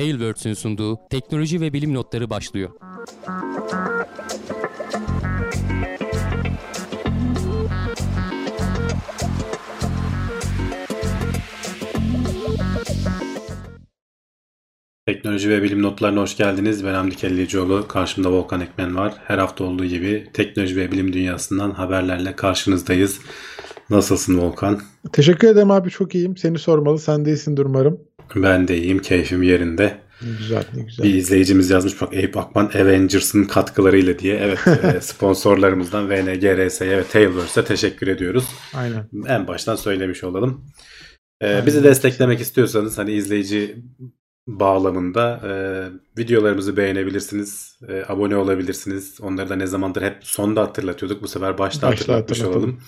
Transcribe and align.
Tailwords'ün 0.00 0.54
sunduğu 0.54 0.98
teknoloji 1.10 1.60
ve 1.60 1.72
bilim 1.72 1.94
notları 1.94 2.30
başlıyor. 2.30 2.70
Teknoloji 15.06 15.50
ve 15.50 15.62
bilim 15.62 15.82
notlarına 15.82 16.20
hoş 16.20 16.36
geldiniz. 16.36 16.84
Ben 16.84 16.94
Hamdi 16.94 17.16
Kellecioğlu. 17.16 17.88
Karşımda 17.88 18.32
Volkan 18.32 18.60
Ekmen 18.60 18.96
var. 18.96 19.14
Her 19.24 19.38
hafta 19.38 19.64
olduğu 19.64 19.84
gibi 19.84 20.30
teknoloji 20.32 20.76
ve 20.76 20.92
bilim 20.92 21.12
dünyasından 21.12 21.70
haberlerle 21.70 22.36
karşınızdayız. 22.36 23.20
Nasılsın 23.90 24.38
Volkan? 24.38 24.80
Teşekkür 25.12 25.48
ederim 25.48 25.70
abi 25.70 25.90
çok 25.90 26.14
iyiyim. 26.14 26.36
Seni 26.36 26.58
sormalı. 26.58 26.98
Sen 26.98 27.24
de 27.24 27.30
iyisindir 27.30 27.64
umarım. 27.64 28.09
Ben 28.34 28.68
de 28.68 28.76
iyiyim. 28.76 28.98
Keyfim 28.98 29.42
yerinde. 29.42 29.98
Güzel 30.38 30.64
ne 30.74 30.82
güzel. 30.82 31.04
Bir 31.04 31.14
izleyicimiz 31.14 31.70
yazmış 31.70 32.00
bak 32.00 32.14
Eyüp 32.14 32.36
Akman 32.36 32.70
Avengers'ın 32.74 33.44
katkılarıyla 33.44 34.18
diye. 34.18 34.36
Evet 34.36 34.58
e, 34.96 35.00
sponsorlarımızdan 35.00 36.10
VNGRS'ye 36.10 36.96
ve 36.96 37.04
Tailwords'e 37.04 37.64
teşekkür 37.64 38.08
ediyoruz. 38.08 38.44
Aynen. 38.74 39.08
En 39.26 39.46
baştan 39.46 39.76
söylemiş 39.76 40.24
olalım. 40.24 40.64
Ee, 41.42 41.62
bizi 41.66 41.84
desteklemek 41.84 42.40
istiyorsanız 42.40 42.98
hani 42.98 43.12
izleyici 43.12 43.76
bağlamında 44.46 45.40
e, 45.44 45.52
videolarımızı 46.18 46.76
beğenebilirsiniz, 46.76 47.78
e, 47.88 48.04
abone 48.08 48.36
olabilirsiniz. 48.36 49.20
Onları 49.20 49.48
da 49.48 49.56
ne 49.56 49.66
zamandır 49.66 50.02
hep 50.02 50.16
sonda 50.20 50.62
hatırlatıyorduk. 50.62 51.22
Bu 51.22 51.28
sefer 51.28 51.58
başta, 51.58 51.86
Başta 51.86 52.12
hatırlatmış 52.12 52.42
olalım. 52.42 52.80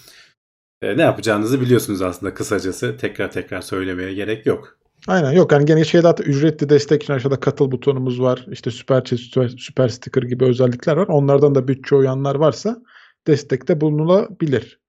E, 0.82 0.96
ne 0.96 1.02
yapacağınızı 1.02 1.60
biliyorsunuz 1.60 2.02
aslında 2.02 2.34
kısacası. 2.34 2.96
Tekrar 2.96 3.32
tekrar 3.32 3.60
söylemeye 3.60 4.14
gerek 4.14 4.46
yok. 4.46 4.78
Aynen 5.08 5.32
yok 5.32 5.52
yani 5.52 5.64
gene 5.64 5.84
şeyde 5.84 6.06
hatta 6.06 6.22
ücretli 6.24 6.68
destek 6.68 7.02
için 7.02 7.12
aşağıda 7.12 7.40
katıl 7.40 7.70
butonumuz 7.70 8.20
var. 8.20 8.46
İşte 8.50 8.70
süper 8.70 9.04
chat, 9.04 9.18
süper, 9.20 9.48
süper 9.48 9.88
sticker 9.88 10.22
gibi 10.22 10.44
özellikler 10.44 10.96
var. 10.96 11.06
Onlardan 11.08 11.54
da 11.54 11.68
bütçe 11.68 11.94
uyanlar 11.94 12.34
varsa 12.34 12.76
destekte 13.26 13.80
bulunulabilir 13.80 14.80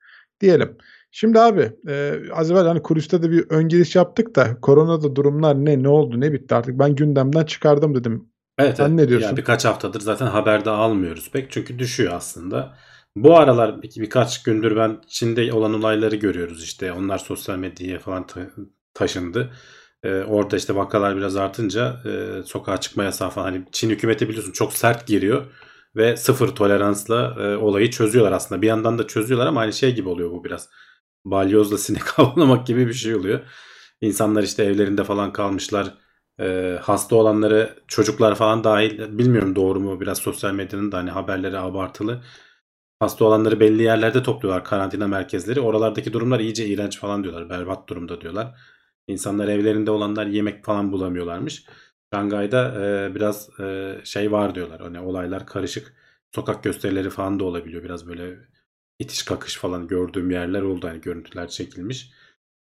diyelim. 0.41 0.77
Şimdi 1.11 1.39
abi 1.39 1.71
e, 1.87 2.19
az 2.33 2.51
evvel 2.51 2.65
hani 2.67 2.81
kuliste 2.81 3.23
de 3.23 3.31
bir 3.31 3.45
ön 3.49 3.67
giriş 3.67 3.95
yaptık 3.95 4.35
da 4.35 4.59
koronada 4.61 5.15
durumlar 5.15 5.65
ne 5.65 5.83
ne 5.83 5.87
oldu 5.87 6.19
ne 6.19 6.33
bitti 6.33 6.55
artık 6.55 6.79
ben 6.79 6.95
gündemden 6.95 7.45
çıkardım 7.45 7.95
dedim. 7.95 8.29
Evet, 8.57 8.77
Sen 8.77 8.85
evet. 8.85 8.95
ne 8.95 9.09
diyorsun? 9.09 9.27
Yani 9.27 9.37
birkaç 9.37 9.65
haftadır 9.65 9.99
zaten 9.99 10.27
haberde 10.27 10.69
almıyoruz 10.69 11.31
pek 11.31 11.51
çünkü 11.51 11.79
düşüyor 11.79 12.13
aslında. 12.13 12.77
Bu 13.15 13.37
aralar 13.37 13.81
bir, 13.81 13.95
birkaç 13.95 14.43
gündür 14.43 14.75
ben 14.75 15.01
Çin'de 15.07 15.53
olan 15.53 15.73
olayları 15.73 16.15
görüyoruz 16.15 16.63
işte. 16.63 16.91
Onlar 16.91 17.17
sosyal 17.17 17.57
medyaya 17.57 17.99
falan 17.99 18.27
ta- 18.27 18.49
taşındı. 18.93 19.53
Ee, 20.03 20.23
orada 20.23 20.57
işte 20.57 20.75
vakalar 20.75 21.17
biraz 21.17 21.35
artınca 21.35 22.01
e, 22.05 22.43
sokağa 22.43 22.77
çıkma 22.77 23.03
yasağı 23.03 23.29
falan. 23.29 23.45
Hani 23.45 23.63
Çin 23.71 23.89
hükümeti 23.89 24.29
biliyorsun 24.29 24.51
çok 24.51 24.73
sert 24.73 25.07
giriyor 25.07 25.45
ve 25.95 26.17
sıfır 26.17 26.47
toleransla 26.47 27.35
e, 27.39 27.55
olayı 27.57 27.91
çözüyorlar 27.91 28.31
aslında. 28.31 28.61
Bir 28.61 28.67
yandan 28.67 28.97
da 28.97 29.07
çözüyorlar 29.07 29.47
ama 29.47 29.61
aynı 29.61 29.73
şey 29.73 29.95
gibi 29.95 30.09
oluyor 30.09 30.31
bu 30.31 30.43
biraz. 30.43 30.69
Balyozla 31.25 31.77
sinek 31.77 32.03
avlamak 32.19 32.67
gibi 32.67 32.87
bir 32.87 32.93
şey 32.93 33.15
oluyor. 33.15 33.39
İnsanlar 34.01 34.43
işte 34.43 34.63
evlerinde 34.63 35.03
falan 35.03 35.33
kalmışlar. 35.33 35.93
Ee, 36.39 36.79
hasta 36.81 37.15
olanları 37.15 37.75
çocuklar 37.87 38.35
falan 38.35 38.63
dahil 38.63 39.17
bilmiyorum 39.17 39.55
doğru 39.55 39.79
mu 39.79 40.01
biraz 40.01 40.17
sosyal 40.17 40.53
medyanın 40.53 40.91
da 40.91 40.97
hani 40.97 41.09
haberleri 41.11 41.59
abartılı. 41.59 42.21
Hasta 42.99 43.25
olanları 43.25 43.59
belli 43.59 43.83
yerlerde 43.83 44.23
topluyorlar 44.23 44.63
karantina 44.63 45.07
merkezleri. 45.07 45.59
Oralardaki 45.61 46.13
durumlar 46.13 46.39
iyice 46.39 46.65
iğrenç 46.65 46.99
falan 46.99 47.23
diyorlar. 47.23 47.49
Berbat 47.49 47.89
durumda 47.89 48.21
diyorlar. 48.21 48.55
İnsanlar 49.07 49.47
evlerinde 49.47 49.91
olanlar 49.91 50.25
yemek 50.25 50.65
falan 50.65 50.91
bulamıyorlarmış. 50.91 51.65
Şangay'da 52.13 52.85
e, 52.85 53.15
biraz 53.15 53.59
e, 53.59 53.97
şey 54.03 54.31
var 54.31 54.55
diyorlar. 54.55 54.81
Hani 54.81 54.99
olaylar 54.99 55.45
karışık. 55.45 55.93
Sokak 56.35 56.63
gösterileri 56.63 57.09
falan 57.09 57.39
da 57.39 57.43
olabiliyor. 57.43 57.83
Biraz 57.83 58.07
böyle 58.07 58.37
itiş 58.99 59.23
kakış 59.23 59.57
falan 59.57 59.87
gördüğüm 59.87 60.31
yerler 60.31 60.61
oldu. 60.61 60.87
Hani 60.87 61.01
görüntüler 61.01 61.47
çekilmiş. 61.47 62.11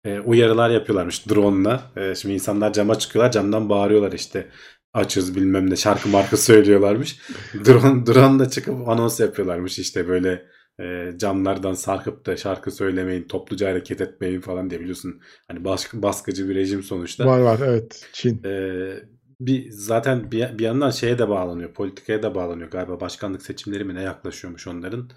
E, 0.05 0.21
uyarılar 0.21 0.71
yapıyorlarmış 0.71 1.29
drone'la. 1.29 1.93
E, 1.97 2.15
şimdi 2.15 2.35
insanlar 2.35 2.73
cama 2.73 2.99
çıkıyorlar. 2.99 3.33
Camdan 3.33 3.69
bağırıyorlar 3.69 4.13
işte. 4.13 4.51
Açız 4.95 5.37
bilmem 5.37 5.71
ne 5.71 5.77
şarkı 5.77 6.09
marka 6.09 6.37
söylüyorlarmış. 6.51 7.21
Drone, 7.55 8.07
drone 8.07 8.39
da 8.39 8.51
çıkıp 8.51 8.89
anons 8.89 9.21
yapıyorlarmış 9.21 9.79
işte 9.79 10.09
böyle 10.09 10.47
e, 10.81 11.13
camlardan 11.17 11.75
sarkıp 11.75 12.27
da 12.27 12.37
şarkı 12.37 12.71
söylemeyin, 12.71 13.23
topluca 13.23 13.69
hareket 13.71 14.01
etmeyin 14.01 14.41
falan 14.41 14.71
diye 14.71 14.81
biliyorsun. 14.81 15.21
Hani 15.49 15.65
baskı, 15.65 16.03
baskıcı 16.03 16.49
bir 16.49 16.55
rejim 16.55 16.83
sonuçta. 16.83 17.27
Var 17.27 17.41
var 17.41 17.61
evet 17.65 18.09
Çin. 18.13 18.43
Ee, 18.45 18.95
bir 19.41 19.71
zaten 19.71 20.31
bir, 20.31 20.59
bir 20.59 20.65
yandan 20.65 20.91
şeye 20.91 21.19
de 21.19 21.29
bağlanıyor, 21.29 21.73
politikaya 21.73 22.23
da 22.23 22.35
bağlanıyor 22.35 22.71
galiba. 22.71 23.01
Başkanlık 23.01 23.43
seçimleri 23.43 23.85
mi 23.85 23.95
ne 23.95 24.03
yaklaşıyormuş 24.03 24.67
onların. 24.67 25.11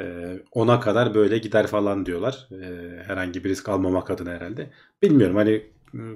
Ee, 0.00 0.38
ona 0.52 0.80
kadar 0.80 1.14
böyle 1.14 1.38
gider 1.38 1.66
falan 1.66 2.06
diyorlar. 2.06 2.48
Ee, 2.52 3.02
herhangi 3.06 3.44
bir 3.44 3.48
risk 3.48 3.68
almamak 3.68 4.10
adına 4.10 4.30
herhalde. 4.30 4.70
Bilmiyorum 5.02 5.36
hani 5.36 5.62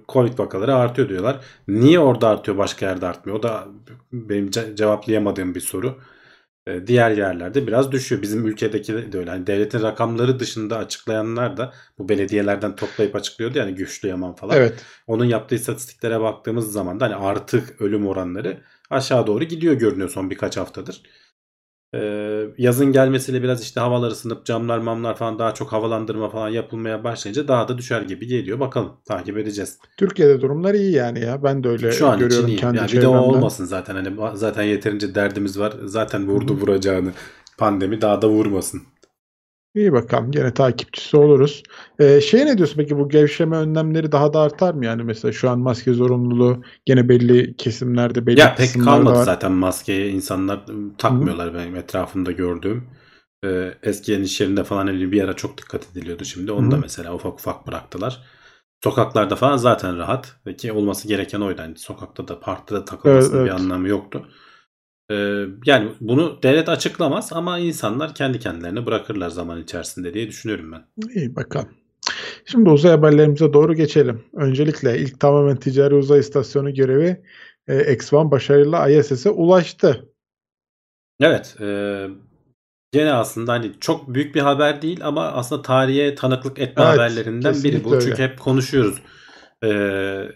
Covid 0.08 0.38
vakaları 0.38 0.74
artıyor 0.74 1.08
diyorlar. 1.08 1.44
Niye 1.68 1.98
orada 1.98 2.28
artıyor 2.28 2.58
başka 2.58 2.86
yerde 2.86 3.06
artmıyor? 3.06 3.38
O 3.38 3.42
da 3.42 3.68
benim 4.12 4.48
ce- 4.50 4.76
cevaplayamadığım 4.76 5.54
bir 5.54 5.60
soru. 5.60 5.98
Ee, 6.66 6.86
diğer 6.86 7.10
yerlerde 7.10 7.66
biraz 7.66 7.92
düşüyor. 7.92 8.22
Bizim 8.22 8.46
ülkedeki 8.46 9.12
de 9.12 9.18
öyle. 9.18 9.30
Hani 9.30 9.46
devletin 9.46 9.82
rakamları 9.82 10.40
dışında 10.40 10.78
açıklayanlar 10.78 11.56
da 11.56 11.72
bu 11.98 12.08
belediyelerden 12.08 12.76
toplayıp 12.76 13.16
açıklıyordu 13.16 13.58
yani 13.58 13.74
güçlü 13.74 14.08
yaman 14.08 14.34
falan. 14.34 14.56
Evet. 14.56 14.74
Onun 15.06 15.24
yaptığı 15.24 15.54
istatistiklere 15.54 16.20
baktığımız 16.20 16.72
zaman 16.72 17.00
da 17.00 17.04
hani 17.04 17.14
artık 17.14 17.80
ölüm 17.80 18.06
oranları 18.06 18.60
aşağı 18.90 19.26
doğru 19.26 19.44
gidiyor 19.44 19.74
görünüyor 19.74 20.08
son 20.08 20.30
birkaç 20.30 20.56
haftadır. 20.56 21.02
Ee, 21.94 22.44
yazın 22.58 22.92
gelmesiyle 22.92 23.42
biraz 23.42 23.62
işte 23.62 23.80
havalar 23.80 24.10
ısınıp 24.10 24.44
camlar 24.44 24.78
mamlar 24.78 25.16
falan 25.16 25.38
daha 25.38 25.54
çok 25.54 25.72
havalandırma 25.72 26.28
falan 26.28 26.48
yapılmaya 26.48 27.04
başlayınca 27.04 27.48
daha 27.48 27.68
da 27.68 27.78
düşer 27.78 28.02
gibi 28.02 28.26
geliyor. 28.26 28.60
Bakalım 28.60 28.92
takip 29.08 29.38
edeceğiz. 29.38 29.78
Türkiye'de 29.96 30.40
durumlar 30.40 30.74
iyi 30.74 30.92
yani 30.92 31.20
ya. 31.20 31.42
Ben 31.42 31.64
de 31.64 31.68
öyle 31.68 31.92
Şu 31.92 32.08
an 32.08 32.16
için 32.16 32.28
görüyorum 32.28 32.48
iyi. 32.48 32.56
kendi 32.56 32.76
Yani 32.76 32.92
bir 32.92 33.02
de 33.02 33.08
o 33.08 33.18
olmasın 33.18 33.64
zaten. 33.64 33.94
Hani 33.94 34.08
zaten 34.34 34.62
yeterince 34.62 35.14
derdimiz 35.14 35.58
var. 35.58 35.74
Zaten 35.84 36.28
vurdu 36.28 36.54
vuracağını. 36.54 37.12
Pandemi 37.58 38.00
daha 38.00 38.22
da 38.22 38.28
vurmasın. 38.28 38.82
İyi 39.76 39.92
bakalım. 39.92 40.30
Gene 40.30 40.54
takipçisi 40.54 41.16
oluruz. 41.16 41.62
Ee, 41.98 42.20
şey 42.20 42.46
ne 42.46 42.56
diyorsun 42.58 42.76
peki 42.76 42.98
bu 42.98 43.08
gevşeme 43.08 43.56
önlemleri 43.56 44.12
daha 44.12 44.32
da 44.32 44.40
artar 44.40 44.74
mı? 44.74 44.84
Yani 44.86 45.02
mesela 45.04 45.32
şu 45.32 45.50
an 45.50 45.58
maske 45.58 45.92
zorunluluğu 45.92 46.62
gene 46.84 47.08
belli 47.08 47.56
kesimlerde 47.56 48.26
belli 48.26 48.40
Ya 48.40 48.54
pek 48.54 48.80
kalmadı 48.80 49.08
var. 49.14 49.24
zaten 49.24 49.52
maskeye 49.52 50.10
insanlar 50.10 50.56
ıı, 50.68 50.96
takmıyorlar 50.98 51.54
benim 51.54 51.76
etrafımda 51.76 52.32
gördüğüm. 52.32 52.90
Ee, 53.44 53.74
eskiden 53.82 54.22
iş 54.22 54.40
yerinde 54.40 54.64
falan 54.64 54.86
hani 54.86 55.12
bir 55.12 55.22
ara 55.24 55.36
çok 55.36 55.58
dikkat 55.58 55.90
ediliyordu 55.92 56.24
şimdi. 56.24 56.52
Onu 56.52 56.70
da 56.70 56.76
Hı. 56.76 56.80
mesela 56.80 57.14
ufak 57.14 57.34
ufak 57.34 57.66
bıraktılar. 57.66 58.22
Sokaklarda 58.84 59.36
falan 59.36 59.56
zaten 59.56 59.98
rahat. 59.98 60.36
Ki 60.58 60.72
olması 60.72 61.08
gereken 61.08 61.40
oydu. 61.40 61.60
Yani 61.62 61.78
sokakta 61.78 62.28
da 62.28 62.40
parkta 62.40 62.74
da 62.74 62.84
takılmasının 62.84 63.38
Evet, 63.38 63.46
bir 63.46 63.50
evet. 63.50 63.60
anlamı 63.60 63.88
yoktu. 63.88 64.28
Ee, 65.10 65.44
yani 65.66 65.90
bunu 66.00 66.38
devlet 66.42 66.68
açıklamaz 66.68 67.32
ama 67.32 67.58
insanlar 67.58 68.14
kendi 68.14 68.38
kendilerine 68.38 68.86
bırakırlar 68.86 69.28
zaman 69.28 69.62
içerisinde 69.62 70.14
diye 70.14 70.28
düşünüyorum 70.28 70.72
ben. 70.72 70.84
İyi 71.14 71.36
bakalım. 71.36 71.68
Şimdi 72.44 72.70
uzay 72.70 72.90
haberlerimize 72.90 73.52
doğru 73.52 73.74
geçelim. 73.74 74.24
Öncelikle 74.34 74.98
ilk 74.98 75.20
tamamen 75.20 75.56
ticari 75.56 75.94
uzay 75.94 76.20
istasyonu 76.20 76.74
görevi 76.74 77.22
e, 77.68 77.94
X-1 77.94 78.30
başarıyla 78.30 78.88
ISS'e 78.90 79.30
ulaştı. 79.30 80.08
Evet. 81.20 81.56
E, 81.60 81.66
gene 82.92 83.12
aslında 83.12 83.52
hani 83.52 83.72
çok 83.80 84.14
büyük 84.14 84.34
bir 84.34 84.40
haber 84.40 84.82
değil 84.82 85.00
ama 85.02 85.24
aslında 85.26 85.62
tarihe 85.62 86.14
tanıklık 86.14 86.58
etme 86.58 86.82
Evet, 86.84 86.94
haberlerinden 86.94 87.54
biri 87.64 87.84
bu. 87.84 87.94
öyle. 87.94 88.04
Çünkü 88.04 88.22
hep 88.22 88.38
konuşuyoruz. 88.38 89.02
E, 89.64 89.70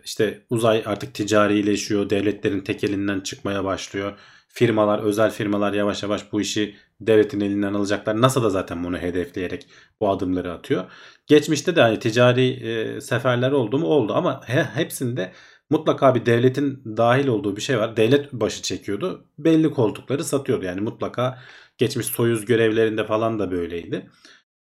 işte 0.04 0.44
uzay 0.50 0.82
artık 0.86 1.14
ticarileşiyor. 1.14 2.10
Devletlerin 2.10 2.60
tek 2.60 2.84
elinden 2.84 3.20
çıkmaya 3.20 3.64
başlıyor. 3.64 4.18
Firmalar, 4.52 4.98
özel 4.98 5.30
firmalar 5.30 5.72
yavaş 5.72 6.02
yavaş 6.02 6.32
bu 6.32 6.40
işi 6.40 6.76
devletin 7.00 7.40
elinden 7.40 7.74
alacaklar. 7.74 8.20
NASA 8.20 8.42
da 8.42 8.50
zaten 8.50 8.84
bunu 8.84 8.98
hedefleyerek 8.98 9.66
bu 10.00 10.10
adımları 10.10 10.52
atıyor. 10.52 10.84
Geçmişte 11.26 11.76
de 11.76 11.80
hani 11.80 11.98
ticari 11.98 12.50
e, 12.50 13.00
seferler 13.00 13.52
oldu 13.52 13.78
mu 13.78 13.86
oldu 13.86 14.14
ama 14.14 14.40
he, 14.46 14.64
hepsinde 14.64 15.32
mutlaka 15.70 16.14
bir 16.14 16.26
devletin 16.26 16.82
dahil 16.96 17.26
olduğu 17.26 17.56
bir 17.56 17.60
şey 17.62 17.78
var. 17.78 17.96
Devlet 17.96 18.32
başı 18.32 18.62
çekiyordu. 18.62 19.26
Belli 19.38 19.70
koltukları 19.70 20.24
satıyordu. 20.24 20.64
Yani 20.64 20.80
mutlaka 20.80 21.38
geçmiş 21.78 22.06
Soyuz 22.06 22.44
görevlerinde 22.44 23.04
falan 23.06 23.38
da 23.38 23.50
böyleydi. 23.50 24.10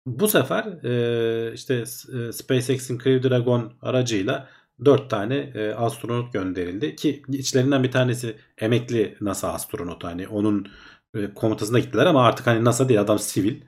Bu 0.06 0.28
sefer 0.28 0.64
e, 0.84 1.54
işte 1.54 1.76
e, 1.76 2.32
SpaceX'in 2.32 2.98
Crew 3.00 3.30
Dragon 3.30 3.74
aracıyla 3.82 4.50
4 4.86 5.10
tane 5.10 5.36
e, 5.36 5.72
astronot 5.72 6.34
gönderildi 6.34 6.96
ki 6.96 7.24
içlerinden 7.28 7.84
bir 7.84 7.92
tanesi 7.92 8.36
emekli 8.58 9.18
NASA 9.22 9.54
astronotu 9.54 10.08
hani 10.08 10.28
onun 10.28 10.68
e, 11.16 11.34
komutasına 11.34 11.80
gittiler 11.80 12.06
ama 12.06 12.24
artık 12.24 12.48
hani 12.48 12.66
NASA 12.66 12.90
değil 12.90 13.02
adam 13.02 13.20
sivil. 13.20 13.62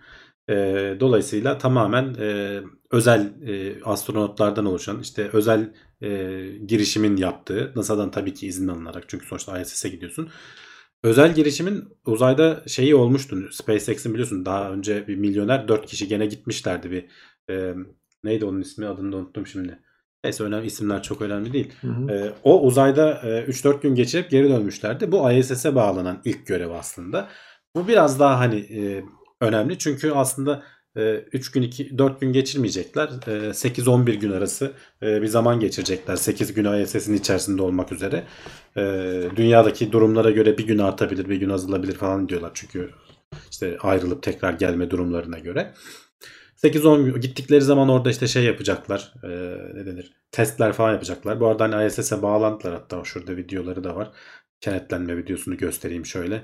E, 0.49 0.53
dolayısıyla 0.99 1.57
tamamen 1.57 2.15
e, 2.19 2.59
özel 2.91 3.33
e, 3.47 3.83
astronotlardan 3.83 4.65
oluşan 4.65 4.99
işte 4.99 5.29
özel 5.33 5.73
e, 6.01 6.07
girişimin 6.67 7.17
yaptığı 7.17 7.73
NASA'dan 7.75 8.11
tabii 8.11 8.33
ki 8.33 8.47
izin 8.47 8.67
alınarak 8.67 9.03
çünkü 9.09 9.25
sonuçta 9.27 9.59
ISS'e 9.61 9.89
gidiyorsun. 9.89 10.29
Özel 11.03 11.35
girişimin 11.35 11.89
uzayda 12.05 12.63
şeyi 12.67 12.95
olmuştu. 12.95 13.49
SpaceX'in 13.51 14.13
biliyorsun 14.13 14.45
daha 14.45 14.71
önce 14.71 15.07
bir 15.07 15.15
milyoner 15.15 15.67
4 15.67 15.85
kişi 15.85 16.07
gene 16.07 16.25
gitmişlerdi 16.25 16.91
bir 16.91 17.05
e, 17.49 17.75
neydi 18.23 18.45
onun 18.45 18.61
ismi 18.61 18.85
adını 18.87 19.11
da 19.11 19.17
unuttum 19.17 19.47
şimdi. 19.47 19.79
Neyse 20.23 20.43
önemli 20.43 20.67
isimler 20.67 21.03
çok 21.03 21.21
önemli 21.21 21.53
değil. 21.53 21.73
Hı 21.81 21.87
hı. 21.87 22.11
E, 22.11 22.33
o 22.43 22.61
uzayda 22.61 23.21
e, 23.23 23.43
3-4 23.43 23.81
gün 23.81 23.95
geçirip 23.95 24.29
geri 24.31 24.49
dönmüşlerdi. 24.49 25.11
Bu 25.11 25.31
ISS'e 25.31 25.75
bağlanan 25.75 26.21
ilk 26.25 26.47
görev 26.47 26.69
aslında. 26.69 27.29
Bu 27.75 27.87
biraz 27.87 28.19
daha 28.19 28.39
hani 28.39 28.55
e, 28.55 29.03
önemli 29.41 29.77
çünkü 29.77 30.11
aslında 30.11 30.63
3 31.31 31.51
gün 31.51 31.61
2 31.61 31.97
4 31.97 32.21
gün 32.21 32.33
geçirmeyecekler. 32.33 33.07
8-11 33.07 34.13
gün 34.13 34.31
arası 34.31 34.71
e, 35.01 35.21
bir 35.21 35.27
zaman 35.27 35.59
geçirecekler. 35.59 36.15
8 36.15 36.53
gün 36.53 36.73
ISS'in 36.73 37.13
içerisinde 37.13 37.61
olmak 37.61 37.91
üzere. 37.91 38.23
E, 38.77 38.81
Dünyadaki 39.35 39.91
durumlara 39.91 40.31
göre 40.31 40.57
bir 40.57 40.67
gün 40.67 40.77
artabilir, 40.77 41.29
bir 41.29 41.35
gün 41.35 41.49
azalabilir 41.49 41.95
falan 41.95 42.29
diyorlar. 42.29 42.51
Çünkü 42.53 42.89
işte 43.51 43.77
ayrılıp 43.81 44.23
tekrar 44.23 44.53
gelme 44.53 44.89
durumlarına 44.89 45.39
göre. 45.39 45.73
8-10 46.63 47.05
gün 47.05 47.21
gittikleri 47.21 47.61
zaman 47.61 47.89
orada 47.89 48.09
işte 48.09 48.27
şey 48.27 48.43
yapacaklar. 48.43 49.13
E, 49.23 49.27
ne 49.73 49.85
denir? 49.85 50.11
Testler 50.31 50.73
falan 50.73 50.91
yapacaklar. 50.93 51.39
Bu 51.39 51.47
arada 51.47 51.63
hani 51.63 51.87
ISS'e 51.87 52.21
bağlantılar 52.21 52.73
hatta 52.73 53.03
şurada 53.03 53.37
videoları 53.37 53.83
da 53.83 53.95
var. 53.95 54.11
Kenetlenme 54.61 55.17
videosunu 55.17 55.57
göstereyim 55.57 56.05
şöyle. 56.05 56.43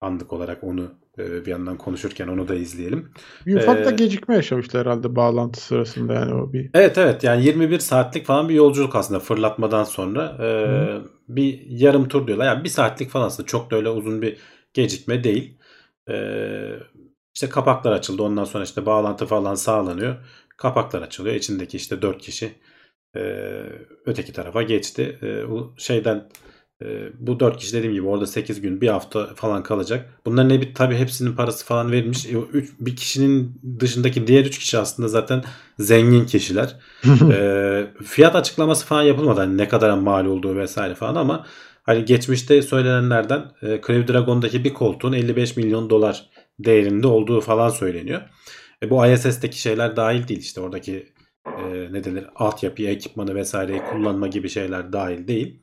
Anlık 0.00 0.32
olarak 0.32 0.64
onu 0.64 0.94
e, 1.18 1.46
bir 1.46 1.50
yandan 1.50 1.78
konuşurken 1.78 2.28
onu 2.28 2.48
da 2.48 2.54
izleyelim. 2.54 3.12
Bir 3.46 3.56
ufak 3.56 3.84
da 3.84 3.90
Ee, 3.90 3.94
gecikme 3.94 4.34
yaşamışlar 4.34 4.86
herhalde 4.86 5.16
bağlantı 5.16 5.60
sırasında 5.60 6.14
yani 6.14 6.34
o 6.34 6.52
bir. 6.52 6.70
Evet 6.74 6.98
evet 6.98 7.24
yani 7.24 7.44
21 7.44 7.78
saatlik 7.78 8.26
falan 8.26 8.48
bir 8.48 8.54
yolculuk 8.54 8.96
aslında 8.96 9.20
fırlatmadan 9.20 9.84
sonra 9.84 10.36
e, 10.40 10.44
Hı. 10.66 11.10
bir 11.28 11.60
yarım 11.66 12.08
tur 12.08 12.26
diyorlar. 12.26 12.46
Yani 12.46 12.64
bir 12.64 12.68
saatlik 12.68 13.10
falan 13.10 13.26
aslında 13.26 13.46
çok 13.46 13.70
da 13.70 13.76
öyle 13.76 13.88
uzun 13.88 14.22
bir 14.22 14.36
gecikme 14.74 15.24
değil. 15.24 15.58
E, 16.08 16.14
işte 17.34 17.48
kapaklar 17.48 17.92
açıldı 17.92 18.22
ondan 18.22 18.44
sonra 18.44 18.64
işte 18.64 18.86
bağlantı 18.86 19.26
falan 19.26 19.54
sağlanıyor. 19.54 20.16
Kapaklar 20.56 21.02
açılıyor 21.02 21.34
içindeki 21.34 21.76
işte 21.76 22.02
4 22.02 22.22
kişi 22.22 22.52
e, 23.16 23.20
öteki 24.06 24.32
tarafa 24.32 24.62
geçti. 24.62 25.18
E, 25.22 25.44
o 25.44 25.74
şeyden 25.78 26.28
e, 26.82 27.08
bu 27.18 27.40
4 27.40 27.56
kişi 27.58 27.72
dediğim 27.72 27.94
gibi 27.94 28.06
orada 28.06 28.26
8 28.26 28.60
gün 28.60 28.80
bir 28.80 28.88
hafta 28.88 29.34
falan 29.34 29.62
kalacak. 29.62 30.20
Bunların 30.26 30.48
ne 30.48 30.60
bir 30.60 30.74
tabii 30.74 30.96
hepsinin 30.96 31.36
parası 31.36 31.64
falan 31.64 31.92
verilmiş. 31.92 32.26
E, 32.26 32.38
üç, 32.52 32.72
bir 32.80 32.96
kişinin 32.96 33.60
dışındaki 33.80 34.26
diğer 34.26 34.44
3 34.44 34.58
kişi 34.58 34.78
aslında 34.78 35.08
zaten 35.08 35.44
zengin 35.78 36.26
kişiler. 36.26 36.76
E, 37.32 37.86
fiyat 38.04 38.36
açıklaması 38.36 38.86
falan 38.86 39.02
yapılmadı. 39.02 39.40
Hani 39.40 39.58
ne 39.58 39.68
kadar 39.68 39.98
mal 39.98 40.26
olduğu 40.26 40.56
vesaire 40.56 40.94
falan 40.94 41.14
ama 41.14 41.46
hani 41.82 42.04
geçmişte 42.04 42.62
söylenenlerden 42.62 43.52
e, 43.62 43.80
Crew 43.86 44.12
Dragon'daki 44.12 44.64
bir 44.64 44.74
koltuğun 44.74 45.12
55 45.12 45.56
milyon 45.56 45.90
dolar 45.90 46.30
değerinde 46.58 47.06
olduğu 47.06 47.40
falan 47.40 47.68
söyleniyor. 47.68 48.20
E, 48.82 48.90
bu 48.90 49.06
ISS'teki 49.06 49.60
şeyler 49.60 49.96
dahil 49.96 50.28
değil 50.28 50.40
işte 50.40 50.60
oradaki 50.60 51.12
e, 51.46 51.92
ne 51.92 52.04
denir 52.04 52.26
altyapıyı, 52.34 52.88
ekipmanı 52.88 53.34
vesaireyi 53.34 53.82
kullanma 53.90 54.26
gibi 54.28 54.48
şeyler 54.48 54.92
dahil 54.92 55.28
değil. 55.28 55.62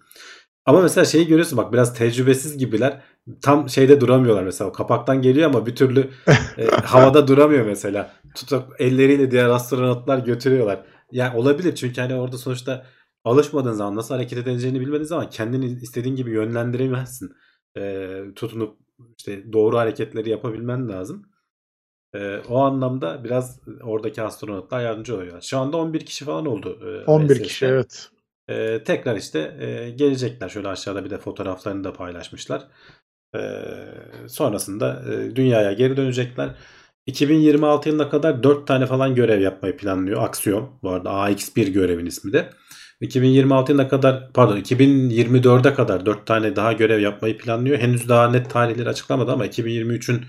Ama 0.66 0.82
mesela 0.82 1.06
şeyi 1.06 1.28
görüyorsun 1.28 1.58
bak 1.58 1.74
biraz 1.74 1.94
tecrübesiz 1.94 2.58
gibiler. 2.58 3.02
Tam 3.42 3.70
şeyde 3.70 4.02
duramıyorlar 4.02 4.44
mesela. 4.44 4.70
O 4.70 4.74
kapaktan 4.74 5.22
geliyor 5.22 5.50
ama 5.50 5.66
bir 5.66 5.76
türlü 5.76 6.10
e, 6.58 6.66
havada 6.84 7.28
duramıyor 7.28 7.66
mesela. 7.66 8.12
Tutup 8.36 8.82
elleriyle 8.82 9.32
diğer 9.32 9.50
astronotlar 9.50 10.18
götürüyorlar. 10.18 10.86
Yani 11.12 11.38
olabilir 11.38 11.76
çünkü 11.76 12.02
hani 12.02 12.16
orada 12.16 12.38
sonuçta 12.38 12.86
alışmadığın 13.24 13.74
zaman 13.74 13.96
nasıl 13.96 14.16
hareket 14.16 14.38
edeceğini 14.38 14.80
bilmediğin 14.80 15.04
zaman 15.04 15.30
kendini 15.30 15.66
istediğin 15.66 16.16
gibi 16.16 16.32
yönlendiremezsin. 16.32 17.30
E, 17.78 18.10
tutunup 18.36 18.78
işte 19.18 19.54
doğru 19.54 19.78
hareketleri 19.78 20.30
yapabilmen 20.30 20.90
lazım. 20.90 21.26
E, 22.16 22.38
o 22.50 22.60
anlamda 22.60 23.24
biraz 23.24 23.60
oradaki 23.84 24.22
astronotlar 24.22 24.82
yardımcı 24.82 25.16
oluyorlar. 25.16 25.42
Şu 25.42 25.60
anda 25.60 25.78
11 25.78 26.06
kişi 26.06 26.26
falan 26.26 26.46
oldu. 26.46 26.80
e, 26.84 27.06
11 27.06 27.30
ISS'te. 27.30 27.44
kişi 27.44 27.66
evet. 27.66 28.10
Ee, 28.50 28.84
tekrar 28.86 29.16
işte 29.16 29.40
e, 29.60 29.90
gelecekler. 29.90 30.50
Şöyle 30.50 30.68
aşağıda 30.68 31.06
bir 31.06 31.10
de 31.10 31.18
fotoğraflarını 31.18 31.84
da 31.84 31.94
paylaşmışlar. 31.94 32.68
Ee, 33.36 33.40
sonrasında 34.28 35.04
e, 35.14 35.36
dünyaya 35.36 35.74
geri 35.74 35.98
dönecekler. 35.98 36.56
2026 37.06 37.90
yılına 37.90 38.10
kadar 38.10 38.44
4 38.44 38.68
tane 38.68 38.86
falan 38.86 39.16
görev 39.16 39.42
yapmayı 39.42 39.78
planlıyor. 39.78 40.24
Aksiyon. 40.24 40.80
Bu 40.84 40.90
arada 40.90 41.10
AX1 41.10 41.70
görevin 41.70 42.06
ismi 42.06 42.34
de. 42.34 42.50
2026 43.02 43.72
yılına 43.72 43.88
kadar 43.88 44.34
pardon 44.34 44.58
2024'e 44.58 45.74
kadar 45.74 46.06
4 46.06 46.26
tane 46.26 46.56
daha 46.56 46.74
görev 46.74 47.00
yapmayı 47.00 47.38
planlıyor. 47.38 47.80
Henüz 47.80 48.10
daha 48.10 48.30
net 48.30 48.50
tarihleri 48.50 48.90
açıklamadı 48.90 49.32
ama 49.32 49.48
2023'ün 49.48 50.26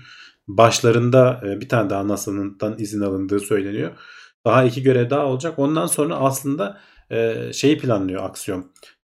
başlarında 0.47 1.41
e, 1.45 1.61
bir 1.61 1.69
tane 1.69 1.89
daha 1.89 2.07
NASA'nın 2.07 2.57
izin 2.77 3.01
alındığı 3.01 3.39
söyleniyor. 3.39 3.91
Daha 4.45 4.63
iki 4.63 4.83
görev 4.83 5.09
daha 5.09 5.25
olacak. 5.25 5.59
Ondan 5.59 5.85
sonra 5.87 6.15
aslında 6.15 6.79
e, 7.11 7.35
şeyi 7.53 7.77
planlıyor 7.77 8.23
aksiyon. 8.23 8.71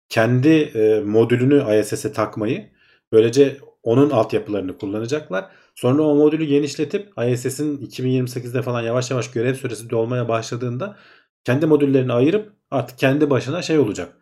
Kendi 0.10 0.50
e, 0.50 1.00
modülünü 1.00 1.80
ISS'e 1.80 2.14
takmayı 2.14 2.70
böylece 3.12 3.58
onun 3.84 4.10
altyapılarını 4.10 4.78
kullanacaklar. 4.78 5.46
Sonra 5.76 6.02
o 6.02 6.16
modülü 6.16 6.46
genişletip 6.46 7.10
ISS'in 7.32 7.78
2028'de 7.78 8.62
falan 8.62 8.82
yavaş 8.82 9.12
yavaş 9.12 9.32
görev 9.32 9.54
süresi 9.54 9.90
dolmaya 9.90 10.28
başladığında 10.28 10.98
kendi 11.44 11.66
modüllerini 11.66 12.14
ayırıp 12.14 12.54
artık 12.72 12.98
kendi 13.00 13.30
başına 13.30 13.62
şey 13.62 13.80
olacak. 13.80 14.18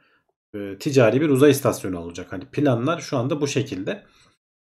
E, 0.55 0.77
ticari 0.79 1.21
bir 1.21 1.29
uzay 1.29 1.51
istasyonu 1.51 1.99
olacak. 1.99 2.27
Hani 2.31 2.45
planlar 2.45 2.99
şu 2.99 3.17
anda 3.17 3.41
bu 3.41 3.47
şekilde. 3.47 4.03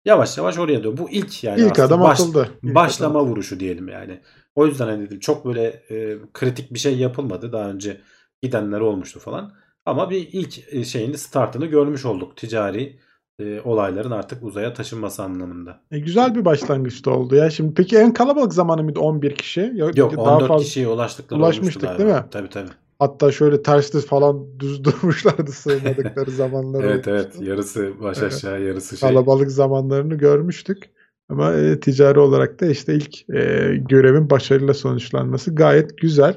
Yavaş 0.04 0.38
yavaş 0.38 0.58
oraya 0.58 0.78
dönüyor. 0.78 0.96
Bu 0.98 1.10
ilk 1.10 1.44
yani 1.44 1.60
İlk 1.60 1.78
adım 1.78 2.00
baş- 2.00 2.20
atıldı. 2.20 2.48
İlk 2.62 2.74
başlama 2.74 3.18
adım. 3.20 3.28
vuruşu 3.30 3.60
diyelim 3.60 3.88
yani. 3.88 4.20
O 4.54 4.66
yüzden 4.66 4.86
hani 4.86 5.06
dedim 5.06 5.20
çok 5.20 5.44
böyle 5.46 5.64
e, 5.90 6.18
kritik 6.32 6.74
bir 6.74 6.78
şey 6.78 6.98
yapılmadı. 6.98 7.52
Daha 7.52 7.70
önce 7.70 8.00
gidenler 8.42 8.80
olmuştu 8.80 9.20
falan. 9.20 9.52
Ama 9.86 10.10
bir 10.10 10.28
ilk 10.32 10.74
e, 10.74 10.84
şeyini 10.84 11.18
startını 11.18 11.66
görmüş 11.66 12.04
olduk. 12.04 12.36
Ticari 12.36 13.00
e, 13.40 13.60
olayların 13.64 14.10
artık 14.10 14.42
uzaya 14.44 14.74
taşınması 14.74 15.22
anlamında. 15.22 15.80
E, 15.90 15.98
güzel 15.98 16.34
bir 16.34 16.44
başlangıçta 16.44 17.10
oldu 17.10 17.34
ya. 17.34 17.50
Şimdi 17.50 17.74
peki 17.74 17.96
en 17.98 18.12
kalabalık 18.14 18.52
zamanı 18.54 18.82
mıydı 18.84 19.00
11 19.00 19.34
kişi? 19.34 19.72
Yok 19.74 19.96
daha 19.96 20.34
14 20.36 20.48
fazla. 20.48 20.64
kişiye 20.64 20.88
ulaştıkları 20.88 21.40
Ulaşmıştık 21.40 21.84
olmuştu 21.84 21.98
değil 21.98 22.10
galiba. 22.10 22.24
mi? 22.24 22.30
Tabii 22.30 22.48
tabii. 22.48 22.68
Hatta 22.98 23.32
şöyle 23.32 23.62
tersli 23.62 24.00
falan 24.00 24.46
düz 24.60 24.84
durmuşlardı 24.84 25.52
sığmadıkları 25.52 26.30
zamanlar 26.30 26.84
Evet 26.84 27.08
olmuştu. 27.08 27.10
evet. 27.38 27.48
Yarısı 27.48 27.92
baş 28.02 28.18
Evet. 28.18 28.32
aşağı 28.32 28.62
yarısı 28.62 28.96
şey. 28.96 29.08
Kalabalık 29.08 29.50
zamanlarını 29.50 30.14
görmüştük. 30.14 30.90
Ama 31.28 31.52
e, 31.52 31.80
ticari 31.80 32.18
olarak 32.20 32.60
da 32.60 32.66
işte 32.66 32.94
ilk 32.94 33.30
e, 33.30 33.74
görevin 33.88 34.30
başarıyla 34.30 34.74
sonuçlanması 34.74 35.54
gayet 35.54 35.98
güzel. 35.98 36.34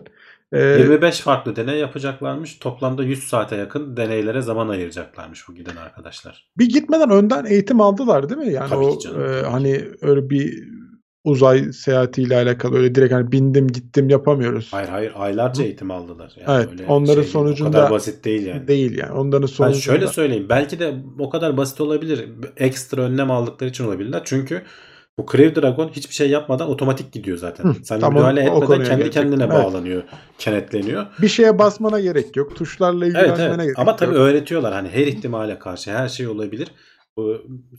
E, 0.53 0.59
25 0.59 1.19
farklı 1.19 1.55
deney 1.55 1.79
yapacaklarmış. 1.79 2.57
Toplamda 2.57 3.03
100 3.03 3.23
saate 3.23 3.55
yakın 3.55 3.97
deneylere 3.97 4.41
zaman 4.41 4.69
ayıracaklarmış 4.69 5.47
bu 5.47 5.55
giden 5.55 5.75
arkadaşlar. 5.75 6.47
bir 6.57 6.69
gitmeden 6.69 7.09
önden 7.09 7.45
eğitim 7.45 7.81
aldılar 7.81 8.29
değil 8.29 8.41
mi? 8.41 8.53
Yani 8.53 8.69
Tabii 8.69 8.85
o 8.85 8.99
canım, 8.99 9.21
e, 9.23 9.41
hani 9.41 9.85
öyle 10.01 10.29
bir 10.29 10.63
uzay 11.23 11.73
seyahatiyle 11.73 12.35
alakalı 12.35 12.77
öyle 12.77 12.95
direkt 12.95 13.13
hani 13.13 13.31
bindim 13.31 13.67
gittim 13.67 14.09
yapamıyoruz. 14.09 14.69
Hayır 14.73 14.89
hayır 14.89 15.11
aylarca 15.15 15.63
eğitim 15.63 15.91
aldılar. 15.91 16.33
Yani 16.47 16.57
Evet, 16.57 16.71
öyle 16.71 16.85
onların 16.87 17.21
şey 17.21 17.31
sonucunda 17.31 17.69
o 17.69 17.71
kadar 17.71 17.91
basit 17.91 18.25
değil 18.25 18.45
yani. 18.45 18.67
Değil 18.67 18.97
yani. 18.97 19.11
Onların 19.11 19.41
Ben 19.41 19.47
sonucunda. 19.47 19.81
şöyle 19.81 20.07
söyleyeyim. 20.07 20.45
Belki 20.49 20.79
de 20.79 20.93
o 21.19 21.29
kadar 21.29 21.57
basit 21.57 21.81
olabilir. 21.81 22.29
Ekstra 22.57 23.01
önlem 23.01 23.31
aldıkları 23.31 23.69
için 23.69 23.83
olabilirler. 23.85 24.21
Çünkü 24.25 24.61
bu 25.17 25.25
Crew 25.31 25.61
Dragon 25.61 25.89
hiçbir 25.89 26.13
şey 26.13 26.29
yapmadan 26.29 26.69
otomatik 26.69 27.11
gidiyor 27.11 27.37
zaten. 27.37 27.63
Hı, 27.63 27.73
Sen 27.83 27.99
tam 27.99 28.13
müdahale 28.13 28.41
etmeden 28.43 28.83
kendi 28.83 29.09
kendine 29.09 29.43
Evet. 29.43 29.53
bağlanıyor, 29.53 30.03
kenetleniyor. 30.37 31.05
Bir 31.21 31.27
şeye 31.27 31.59
basmana 31.59 31.99
gerek 31.99 32.35
yok. 32.35 32.55
Tuşlarla 32.55 33.05
Evet 33.05 33.15
ilgilenmene 33.15 33.47
evet. 33.53 33.63
gerek 33.65 33.79
Ama 33.79 33.91
yok. 33.91 33.99
tabii 33.99 34.15
öğretiyorlar 34.15 34.73
hani 34.73 34.89
her 34.89 35.07
ihtimale 35.07 35.59
karşı 35.59 35.91
her 35.91 36.09
şey 36.09 36.27
olabilir. 36.27 36.67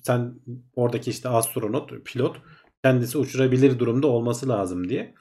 Sen 0.02 0.34
oradaki 0.76 1.10
işte 1.10 1.28
astronot, 1.28 1.90
pilot 2.04 2.36
kendisi 2.84 3.18
uçurabilir 3.18 3.78
durumda 3.78 4.06
olması 4.06 4.48
lazım 4.48 4.88
diye. 4.88 5.14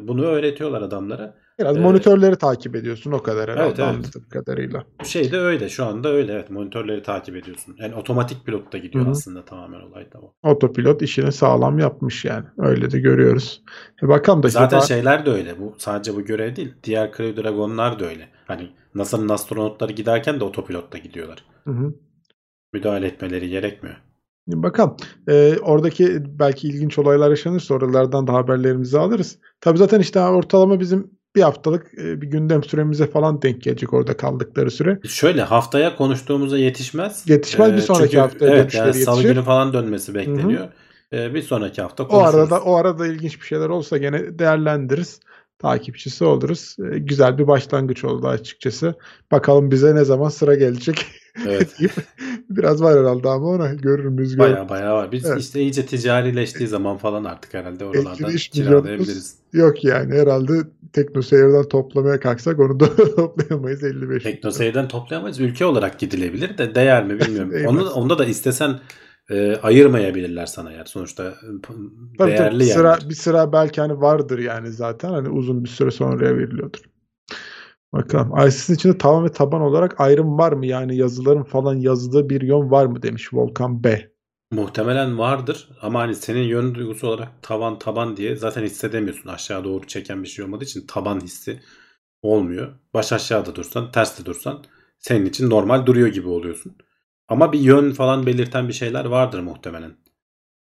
Bunu 0.00 0.24
öğretiyorlar 0.24 0.82
adamlara. 0.82 1.34
Biraz 1.58 1.76
Ee, 1.76 1.80
monitörleri 1.80 2.36
takip 2.36 2.76
ediyorsun 2.76 3.12
o 3.12 3.22
kadar 3.22 3.50
herhalde 3.50 3.66
Evet, 3.68 3.78
evet. 3.78 3.88
anladığım 3.88 4.28
kadarıyla. 4.30 4.84
Şey 5.04 5.32
de 5.32 5.38
öyle. 5.38 5.68
Şu 5.68 5.84
anda 5.84 6.08
öyle. 6.08 6.32
Evet. 6.32 6.50
Monitörleri 6.50 7.02
takip 7.02 7.36
ediyorsun. 7.36 7.76
Yani 7.78 7.94
otomatik 7.94 8.46
pilotta 8.46 8.78
gidiyor 8.78 9.04
Hı 9.04 9.08
hı. 9.08 9.12
aslında 9.12 9.44
tamamen 9.44 9.80
olay 9.80 10.12
da 10.12 10.18
o. 10.18 10.34
Otopilot 10.50 11.02
işini 11.02 11.32
sağlam 11.32 11.78
yapmış 11.78 12.24
yani. 12.24 12.44
Öyle 12.58 12.90
de 12.90 12.98
görüyoruz. 13.00 13.62
E 14.02 14.08
bakalım 14.08 14.42
da 14.42 14.48
Zaten 14.48 14.78
daha- 14.78 14.86
şeyler 14.86 15.26
de 15.26 15.30
öyle. 15.30 15.60
Bu 15.60 15.74
sadece 15.78 16.14
bu 16.16 16.24
görev 16.24 16.56
değil. 16.56 16.74
Diğer 16.84 17.12
Crew 17.12 17.42
Dragon'lar 17.42 17.98
da 18.00 18.06
öyle. 18.06 18.28
Hani 18.46 18.68
NASA'nın 18.94 19.28
astronotları 19.28 19.92
giderken 19.92 20.40
de 20.40 20.44
otopilotta 20.44 20.98
gidiyorlar. 20.98 21.44
Hı 21.64 21.70
hı. 21.70 21.94
Müdahale 22.72 23.06
etmeleri 23.06 23.48
gerekmiyor. 23.48 23.96
Bakalım. 24.48 24.96
Ee, 25.28 25.56
oradaki 25.62 26.22
belki 26.38 26.68
ilginç 26.68 26.98
olaylar 26.98 27.30
yaşanırsa 27.30 27.74
oralardan 27.74 28.26
da 28.26 28.32
haberlerimizi 28.32 28.98
alırız. 28.98 29.38
Tabii 29.60 29.78
zaten 29.78 30.00
işte 30.00 30.20
ortalama 30.20 30.80
bizim 30.80 31.10
bir 31.36 31.42
haftalık 31.42 31.98
e, 31.98 32.20
bir 32.20 32.26
gündem 32.26 32.62
süremize 32.64 33.06
falan 33.06 33.42
denk 33.42 33.62
gelecek 33.62 33.92
orada 33.92 34.16
kaldıkları 34.16 34.70
süre. 34.70 34.98
Şöyle 35.08 35.42
haftaya 35.42 35.96
konuştuğumuza 35.96 36.58
yetişmez. 36.58 37.24
Yetişmez 37.28 37.72
bir 37.72 37.78
Ee, 37.78 37.80
sonraki 37.80 38.04
çünkü, 38.10 38.18
haftaya 38.18 38.52
evet, 38.52 38.62
dönüşleri 38.62 38.84
yani 38.86 38.94
salı 38.94 39.16
yetişir. 39.16 39.34
günü 39.34 39.44
falan 39.44 39.72
dönmesi 39.72 40.14
bekleniyor. 40.14 40.68
Ee, 41.12 41.34
bir 41.34 41.42
sonraki 41.42 41.82
hafta 41.82 42.04
O 42.04 42.08
konuşuruz. 42.08 42.34
arada 42.34 42.60
o 42.60 42.74
arada 42.76 43.06
ilginç 43.06 43.40
bir 43.40 43.46
şeyler 43.46 43.68
olsa 43.68 43.96
gene 43.98 44.38
değerlendiririz. 44.38 45.20
Takipçisi 45.58 46.24
oluruz. 46.24 46.76
Ee, 46.92 46.98
güzel 46.98 47.38
bir 47.38 47.46
başlangıç 47.46 48.04
oldu 48.04 48.28
açıkçası. 48.28 48.94
Bakalım 49.32 49.70
bize 49.70 49.94
ne 49.94 50.04
zaman 50.04 50.28
sıra 50.28 50.54
gelecek. 50.54 51.06
Evet. 51.46 51.76
Biraz 52.50 52.82
var 52.82 52.98
herhalde 53.00 53.28
ama 53.28 53.46
ona 53.46 53.74
görür 53.74 54.04
müyüz. 54.04 54.38
Baya 54.38 54.68
baya 54.68 54.94
var. 54.94 55.12
Biz 55.12 55.24
Evet. 55.26 55.40
işte 55.40 55.60
iyice 55.60 55.86
ticarileştiği 55.86 56.68
zaman 56.68 56.96
falan 56.96 57.24
artık 57.24 57.54
herhalde 57.54 57.84
oralardan 57.84 58.30
53 58.30 58.48
kiralayabiliriz. 58.48 59.36
Yok 59.52 59.84
yani 59.84 60.14
herhalde 60.14 60.52
Tekno 60.92 61.22
Seyir'den 61.22 61.68
toplamaya 61.68 62.20
kalksak 62.20 62.60
onu 62.60 62.80
da 62.80 62.96
toplayamayız 62.96 63.84
55. 63.84 64.22
Teknoseyir'den 64.22 64.88
toplayamayız. 64.88 65.40
Ülke 65.40 65.64
olarak 65.64 65.98
gidilebilir 65.98 66.58
de 66.58 66.74
değer 66.74 67.04
mi 67.04 67.20
bilmiyorum. 67.20 67.52
Onu, 67.66 67.90
onda 67.90 68.18
da 68.18 68.24
istesen 68.24 68.80
e, 69.30 69.56
ayırmayabilirler 69.56 70.46
sana 70.46 70.72
yani. 70.72 70.88
Sonuçta 70.88 71.24
e, 71.24 71.46
Tabii 72.18 72.30
değerli 72.30 72.58
tabii 72.58 72.64
sıra, 72.64 72.88
yerler. 72.90 73.08
bir 73.08 73.14
sıra 73.14 73.52
belki 73.52 73.80
hani 73.80 74.00
vardır 74.00 74.38
yani 74.38 74.70
zaten 74.70 75.08
hani 75.08 75.28
uzun 75.28 75.64
bir 75.64 75.68
süre 75.68 75.90
sonraya 75.90 76.36
veriliyordur. 76.36 76.80
Bakalım. 77.92 78.46
ISIS'in 78.48 78.74
içinde 78.74 78.98
tavan 78.98 79.24
ve 79.24 79.32
taban 79.32 79.60
olarak 79.60 80.00
ayrım 80.00 80.38
var 80.38 80.52
mı? 80.52 80.66
Yani 80.66 80.96
yazıların 80.96 81.42
falan 81.42 81.74
yazdığı 81.74 82.30
bir 82.30 82.40
yön 82.40 82.70
var 82.70 82.86
mı 82.86 83.02
demiş 83.02 83.34
Volkan 83.34 83.84
B. 83.84 84.15
Muhtemelen 84.50 85.18
vardır 85.18 85.68
ama 85.82 86.00
hani 86.00 86.14
senin 86.14 86.42
yön 86.42 86.74
duygusu 86.74 87.08
olarak 87.08 87.42
tavan 87.42 87.78
taban 87.78 88.16
diye 88.16 88.36
zaten 88.36 88.62
hissedemiyorsun. 88.62 89.28
Aşağı 89.30 89.64
doğru 89.64 89.86
çeken 89.86 90.22
bir 90.22 90.28
şey 90.28 90.44
olmadığı 90.44 90.64
için 90.64 90.86
taban 90.86 91.20
hissi 91.20 91.60
olmuyor. 92.22 92.74
Baş 92.94 93.12
aşağıda 93.12 93.54
dursan, 93.54 93.90
ters 93.92 94.20
de 94.20 94.24
dursan 94.24 94.64
senin 94.98 95.26
için 95.26 95.50
normal 95.50 95.86
duruyor 95.86 96.08
gibi 96.08 96.28
oluyorsun. 96.28 96.76
Ama 97.28 97.52
bir 97.52 97.60
yön 97.60 97.92
falan 97.92 98.26
belirten 98.26 98.68
bir 98.68 98.72
şeyler 98.72 99.04
vardır 99.04 99.40
muhtemelen. 99.40 99.96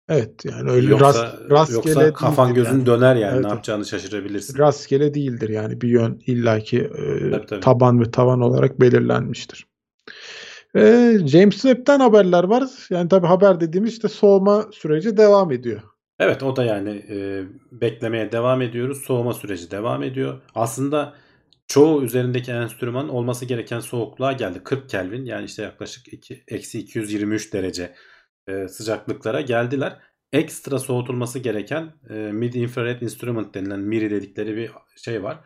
Evet 0.09 0.45
yani 0.45 0.71
öyle 0.71 0.91
Yoksa, 0.91 1.27
rast, 1.27 1.51
rastgele 1.51 1.95
yoksa 1.95 2.15
kafan 2.15 2.55
gözün 2.55 2.73
yani. 2.73 2.87
döner 2.87 3.17
yani 3.17 3.35
Evet, 3.35 3.45
ne 3.45 3.49
yapacağını 3.49 3.85
şaşırabilirsin. 3.87 4.59
Rastgele 4.59 5.15
değildir 5.15 5.49
yani 5.49 5.81
bir 5.81 5.89
yön 5.89 6.21
illaki 6.27 6.79
e, 6.81 7.31
Tabii, 7.31 7.47
tabii. 7.47 7.61
taban 7.61 8.01
ve 8.01 8.11
tavan 8.11 8.41
olarak 8.41 8.81
belirlenmiştir. 8.81 9.67
E, 10.77 11.17
James 11.27 11.63
Webb'ten 11.63 12.01
haberler 12.01 12.45
var. 12.45 12.65
Yani 12.91 13.09
tabii 13.09 13.27
haber 13.27 13.61
dediğimiz 13.61 13.93
işte 13.93 14.09
soğuma 14.09 14.69
süreci 14.73 15.17
devam 15.17 15.53
ediyor. 15.53 15.83
Evet 16.19 16.43
o 16.43 16.57
da 16.57 16.65
yani 16.65 17.03
e, 17.09 17.45
beklemeye 17.73 18.33
devam 18.33 18.63
ediyoruz. 18.63 19.03
Soğuma 19.03 19.33
süreci 19.33 19.71
devam 19.71 20.03
ediyor. 20.03 20.41
Aslında 20.55 21.15
çoğu 21.67 22.03
üzerindeki 22.05 22.53
enstrüman 22.53 23.09
olması 23.09 23.45
gereken 23.45 23.81
soğukluğa 23.81 24.33
geldi. 24.33 24.61
40 24.65 24.89
Kelvin 24.89 25.25
yani 25.25 25.45
işte 25.45 25.63
yaklaşık 25.63 26.07
eksi 26.49 26.79
223 26.79 27.53
derece 27.53 27.95
e, 28.49 28.69
sıcaklıklara 28.69 29.41
geldiler. 29.41 29.99
Ekstra 30.33 30.79
soğutulması 30.79 31.39
gereken 31.39 31.93
e, 32.11 32.15
Mid 32.15 32.55
Infrared 32.55 33.01
Instrument 33.01 33.55
denilen 33.55 33.81
MIRI 33.81 34.11
dedikleri 34.11 34.57
bir 34.57 34.71
şey 34.97 35.23
var. 35.23 35.39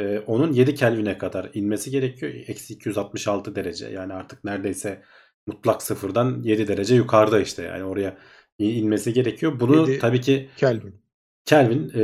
E, 0.00 0.20
onun 0.26 0.52
7 0.52 0.74
Kelvin'e 0.74 1.18
kadar 1.18 1.50
inmesi 1.54 1.90
gerekiyor. 1.90 2.32
Eksi 2.46 2.74
266 2.74 3.54
derece 3.54 3.88
yani 3.88 4.12
artık 4.12 4.44
neredeyse 4.44 5.02
mutlak 5.46 5.82
sıfırdan 5.82 6.42
7 6.42 6.68
derece 6.68 6.94
yukarıda 6.94 7.40
işte 7.40 7.62
yani 7.62 7.84
oraya 7.84 8.18
inmesi 8.58 9.12
gerekiyor. 9.12 9.60
Bunu 9.60 9.98
tabii 9.98 10.20
ki 10.20 10.48
Kelvin. 10.56 11.00
Kelvin 11.44 11.88
e, 11.94 12.00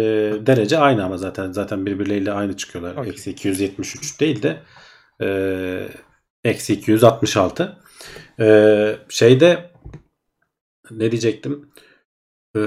derece 0.46 0.78
aynı 0.78 1.04
ama 1.04 1.16
zaten 1.16 1.52
zaten 1.52 1.86
birbirleriyle 1.86 2.32
aynı 2.32 2.56
çıkıyorlar. 2.56 2.96
Okey. 2.96 3.10
Eksi 3.10 3.30
273 3.30 4.20
değil 4.20 4.42
de 4.42 4.62
e, 5.22 5.88
eksi 6.44 6.72
266. 6.72 7.76
E, 8.40 8.96
şeyde 9.08 9.70
ne 10.90 11.10
diyecektim? 11.10 11.70
E, 12.56 12.60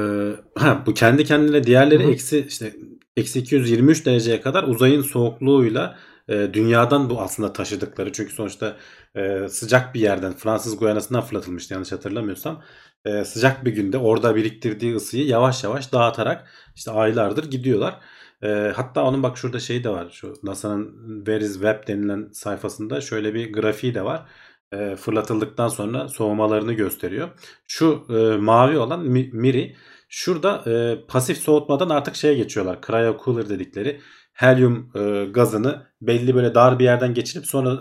ha, 0.56 0.84
bu 0.86 0.94
kendi 0.94 1.24
kendine 1.26 1.64
diğerleri 1.64 2.04
Hı 2.04 2.08
hı. 2.08 2.12
eksi 2.12 2.46
işte 2.48 2.74
eksi 3.20 3.40
223 3.40 4.06
dereceye 4.06 4.42
kadar 4.42 4.64
uzayın 4.64 5.02
soğukluğuyla 5.02 5.98
e, 6.30 6.50
dünyadan 6.54 7.10
bu 7.10 7.22
aslında 7.22 7.54
taşıdıkları. 7.54 8.12
Çünkü 8.12 8.34
sonuçta 8.34 8.78
e, 9.16 9.48
sıcak 9.50 9.96
bir 9.96 10.00
yerden 10.00 10.34
Fransız 10.34 10.78
Guyana'sından 10.78 11.22
fırlatılmıştı 11.22 11.74
yanlış 11.74 11.92
hatırlamıyorsam. 11.92 12.64
E, 13.06 13.24
sıcak 13.24 13.66
bir 13.66 13.72
günde 13.72 13.98
orada 13.98 14.36
biriktirdiği 14.36 14.96
ısıyı 14.96 15.26
yavaş 15.28 15.64
yavaş 15.64 15.94
dağıtarak 15.94 16.48
işte 16.76 16.92
aylardır 16.92 17.52
gidiyorlar. 17.52 18.00
E, 18.44 18.74
hatta 18.76 19.04
onun 19.04 19.24
bak 19.24 19.38
şurada 19.38 19.60
şey 19.60 19.84
de 19.84 19.90
var. 19.90 20.10
Şu 20.12 20.34
NASA'nın 20.44 21.18
Where 21.18 21.46
is 21.46 21.54
Web 21.54 21.88
denilen 21.88 22.30
sayfasında 22.34 23.02
şöyle 23.02 23.34
bir 23.34 23.54
grafiği 23.54 23.96
de 23.96 24.06
var. 24.06 24.26
E, 24.74 24.96
fırlatıldıktan 24.96 25.68
sonra 25.68 26.08
soğumalarını 26.08 26.74
gösteriyor. 26.74 27.30
Şu 27.68 28.06
e, 28.10 28.38
mavi 28.38 28.78
olan 28.78 29.06
Mi- 29.06 29.30
Miri 29.34 29.76
şurada 30.10 30.64
e, 30.72 31.06
pasif 31.08 31.38
soğutmadan 31.38 31.90
artık 31.90 32.16
şeye 32.16 32.34
geçiyorlar. 32.34 32.80
Cryo 32.88 33.18
cooler 33.26 33.50
dedikleri 33.50 34.02
helyum 34.34 34.92
e, 34.96 35.26
gazını 35.26 35.88
belli 36.02 36.36
böyle 36.36 36.56
dar 36.56 36.80
bir 36.80 36.84
yerden 36.84 37.14
geçirip 37.14 37.46
sonra 37.46 37.80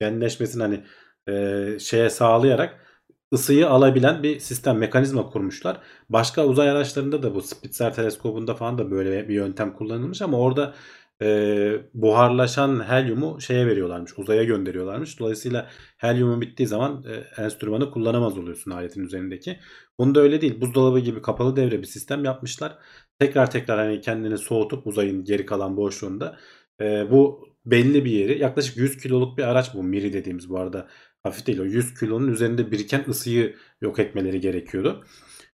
genleşmesini 0.00 0.62
hani 0.62 0.84
e, 1.28 1.78
şeye 1.78 2.10
sağlayarak 2.10 2.80
ısıyı 3.34 3.68
alabilen 3.68 4.22
bir 4.22 4.40
sistem 4.40 4.78
mekanizma 4.78 5.30
kurmuşlar. 5.30 5.80
Başka 6.08 6.46
uzay 6.46 6.70
araçlarında 6.70 7.22
da 7.22 7.34
bu 7.34 7.42
Spitzer 7.42 7.94
teleskobunda 7.94 8.54
falan 8.54 8.78
da 8.78 8.90
böyle 8.90 9.28
bir 9.28 9.34
yöntem 9.34 9.72
kullanılmış 9.72 10.22
ama 10.22 10.38
orada 10.38 10.74
e, 11.22 11.72
buharlaşan 11.94 12.88
helyumu 12.88 13.40
şeye 13.40 13.66
veriyorlarmış. 13.66 14.18
Uzaya 14.18 14.44
gönderiyorlarmış. 14.44 15.20
Dolayısıyla 15.20 15.70
helyumun 15.96 16.40
bittiği 16.40 16.68
zaman 16.68 17.04
e, 17.08 17.42
enstrümanı 17.42 17.90
kullanamaz 17.90 18.38
oluyorsun 18.38 18.70
aletin 18.70 19.04
üzerindeki. 19.04 19.60
Bunda 19.98 20.20
öyle 20.20 20.40
değil. 20.40 20.60
Buzdolabı 20.60 20.98
gibi 20.98 21.22
kapalı 21.22 21.56
devre 21.56 21.78
bir 21.78 21.86
sistem 21.86 22.24
yapmışlar. 22.24 22.78
Tekrar 23.18 23.50
tekrar 23.50 23.78
hani 23.78 24.00
kendini 24.00 24.38
soğutup 24.38 24.86
uzayın 24.86 25.24
geri 25.24 25.46
kalan 25.46 25.76
boşluğunda 25.76 26.36
e, 26.80 27.10
bu 27.10 27.48
belli 27.66 28.04
bir 28.04 28.10
yeri 28.10 28.38
yaklaşık 28.38 28.76
100 28.76 28.96
kiloluk 28.98 29.38
bir 29.38 29.42
araç 29.42 29.74
bu 29.74 29.82
Miri 29.82 30.12
dediğimiz 30.12 30.50
bu 30.50 30.58
arada 30.58 30.88
hafif 31.22 31.46
değil 31.46 31.58
o 31.58 31.64
100 31.64 31.94
kilonun 32.00 32.28
üzerinde 32.28 32.70
biriken 32.70 33.04
ısıyı 33.08 33.56
yok 33.80 33.98
etmeleri 33.98 34.40
gerekiyordu. 34.40 35.04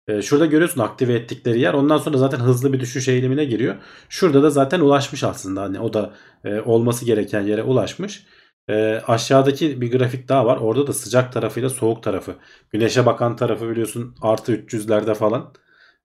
E, 0.07 0.21
şurada 0.21 0.45
görüyorsun 0.45 0.81
aktive 0.81 1.13
ettikleri 1.13 1.59
yer. 1.59 1.73
Ondan 1.73 1.97
sonra 1.97 2.17
zaten 2.17 2.39
hızlı 2.39 2.73
bir 2.73 2.79
düşüş 2.79 3.07
eğilimine 3.07 3.45
giriyor. 3.45 3.75
Şurada 4.09 4.43
da 4.43 4.49
zaten 4.49 4.79
ulaşmış 4.79 5.23
aslında. 5.23 5.61
Hani 5.61 5.79
o 5.79 5.93
da 5.93 6.13
e, 6.43 6.59
olması 6.61 7.05
gereken 7.05 7.41
yere 7.41 7.63
ulaşmış. 7.63 8.25
E, 8.69 9.01
aşağıdaki 9.07 9.81
bir 9.81 9.91
grafik 9.91 10.29
daha 10.29 10.45
var. 10.45 10.57
Orada 10.57 10.87
da 10.87 10.93
sıcak 10.93 11.33
tarafıyla 11.33 11.69
soğuk 11.69 12.03
tarafı. 12.03 12.35
Güneşe 12.71 13.05
bakan 13.05 13.35
tarafı 13.35 13.69
biliyorsun 13.69 14.15
artı 14.21 14.53
300'lerde 14.53 15.15
falan. 15.15 15.53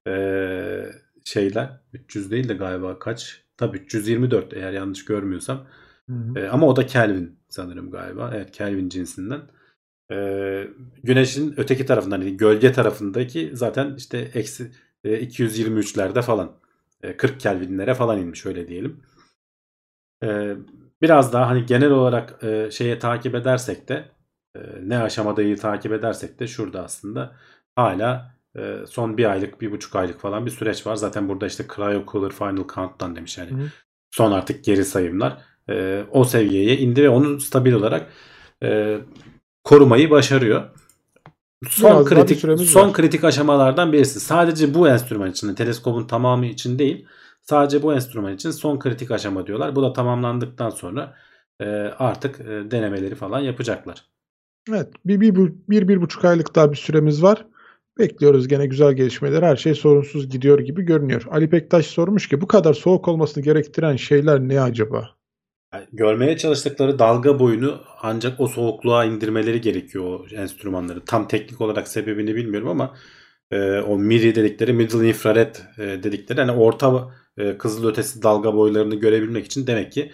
E, 0.07 0.13
şeyler 1.25 1.81
300 1.93 2.31
değil 2.31 2.49
de 2.49 2.55
galiba 2.55 2.99
kaç? 2.99 3.43
Tabii 3.57 3.77
324 3.77 4.53
eğer 4.53 4.73
yanlış 4.73 5.05
görmüyorsam. 5.05 5.67
Hı 6.09 6.13
hı. 6.13 6.39
E, 6.39 6.49
ama 6.49 6.67
o 6.67 6.77
da 6.77 6.87
Kelvin 6.87 7.39
sanırım 7.49 7.91
galiba. 7.91 8.31
Evet 8.35 8.51
Kelvin 8.53 8.89
cinsinden. 8.89 9.41
E, 10.13 10.69
güneşin 11.03 11.55
öteki 11.57 11.87
tarafından 11.87 12.21
yani 12.21 12.37
gölge 12.37 12.73
tarafındaki 12.73 13.51
zaten 13.53 13.95
işte 13.97 14.19
eksi 14.35 14.71
e, 15.05 15.25
223'lerde 15.25 16.23
falan. 16.23 16.53
E, 17.03 17.17
40 17.17 17.41
Kelvinlere 17.41 17.95
falan 17.95 18.19
inmiş 18.19 18.47
öyle 18.47 18.69
diyelim. 18.69 19.01
E, 20.25 20.57
biraz 21.03 21.33
daha 21.33 21.49
hani 21.49 21.67
genel 21.67 21.91
olarak 21.91 22.45
e, 22.45 22.71
şeye 22.71 22.99
takip 22.99 23.35
edersek 23.35 23.89
de 23.89 24.09
e, 24.57 24.61
ne 24.83 24.99
aşamadayı 24.99 25.57
takip 25.57 25.93
edersek 25.93 26.41
de 26.41 26.47
şurada 26.47 26.85
aslında 26.85 27.37
hala 27.77 28.35
e, 28.57 28.77
son 28.87 29.19
bir 29.19 29.31
aylık, 29.31 29.61
bir 29.61 29.73
buçuk 29.73 29.97
aylık 29.97 30.21
falan 30.21 30.47
bir 30.47 30.51
süreç 30.51 30.87
var. 30.87 30.97
Zaten 30.97 31.29
burada 31.29 31.47
işte 31.47 31.65
Cryo 31.77 32.07
Cooler 32.07 32.33
Final 32.33 32.67
Countdown 32.75 33.17
demiş 33.17 33.39
yani. 33.39 33.51
Hı. 33.51 33.71
Son 34.11 34.33
artık 34.33 34.65
geri 34.65 34.85
sayımlar 34.85 35.39
e, 35.71 36.05
o 36.11 36.25
seviyeye 36.25 36.79
indi 36.79 37.03
ve 37.03 37.09
onu 37.09 37.41
stabil 37.41 37.73
olarak 37.73 38.07
e, 38.63 38.99
korumayı 39.69 40.11
başarıyor. 40.11 40.63
Son 41.69 41.91
Biraz 41.91 42.07
bir 42.07 42.17
kritik 42.17 42.69
son 42.69 42.89
var. 42.89 42.93
kritik 42.93 43.25
aşamalardan 43.25 43.93
birisi. 43.93 44.21
Sadece 44.21 44.75
bu 44.75 44.89
enstrüman 44.89 45.31
için, 45.31 45.55
teleskopun 45.55 46.07
tamamı 46.07 46.47
için 46.47 46.79
değil. 46.79 47.07
Sadece 47.43 47.83
bu 47.83 47.95
enstrüman 47.95 48.35
için 48.35 48.51
son 48.51 48.79
kritik 48.79 49.11
aşama 49.11 49.47
diyorlar. 49.47 49.77
Bu 49.77 49.83
da 49.83 49.93
tamamlandıktan 49.93 50.71
sonra 50.71 51.15
e, 51.61 51.65
artık 51.99 52.41
e, 52.41 52.71
denemeleri 52.71 53.15
falan 53.15 53.41
yapacaklar. 53.41 54.05
Evet. 54.71 54.89
Bir, 55.05 55.21
bir, 55.21 55.35
bir, 55.35 55.53
bir, 55.69 55.89
bir 55.89 56.01
buçuk 56.01 56.25
aylık 56.25 56.55
daha 56.55 56.73
bir 56.73 56.77
süremiz 56.77 57.23
var. 57.23 57.47
Bekliyoruz 57.99 58.49
gene 58.49 58.67
güzel 58.67 58.93
gelişmeler. 58.93 59.43
Her 59.43 59.57
şey 59.57 59.75
sorunsuz 59.75 60.29
gidiyor 60.29 60.59
gibi 60.59 60.83
görünüyor. 60.83 61.23
Ali 61.31 61.51
Pektaş 61.51 61.87
sormuş 61.87 62.29
ki 62.29 62.41
bu 62.41 62.47
kadar 62.47 62.75
soğuk 62.75 63.09
olmasını 63.09 63.45
gerektiren 63.45 63.97
şeyler 63.97 64.41
ne 64.41 64.61
acaba? 64.61 65.18
Yani 65.75 65.87
görmeye 65.93 66.37
çalıştıkları 66.37 66.99
dalga 66.99 67.39
boyunu 67.39 67.81
ancak 68.03 68.41
o 68.41 68.49
soğukluğa 68.49 69.05
indirmeleri 69.05 69.61
gerekiyor 69.61 70.05
o 70.05 70.27
enstrümanları. 70.35 71.05
Tam 71.05 71.29
teknik 71.29 71.61
olarak 71.61 71.89
sebebini 71.89 72.35
bilmiyorum 72.35 72.69
ama 72.69 72.97
e, 73.51 73.79
o 73.81 73.99
MIRI 73.99 74.35
dedikleri 74.35 74.73
Middle 74.73 75.09
Infrared 75.09 75.57
e, 75.79 76.03
dedikleri 76.03 76.41
hani 76.41 76.53
orta 76.53 77.15
e, 77.37 77.59
kızıl 77.59 77.89
ötesi 77.89 78.23
dalga 78.23 78.55
boylarını 78.55 78.95
görebilmek 78.95 79.47
için 79.47 79.67
demek 79.67 79.93
ki 79.93 80.13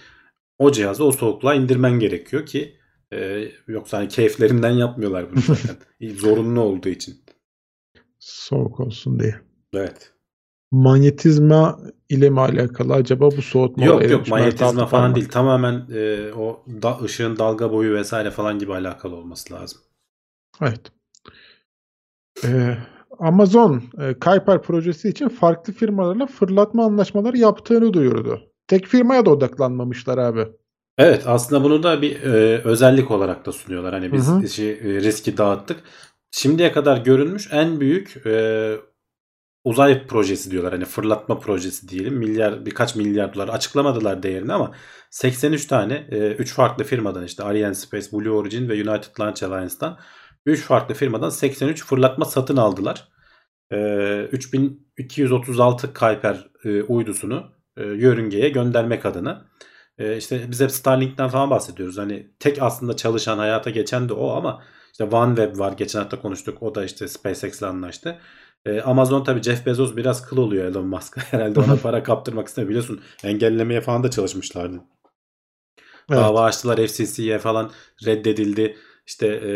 o 0.58 0.72
cihazı 0.72 1.04
o 1.04 1.12
soğukluğa 1.12 1.54
indirmen 1.54 1.98
gerekiyor 1.98 2.46
ki 2.46 2.76
e, 3.12 3.48
yoksa 3.68 3.98
hani 3.98 4.08
keyiflerinden 4.08 4.70
yapmıyorlar 4.70 5.30
bunu 5.32 5.40
zaten. 5.40 5.76
Zorunlu 6.16 6.60
olduğu 6.60 6.88
için. 6.88 7.24
Soğuk 8.18 8.80
olsun 8.80 9.20
diye. 9.20 9.34
Evet. 9.74 10.13
Manyetizma 10.74 11.78
ile 12.08 12.30
mi 12.30 12.40
alakalı 12.40 12.92
acaba 12.94 13.30
bu 13.30 13.42
soğutma 13.42 13.84
Yok 13.84 14.10
yok 14.10 14.28
manyetizma 14.28 14.86
falan 14.86 14.88
parmak. 14.88 15.16
değil. 15.16 15.28
Tamamen 15.28 15.86
e, 15.94 16.32
o 16.32 16.64
da, 16.82 16.98
ışığın 17.02 17.36
dalga 17.36 17.72
boyu 17.72 17.94
vesaire 17.94 18.30
falan 18.30 18.58
gibi 18.58 18.72
alakalı 18.72 19.16
olması 19.16 19.54
lazım. 19.54 19.80
Evet. 20.62 20.80
Ee, 22.44 22.76
Amazon 23.18 23.82
e, 23.98 24.14
Kuiper 24.14 24.62
projesi 24.62 25.08
için 25.08 25.28
farklı 25.28 25.72
firmalarla 25.72 26.26
fırlatma 26.26 26.84
anlaşmaları 26.84 27.38
yaptığını 27.38 27.92
duyurdu. 27.92 28.40
Tek 28.68 28.86
firmaya 28.86 29.26
da 29.26 29.30
odaklanmamışlar 29.30 30.18
abi. 30.18 30.46
Evet 30.98 31.22
aslında 31.26 31.64
bunu 31.64 31.82
da 31.82 32.02
bir 32.02 32.22
e, 32.22 32.60
özellik 32.64 33.10
olarak 33.10 33.46
da 33.46 33.52
sunuyorlar. 33.52 33.94
Hani 33.94 34.12
biz 34.12 34.28
Hı 34.28 34.32
hı. 34.32 34.44
işi, 34.44 34.80
e, 34.84 35.00
riski 35.00 35.36
dağıttık. 35.36 35.76
Şimdiye 36.30 36.72
kadar 36.72 36.96
görülmüş 36.96 37.48
en 37.52 37.80
büyük 37.80 38.26
e, 38.26 38.76
uzay 39.64 40.06
projesi 40.06 40.50
diyorlar. 40.50 40.72
Hani 40.72 40.84
fırlatma 40.84 41.38
projesi 41.38 41.88
diyelim. 41.88 42.14
Milyar 42.14 42.66
birkaç 42.66 42.96
milyar 42.96 43.34
dolar 43.34 43.48
açıklamadılar 43.48 44.22
değerini 44.22 44.52
ama 44.52 44.72
83 45.10 45.66
tane 45.66 46.06
3 46.38 46.52
farklı 46.52 46.84
firmadan 46.84 47.24
işte 47.24 47.42
Ariane 47.42 47.74
Space, 47.74 48.06
Blue 48.12 48.30
Origin 48.30 48.68
ve 48.68 48.74
United 48.74 49.20
Launch 49.20 49.42
Alliance'dan 49.42 49.98
3 50.46 50.60
farklı 50.60 50.94
firmadan 50.94 51.28
83 51.28 51.84
fırlatma 51.84 52.24
satın 52.24 52.56
aldılar. 52.56 53.08
E, 53.72 54.28
3236 54.32 55.94
Kuiper 55.94 56.46
e, 56.64 56.82
uydusunu 56.82 57.52
e, 57.76 57.82
yörüngeye 57.82 58.48
göndermek 58.48 59.06
adına. 59.06 59.46
E, 59.98 60.16
işte 60.16 60.44
biz 60.50 60.60
hep 60.60 60.70
Starlink'ten 60.70 61.28
falan 61.28 61.50
bahsediyoruz. 61.50 61.98
Hani 61.98 62.30
tek 62.40 62.62
aslında 62.62 62.96
çalışan 62.96 63.38
hayata 63.38 63.70
geçen 63.70 64.08
de 64.08 64.12
o 64.12 64.30
ama 64.30 64.62
işte 64.92 65.04
OneWeb 65.04 65.58
var. 65.58 65.72
Geçen 65.72 66.00
hafta 66.00 66.20
konuştuk. 66.20 66.62
O 66.62 66.74
da 66.74 66.84
işte 66.84 67.08
SpaceX'le 67.08 67.62
anlaştı. 67.62 68.18
E, 68.66 68.80
Amazon 68.80 69.24
tabii 69.24 69.42
Jeff 69.42 69.66
Bezos 69.66 69.96
biraz 69.96 70.26
kıl 70.26 70.36
oluyor 70.36 70.64
Elon 70.64 70.86
Musk'a. 70.86 71.20
Herhalde 71.30 71.60
ona 71.60 71.76
para 71.76 72.02
kaptırmak 72.02 72.48
istemiyor. 72.48 72.68
Biliyorsun 72.68 73.00
engellemeye 73.24 73.80
falan 73.80 74.02
da 74.02 74.10
çalışmışlardı. 74.10 74.80
Evet. 76.10 76.20
Dava 76.20 76.44
açtılar 76.44 76.86
FCC'ye 76.86 77.38
falan 77.38 77.70
reddedildi. 78.06 78.76
İşte 79.06 79.26
e, 79.26 79.50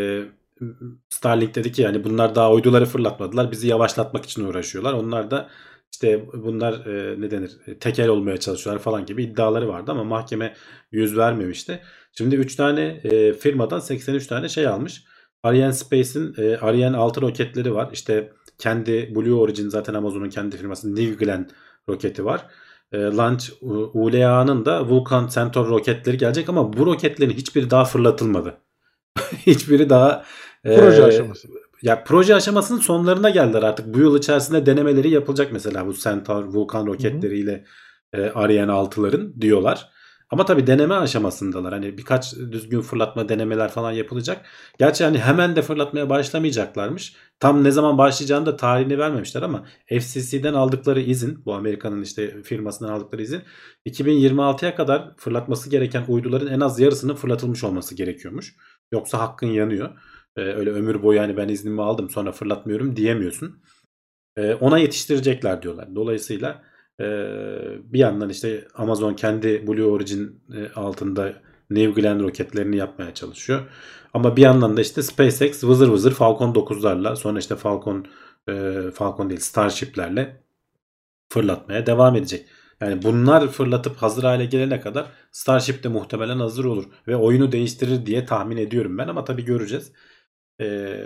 Starlink 1.09 1.55
dedi 1.55 1.71
ki 1.71 1.81
yani 1.81 2.03
bunlar 2.03 2.35
daha 2.35 2.51
uyduları 2.53 2.85
fırlatmadılar. 2.85 3.51
Bizi 3.51 3.67
yavaşlatmak 3.67 4.25
için 4.25 4.43
uğraşıyorlar. 4.43 4.93
Onlar 4.93 5.31
da 5.31 5.49
işte 5.93 6.25
bunlar 6.33 6.85
e, 6.85 7.21
ne 7.21 7.31
denir 7.31 7.57
e, 7.67 7.79
tekel 7.79 8.07
olmaya 8.07 8.37
çalışıyorlar 8.37 8.83
falan 8.83 9.05
gibi 9.05 9.23
iddiaları 9.23 9.67
vardı 9.67 9.91
ama 9.91 10.03
mahkeme 10.03 10.55
yüz 10.91 11.17
vermemişti. 11.17 11.81
Şimdi 12.13 12.35
3 12.35 12.55
tane 12.55 12.81
e, 13.03 13.33
firmadan 13.33 13.79
83 13.79 14.27
tane 14.27 14.49
şey 14.49 14.67
almış. 14.67 15.03
Ariane 15.43 15.73
Space'in 15.73 16.35
e, 16.37 16.57
Ariane 16.57 16.97
6 16.97 17.21
roketleri 17.21 17.73
var. 17.75 17.89
İşte 17.93 18.33
kendi 18.59 19.15
Blue 19.15 19.33
Origin 19.33 19.69
zaten 19.69 19.93
Amazon'un 19.93 20.29
kendi 20.29 20.57
firması 20.57 20.95
New 20.95 21.25
Glenn 21.25 21.49
roketi 21.89 22.25
var. 22.25 22.45
E, 22.91 22.97
Launch 22.97 23.43
ULA'nın 23.93 24.65
da 24.65 24.89
Vulcan 24.89 25.27
Centaur 25.27 25.67
roketleri 25.67 26.17
gelecek 26.17 26.49
ama 26.49 26.73
bu 26.73 26.85
roketlerin 26.85 27.31
hiçbiri 27.33 27.69
daha 27.69 27.85
fırlatılmadı. 27.85 28.57
hiçbiri 29.45 29.89
daha 29.89 30.25
e, 30.63 30.77
Proje 30.77 31.03
aşaması. 31.03 31.47
ya 31.81 32.03
proje 32.03 32.35
aşamasının 32.35 32.79
sonlarına 32.79 33.29
geldiler 33.29 33.63
artık. 33.63 33.93
Bu 33.93 33.99
yıl 33.99 34.17
içerisinde 34.17 34.65
denemeleri 34.65 35.09
yapılacak 35.09 35.51
mesela 35.51 35.87
bu 35.87 35.93
Centaur 35.93 36.43
Vulcan 36.43 36.87
roketleriyle 36.87 37.65
e, 38.13 38.21
Ariane 38.29 38.71
6'ların 38.71 39.41
diyorlar. 39.41 39.89
Ama 40.31 40.45
tabii 40.45 40.67
deneme 40.67 40.95
aşamasındalar. 40.95 41.73
Hani 41.73 41.97
birkaç 41.97 42.35
düzgün 42.35 42.81
fırlatma 42.81 43.29
denemeler 43.29 43.69
falan 43.69 43.91
yapılacak. 43.91 44.45
Gerçi 44.79 45.03
hani 45.03 45.19
hemen 45.19 45.55
de 45.55 45.61
fırlatmaya 45.61 46.09
başlamayacaklarmış. 46.09 47.15
Tam 47.39 47.63
ne 47.63 47.71
zaman 47.71 47.97
başlayacağını 47.97 48.45
da 48.45 48.55
tarihini 48.55 48.97
vermemişler 48.97 49.41
ama 49.41 49.65
FCC'den 49.87 50.53
aldıkları 50.53 51.01
izin, 51.01 51.45
bu 51.45 51.53
Amerika'nın 51.53 52.01
işte 52.01 52.43
firmasından 52.43 52.93
aldıkları 52.93 53.21
izin 53.21 53.41
2026'ya 53.85 54.75
kadar 54.75 55.17
fırlatması 55.17 55.69
gereken 55.69 56.03
uyduların 56.07 56.47
en 56.47 56.59
az 56.59 56.79
yarısının 56.79 57.15
fırlatılmış 57.15 57.63
olması 57.63 57.95
gerekiyormuş. 57.95 58.55
Yoksa 58.91 59.19
hakkın 59.19 59.47
yanıyor. 59.47 59.89
Ee, 60.37 60.41
öyle 60.41 60.71
ömür 60.71 61.03
boyu 61.03 61.19
hani 61.21 61.37
ben 61.37 61.47
iznimi 61.47 61.81
aldım 61.81 62.09
sonra 62.09 62.31
fırlatmıyorum 62.31 62.95
diyemiyorsun. 62.95 63.63
Ee, 64.37 64.53
ona 64.53 64.77
yetiştirecekler 64.77 65.61
diyorlar. 65.61 65.95
Dolayısıyla 65.95 66.63
bir 67.93 67.99
yandan 67.99 68.29
işte 68.29 68.67
Amazon 68.75 69.13
kendi 69.13 69.67
Blue 69.67 69.83
Origin 69.83 70.41
e, 70.55 70.73
altında 70.75 71.33
New 71.69 72.01
Glenn 72.01 72.19
roketlerini 72.23 72.77
yapmaya 72.77 73.13
çalışıyor. 73.13 73.61
Ama 74.13 74.35
bir 74.37 74.41
yandan 74.41 74.77
da 74.77 74.81
işte 74.81 75.03
SpaceX 75.03 75.63
vızır 75.63 75.87
vızır 75.89 76.11
Falcon 76.11 76.53
9'larla 76.53 77.15
sonra 77.15 77.39
işte 77.39 77.55
Falcon 77.55 78.05
e, 78.49 78.81
Falcon 78.93 79.29
değil 79.29 79.39
Starship'lerle 79.39 80.43
fırlatmaya 81.29 81.85
devam 81.85 82.15
edecek. 82.15 82.45
Yani 82.81 83.03
bunlar 83.03 83.47
fırlatıp 83.47 83.97
hazır 83.97 84.23
hale 84.23 84.45
gelene 84.45 84.81
kadar 84.81 85.11
Starship 85.31 85.83
de 85.83 85.87
muhtemelen 85.87 86.39
hazır 86.39 86.65
olur 86.65 86.85
ve 87.07 87.15
oyunu 87.15 87.51
değiştirir 87.51 88.05
diye 88.05 88.25
tahmin 88.25 88.57
ediyorum 88.57 88.97
ben 88.97 89.07
ama 89.07 89.23
tabii 89.23 89.45
göreceğiz. 89.45 89.91
Ee, 90.61 90.99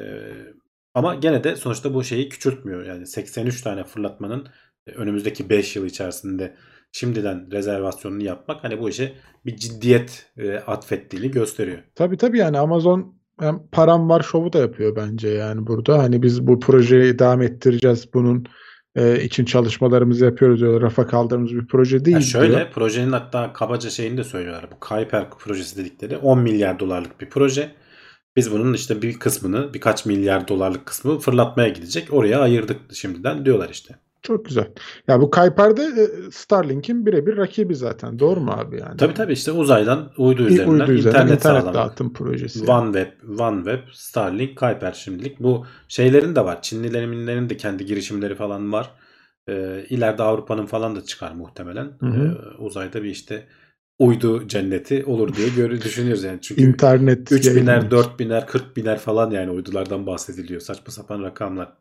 ama 0.93 1.15
gene 1.15 1.43
de 1.43 1.55
sonuçta 1.55 1.93
bu 1.93 2.03
şeyi 2.03 2.29
küçültmüyor. 2.29 2.85
Yani 2.85 3.07
83 3.07 3.61
tane 3.61 3.83
fırlatmanın 3.83 4.47
önümüzdeki 4.87 5.49
5 5.49 5.75
yıl 5.75 5.85
içerisinde 5.85 6.55
şimdiden 6.91 7.51
rezervasyonunu 7.51 8.23
yapmak 8.23 8.63
hani 8.63 8.79
bu 8.79 8.89
işe 8.89 9.13
bir 9.45 9.57
ciddiyet 9.57 10.25
e, 10.37 10.55
atfettiğini 10.57 11.31
gösteriyor. 11.31 11.77
Tabii 11.95 12.17
tabii 12.17 12.37
yani 12.37 12.59
Amazon 12.59 13.15
hem 13.39 13.59
param 13.71 14.09
var 14.09 14.21
şovu 14.23 14.53
da 14.53 14.59
yapıyor 14.59 14.95
bence 14.95 15.29
yani 15.29 15.67
burada. 15.67 15.99
Hani 15.99 16.21
biz 16.23 16.47
bu 16.47 16.59
projeyi 16.59 17.19
devam 17.19 17.41
ettireceğiz. 17.41 18.13
Bunun 18.13 18.45
e, 18.95 19.23
için 19.23 19.45
çalışmalarımızı 19.45 20.25
yapıyoruz 20.25 20.59
diyor. 20.61 20.81
Rafa 20.81 21.07
kaldırdığımız 21.07 21.51
bir 21.51 21.67
proje 21.67 22.05
değil 22.05 22.17
Ya 22.17 22.21
şöyle 22.21 22.55
diyor. 22.55 22.71
projenin 22.73 23.11
hatta 23.11 23.53
kabaca 23.53 23.89
şeyini 23.89 24.17
de 24.17 24.23
söylüyorlar. 24.23 24.65
Bu 24.71 24.79
Kuiper 24.79 25.29
projesi 25.29 25.77
dedikleri 25.77 26.17
10 26.17 26.39
milyar 26.39 26.79
dolarlık 26.79 27.21
bir 27.21 27.29
proje. 27.29 27.71
Biz 28.35 28.51
bunun 28.51 28.73
işte 28.73 29.01
bir 29.01 29.19
kısmını 29.19 29.73
birkaç 29.73 30.05
milyar 30.05 30.47
dolarlık 30.47 30.85
kısmı 30.85 31.19
fırlatmaya 31.19 31.69
gidecek. 31.69 32.13
Oraya 32.13 32.39
ayırdık 32.39 32.77
şimdiden 32.93 33.45
diyorlar 33.45 33.69
işte. 33.69 33.95
Çok 34.23 34.45
güzel. 34.45 34.67
Ya 35.07 35.21
bu 35.21 35.31
Kuiper 35.31 35.77
de 35.77 35.83
e, 35.83 36.31
Starlink'in 36.31 37.05
birebir 37.05 37.37
rakibi 37.37 37.75
zaten. 37.75 38.19
Doğru 38.19 38.39
mu 38.39 38.51
abi 38.51 38.79
yani? 38.79 38.97
Tabii 38.97 39.13
tabii 39.13 39.33
işte 39.33 39.51
uzaydan 39.51 40.11
uydu 40.17 40.43
üzerinden, 40.43 40.71
uydu 40.71 40.91
üzerinden 40.91 41.21
internet, 41.21 41.39
internet 41.39 41.63
sağlamak. 41.63 41.73
dağıtım 41.73 42.13
projesi. 42.13 42.71
OneWeb, 42.71 43.39
OneWeb, 43.39 43.79
Starlink, 43.91 44.57
Kuiper 44.57 44.91
şimdilik. 44.91 45.39
Bu 45.39 45.65
şeylerin 45.87 46.35
de 46.35 46.45
var. 46.45 46.61
Çinlilerin 46.61 47.49
de 47.49 47.57
kendi 47.57 47.85
girişimleri 47.85 48.35
falan 48.35 48.73
var. 48.73 48.91
Ee, 49.49 49.85
ileride 49.89 50.23
Avrupa'nın 50.23 50.65
falan 50.65 50.95
da 50.95 51.03
çıkar 51.03 51.31
muhtemelen. 51.31 51.91
Hı 51.99 52.05
hı. 52.05 52.23
Ee, 52.23 52.57
uzayda 52.57 53.03
bir 53.03 53.09
işte 53.09 53.47
uydu 53.99 54.47
cenneti 54.47 55.05
olur 55.05 55.35
diye 55.35 55.49
görü 55.49 55.81
düşünüyoruz 55.81 56.23
yani. 56.23 56.41
Çünkü 56.41 56.61
İnternet 56.61 57.31
3000'er, 57.31 57.67
yayını. 57.67 57.89
4000'er, 57.89 58.45
40.000'er 58.45 58.97
falan 58.97 59.31
yani 59.31 59.51
uydulardan 59.51 60.07
bahsediliyor. 60.07 60.61
Saçma 60.61 60.91
sapan 60.91 61.23
rakamlar. 61.23 61.73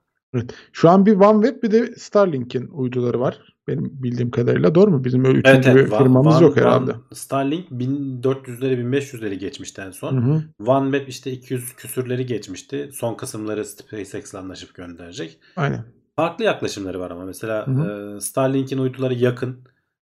Şu 0.73 0.91
an 0.91 1.07
bir 1.07 1.15
OneWeb 1.17 1.63
bir 1.63 1.71
de 1.71 1.95
Starlink'in 1.97 2.67
uyduları 2.67 3.21
var. 3.21 3.39
Benim 3.69 4.03
bildiğim 4.03 4.31
kadarıyla. 4.31 4.75
Doğru 4.75 4.91
mu? 4.91 5.05
Bizim 5.05 5.25
öyle 5.25 5.39
üçüncü 5.39 5.75
bir 5.75 5.91
Van- 5.91 5.99
firmamız 5.99 6.35
Van- 6.37 6.43
yok 6.43 6.57
Van- 6.57 6.61
herhalde. 6.61 6.93
Starlink 7.13 7.71
1400'leri 7.71 8.77
1500'leri 8.81 9.35
geçmişti 9.35 9.81
en 9.87 9.91
son. 9.91 10.17
Hı 10.17 10.33
hı. 10.33 10.43
OneWeb 10.71 11.09
işte 11.09 11.31
200 11.33 11.73
küsürleri 11.77 12.27
geçmişti. 12.27 12.91
Son 12.93 13.15
kısımları 13.15 13.65
SpaceX'le 13.65 14.35
anlaşıp 14.35 14.75
gönderecek. 14.75 15.39
Aynen. 15.57 15.85
Farklı 16.17 16.45
yaklaşımları 16.45 17.01
var 17.01 17.11
ama 17.11 17.25
mesela 17.25 17.67
Hı 17.67 17.71
hı. 17.71 18.17
e, 18.17 18.21
Starlink'in 18.21 18.79
uyduları 18.79 19.15
yakın 19.15 19.57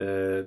e, 0.02 0.38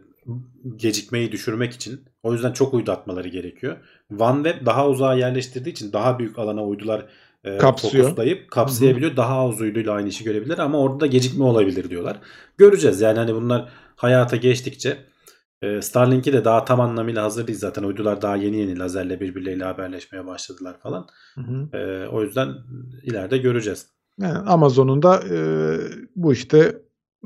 gecikmeyi 0.76 1.32
düşürmek 1.32 1.74
için 1.74 2.02
o 2.24 2.34
yüzden 2.34 2.52
çok 2.52 2.74
uydu 2.74 2.92
atmaları 2.92 3.28
gerekiyor. 3.28 3.78
OneWeb 4.20 4.66
daha 4.66 4.90
uzağa 4.90 5.14
yerleştirdiği 5.14 5.74
için 5.74 5.94
daha 5.94 6.20
büyük 6.20 6.40
alana 6.40 6.66
uydular 6.66 7.06
e, 7.44 7.58
Kapsıyor. 7.58 8.04
fokuslayıp 8.04 8.52
kapsayabiliyor. 8.52 9.16
Daha 9.18 9.36
az 9.50 9.62
uyduyla 9.62 9.94
aynı 9.94 10.08
işi 10.10 10.24
görebilir 10.24 10.58
ama 10.58 10.80
orada 10.80 11.00
da 11.00 11.06
gecikme 11.08 11.44
olabilir 11.44 11.90
diyorlar. 11.90 12.18
Göreceğiz 12.58 13.02
yani 13.02 13.20
hani 13.20 13.36
bunlar 13.36 13.70
hayata 13.96 14.36
geçtikçe 14.36 14.98
e, 15.62 15.82
Starlink'i 15.82 16.34
de 16.34 16.46
daha 16.46 16.66
tam 16.66 16.82
anlamıyla 16.82 17.24
hazır 17.24 17.48
değil 17.48 17.60
zaten 17.60 17.84
uydular 17.84 18.22
daha 18.22 18.36
yeni 18.36 18.58
yeni 18.58 18.80
lazerle 18.80 19.20
birbirleriyle 19.20 19.64
haberleşmeye 19.64 20.28
başladılar 20.28 20.80
falan. 20.80 21.08
Hı 21.36 21.42
hı. 21.42 21.78
E, 21.78 22.08
o 22.08 22.24
yüzden 22.24 22.50
ileride 23.04 23.38
göreceğiz. 23.38 23.88
Yani 24.20 24.38
Amazon'un 24.38 25.02
da 25.02 25.24
e, 25.30 25.38
bu 26.16 26.34
işte 26.34 26.82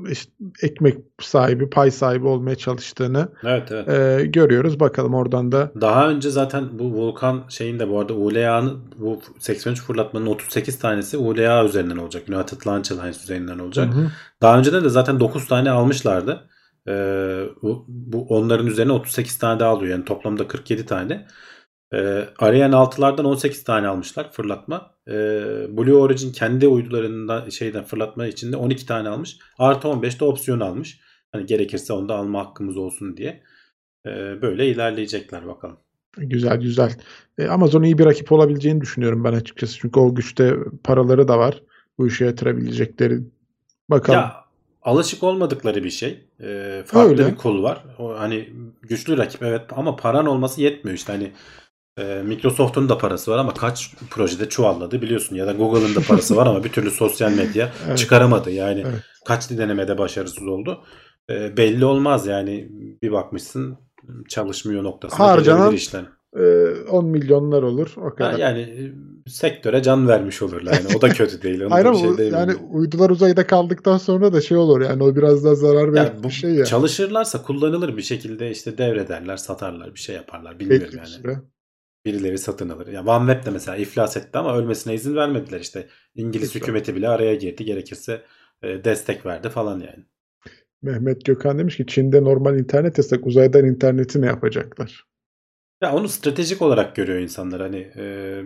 işte 0.08 0.32
ekmek 0.62 0.98
sahibi, 1.20 1.70
pay 1.70 1.90
sahibi 1.90 2.26
olmaya 2.26 2.56
çalıştığını 2.56 3.28
Evet 3.44 3.72
evet. 3.72 3.88
e, 3.88 4.26
görüyoruz. 4.26 4.80
Bakalım 4.80 5.14
oradan 5.14 5.52
da 5.52 5.72
Daha 5.80 6.08
önce 6.08 6.30
zaten 6.30 6.78
bu 6.78 6.94
Volkan 6.94 7.44
şeyinde 7.48 7.88
bu 7.88 8.00
arada 8.00 8.14
ULA'nın 8.14 8.80
bu 8.98 9.20
83 9.38 9.82
fırlatmanın 9.82 10.26
38 10.26 10.78
tanesi 10.78 11.16
ULA 11.16 11.64
üzerinden 11.64 11.96
olacak. 11.96 12.28
United 12.28 12.66
Launch 12.66 12.92
Alliance 12.92 13.18
üzerinden 13.22 13.58
olacak. 13.58 13.94
Hı 13.94 13.98
hı. 13.98 14.10
Daha 14.42 14.58
önceden 14.58 14.84
de 14.84 14.88
zaten 14.88 15.20
9 15.20 15.48
tane 15.48 15.70
almışlardı. 15.70 16.48
Ee, 16.88 17.44
bu, 17.62 17.84
bu 17.88 18.26
onların 18.28 18.66
üzerine 18.66 18.92
38 18.92 19.38
tane 19.38 19.60
daha 19.60 19.70
alıyor. 19.70 19.92
Yani 19.92 20.04
toplamda 20.04 20.48
47 20.48 20.86
tane. 20.86 21.26
Ee, 21.94 22.24
Ariane 22.38 22.74
6'lardan 22.74 23.24
18 23.24 23.64
tane 23.64 23.88
almışlar 23.88 24.32
fırlatma. 24.32 24.95
Ee, 25.08 25.12
Blue 25.76 25.94
Origin 25.94 26.32
kendi 26.32 26.68
uydularından 26.68 27.48
şeyden 27.48 27.84
fırlatma 27.84 28.26
içinde 28.26 28.56
12 28.56 28.86
tane 28.86 29.08
almış. 29.08 29.38
Artı 29.58 29.88
15 29.88 30.20
de 30.20 30.24
opsiyon 30.24 30.60
almış. 30.60 31.00
Hani 31.32 31.46
gerekirse 31.46 31.92
onu 31.92 32.08
da 32.08 32.14
alma 32.14 32.46
hakkımız 32.46 32.76
olsun 32.76 33.16
diye. 33.16 33.42
Ee, 34.06 34.42
böyle 34.42 34.68
ilerleyecekler 34.68 35.46
bakalım. 35.46 35.76
Güzel 36.16 36.60
güzel. 36.60 36.92
E, 37.38 37.46
Amazon 37.46 37.82
iyi 37.82 37.98
bir 37.98 38.04
rakip 38.04 38.32
olabileceğini 38.32 38.80
düşünüyorum 38.80 39.24
ben 39.24 39.32
açıkçası. 39.32 39.78
Çünkü 39.78 40.00
o 40.00 40.14
güçte 40.14 40.54
paraları 40.84 41.28
da 41.28 41.38
var. 41.38 41.62
Bu 41.98 42.06
işe 42.06 42.24
yatırabilecekleri. 42.24 43.20
Bakalım. 43.90 44.20
Ya 44.20 44.44
alışık 44.82 45.22
olmadıkları 45.22 45.84
bir 45.84 45.90
şey. 45.90 46.24
Ee, 46.40 46.82
farklı 46.86 47.10
Öyle. 47.10 47.26
bir 47.32 47.36
kol 47.36 47.62
var. 47.62 47.84
O, 47.98 48.18
hani 48.18 48.48
güçlü 48.82 49.18
rakip 49.18 49.42
evet 49.42 49.62
ama 49.70 49.96
paran 49.96 50.26
olması 50.26 50.62
yetmiyor 50.62 50.96
işte 50.96 51.12
hani 51.12 51.32
e, 51.98 52.22
Microsoft'un 52.24 52.88
da 52.88 52.98
parası 52.98 53.30
var 53.30 53.38
ama 53.38 53.54
kaç 53.54 53.94
projede 54.10 54.48
çuvalladı 54.48 55.02
biliyorsun 55.02 55.36
ya 55.36 55.46
da 55.46 55.52
Google'ın 55.52 55.94
da 55.94 56.00
parası 56.00 56.36
var 56.36 56.46
ama 56.46 56.64
bir 56.64 56.72
türlü 56.72 56.90
sosyal 56.90 57.32
medya 57.32 57.72
Evet. 57.88 57.98
çıkaramadı. 57.98 58.50
Yani 58.50 58.80
Evet. 58.86 59.00
kaç 59.24 59.50
denemede 59.50 59.98
başarısız 59.98 60.48
oldu. 60.48 60.84
E, 61.30 61.56
belli 61.56 61.84
olmaz 61.84 62.26
yani 62.26 62.68
bir 63.02 63.12
bakmışsın 63.12 63.78
çalışmıyor 64.28 64.84
noktasına 64.84 65.26
Harcanan- 65.26 65.74
işler. 65.74 66.04
E, 66.36 66.70
10 66.90 67.06
milyonlar 67.06 67.62
olur. 67.62 67.94
O 67.96 68.04
Ha, 68.04 68.14
kadar. 68.14 68.38
yani 68.38 68.60
e, 68.60 68.92
sektöre 69.30 69.82
can 69.82 70.08
vermiş 70.08 70.42
olurlar. 70.42 70.72
Yani 70.72 70.96
o 70.96 71.00
da 71.00 71.08
kötü 71.08 71.42
değil. 71.42 71.60
Onu 71.64 71.70
Hayır 71.70 71.94
şey 72.16 72.28
yani 72.28 72.54
uydular 72.54 73.10
uzayda 73.10 73.46
kaldıktan 73.46 73.98
sonra 73.98 74.32
da 74.32 74.40
şey 74.40 74.56
olur 74.56 74.80
yani 74.80 75.02
o 75.02 75.16
biraz 75.16 75.44
daha 75.44 75.54
zarar 75.54 75.92
veren 75.92 76.04
Yani 76.04 76.22
bir 76.24 76.30
şey 76.30 76.50
ya. 76.50 76.64
çalışırlarsa 76.64 77.42
kullanılır 77.42 77.96
bir 77.96 78.02
şekilde 78.02 78.50
işte 78.50 78.78
devrederler, 78.78 79.36
satarlar, 79.36 79.94
bir 79.94 80.00
şey 80.00 80.16
yaparlar. 80.16 80.58
Bilmiyorum 80.60 80.86
Belli 80.88 80.96
yani. 80.96 81.06
süre. 81.08 81.36
Birileri 82.06 82.38
satın 82.38 82.68
alır. 82.68 82.86
Ya 82.86 83.04
OneWeb 83.04 83.46
de 83.46 83.50
mesela 83.50 83.76
iflas 83.76 84.16
etti 84.16 84.38
ama 84.38 84.56
ölmesine 84.56 84.94
izin 84.94 85.16
vermediler 85.16 85.60
işte. 85.60 85.88
İngiliz 86.14 86.48
Güzel. 86.48 86.62
hükümeti 86.62 86.96
bile 86.96 87.08
araya 87.08 87.34
girdi. 87.34 87.64
Gerekirse 87.64 88.22
e, 88.62 88.84
destek 88.84 89.26
verdi 89.26 89.48
falan 89.48 89.80
yani. 89.80 90.04
Mehmet 90.82 91.24
Gökhan 91.24 91.58
demiş 91.58 91.76
ki 91.76 91.86
Çin'de 91.86 92.24
normal 92.24 92.58
internet 92.58 92.98
yasak 92.98 93.26
uzaydan 93.26 93.64
interneti 93.64 94.22
ne 94.22 94.26
yapacaklar? 94.26 95.06
Ya 95.82 95.94
onu 95.94 96.08
stratejik 96.08 96.62
olarak 96.62 96.96
görüyor 96.96 97.18
insanlar. 97.18 97.60
Hani 97.60 97.92
e, 97.96 98.42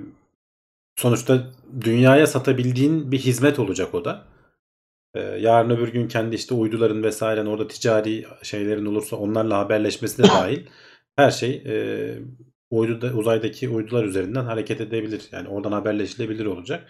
sonuçta 0.97 1.53
dünyaya 1.81 2.27
satabildiğin 2.27 3.13
bir 3.13 3.19
hizmet 3.19 3.59
olacak 3.59 3.95
o 3.95 4.05
da. 4.05 4.25
E, 5.15 5.21
yarın 5.21 5.71
öbür 5.71 5.89
gün 5.89 6.09
kendi 6.09 6.35
işte 6.35 6.55
uyduların 6.55 7.03
vesaire 7.03 7.49
orada 7.49 7.69
ticari 7.69 8.27
şeylerin 8.43 8.87
olursa 8.87 9.17
onlarla 9.17 9.59
haberleşmesi 9.59 10.19
de 10.19 10.23
dahil 10.23 10.67
her 11.17 11.31
şey 11.31 11.63
e, 11.67 11.75
uyduda, 12.71 13.13
uzaydaki 13.15 13.69
uydular 13.69 14.05
üzerinden 14.05 14.45
hareket 14.45 14.81
edebilir. 14.81 15.29
Yani 15.33 15.49
oradan 15.49 15.73
haberleşilebilir 15.73 16.47
olacak. 16.47 16.89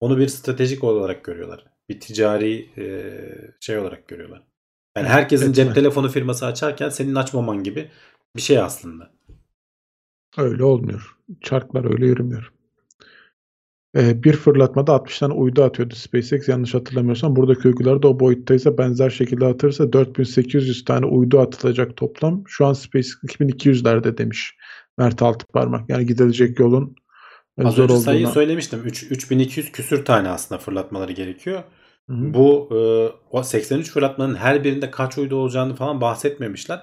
Onu 0.00 0.18
bir 0.18 0.28
stratejik 0.28 0.84
olarak 0.84 1.24
görüyorlar. 1.24 1.64
Bir 1.88 2.00
ticari 2.00 2.70
e, 2.78 3.14
şey 3.60 3.78
olarak 3.78 4.08
görüyorlar. 4.08 4.42
Yani 4.96 5.08
herkesin 5.08 5.52
cep 5.52 5.64
Etme. 5.64 5.74
telefonu 5.74 6.08
firması 6.08 6.46
açarken 6.46 6.88
senin 6.88 7.14
açmaman 7.14 7.62
gibi 7.62 7.90
bir 8.36 8.42
şey 8.42 8.58
aslında. 8.58 9.10
Öyle 10.36 10.64
olmuyor. 10.64 11.16
Çarklar 11.40 11.92
öyle 11.92 12.06
yürümüyor. 12.06 12.52
Ee, 13.96 14.22
bir 14.22 14.32
fırlatmada 14.32 14.92
60 14.92 15.18
tane 15.18 15.34
uydu 15.34 15.62
atıyordu 15.62 15.94
SpaceX 15.94 16.48
yanlış 16.48 16.74
hatırlamıyorsam. 16.74 17.36
Buradaki 17.36 17.68
uygular 17.68 18.02
da 18.02 18.08
o 18.08 18.20
boyuttaysa 18.20 18.78
benzer 18.78 19.10
şekilde 19.10 19.46
atırsa 19.46 19.92
4800 19.92 20.84
tane 20.84 21.06
uydu 21.06 21.40
atılacak 21.40 21.96
toplam. 21.96 22.44
Şu 22.46 22.66
an 22.66 22.72
SpaceX 22.72 23.14
2200'lerde 23.24 24.18
demiş 24.18 24.56
Mert 24.98 25.22
Altıparmak. 25.22 25.90
Yani 25.90 26.06
gidilecek 26.06 26.58
yolun 26.58 26.96
e, 27.58 27.64
Az 27.64 27.74
zor 27.74 27.84
önce 27.84 27.96
sayıyı 27.96 28.26
olduğunu. 28.26 28.34
söylemiştim. 28.34 28.82
3, 28.84 29.02
3200 29.02 29.72
küsür 29.72 30.04
tane 30.04 30.28
aslında 30.28 30.58
fırlatmaları 30.60 31.12
gerekiyor. 31.12 31.62
Hı 32.10 32.12
hı. 32.12 32.34
Bu 32.34 32.68
e, 32.72 32.76
o 33.30 33.42
83 33.42 33.90
fırlatmanın 33.90 34.34
her 34.34 34.64
birinde 34.64 34.90
kaç 34.90 35.18
uydu 35.18 35.36
olacağını 35.36 35.74
falan 35.74 36.00
bahsetmemişler. 36.00 36.80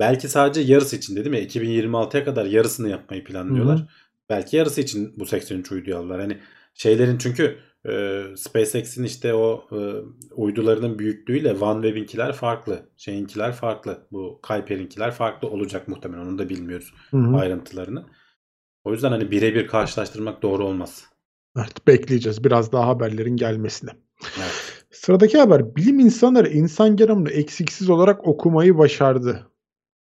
Belki 0.00 0.28
sadece 0.28 0.72
yarısı 0.72 0.96
için 0.96 1.16
değil 1.16 1.26
mi? 1.26 1.38
2026'ya 1.38 2.24
kadar 2.24 2.44
yarısını 2.46 2.88
yapmayı 2.88 3.24
planlıyorlar. 3.24 3.78
Hı 3.78 3.82
hı. 3.82 3.86
Belki 4.30 4.56
yarısı 4.56 4.80
için 4.80 5.14
bu 5.16 5.26
83 5.26 5.72
uyduyu 5.72 5.96
aldılar. 5.96 6.20
Hani 6.20 6.38
şeylerin 6.74 7.18
çünkü 7.18 7.58
e, 7.88 8.22
SpaceX'in 8.36 9.04
işte 9.04 9.34
o 9.34 9.64
e, 9.72 9.78
uydularının 10.34 10.98
büyüklüğüyle 10.98 11.52
OneWeb'inkiler 11.52 12.32
farklı. 12.32 12.88
Şeyinkiler 12.96 13.52
farklı. 13.52 14.06
Bu 14.12 14.40
Kuiper'inkiler 14.42 15.10
farklı 15.10 15.48
olacak 15.48 15.88
muhtemelen. 15.88 16.26
Onu 16.26 16.38
da 16.38 16.48
bilmiyoruz 16.48 16.94
Hı 17.10 17.16
hı. 17.16 17.36
ayrıntılarını. 17.36 18.06
O 18.84 18.92
yüzden 18.92 19.10
hani 19.10 19.30
birebir 19.30 19.66
karşılaştırmak 19.66 20.42
doğru 20.42 20.64
olmaz. 20.64 21.04
Evet, 21.56 21.86
bekleyeceğiz 21.86 22.44
biraz 22.44 22.72
daha 22.72 22.86
haberlerin 22.86 23.36
gelmesini. 23.36 23.90
Evet. 24.38 24.84
Sıradaki 24.90 25.38
haber 25.38 25.76
bilim 25.76 25.98
insanları 25.98 26.48
insan 26.48 26.96
genomunu 26.96 27.30
eksiksiz 27.30 27.90
olarak 27.90 28.26
okumayı 28.26 28.78
başardı. 28.78 29.46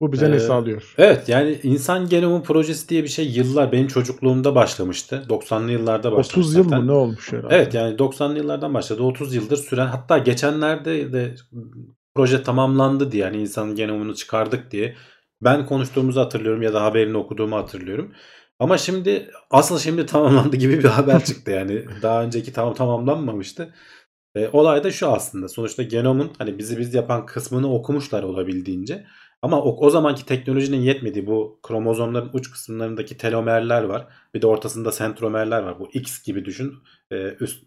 Bu 0.01 0.13
bize 0.13 0.31
ne 0.31 0.35
Ee, 0.35 0.41
sağlıyor? 0.41 0.95
Evet 0.99 1.29
yani 1.29 1.61
insan 1.63 2.09
genomu 2.09 2.43
projesi 2.43 2.89
diye 2.89 3.03
bir 3.03 3.09
şey 3.09 3.29
yıllar 3.29 3.73
benim 3.73 3.87
çocukluğumda 3.87 4.55
başlamıştı. 4.55 5.25
90'lı 5.29 5.73
yıllarda 5.73 6.13
başladı. 6.13 6.41
30 6.41 6.55
yıl 6.55 6.65
zaten. 6.65 6.81
mı 6.81 6.87
ne 6.87 6.93
olmuş 6.93 7.33
herhalde? 7.33 7.55
Evet 7.55 7.75
yani 7.75 7.97
90'lı 7.97 8.39
yıllardan 8.39 8.75
başladı. 8.75 9.03
30 9.03 9.35
yıldır 9.35 9.57
süren 9.57 9.87
hatta 9.87 10.19
geçenlerde 10.19 11.13
de 11.13 11.35
proje 12.15 12.43
tamamlandı 12.43 13.13
diye 13.13 13.25
yani 13.25 13.37
insanın 13.37 13.75
genomunu 13.75 14.15
çıkardık 14.15 14.71
diye 14.71 14.97
ben 15.43 15.67
konuştuğumuzu 15.67 16.21
hatırlıyorum 16.21 16.63
ya 16.63 16.73
da 16.75 16.85
haberini 16.85 17.17
okuduğumu 17.17 17.57
hatırlıyorum. 17.57 18.13
Ama 18.59 18.79
şimdi 18.79 19.31
asıl 19.51 19.79
şimdi 19.79 20.07
tamamlandı 20.07 20.57
gibi 20.57 20.79
bir 20.79 20.85
haber 20.85 21.25
çıktı 21.25 21.51
yani 21.51 21.85
daha 22.03 22.23
önceki 22.23 22.53
tam 22.53 22.75
tamamlanmamıştı. 22.75 23.75
E, 24.35 24.49
olay 24.53 24.85
da 24.85 24.91
şu 24.91 25.09
aslında 25.09 25.49
sonuçta 25.49 25.83
genomun 25.83 26.31
hani 26.39 26.59
bizi 26.59 26.79
biz 26.79 26.95
yapan 26.95 27.27
kısmını 27.27 27.75
okumuşlar 27.75 28.23
olabildiğince. 28.23 29.07
Ama 29.43 29.63
o, 29.63 29.87
o 29.87 29.91
zamanki 29.91 30.27
teknolojinin 30.27 30.81
yetmediği 30.81 31.27
bu 31.27 31.59
kromozomların 31.63 32.31
uç 32.33 32.51
kısımlarındaki 32.51 33.17
telomerler 33.17 33.83
var. 33.83 34.07
Bir 34.35 34.43
de 34.43 34.47
ortasında 34.47 34.93
sentromerler 34.93 35.63
var. 35.63 35.79
Bu 35.81 35.89
X 35.93 36.23
gibi 36.23 36.45
düşün. 36.45 36.75
Ee, 37.13 37.37
üst 37.41 37.65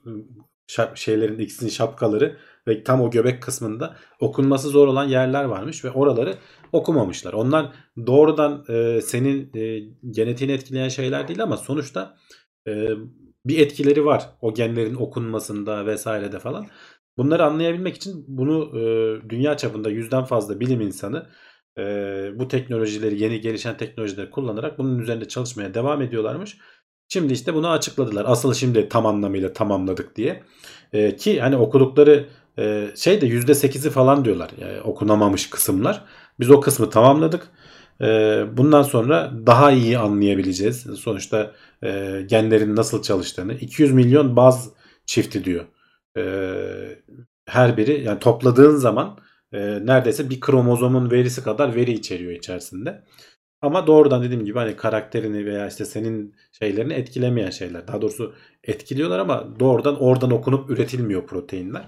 şap- 0.70 0.98
şeylerin 0.98 1.40
X'in 1.40 1.70
şapkaları 1.70 2.38
ve 2.68 2.84
tam 2.84 3.02
o 3.02 3.12
göbek 3.12 3.44
kısmında 3.44 3.96
okunması 4.20 4.70
zor 4.70 4.88
olan 4.88 5.08
yerler 5.08 5.44
varmış 5.44 5.86
ve 5.86 5.92
oraları 5.92 6.36
okumamışlar. 6.72 7.34
Onlar 7.34 7.72
doğrudan 8.08 8.66
e, 8.70 9.02
senin 9.02 9.52
e, 9.56 9.80
genetiğini 10.12 10.54
etkileyen 10.54 10.90
şeyler 10.90 11.28
değil 11.28 11.44
ama 11.44 11.58
sonuçta 11.58 12.18
e, 12.68 12.90
bir 13.46 13.60
etkileri 13.60 14.06
var 14.06 14.30
o 14.42 14.54
genlerin 14.54 14.96
okunmasında 14.96 15.86
vesairede 15.86 16.40
falan. 16.40 16.68
Bunları 17.18 17.46
anlayabilmek 17.46 17.96
için 17.96 18.26
bunu 18.28 18.80
e, 18.80 18.82
dünya 19.30 19.58
çapında 19.58 19.90
yüzden 19.90 20.24
fazla 20.24 20.60
bilim 20.60 20.82
insanı 20.82 21.30
e, 21.80 22.40
bu 22.40 22.48
teknolojileri 22.48 23.24
yeni 23.24 23.42
gelişen 23.42 23.78
teknolojileri 23.78 24.32
kullanarak 24.32 24.78
bunun 24.78 25.00
üzerinde 25.00 25.28
çalışmaya 25.28 25.74
devam 25.74 26.02
ediyorlarmış. 26.02 26.58
Şimdi 27.08 27.34
işte 27.34 27.54
bunu 27.54 27.70
açıkladılar. 27.70 28.26
Asıl 28.28 28.54
şimdi 28.54 28.90
tam 28.90 29.06
anlamıyla 29.06 29.54
tamamladık 29.54 30.16
diye. 30.16 30.44
E, 30.94 31.16
ki 31.16 31.42
hani 31.42 31.58
okudukları 31.58 32.26
e, 32.60 32.92
şey 32.96 33.22
de 33.22 33.28
%8'i 33.28 33.90
falan 33.90 34.26
diyorlar. 34.26 34.52
Yani 34.62 34.82
okunamamış 34.82 35.50
kısımlar. 35.50 36.06
Biz 36.40 36.50
o 36.52 36.62
kısmı 36.62 36.90
tamamladık. 36.90 37.48
E, 38.02 38.06
bundan 38.58 38.84
sonra 38.84 39.32
daha 39.46 39.72
iyi 39.72 39.98
anlayabileceğiz. 39.98 40.82
Sonuçta 40.82 41.52
e, 41.84 42.22
genlerin 42.28 42.76
nasıl 42.76 43.02
çalıştığını. 43.02 43.54
200 43.54 43.92
milyon 43.92 44.36
baz 44.36 44.70
çifti 45.06 45.46
diyor. 45.46 45.66
E, 46.18 46.24
her 47.46 47.78
biri 47.78 48.04
yani 48.04 48.20
topladığın 48.20 48.76
zaman 48.76 49.20
e, 49.54 49.60
neredeyse 49.86 50.30
bir 50.30 50.40
kromozomun 50.40 51.12
verisi 51.12 51.44
kadar 51.44 51.76
veri 51.76 51.92
içeriyor 51.92 52.32
içerisinde. 52.32 53.04
Ama 53.62 53.88
doğrudan 53.88 54.24
dediğim 54.24 54.46
gibi 54.46 54.60
hani 54.60 54.76
karakterini 54.76 55.46
veya 55.46 55.68
işte 55.68 55.86
senin 55.86 56.36
şeylerini 56.60 56.94
etkilemeyen 56.94 57.50
şeyler. 57.50 57.88
Daha 57.88 58.02
doğrusu 58.02 58.36
etkiliyorlar 58.64 59.20
ama 59.20 59.60
doğrudan 59.60 60.02
oradan 60.02 60.32
okunup 60.32 60.70
üretilmiyor 60.70 61.28
proteinler. 61.28 61.86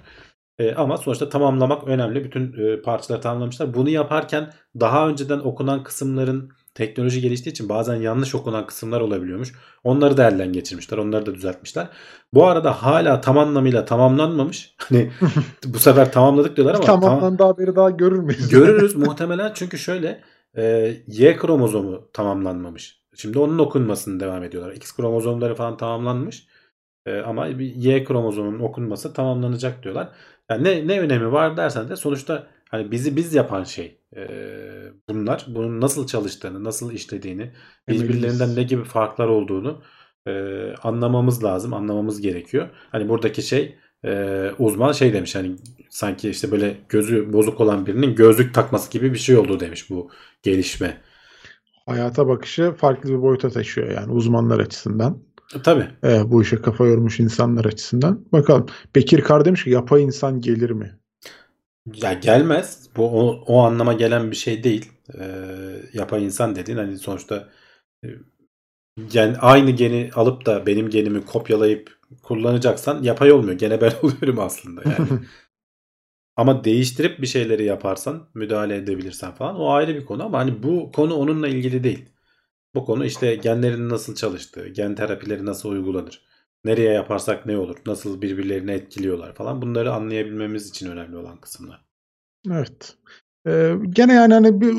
E, 0.60 0.74
ama 0.76 0.98
sonuçta 0.98 1.30
tamamlamak 1.30 1.88
önemli. 1.88 2.24
Bütün 2.24 2.54
e, 2.54 2.82
parçaları 2.82 3.22
tamamlamışlar. 3.22 3.74
Bunu 3.74 3.90
yaparken 3.90 4.54
daha 4.80 5.10
önceden 5.10 5.40
okunan 5.40 5.84
kısımların 5.84 6.52
teknoloji 6.74 7.22
geliştiği 7.22 7.52
için 7.52 7.70
bazen 7.70 7.96
yanlış 7.96 8.36
okunan 8.36 8.66
kısımlar 8.66 9.02
olabiliyormuş. 9.02 9.54
Onları 9.84 10.18
da 10.18 10.28
elden 10.30 10.54
geçirmişler. 10.54 10.98
Onları 10.98 11.26
da 11.26 11.36
düzeltmişler. 11.36 11.88
Bu 12.34 12.48
arada 12.48 12.84
hala 12.84 13.22
tam 13.22 13.38
anlamıyla 13.38 13.86
tamamlanmamış. 13.86 14.76
Hani 14.90 15.12
bu 15.66 15.80
sefer 15.80 16.12
tamamladık 16.12 16.58
diyorlar 16.58 16.76
ama 16.76 16.84
tam- 16.84 17.02
Tamamlandı 17.02 17.44
haberi 17.44 17.76
daha 17.76 17.90
görür 17.90 18.20
müyüz? 18.20 18.50
görürüz 18.50 18.96
muhtemelen 18.96 19.52
çünkü 19.56 19.78
şöyle 19.78 20.22
e, 20.58 20.94
Y 21.08 21.38
kromozomu 21.38 22.10
tamamlanmamış. 22.14 23.02
Şimdi 23.16 23.40
onun 23.40 23.58
okunmasını 23.60 24.20
devam 24.20 24.44
ediyorlar. 24.44 24.72
X 24.74 24.96
kromozomları 24.96 25.56
falan 25.56 25.78
tamamlanmış. 25.78 26.48
E, 27.06 27.20
ama 27.20 27.60
bir 27.60 27.76
Y 27.76 28.04
kromozomunun 28.04 28.60
okunması 28.60 29.14
tamamlanacak 29.14 29.84
diyorlar. 29.84 30.10
Yani 30.50 30.64
ne, 30.64 30.88
ne 30.88 31.00
önemi 31.00 31.32
var 31.32 31.58
dersen 31.58 31.90
de 31.90 31.96
sonuçta 31.96 32.48
hani 32.70 32.92
bizi 32.92 33.16
biz 33.16 33.34
yapan 33.34 33.64
şey 33.64 33.98
e, 34.18 34.28
bunlar. 35.10 35.46
Bunun 35.48 35.82
nasıl 35.82 36.08
çalıştığını, 36.08 36.64
nasıl 36.64 36.92
işlediğini, 36.92 37.52
birbirlerinden 37.90 38.56
ne 38.56 38.64
gibi 38.64 38.84
farklar 38.84 39.28
olduğunu 39.28 39.82
e, 40.28 40.32
anlamamız 40.84 41.44
lazım, 41.44 41.74
anlamamız 41.74 42.22
gerekiyor. 42.22 42.70
Hani 42.92 43.10
buradaki 43.10 43.42
şey 43.42 43.76
e, 44.06 44.52
uzman 44.60 44.92
şey 44.92 45.14
demiş 45.14 45.36
hani 45.36 45.56
sanki 45.90 46.30
işte 46.30 46.52
böyle 46.52 46.78
gözü 46.90 47.34
bozuk 47.34 47.62
olan 47.62 47.86
birinin 47.86 48.16
gözlük 48.16 48.54
takması 48.54 48.92
gibi 48.92 49.14
bir 49.14 49.20
şey 49.20 49.38
oldu 49.38 49.60
demiş 49.60 49.90
bu 49.90 50.12
gelişme. 50.44 51.02
Hayata 51.86 52.28
bakışı 52.28 52.74
farklı 52.78 53.10
bir 53.10 53.22
boyuta 53.22 53.50
taşıyor 53.50 53.92
yani 53.92 54.12
uzmanlar 54.12 54.60
açısından. 54.60 55.24
Tabii. 55.64 55.88
e, 56.04 56.32
bu 56.32 56.42
işe 56.42 56.62
kafa 56.62 56.86
yormuş 56.86 57.20
insanlar 57.20 57.66
açısından. 57.66 58.26
Bakalım. 58.32 58.66
Bekir 58.96 59.22
Kar 59.22 59.46
demiş 59.46 59.64
ki 59.64 59.70
yapay 59.70 60.04
insan 60.04 60.42
gelir 60.42 60.70
mi? 60.70 61.01
Ya 61.86 62.14
gelmez. 62.14 62.90
Bu 62.96 63.04
o, 63.20 63.44
o 63.48 63.60
anlama 63.62 63.94
gelen 63.94 64.32
bir 64.32 64.36
şey 64.36 64.64
değil. 64.64 64.92
Ee, 65.20 65.82
yapay 65.94 66.26
insan 66.26 66.56
dediğin 66.56 66.78
hani 66.78 66.98
sonuçta 66.98 67.50
e, 68.06 68.08
gen, 69.12 69.38
aynı 69.42 69.72
geni 69.72 70.12
alıp 70.16 70.46
da 70.46 70.66
benim 70.66 70.90
genimi 70.90 71.26
kopyalayıp 71.26 72.00
kullanacaksan 72.24 73.04
yapay 73.04 73.32
olmuyor. 73.32 73.58
Gene 73.58 73.82
ben 73.82 73.92
oluyorum 74.04 74.40
aslında 74.40 74.82
yani. 74.86 75.10
Ama 76.36 76.64
değiştirip 76.64 77.22
bir 77.22 77.28
şeyleri 77.28 77.64
yaparsan, 77.64 78.30
müdahale 78.34 78.76
edebilirsen 78.76 79.32
falan 79.32 79.56
o 79.60 79.70
ayrı 79.72 79.96
bir 79.96 80.06
konu 80.06 80.24
ama 80.24 80.40
hani 80.40 80.64
bu 80.64 80.92
konu 80.92 81.16
onunla 81.16 81.48
ilgili 81.48 81.84
değil. 81.84 82.10
Bu 82.76 82.86
konu 82.86 83.06
işte 83.06 83.36
genlerin 83.36 83.90
nasıl 83.90 84.16
çalıştığı, 84.16 84.68
gen 84.68 84.96
terapileri 84.96 85.46
nasıl 85.46 85.70
uygulanır, 85.72 86.22
nereye 86.66 86.92
yaparsak 86.94 87.46
ne 87.46 87.58
olur, 87.58 87.76
nasıl 87.86 88.22
birbirlerini 88.22 88.72
etkiliyorlar 88.72 89.36
falan 89.36 89.62
bunları 89.62 89.94
anlayabilmemiz 89.94 90.70
için 90.70 90.92
önemli 90.92 91.18
olan 91.18 91.38
kısımlar. 91.42 91.86
Evet. 92.52 92.98
Ee, 93.48 93.74
gene 93.90 94.14
yani 94.14 94.34
hani 94.34 94.62
bir 94.62 94.76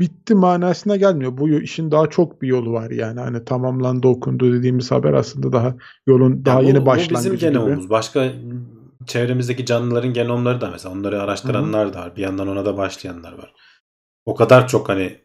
bitti 0.00 0.34
manasına 0.34 0.96
gelmiyor. 0.96 1.36
Bu 1.38 1.48
işin 1.48 1.90
daha 1.90 2.10
çok 2.10 2.42
bir 2.42 2.48
yolu 2.48 2.72
var 2.72 2.90
yani. 2.90 3.20
Hani 3.20 3.44
tamamlandı 3.44 4.08
okundu 4.08 4.52
dediğimiz 4.52 4.90
haber 4.90 5.12
aslında 5.12 5.52
daha 5.52 5.76
yolun 6.06 6.44
daha 6.44 6.58
Ya 6.58 6.64
bu- 6.64 6.68
yeni 6.68 6.82
bu 6.82 6.86
başlangıcı 6.86 7.14
bizim 7.14 7.32
gibi. 7.32 7.40
genomumuz. 7.40 7.90
Başka 7.90 8.32
çevremizdeki 9.06 9.66
canlıların 9.66 10.12
genomları 10.12 10.60
da 10.60 10.70
mesela 10.70 10.94
onları 10.94 11.22
araştıranlar 11.22 11.92
da 11.94 11.98
var. 12.00 12.16
Bir 12.16 12.22
yandan 12.22 12.48
ona 12.48 12.64
da 12.64 12.76
başlayanlar 12.76 13.32
var. 13.32 13.54
O 14.26 14.34
kadar 14.34 14.68
çok 14.68 14.88
hani 14.88 15.18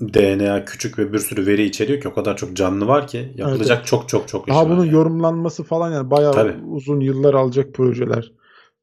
DNA 0.00 0.64
küçük 0.64 0.98
ve 0.98 1.12
bir 1.12 1.18
sürü 1.18 1.46
veri 1.46 1.64
içeriyor 1.64 2.00
ki 2.00 2.08
o 2.08 2.14
kadar 2.14 2.36
çok 2.36 2.56
canlı 2.56 2.86
var 2.86 3.06
ki 3.06 3.32
yapılacak 3.36 3.78
evet. 3.78 3.86
çok 3.86 4.08
çok 4.08 4.28
çok 4.28 4.48
iş 4.48 4.54
Daha 4.54 4.62
var 4.62 4.70
bunun 4.70 4.84
yani. 4.84 4.94
yorumlanması 4.94 5.64
falan 5.64 5.92
yani 5.92 6.10
bayağı 6.10 6.32
Tabii. 6.32 6.56
uzun 6.66 7.00
yıllar 7.00 7.34
alacak 7.34 7.74
projeler. 7.74 8.32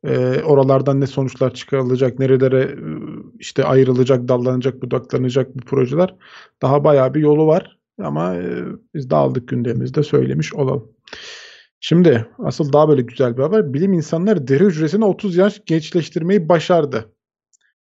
Ee, 0.05 0.41
oralardan 0.43 1.01
ne 1.01 1.07
sonuçlar 1.07 1.53
çıkarılacak, 1.53 2.19
nerelere 2.19 2.61
e, 2.61 2.77
işte 3.39 3.63
ayrılacak, 3.63 4.27
dallanacak, 4.27 4.81
budaklanacak 4.81 5.55
bu 5.55 5.59
projeler. 5.59 6.15
Daha 6.61 6.83
bayağı 6.83 7.13
bir 7.13 7.19
yolu 7.19 7.47
var 7.47 7.77
ama 8.01 8.35
e, 8.35 8.63
biz 8.93 9.09
de 9.09 9.15
aldık 9.15 9.47
gündemimizde 9.47 10.03
söylemiş 10.03 10.53
olalım. 10.53 10.91
Şimdi 11.79 12.27
asıl 12.39 12.73
daha 12.73 12.89
böyle 12.89 13.01
güzel 13.01 13.37
bir 13.37 13.41
haber. 13.43 13.73
Bilim 13.73 13.93
insanları 13.93 14.47
deri 14.47 14.65
hücresini 14.65 15.05
30 15.05 15.35
yaş 15.35 15.61
gençleştirmeyi 15.65 16.49
başardı. 16.49 17.13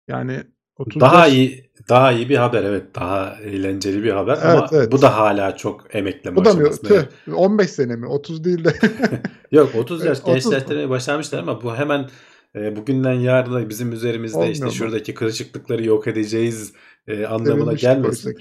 Yani 0.07 0.43
30 0.77 1.01
Daha 1.01 1.27
yaş 1.27 1.33
iyi 1.33 1.66
daha 1.89 2.11
iyi 2.11 2.29
bir 2.29 2.37
haber 2.37 2.63
evet. 2.63 2.95
Daha 2.95 3.35
eğlenceli 3.43 4.03
bir 4.03 4.11
haber 4.11 4.33
Evet, 4.43 4.45
ama 4.45 4.69
evet. 4.71 4.91
bu 4.91 5.01
da 5.01 5.17
hala 5.17 5.57
çok 5.57 5.95
emekleme 5.95 6.35
bu 6.35 6.45
da 6.45 6.53
mı? 6.53 6.71
Tüh, 6.71 7.03
15 7.35 7.69
sene 7.69 7.95
mi? 7.95 8.07
30 8.07 8.43
değil 8.43 8.63
de. 8.63 8.73
Yok 9.51 9.75
30 9.75 10.05
yaş 10.05 10.17
30 10.23 10.27
mu? 10.27 10.33
gençleştirmeyi 10.33 10.89
başarmışlar 10.89 11.39
ama 11.39 11.61
bu 11.63 11.75
hemen 11.75 12.09
e, 12.55 12.75
bugünden 12.75 13.13
yarına 13.13 13.69
bizim 13.69 13.91
üzerimizde 13.91 14.37
Olmuyor 14.37 14.53
işte 14.53 14.65
mu? 14.65 14.71
şuradaki 14.71 15.13
kırışıklıkları 15.13 15.85
yok 15.85 16.07
edeceğiz 16.07 16.73
e, 17.07 17.25
anlamına 17.25 17.73
gelmesin. 17.73 18.37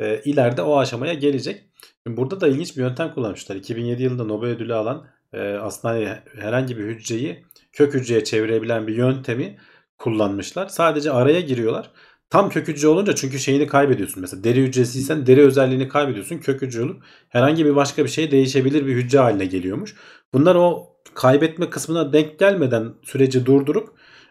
E, 0.00 0.20
ileride 0.24 0.62
o 0.62 0.78
aşamaya 0.78 1.14
gelecek. 1.14 1.64
Şimdi 2.06 2.16
burada 2.16 2.40
da 2.40 2.48
ilginç 2.48 2.76
bir 2.76 2.82
yöntem 2.82 3.14
kullanmışlar. 3.14 3.56
2007 3.56 4.02
yılında 4.02 4.24
Nobel 4.24 4.48
ödülü 4.48 4.74
alan 4.74 5.06
e, 5.32 5.40
aslında 5.52 6.18
herhangi 6.38 6.78
bir 6.78 6.84
hücreyi 6.84 7.44
kök 7.72 7.94
hücreye 7.94 8.24
çevirebilen 8.24 8.86
bir 8.86 8.96
yöntemi 8.96 9.58
kullanmışlar. 9.98 10.66
Sadece 10.66 11.10
araya 11.10 11.40
giriyorlar. 11.40 11.90
Tam 12.32 12.48
kök 12.48 12.68
hücre 12.68 12.88
olunca 12.88 13.14
çünkü 13.14 13.38
şeyini 13.38 13.66
kaybediyorsun. 13.66 14.20
Mesela 14.20 14.44
deri 14.44 14.62
hücresiysen 14.62 15.26
deri 15.26 15.40
özelliğini 15.40 15.88
kaybediyorsun. 15.88 16.38
Kök 16.38 16.62
hücre 16.62 16.82
olup 16.82 17.02
herhangi 17.28 17.64
bir 17.64 17.76
başka 17.76 18.04
bir 18.04 18.08
şey 18.08 18.30
değişebilir 18.30 18.86
bir 18.86 18.94
hücre 18.94 19.18
haline 19.18 19.46
geliyormuş. 19.46 19.94
Bunlar 20.32 20.54
o 20.54 20.86
kaybetme 21.14 21.70
kısmına 21.70 22.12
denk 22.12 22.38
gelmeden 22.38 22.94
süreci 23.02 23.46
durdurup 23.46 23.88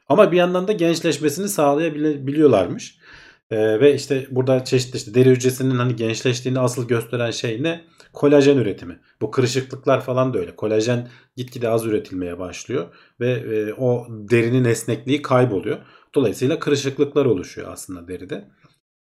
ama 0.10 0.32
bir 0.32 0.38
yandan 0.38 0.68
da 0.68 0.72
gençleşmesini 0.72 1.50
sağlayabiliyorlarmış. 1.50 2.98
Ee, 3.52 3.80
ve 3.80 3.96
işte 3.96 4.28
burada 4.32 4.66
çeşitli 4.66 4.98
işte 4.98 5.14
deri 5.14 5.30
hücresinin 5.30 5.76
hani 5.76 5.96
gençleştiğini 5.96 6.60
asıl 6.60 6.88
gösteren 6.88 7.32
şey 7.32 7.64
ne? 7.64 7.82
Kolajen 8.14 8.58
üretimi. 8.58 9.00
Bu 9.22 9.32
kırışıklıklar 9.32 10.02
falan 10.02 10.34
da 10.34 10.40
öyle. 10.40 10.56
Kolajen 10.56 11.10
gitgide 11.36 11.70
az 11.70 11.86
üretilmeye 11.86 12.40
başlıyor 12.40 12.88
ve 13.20 13.32
e, 13.32 13.74
o 13.74 14.08
derinin 14.10 14.66
esnekliği 14.66 15.22
kayboluyor. 15.22 15.78
Dolayısıyla 16.16 16.60
kırışıklıklar 16.60 17.26
oluşuyor 17.26 17.72
aslında 17.72 18.08
deride. 18.08 18.48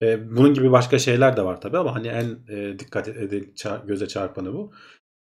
E, 0.02 0.36
bunun 0.36 0.54
gibi 0.54 0.72
başka 0.72 1.00
şeyler 1.00 1.38
de 1.38 1.46
var 1.46 1.62
tabii 1.62 1.78
ama 1.78 1.96
hani 1.96 2.08
en 2.08 2.38
e, 2.50 2.80
dikkat 2.80 3.08
edil 3.08 3.54
ça- 3.56 3.88
göze 3.88 4.08
çarpanı 4.08 4.54
bu. 4.54 4.72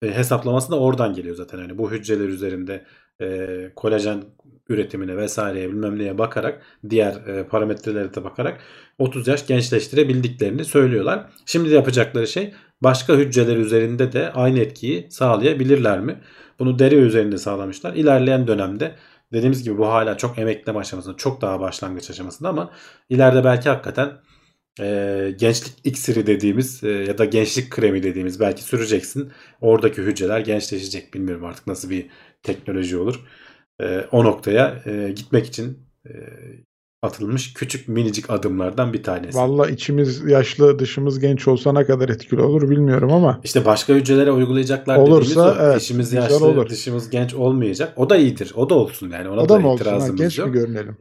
E, 0.02 0.14
hesaplaması 0.14 0.70
da 0.70 0.80
oradan 0.80 1.14
geliyor 1.14 1.36
zaten. 1.36 1.58
Hani 1.58 1.78
bu 1.78 1.90
hücreler 1.90 2.28
üzerinde 2.28 2.84
e, 3.20 3.72
kolajen 3.76 4.24
üretimine 4.68 5.16
vesaireye 5.16 5.68
bilmem 5.68 5.98
neye 5.98 6.18
bakarak 6.18 6.62
diğer 6.90 7.26
e, 7.26 7.46
parametrelere 7.48 8.14
de 8.14 8.24
bakarak 8.24 8.60
30 8.98 9.28
yaş 9.28 9.46
gençleştirebildiklerini 9.46 10.64
söylüyorlar. 10.64 11.26
Şimdi 11.46 11.68
yapacakları 11.68 12.26
şey 12.26 12.54
başka 12.80 13.14
hücreler 13.16 13.56
üzerinde 13.56 14.12
de 14.12 14.32
aynı 14.32 14.58
etkiyi 14.58 15.06
sağlayabilirler 15.10 16.00
mi? 16.00 16.20
Bunu 16.58 16.78
deri 16.78 16.94
üzerinde 16.94 17.38
sağlamışlar. 17.38 17.94
İlerleyen 17.94 18.46
dönemde 18.46 18.94
dediğimiz 19.32 19.62
gibi 19.62 19.78
bu 19.78 19.86
hala 19.86 20.16
çok 20.16 20.38
emekleme 20.38 20.78
aşamasında 20.78 21.16
çok 21.16 21.40
daha 21.40 21.60
başlangıç 21.60 22.10
aşamasında 22.10 22.48
ama 22.48 22.70
ileride 23.08 23.44
belki 23.44 23.68
hakikaten 23.68 24.12
e, 24.80 25.34
gençlik 25.38 25.74
iksiri 25.84 26.26
dediğimiz 26.26 26.84
e, 26.84 26.88
ya 26.88 27.18
da 27.18 27.24
gençlik 27.24 27.70
kremi 27.70 28.02
dediğimiz 28.02 28.40
belki 28.40 28.62
süreceksin. 28.62 29.32
Oradaki 29.60 30.02
hücreler 30.02 30.40
gençleşecek. 30.40 31.14
Bilmiyorum 31.14 31.44
artık 31.44 31.66
nasıl 31.66 31.90
bir 31.90 32.10
teknoloji 32.42 32.96
olur. 32.96 33.20
E, 33.80 34.00
o 34.12 34.24
noktaya 34.24 34.82
e, 34.86 35.12
gitmek 35.12 35.46
için 35.46 35.86
atılmış 37.06 37.54
küçük 37.54 37.88
minicik 37.88 38.30
adımlardan 38.30 38.92
bir 38.92 39.02
tanesi. 39.02 39.38
Valla 39.38 39.68
içimiz 39.70 40.24
yaşlı 40.24 40.78
dışımız 40.78 41.18
genç 41.20 41.48
olsa 41.48 41.72
ne 41.72 41.84
kadar 41.84 42.08
etkili 42.08 42.40
olur 42.40 42.70
bilmiyorum 42.70 43.12
ama 43.12 43.40
İşte 43.44 43.64
başka 43.64 43.94
hücrelere 43.94 44.32
uygulayacaklar 44.32 44.96
Olursa, 44.96 45.30
dediğimiz 45.30 45.60
o. 45.60 45.64
evet, 45.64 45.82
İçimiz 45.82 46.10
güzel 46.10 46.22
yaşlı, 46.22 46.46
olur. 46.46 46.68
dışımız 46.68 47.10
genç 47.10 47.34
olmayacak. 47.34 47.92
O 47.96 48.10
da 48.10 48.16
iyidir. 48.16 48.52
O 48.56 48.70
da 48.70 48.74
olsun 48.74 49.10
yani. 49.10 49.28
Ona 49.28 49.40
o 49.40 49.44
da, 49.48 49.54
da 49.54 49.58
mı 49.58 49.68
olsun? 49.68 49.84
İtirazımız 49.84 50.20
genç 50.20 50.38
yok. 50.38 50.48
mi 50.48 50.52
görünelim? 50.54 50.96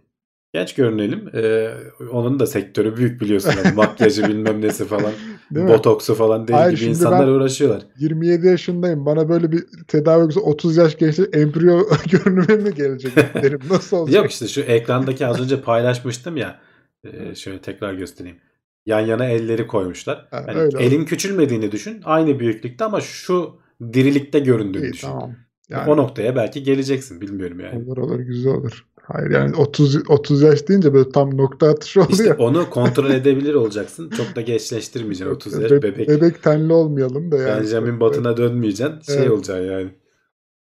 Genç 0.54 0.74
görünelim. 0.76 1.30
Ee, 1.36 1.70
onun 2.12 2.40
da 2.40 2.48
sektörü 2.48 2.98
büyük 2.98 3.22
biliyorsun. 3.22 3.52
Yani 3.64 3.76
makyajı 3.76 4.28
bilmem 4.28 4.62
nesi 4.62 4.86
falan. 4.86 5.12
Değil 5.52 5.66
mi? 5.66 5.72
Botoksu 5.72 6.16
falan 6.16 6.48
deli 6.48 6.56
Hayır, 6.58 6.78
gibi 6.78 6.90
insanlar 6.90 7.28
uğraşıyorlar. 7.28 7.82
27 8.00 8.48
yaşındayım. 8.48 9.06
Bana 9.06 9.30
böyle 9.30 9.52
bir 9.52 9.64
tedavi 9.88 10.22
yoksa 10.22 10.40
30 10.40 10.78
yaş 10.78 10.98
gençlik 10.98 11.36
embriyo 11.36 11.84
görünüme 12.12 12.56
mi 12.56 12.74
gelecek 12.76 13.16
derim. 13.16 13.60
Nasıl 13.70 13.98
olacak? 13.98 14.16
Yok 14.24 14.32
işte 14.32 14.48
şu 14.48 14.62
ekrandaki 14.62 15.28
az 15.28 15.42
önce 15.42 15.62
paylaşmıştım 15.62 16.38
ya. 16.38 16.60
Ee, 17.04 17.36
şöyle 17.36 17.62
tekrar 17.62 17.94
göstereyim. 17.94 18.38
Yan 18.86 19.00
yana 19.00 19.26
elleri 19.26 19.68
koymuşlar. 19.68 20.28
Ha, 20.32 20.46
Yani 20.48 20.60
öyle 20.60 20.84
elin 20.84 21.06
küçülmediğini 21.06 21.72
düşün. 21.72 22.02
Aynı 22.04 22.40
büyüklükte 22.40 22.86
ama 22.86 23.02
şu 23.02 23.60
dirilikte 23.94 24.40
göründüğünü 24.40 24.88
İyi, 24.88 24.94
düşün. 24.94 25.08
tamam. 25.08 25.36
Yani, 25.70 25.92
O 25.92 25.98
noktaya 25.98 26.36
belki 26.36 26.64
geleceksin. 26.64 27.22
Bilmiyorum 27.22 27.60
yani. 27.60 27.84
olur 27.84 27.98
olur 27.98 28.20
güzel 28.20 28.54
olur. 28.54 28.86
Hayır 29.08 29.32
yani 29.32 29.56
30 29.56 30.10
30 30.10 30.42
yaş 30.42 30.68
deyince 30.68 30.94
böyle 30.94 31.10
tam 31.10 31.38
nokta 31.38 31.70
atışı 31.70 32.00
oluyor. 32.02 32.12
İşte 32.20 32.34
onu 32.34 32.70
kontrol 32.70 33.10
edebilir 33.10 33.54
olacaksın. 33.54 34.10
Çok 34.10 34.36
da 34.36 34.42
gençleştirmeyeceksin 34.42 35.36
30 35.36 35.54
yaş 35.62 35.72
Be- 35.72 35.82
bebek. 35.82 36.08
bebek 36.10 36.44
tenli 36.44 36.74
olmayalım 36.74 37.32
da 37.32 37.38
yani. 37.38 37.62
Benjamin 37.62 38.00
Button'a 38.00 38.38
dönmeyeceksin. 38.38 39.02
Şey 39.02 39.16
Evet. 39.18 39.32
olacaksın 39.32 39.66
yani. 39.72 39.90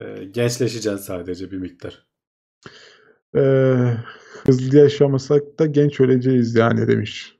Ee, 0.02 0.24
gençleşeceksin 0.24 0.96
sadece 0.98 1.50
bir 1.50 1.58
miktar. 1.58 2.06
Ee, 3.36 3.74
hızlı 4.46 4.78
yaşamasak 4.78 5.58
da 5.58 5.66
genç 5.66 6.00
öleceğiz 6.00 6.54
yani 6.54 6.88
demiş. 6.88 7.38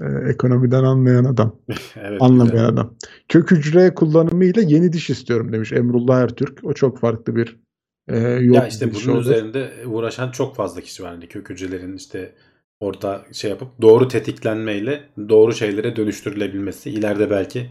Ee, 0.00 0.28
ekonomiden 0.30 0.84
anlayan 0.84 1.24
adam. 1.24 1.56
Evet, 1.96 2.22
Anlamayan 2.22 2.50
güzel. 2.52 2.68
adam. 2.68 2.96
Kök 3.28 3.50
hücre 3.50 3.94
kullanımıyla 3.94 4.62
yeni 4.62 4.92
diş 4.92 5.10
istiyorum 5.10 5.52
demiş 5.52 5.72
Emrullah 5.72 6.20
Ertürk. 6.20 6.58
O 6.64 6.72
çok 6.72 6.98
farklı 7.00 7.36
bir 7.36 7.60
e, 8.08 8.18
yol 8.18 8.54
Ya 8.54 8.66
işte 8.66 8.86
izleyişi 8.86 9.08
bunun 9.08 9.16
olur. 9.16 9.20
üzerinde 9.20 9.70
uğraşan 9.86 10.30
çok 10.30 10.56
fazla 10.56 10.80
kişi 10.80 11.02
var. 11.02 11.10
Hani 11.10 11.26
kök 11.28 11.50
hücrelerin 11.50 11.96
işte 11.96 12.32
orada 12.80 13.24
şey 13.32 13.50
yapıp 13.50 13.68
doğru 13.82 14.08
tetiklenmeyle 14.08 15.04
doğru 15.28 15.52
şeylere 15.54 15.96
dönüştürülebilmesi. 15.96 16.90
İleride 16.90 17.30
belki 17.30 17.70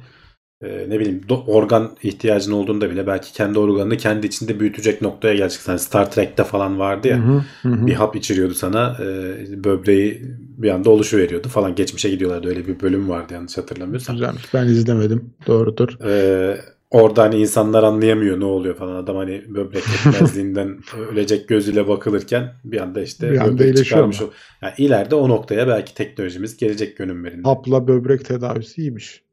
e, 0.64 0.86
ne 0.90 1.00
bileyim 1.00 1.22
organ 1.48 1.98
ihtiyacın 2.04 2.52
olduğunda 2.52 2.90
bile 2.92 3.08
belki 3.08 3.34
kendi 3.34 3.60
organını 3.60 3.98
kendi 3.98 4.28
içinde 4.28 4.60
büyütecek 4.60 5.02
noktaya 5.02 5.36
gelecek. 5.36 5.68
Hani 5.68 5.80
Star 5.80 6.12
Trek'te 6.12 6.44
falan 6.44 6.80
vardı 6.80 7.08
ya. 7.08 7.18
Hı 7.18 7.44
hı, 7.64 7.70
hı. 7.70 7.88
Bir 7.88 7.94
hap 7.94 8.16
içiriyordu 8.16 8.54
sana. 8.54 8.98
e, 9.02 9.64
böbreği 9.64 10.22
bir 10.58 10.70
anda 10.70 10.90
oluşuveriyordu 10.90 11.48
falan. 11.50 11.76
Geçmişe 11.76 12.10
gidiyorlardı. 12.10 12.48
Öyle 12.50 12.68
bir 12.68 12.80
bölüm 12.80 13.10
vardı 13.10 13.34
yanlış 13.34 13.58
hatırlamıyorsam. 13.58 14.16
Güzelmiş. 14.16 14.54
Ben 14.54 14.66
izlemedim. 14.68 15.34
Doğrudur. 15.48 15.98
Ee, 16.06 16.58
orada 16.92 17.24
hani 17.24 17.36
insanlar 17.36 17.84
anlayamıyor 17.84 18.40
ne 18.40 18.46
oluyor 18.46 18.76
falan. 18.76 18.96
Adam 18.96 19.16
hani 19.16 19.44
böbrek 19.48 19.84
yetmezliğinden 20.06 20.80
ölecek 21.12 21.48
gözüyle 21.48 21.88
bakılırken 21.88 22.54
bir 22.64 22.82
anda 22.82 23.02
işte 23.02 23.32
Bir 23.32 23.38
anda 23.38 23.54
böbrek 23.60 23.78
çıkarmış. 23.78 24.22
ama. 24.22 24.30
Yani 24.62 24.74
ileride 24.78 25.16
o 25.16 25.30
noktaya 25.30 25.68
belki 25.68 25.94
teknolojimiz 25.94 26.58
gelecek 26.58 26.98
gönüllerinde. 26.98 27.48
Hapla 27.48 27.88
böbrek 27.88 28.26
tedavisi 28.26 28.82
iyiymiş. 28.82 29.24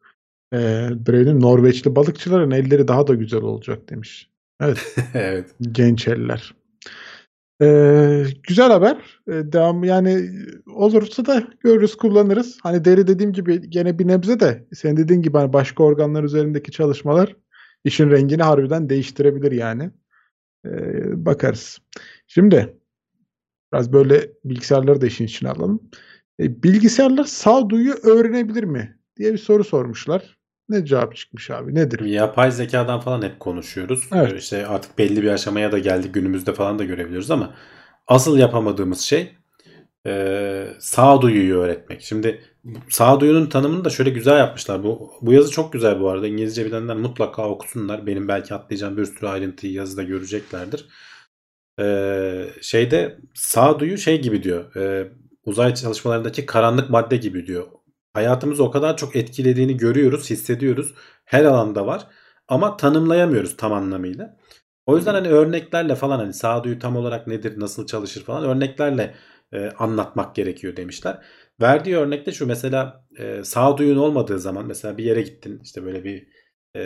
Ee, 0.55 0.89
Brain'in 1.07 1.41
Norveçli 1.41 1.97
balıkçıların 1.97 2.51
elleri 2.51 2.89
daha 2.89 3.07
da 3.07 3.15
güzel 3.15 3.43
olacak 3.43 3.91
demiş. 3.91 4.29
Evet. 4.61 4.97
evet. 5.15 5.47
Genç 5.73 6.09
eller. 6.09 6.55
Ee, 7.63 8.25
güzel 8.49 8.69
haber. 8.69 9.21
Ee, 9.29 9.33
devam 9.33 9.85
yani 9.85 10.31
olursa 10.67 11.27
da 11.27 11.45
görürüz 11.61 11.97
kullanırız. 11.97 12.59
Hani 12.63 12.85
deri 12.85 13.07
dediğim 13.07 13.33
gibi 13.33 13.71
gene 13.71 13.99
bir 13.99 14.09
nebze 14.09 14.41
de 14.41 14.67
senin 14.73 14.97
dediğin 14.97 15.23
gibi 15.23 15.39
hani 15.39 15.53
başka 15.53 15.83
organlar 15.85 16.25
üzerindeki 16.25 16.73
çalışmalar 16.73 17.37
işin 17.85 18.11
rengini 18.11 18.43
harbiden 18.43 18.89
değiştirebilir 18.89 19.53
yani. 19.53 19.91
Ee, 20.67 21.27
bakarız. 21.27 21.79
Şimdi 22.27 22.77
biraz 23.73 23.93
böyle 23.93 24.31
bilgisayarları 24.45 25.01
da 25.01 25.07
işin 25.07 25.25
içine 25.25 25.51
alalım. 25.51 25.91
E, 26.41 26.63
bilgisayarlar 26.63 27.25
sağduyu 27.25 27.93
öğrenebilir 27.93 28.65
mi 28.65 28.99
diye 29.17 29.33
bir 29.33 29.39
soru 29.39 29.65
sormuşlar. 29.65 30.39
Ne 30.69 30.85
cevap 30.87 31.17
çıkmış 31.17 31.51
abi? 31.51 31.75
Nedir? 31.75 32.01
Yapay 32.01 32.51
zekadan 32.51 33.01
falan 33.01 33.23
hep 33.23 33.41
konuşuyoruz. 33.41 34.09
Evet. 34.15 34.33
Ee, 34.33 34.37
İşte 34.37 34.67
artık 34.67 34.99
belli 34.99 35.23
bir 35.23 35.29
aşamaya 35.29 35.73
da 35.73 35.79
geldik. 35.79 36.15
Günümüzde 36.15 36.55
falan 36.55 36.79
da 36.79 36.85
görebiliyoruz 36.85 37.31
ama 37.31 37.55
asıl 38.07 38.39
yapamadığımız 38.39 39.01
şey 39.01 39.35
e, 40.07 40.67
sağduyuyu 40.81 41.57
öğretmek. 41.59 42.03
Şimdi 42.03 42.41
sağduyunun 42.91 43.47
tanımını 43.47 43.85
da 43.85 43.91
şöyle 43.91 44.11
güzel 44.11 44.39
yapmışlar. 44.39 44.85
Bu, 44.85 45.11
bu 45.23 45.33
yazı 45.33 45.51
çok 45.51 45.73
güzel 45.73 46.01
bu 46.01 46.09
arada. 46.11 46.27
İngilizce 46.27 46.67
bilenler 46.67 46.97
mutlaka 46.97 47.49
okusunlar. 47.49 48.07
Benim 48.07 48.29
belki 48.29 48.55
atlayacağım 48.55 48.97
bir 48.97 49.05
sürü 49.05 49.27
ayrıntıyı 49.29 49.73
yazıda 49.73 50.03
göreceklerdir. 50.03 50.87
Ee, 51.81 52.47
şeyde 52.63 53.19
sağduyu 53.35 53.99
şey 53.99 54.23
gibi 54.23 54.43
diyor. 54.43 54.77
e, 54.77 55.13
uzay 55.45 55.75
çalışmalarındaki 55.75 56.47
karanlık 56.47 56.91
madde 56.91 57.17
gibi 57.17 57.47
diyor. 57.47 57.67
Hayatımızı 58.15 58.65
o 58.65 58.71
kadar 58.71 58.97
çok 58.97 59.17
etkilediğini 59.17 59.77
görüyoruz, 59.77 60.31
hissediyoruz. 60.31 60.95
Her 61.25 61.45
alanda 61.45 61.87
var. 61.87 62.07
Ama 62.49 62.77
tanımlayamıyoruz 62.77 63.57
tam 63.57 63.73
anlamıyla. 63.73 64.37
O 64.87 64.97
yüzden 64.97 65.15
hani 65.15 65.29
örneklerle 65.29 65.95
falan 65.95 66.19
hani 66.19 66.33
sağduyu 66.35 66.79
tam 66.79 66.97
olarak 66.97 67.27
nedir, 67.27 67.61
nasıl 67.61 67.87
çalışır 67.87 68.25
falan 68.25 68.45
örneklerle 68.45 69.15
e, 69.53 69.71
anlatmak 69.79 70.35
gerekiyor 70.35 70.77
demişler. 70.77 71.25
Verdiği 71.61 71.97
örnekte 71.97 72.33
şu 72.33 72.47
mesela 72.47 73.07
e, 73.19 73.45
sağduyun 73.45 73.97
olmadığı 73.97 74.39
zaman 74.41 74.67
mesela 74.67 74.99
bir 74.99 75.05
yere 75.05 75.23
gittin 75.23 75.61
işte 75.65 75.85
böyle 75.85 76.05
bir 76.05 76.29
e, 76.77 76.83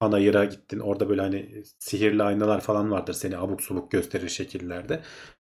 panayıra 0.00 0.44
gittin 0.44 0.78
orada 0.78 1.08
böyle 1.08 1.20
hani 1.20 1.62
sihirli 1.78 2.22
aynalar 2.22 2.60
falan 2.60 2.90
vardır 2.90 3.12
seni 3.12 3.38
abuk 3.38 3.62
subuk 3.62 3.90
gösterir 3.90 4.28
şekillerde. 4.28 5.02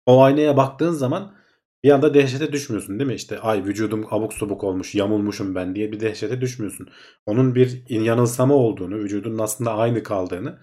O 0.06 0.22
aynaya 0.24 0.58
baktığın 0.58 0.92
zaman 0.92 1.36
bir 1.84 1.92
anda 1.92 2.14
dehşete 2.14 2.52
düşmüyorsun 2.52 3.00
değil 3.00 3.08
mi? 3.08 3.16
İşte 3.16 3.40
ay 3.40 3.66
vücudum 3.66 4.06
abuk 4.12 4.34
subuk 4.34 4.64
olmuş, 4.64 4.96
yamulmuşum 4.96 5.56
ben 5.56 5.76
diye 5.76 5.92
bir 5.92 6.00
dehşete 6.00 6.42
düşmüyorsun. 6.42 6.90
Onun 7.26 7.56
bir 7.56 7.84
yanılsama 7.90 8.54
olduğunu, 8.56 8.96
vücudun 8.96 9.38
aslında 9.38 9.74
aynı 9.74 10.04
kaldığını, 10.04 10.60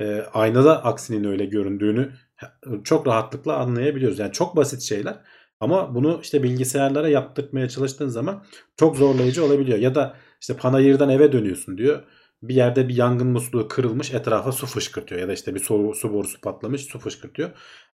e, 0.00 0.20
aynada 0.20 0.84
aksinin 0.84 1.24
öyle 1.24 1.44
göründüğünü 1.44 2.12
çok 2.84 3.06
rahatlıkla 3.06 3.56
anlayabiliyoruz. 3.56 4.18
Yani 4.18 4.32
çok 4.32 4.56
basit 4.56 4.82
şeyler 4.82 5.20
ama 5.60 5.94
bunu 5.94 6.20
işte 6.22 6.42
bilgisayarlara 6.42 7.08
yaptırmaya 7.08 7.68
çalıştığın 7.68 8.08
zaman 8.08 8.44
çok 8.76 8.96
zorlayıcı 8.96 9.44
olabiliyor. 9.44 9.78
Ya 9.78 9.94
da 9.94 10.16
işte 10.40 10.56
panayırdan 10.56 11.10
eve 11.10 11.32
dönüyorsun 11.32 11.78
diyor. 11.78 12.02
Bir 12.42 12.54
yerde 12.54 12.88
bir 12.88 12.94
yangın 12.96 13.26
musluğu 13.26 13.68
kırılmış 13.68 14.14
etrafa 14.14 14.52
su 14.52 14.66
fışkırtıyor. 14.66 15.20
Ya 15.20 15.28
da 15.28 15.32
işte 15.32 15.54
bir 15.54 15.60
su, 15.60 15.94
su 15.94 16.12
borusu 16.12 16.40
patlamış 16.40 16.82
su 16.84 16.98
fışkırtıyor. 16.98 17.50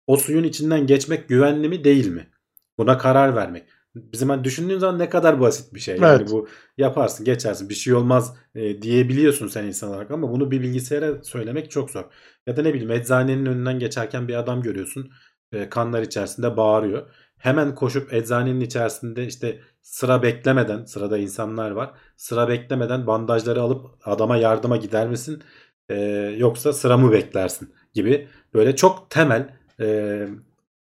O 0.08 0.18
suyun 0.18 0.44
içinden 0.44 0.88
geçmek 0.88 1.30
güvenli 1.30 1.70
mi 1.70 1.84
değil 1.84 2.08
mi? 2.08 2.30
Buna 2.78 2.98
karar 2.98 3.36
vermek. 3.36 3.66
Bizim 3.96 4.30
hani 4.30 4.44
düşündüğün 4.44 4.78
zaman 4.78 5.00
ne 5.00 5.10
kadar 5.10 5.40
basit 5.42 5.74
bir 5.74 5.80
şey. 5.80 6.00
Yani 6.00 6.22
Evet. 6.22 6.30
bu 6.32 6.48
yaparsın 6.78 7.26
geçersin 7.26 7.70
bir 7.70 7.76
şey 7.76 7.94
olmaz 7.94 8.38
e, 8.56 8.82
diyebiliyorsun 8.82 9.48
sen 9.48 9.64
insan 9.64 9.90
olarak 9.90 10.12
ama 10.12 10.32
bunu 10.32 10.52
bir 10.52 10.62
bilgisayara 10.62 11.24
söylemek 11.24 11.72
çok 11.72 11.92
zor. 11.92 12.04
Ya 12.48 12.58
da 12.58 12.62
ne 12.62 12.74
bileyim 12.74 12.92
eczanenin 12.92 13.46
önünden 13.46 13.80
geçerken 13.80 14.28
bir 14.28 14.36
adam 14.36 14.62
görüyorsun 14.62 15.12
e, 15.52 15.70
kanlar 15.70 16.02
içerisinde 16.02 16.58
bağırıyor. 16.58 17.08
Hemen 17.38 17.76
koşup 17.76 18.14
eczanenin 18.14 18.62
içerisinde 18.62 19.26
işte 19.28 19.60
sıra 19.82 20.24
beklemeden 20.24 20.86
sırada 20.86 21.18
insanlar 21.18 21.72
var. 21.72 21.92
Sıra 22.18 22.48
beklemeden 22.50 23.08
bandajları 23.08 23.62
alıp 23.62 23.86
adama 24.04 24.38
yardıma 24.38 24.78
gider 24.78 25.08
misin? 25.08 25.44
E, 25.90 25.96
yoksa 26.38 26.74
sıra 26.74 26.98
mı 26.98 27.12
beklersin 27.12 27.74
gibi 27.94 28.28
böyle 28.54 28.76
çok 28.76 29.10
temel 29.10 29.50
e, 29.80 30.28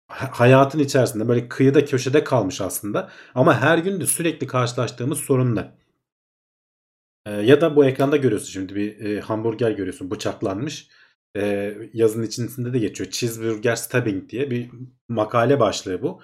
hayatın 0.07 0.79
içerisinde 0.79 1.27
böyle 1.27 1.49
kıyıda 1.49 1.85
köşede 1.85 2.23
kalmış 2.23 2.61
aslında 2.61 3.09
ama 3.35 3.61
her 3.61 3.77
gün 3.77 4.01
de 4.01 4.05
sürekli 4.05 4.47
karşılaştığımız 4.47 5.19
sorunlar. 5.19 5.73
Ee, 7.25 7.31
ya 7.31 7.61
da 7.61 7.75
bu 7.75 7.85
ekranda 7.85 8.17
görüyorsun 8.17 8.47
şimdi 8.51 8.75
bir 8.75 8.99
e, 8.99 9.21
hamburger 9.21 9.71
görüyorsun 9.71 10.11
bıçaklanmış. 10.11 10.87
Ee, 11.37 11.77
yazının 11.93 12.25
içerisinde 12.25 12.73
de 12.73 12.79
geçiyor. 12.79 13.09
Cheeseburger 13.11 13.75
stabbing 13.75 14.29
diye 14.29 14.51
bir 14.51 14.69
makale 15.09 15.59
başlığı 15.59 16.01
bu. 16.01 16.21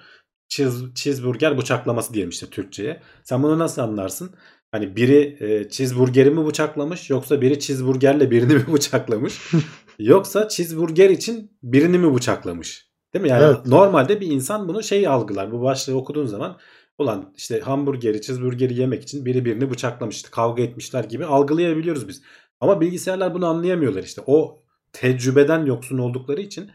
Cheese, 0.48 0.76
cheeseburger 0.94 1.58
bıçaklaması 1.58 2.14
diyelim 2.14 2.30
işte 2.30 2.46
Türkçe'ye. 2.46 3.02
Sen 3.24 3.42
bunu 3.42 3.58
nasıl 3.58 3.82
anlarsın? 3.82 4.34
Hani 4.72 4.96
biri 4.96 5.36
e, 5.40 5.68
cheeseburgeri 5.68 6.30
mi 6.30 6.46
bıçaklamış 6.46 7.10
yoksa 7.10 7.40
biri 7.40 7.60
cheeseburgerle 7.60 8.30
birini 8.30 8.54
mi 8.54 8.64
bıçaklamış? 8.72 9.40
yoksa 9.98 10.48
cheeseburger 10.48 11.10
için 11.10 11.58
birini 11.62 11.98
mi 11.98 12.14
bıçaklamış? 12.14 12.93
Değil 13.14 13.22
mi? 13.22 13.28
Yani 13.28 13.44
Evet. 13.44 13.66
normalde 13.66 14.20
bir 14.20 14.26
insan 14.26 14.68
bunu 14.68 14.82
şey 14.82 15.08
algılar. 15.08 15.52
Bu 15.52 15.62
başlığı 15.62 15.96
okuduğun 15.96 16.26
zaman 16.26 16.58
ulan 16.98 17.32
işte 17.36 17.60
hamburgeri, 17.60 18.22
cheeseburgeri 18.22 18.74
yemek 18.80 19.02
için 19.02 19.24
biri 19.26 19.44
birini 19.44 19.70
bıçaklamış, 19.70 20.16
işte 20.16 20.28
kavga 20.32 20.62
etmişler 20.62 21.04
gibi 21.04 21.24
algılayabiliyoruz 21.24 22.08
biz. 22.08 22.22
Ama 22.60 22.80
bilgisayarlar 22.80 23.34
bunu 23.34 23.46
anlayamıyorlar 23.46 24.02
işte. 24.02 24.22
O 24.26 24.62
tecrübeden 24.92 25.66
yoksun 25.66 25.98
oldukları 25.98 26.40
için 26.40 26.70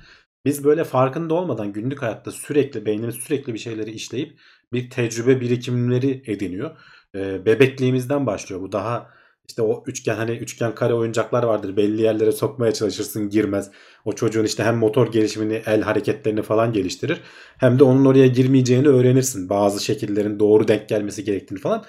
biz 0.45 0.63
böyle 0.63 0.83
farkında 0.83 1.33
olmadan 1.33 1.73
günlük 1.73 2.01
hayatta 2.01 2.31
sürekli 2.31 2.85
beynimiz 2.85 3.15
sürekli 3.15 3.53
bir 3.53 3.59
şeyleri 3.59 3.91
işleyip 3.91 4.39
bir 4.73 4.89
tecrübe 4.89 5.41
birikimleri 5.41 6.23
ediniyor. 6.27 6.77
Ee, 7.15 7.45
bebekliğimizden 7.45 8.25
başlıyor 8.25 8.61
bu 8.61 8.71
daha 8.71 9.09
işte 9.49 9.61
o 9.61 9.83
üçgen 9.87 10.15
hani 10.15 10.31
üçgen 10.31 10.75
kare 10.75 10.93
oyuncaklar 10.93 11.43
vardır 11.43 11.77
belli 11.77 12.01
yerlere 12.01 12.31
sokmaya 12.31 12.71
çalışırsın 12.71 13.29
girmez. 13.29 13.71
O 14.05 14.13
çocuğun 14.13 14.45
işte 14.45 14.63
hem 14.63 14.77
motor 14.77 15.11
gelişimini 15.11 15.61
el 15.65 15.81
hareketlerini 15.81 16.41
falan 16.41 16.73
geliştirir 16.73 17.21
hem 17.57 17.79
de 17.79 17.83
onun 17.83 18.05
oraya 18.05 18.27
girmeyeceğini 18.27 18.87
öğrenirsin. 18.87 19.49
Bazı 19.49 19.83
şekillerin 19.83 20.39
doğru 20.39 20.67
denk 20.67 20.89
gelmesi 20.89 21.23
gerektiğini 21.23 21.59
falan. 21.59 21.85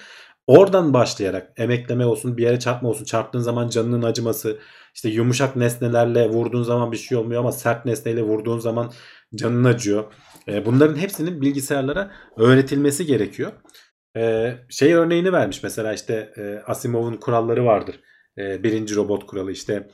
Oradan 0.47 0.95
başlayarak 0.95 1.53
emekleme 1.57 2.07
olsun 2.07 2.37
bir 2.37 2.43
yere 2.43 2.59
çarpma 2.59 2.89
olsun 2.89 3.05
çarptığın 3.05 3.41
zaman 3.41 3.69
canının 3.69 4.03
acıması 4.03 4.59
işte 4.95 5.09
yumuşak 5.09 5.57
nesnelerle 5.57 6.29
vurduğun 6.29 6.63
zaman 6.63 6.93
bir 6.93 6.97
şey 6.97 7.19
olmuyor 7.19 7.41
ama 7.41 7.53
sert 7.53 7.85
nesneyle 7.85 8.23
vurduğun 8.23 8.59
zaman 8.59 8.93
canın 9.35 9.65
acıyor. 9.65 10.05
E, 10.49 10.67
bunların 10.67 10.97
hepsinin 10.97 11.41
bilgisayarlara 11.41 12.11
öğretilmesi 12.37 13.07
gerekiyor. 13.07 13.53
E, 14.17 14.55
şey 14.69 14.95
örneğini 14.95 15.33
vermiş 15.33 15.63
mesela 15.63 15.93
işte 15.93 16.33
e, 16.37 16.63
Asimov'un 16.67 17.17
kuralları 17.17 17.65
vardır. 17.65 18.01
E, 18.39 18.63
birinci 18.63 18.97
robot 18.97 19.27
kuralı 19.27 19.53
işte 19.53 19.89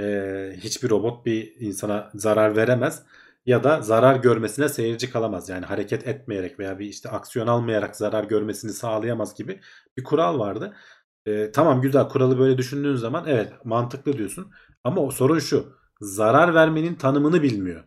e, 0.00 0.52
hiçbir 0.56 0.90
robot 0.90 1.26
bir 1.26 1.54
insana 1.60 2.10
zarar 2.14 2.56
veremez 2.56 3.02
ya 3.46 3.64
da 3.64 3.82
zarar 3.82 4.16
görmesine 4.16 4.68
seyirci 4.68 5.10
kalamaz. 5.10 5.48
Yani 5.48 5.66
hareket 5.66 6.06
etmeyerek 6.08 6.58
veya 6.58 6.78
bir 6.78 6.86
işte 6.86 7.08
aksiyon 7.08 7.46
almayarak 7.46 7.96
zarar 7.96 8.24
görmesini 8.24 8.72
sağlayamaz 8.72 9.34
gibi 9.34 9.60
bir 9.96 10.04
kural 10.04 10.38
vardı. 10.38 10.76
E, 11.26 11.52
tamam 11.52 11.80
güzel 11.82 12.08
kuralı 12.08 12.38
böyle 12.38 12.58
düşündüğün 12.58 12.94
zaman 12.96 13.24
evet 13.28 13.52
mantıklı 13.64 14.18
diyorsun. 14.18 14.52
Ama 14.84 15.00
o 15.00 15.10
sorun 15.10 15.38
şu. 15.38 15.80
Zarar 16.00 16.54
vermenin 16.54 16.94
tanımını 16.94 17.42
bilmiyor. 17.42 17.84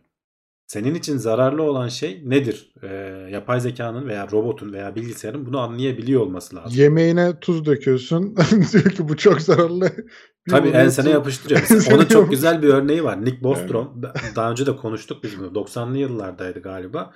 Senin 0.66 0.94
için 0.94 1.16
zararlı 1.16 1.62
olan 1.62 1.88
şey 1.88 2.22
nedir? 2.24 2.72
Ee, 2.82 2.86
yapay 3.30 3.60
zekanın 3.60 4.08
veya 4.08 4.28
robotun 4.32 4.72
veya 4.72 4.94
bilgisayarın 4.94 5.46
bunu 5.46 5.60
anlayabiliyor 5.60 6.20
olması 6.20 6.56
lazım. 6.56 6.80
Yemeğine 6.80 7.40
tuz 7.40 7.64
döküyorsun. 7.64 8.36
diyor 8.72 8.90
ki 8.90 9.08
bu 9.08 9.16
çok 9.16 9.40
zararlı. 9.40 9.92
Tabii 10.50 10.68
ensene 10.68 11.10
yapıştırıyor. 11.10 11.60
Mesela 11.70 11.96
onun 11.96 12.06
çok 12.06 12.30
güzel 12.30 12.62
bir 12.62 12.68
örneği 12.68 13.04
var. 13.04 13.24
Nick 13.24 13.42
Bostrom. 13.42 14.02
Daha 14.36 14.50
önce 14.50 14.66
de 14.66 14.76
konuştuk 14.76 15.24
biz 15.24 15.38
bunu. 15.38 15.46
90'lı 15.46 15.98
yıllardaydı 15.98 16.62
galiba. 16.62 17.12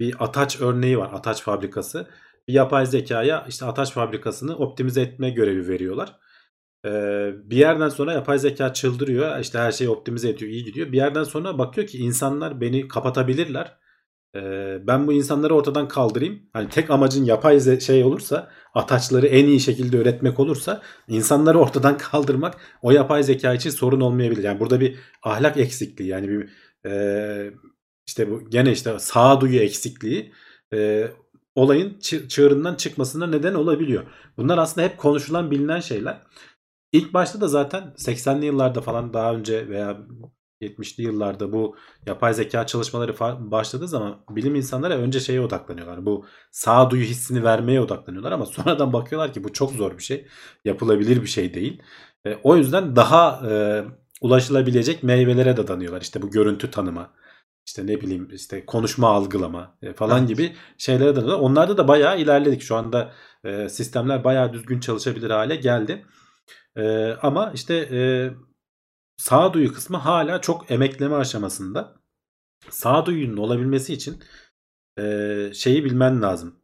Bir 0.00 0.14
ataç 0.18 0.60
örneği 0.60 0.98
var. 0.98 1.10
Ataç 1.12 1.42
fabrikası. 1.42 2.06
Bir 2.48 2.52
yapay 2.52 2.86
zekaya 2.86 3.46
işte 3.48 3.66
ataç 3.66 3.92
fabrikasını 3.92 4.56
optimize 4.56 5.00
etme 5.00 5.30
görevi 5.30 5.68
veriyorlar. 5.68 6.16
Bir 7.50 7.56
yerden 7.56 7.88
sonra 7.88 8.12
yapay 8.12 8.38
zeka 8.38 8.72
çıldırıyor. 8.72 9.38
İşte 9.38 9.58
her 9.58 9.72
şeyi 9.72 9.90
optimize 9.90 10.28
ediyor. 10.28 10.50
iyi 10.50 10.64
gidiyor. 10.64 10.92
Bir 10.92 10.96
yerden 10.96 11.24
sonra 11.24 11.58
bakıyor 11.58 11.86
ki 11.86 11.98
insanlar 11.98 12.60
beni 12.60 12.88
kapatabilirler. 12.88 13.76
Ben 14.86 15.06
bu 15.06 15.12
insanları 15.12 15.54
ortadan 15.54 15.88
kaldırayım. 15.88 16.42
Hani 16.52 16.68
tek 16.68 16.90
amacın 16.90 17.24
yapay 17.24 17.80
şey 17.80 18.04
olursa 18.04 18.50
ataçları 18.74 19.26
en 19.26 19.46
iyi 19.46 19.60
şekilde 19.60 19.96
üretmek 19.96 20.40
olursa 20.40 20.82
insanları 21.08 21.58
ortadan 21.58 21.98
kaldırmak 22.10 22.56
o 22.82 22.90
yapay 22.90 23.22
zeka 23.22 23.54
için 23.54 23.70
sorun 23.70 24.00
olmayabilir. 24.00 24.44
Yani 24.44 24.60
burada 24.60 24.80
bir 24.80 24.98
ahlak 25.22 25.56
eksikliği 25.56 26.08
yani 26.10 26.28
bir 26.28 26.50
işte 28.06 28.30
bu 28.30 28.50
gene 28.50 28.72
işte 28.72 28.98
sağduyu 28.98 29.60
eksikliği 29.60 30.32
olayın 31.54 31.98
çı- 32.00 32.28
çığırından 32.28 32.74
çıkmasına 32.74 33.26
neden 33.26 33.54
olabiliyor. 33.54 34.04
Bunlar 34.36 34.58
aslında 34.58 34.86
hep 34.86 34.98
konuşulan 34.98 35.50
bilinen 35.50 35.80
şeyler. 35.80 36.20
İlk 36.92 37.14
başta 37.14 37.40
da 37.40 37.48
zaten 37.48 37.94
80'li 37.96 38.46
yıllarda 38.46 38.80
falan 38.80 39.14
daha 39.14 39.34
önce 39.34 39.68
veya 39.68 39.98
70'li 40.60 41.02
yıllarda 41.02 41.52
bu 41.52 41.76
yapay 42.06 42.34
zeka 42.34 42.66
çalışmaları 42.66 43.14
başladığı 43.50 43.88
zaman 43.88 44.24
bilim 44.30 44.54
insanları 44.54 44.94
önce 44.94 45.20
şeye 45.20 45.40
odaklanıyorlar. 45.40 46.06
Bu 46.06 46.26
sağduyu 46.50 47.02
hissini 47.02 47.44
vermeye 47.44 47.80
odaklanıyorlar 47.80 48.32
ama 48.32 48.46
sonradan 48.46 48.92
bakıyorlar 48.92 49.32
ki 49.32 49.44
bu 49.44 49.52
çok 49.52 49.72
zor 49.72 49.98
bir 49.98 50.02
şey. 50.02 50.26
Yapılabilir 50.64 51.22
bir 51.22 51.26
şey 51.26 51.54
değil. 51.54 51.82
E, 52.26 52.34
o 52.42 52.56
yüzden 52.56 52.96
daha 52.96 53.50
e, 53.50 53.84
ulaşılabilecek 54.20 55.02
meyvelere 55.02 55.56
dadanıyorlar. 55.56 56.00
İşte 56.00 56.22
bu 56.22 56.30
görüntü 56.30 56.70
tanıma, 56.70 57.10
işte 57.66 57.86
ne 57.86 58.00
bileyim 58.00 58.28
işte 58.32 58.66
konuşma 58.66 59.08
algılama 59.08 59.78
e, 59.82 59.92
falan 59.92 60.18
Evet. 60.18 60.28
gibi 60.28 60.52
şeylere 60.78 61.16
dadanıyorlar. 61.16 61.44
Onlarda 61.44 61.76
da 61.76 61.88
bayağı 61.88 62.20
ilerledik. 62.20 62.62
Şu 62.62 62.76
anda 62.76 63.12
e, 63.44 63.68
sistemler 63.68 64.24
bayağı 64.24 64.52
düzgün 64.52 64.80
çalışabilir 64.80 65.30
hale 65.30 65.56
geldi. 65.56 66.04
E, 66.76 67.12
ama 67.12 67.52
işte 67.54 67.74
e, 67.74 68.00
sağduyu 69.16 69.72
kısmı 69.74 69.96
hala 69.96 70.40
çok 70.40 70.70
emekleme 70.70 71.14
aşamasında. 71.14 72.00
Sağduyunun 72.70 73.36
olabilmesi 73.36 73.92
için 73.94 74.22
e, 74.98 75.50
şeyi 75.54 75.84
bilmen 75.84 76.22
lazım. 76.22 76.56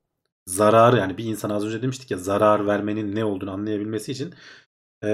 Zararı 0.47 0.97
yani 0.97 1.19
bir 1.19 1.25
insan 1.25 1.51
az 1.51 1.65
önce 1.65 1.83
demiştik 1.83 2.11
ya 2.11 2.19
zarar 2.19 2.67
vermenin 2.67 3.15
ne 3.17 3.25
olduğunu 3.25 3.51
anlayabilmesi 3.51 4.13
için 4.13 4.35
e, 5.05 5.11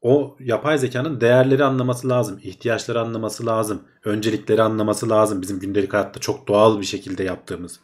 o 0.00 0.36
yapay 0.40 0.78
zekanın 0.78 1.20
değerleri 1.20 1.64
anlaması 1.64 2.08
lazım. 2.08 2.40
ihtiyaçları 2.42 3.00
anlaması 3.00 3.46
lazım. 3.46 3.82
Öncelikleri 4.04 4.62
anlaması 4.62 5.08
lazım. 5.10 5.42
Bizim 5.42 5.60
gündelik 5.60 5.92
hayatta 5.92 6.20
çok 6.20 6.48
doğal 6.48 6.80
bir 6.80 6.86
şekilde 6.86 7.24
yaptığımız. 7.24 7.80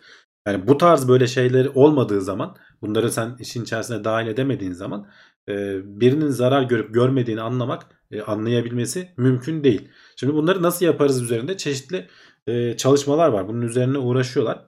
Yani 0.47 0.66
bu 0.66 0.79
tarz 0.79 1.09
böyle 1.09 1.27
şeyleri 1.27 1.68
olmadığı 1.68 2.20
zaman 2.20 2.57
bunları 2.83 3.12
sen 3.12 3.37
işin 3.41 3.62
içerisine 3.62 4.05
dahil 4.05 4.27
edemediğin 4.27 4.72
zaman 4.72 5.09
e, 5.49 5.81
birinin 6.01 6.29
zarar 6.29 6.62
görüp 6.62 6.95
görmediğini 6.95 7.41
anlamak 7.41 7.87
e, 8.11 8.22
anlayabilmesi 8.22 9.11
mümkün 9.16 9.64
değil. 9.64 9.89
Şimdi 10.16 10.35
bunları 10.35 10.62
nasıl 10.62 10.87
yaparız 10.87 11.22
üzerinde 11.22 11.57
çeşitli 11.57 12.09
e, 12.47 12.77
çalışmalar 12.77 13.29
var. 13.29 13.49
Bunun 13.49 13.62
üzerine 13.62 13.99
uğraşıyorlar. 13.99 14.66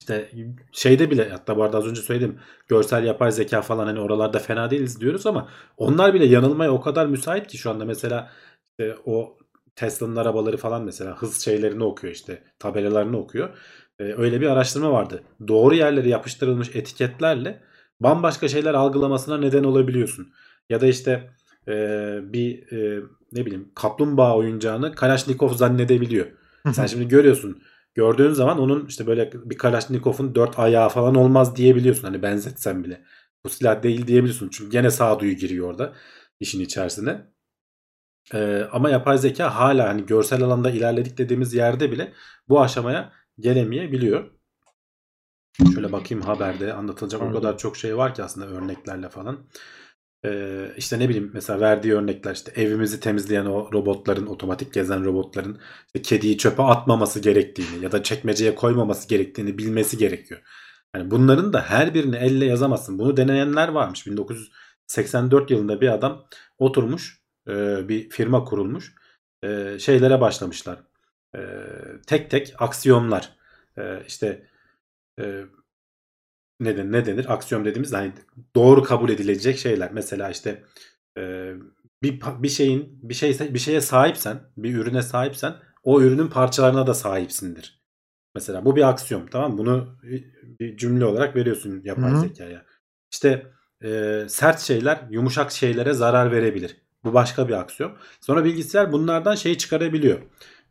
İşte 0.00 0.30
şeyde 0.72 1.10
bile 1.10 1.28
hatta 1.30 1.56
bu 1.56 1.62
arada 1.62 1.78
az 1.78 1.86
önce 1.86 2.00
söyledim 2.02 2.38
görsel 2.68 3.04
yapay 3.04 3.32
zeka 3.32 3.62
falan 3.62 3.86
hani 3.86 4.00
oralarda 4.00 4.38
fena 4.38 4.70
değiliz 4.70 5.00
diyoruz 5.00 5.26
ama 5.26 5.48
onlar 5.76 6.14
bile 6.14 6.26
yanılmaya 6.26 6.72
o 6.72 6.80
kadar 6.80 7.06
müsait 7.06 7.46
ki 7.46 7.58
şu 7.58 7.70
anda 7.70 7.84
mesela 7.84 8.30
işte 8.64 8.96
o 9.04 9.38
Tesla'nın 9.76 10.16
arabaları 10.16 10.56
falan 10.56 10.84
mesela 10.84 11.16
hız 11.16 11.44
şeylerini 11.44 11.84
okuyor 11.84 12.12
işte 12.14 12.42
tabelalarını 12.58 13.18
okuyor. 13.18 13.58
Ee, 14.00 14.14
öyle 14.16 14.40
bir 14.40 14.46
araştırma 14.46 14.92
vardı. 14.92 15.22
Doğru 15.48 15.74
yerlere 15.74 16.08
yapıştırılmış 16.08 16.76
etiketlerle 16.76 17.60
bambaşka 18.00 18.48
şeyler 18.48 18.74
algılamasına 18.74 19.38
neden 19.38 19.64
olabiliyorsun. 19.64 20.32
Ya 20.70 20.80
da 20.80 20.86
işte 20.86 21.30
e, 21.68 21.72
bir 22.22 22.72
e, 22.72 23.02
ne 23.32 23.46
bileyim 23.46 23.72
kaplumbağa 23.74 24.36
oyuncağını 24.36 24.94
Kalashnikov 24.94 25.54
zannedebiliyor. 25.54 26.26
Sen 26.72 26.86
şimdi 26.86 27.08
görüyorsun. 27.08 27.62
Gördüğün 27.94 28.32
zaman 28.32 28.58
onun 28.58 28.86
işte 28.86 29.06
böyle 29.06 29.30
bir 29.32 29.58
Kalashnikov'un 29.58 30.34
dört 30.34 30.58
ayağı 30.58 30.88
falan 30.88 31.14
olmaz 31.14 31.56
diyebiliyorsun. 31.56 32.02
Hani 32.02 32.22
benzetsen 32.22 32.84
bile. 32.84 33.04
Bu 33.44 33.48
silah 33.48 33.82
değil 33.82 34.06
diyebiliyorsun. 34.06 34.48
Çünkü 34.52 34.70
gene 34.70 34.90
sağduyu 34.90 35.32
giriyor 35.32 35.68
orada 35.68 35.92
işin 36.40 36.60
içerisine. 36.60 37.26
Ee, 38.34 38.68
ama 38.72 38.90
yapay 38.90 39.18
zeka 39.18 39.54
hala 39.54 39.88
hani 39.88 40.06
görsel 40.06 40.42
alanda 40.42 40.70
ilerledik 40.70 41.18
dediğimiz 41.18 41.54
yerde 41.54 41.92
bile 41.92 42.12
bu 42.48 42.60
aşamaya 42.60 43.12
gelemeyebiliyor. 43.40 44.30
Şöyle 45.74 45.92
bakayım 45.92 46.22
haberde 46.22 46.72
anlatılacak 46.72 47.22
o 47.22 47.32
kadar 47.32 47.58
çok 47.58 47.76
şey 47.76 47.96
var 47.96 48.14
ki 48.14 48.22
aslında 48.22 48.46
örneklerle 48.46 49.08
falan. 49.08 49.46
Ee, 50.24 50.72
işte 50.76 50.98
ne 50.98 51.08
bileyim 51.08 51.30
mesela 51.34 51.60
verdiği 51.60 51.94
örnekler 51.94 52.34
işte 52.34 52.52
evimizi 52.56 53.00
temizleyen 53.00 53.46
o 53.46 53.72
robotların 53.72 54.26
otomatik 54.26 54.74
gezen 54.74 55.04
robotların 55.04 55.58
işte 55.86 56.02
kediyi 56.02 56.38
çöpe 56.38 56.62
atmaması 56.62 57.20
gerektiğini 57.20 57.84
ya 57.84 57.92
da 57.92 58.02
çekmeceye 58.02 58.54
koymaması 58.54 59.08
gerektiğini 59.08 59.58
bilmesi 59.58 59.98
gerekiyor. 59.98 60.40
Yani 60.96 61.10
bunların 61.10 61.52
da 61.52 61.62
her 61.62 61.94
birini 61.94 62.16
elle 62.16 62.44
yazamazsın. 62.44 62.98
Bunu 62.98 63.16
deneyenler 63.16 63.68
varmış. 63.68 64.06
1984 64.06 65.50
yılında 65.50 65.80
bir 65.80 65.88
adam 65.88 66.24
oturmuş 66.58 67.20
e, 67.48 67.88
bir 67.88 68.10
firma 68.10 68.44
kurulmuş 68.44 68.94
e, 69.44 69.78
şeylere 69.78 70.20
başlamışlar. 70.20 70.89
E, 71.36 71.40
tek 72.06 72.30
tek 72.30 72.54
aksiyonlar 72.58 73.36
e, 73.78 74.02
işte 74.06 74.48
e, 75.20 75.44
ne, 76.60 76.76
den- 76.76 76.92
ne 76.92 77.06
denir? 77.06 77.32
Aksiyon 77.32 77.64
dediğimiz 77.64 77.92
hani 77.92 78.12
doğru 78.56 78.82
kabul 78.82 79.10
edilecek 79.10 79.58
şeyler. 79.58 79.92
Mesela 79.92 80.30
işte 80.30 80.64
e, 81.18 81.52
bir 82.02 82.20
bir 82.38 82.48
şeyin 82.48 83.00
bir 83.02 83.14
şey 83.14 83.38
bir 83.54 83.58
şeye 83.58 83.80
sahipsen, 83.80 84.40
bir 84.56 84.74
ürüne 84.74 85.02
sahipsen 85.02 85.54
o 85.82 86.00
ürünün 86.02 86.28
parçalarına 86.28 86.86
da 86.86 86.94
sahipsindir. 86.94 87.80
Mesela 88.34 88.64
bu 88.64 88.76
bir 88.76 88.88
aksiyon 88.88 89.26
tamam? 89.26 89.58
Bunu 89.58 89.98
bir 90.60 90.76
cümle 90.76 91.04
olarak 91.04 91.36
veriyorsun 91.36 91.80
yapay 91.84 92.12
Hı 92.12 92.14
hı. 92.14 92.20
zekaya. 92.20 92.66
İşte 93.12 93.46
e, 93.84 94.24
sert 94.28 94.60
şeyler 94.60 95.06
yumuşak 95.10 95.52
şeylere 95.52 95.92
zarar 95.92 96.32
verebilir. 96.32 96.76
Bu 97.04 97.14
başka 97.14 97.48
bir 97.48 97.52
aksiyon. 97.52 97.96
Sonra 98.20 98.44
bilgisayar 98.44 98.92
bunlardan 98.92 99.34
şeyi 99.34 99.58
çıkarabiliyor. 99.58 100.20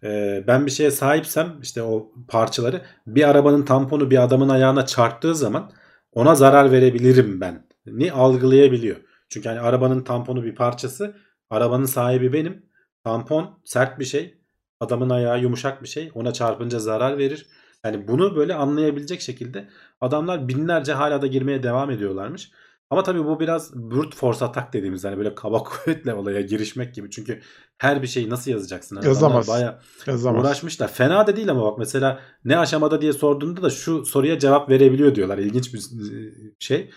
E, 0.04 0.44
ben 0.48 0.66
bir 0.66 0.72
şeye 0.72 0.92
sahipsem 0.92 1.60
işte 1.62 1.84
o 1.84 2.12
parçaları 2.28 2.82
bir 3.08 3.30
arabanın 3.30 3.66
tamponu 3.66 4.12
bir 4.12 4.24
adamın 4.24 4.50
ayağına 4.50 4.86
çarptığı 4.86 5.36
zaman 5.36 5.72
ona 6.14 6.36
zarar 6.36 6.72
verebilirim 6.72 7.42
ben 7.42 7.68
ni 7.86 8.12
algılayabiliyor. 8.12 8.98
Çünkü 9.30 9.50
hani 9.50 9.60
arabanın 9.60 10.04
tamponu 10.04 10.44
bir 10.44 10.56
parçası, 10.56 11.16
arabanın 11.50 11.86
sahibi 11.86 12.34
benim. 12.34 12.66
Tampon 13.04 13.60
sert 13.66 14.00
bir 14.00 14.06
şey, 14.06 14.38
adamın 14.80 15.10
ayağı 15.10 15.42
yumuşak 15.42 15.84
bir 15.84 15.88
şey. 15.88 16.12
Ona 16.14 16.34
çarpınca 16.34 16.80
zarar 16.80 17.18
verir. 17.18 17.48
Yani 17.86 18.08
bunu 18.08 18.36
böyle 18.36 18.56
anlayabilecek 18.56 19.22
şekilde 19.22 19.70
adamlar 20.02 20.48
binlerce 20.48 20.94
hala 20.94 21.22
da 21.22 21.28
girmeye 21.28 21.64
devam 21.64 21.92
ediyorlarmış. 21.92 22.52
Ama 22.92 23.04
tabii 23.04 23.26
bu 23.26 23.40
biraz 23.40 23.76
brute 23.76 24.18
force 24.18 24.46
atak 24.46 24.74
dediğimiz 24.74 25.04
hani 25.04 25.18
böyle 25.18 25.36
kaba 25.36 25.64
kuvvetle 25.64 26.14
olaya 26.14 26.42
girişmek 26.42 26.96
gibi. 26.96 27.10
Çünkü 27.12 27.42
her 27.78 28.02
bir 28.02 28.08
şeyi 28.08 28.30
nasıl 28.30 28.52
yazacaksın? 28.52 28.96
Hani 28.96 29.06
Yazamaz. 29.08 29.48
bayağı 29.48 29.80
Yazamaz. 30.08 30.46
uğraşmışlar. 30.46 30.88
Fena 30.94 31.28
da 31.28 31.36
değil 31.36 31.52
ama 31.52 31.64
bak 31.66 31.78
mesela 31.78 32.20
ne 32.46 32.58
aşamada 32.58 33.02
diye 33.02 33.14
sorduğunda 33.14 33.62
da 33.62 33.70
şu 33.70 34.06
soruya 34.06 34.40
cevap 34.40 34.70
verebiliyor 34.70 35.16
diyorlar. 35.16 35.38
İlginç 35.38 35.74
bir 35.74 35.80
e, 35.80 36.32
şey. 36.60 36.90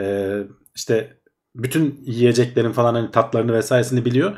Ee, 0.00 0.42
işte 0.74 1.18
bütün 1.54 2.00
yiyeceklerin 2.06 2.72
falan 2.72 2.94
hani 2.94 3.10
tatlarını 3.10 3.52
vesairesini 3.52 4.04
biliyor. 4.04 4.36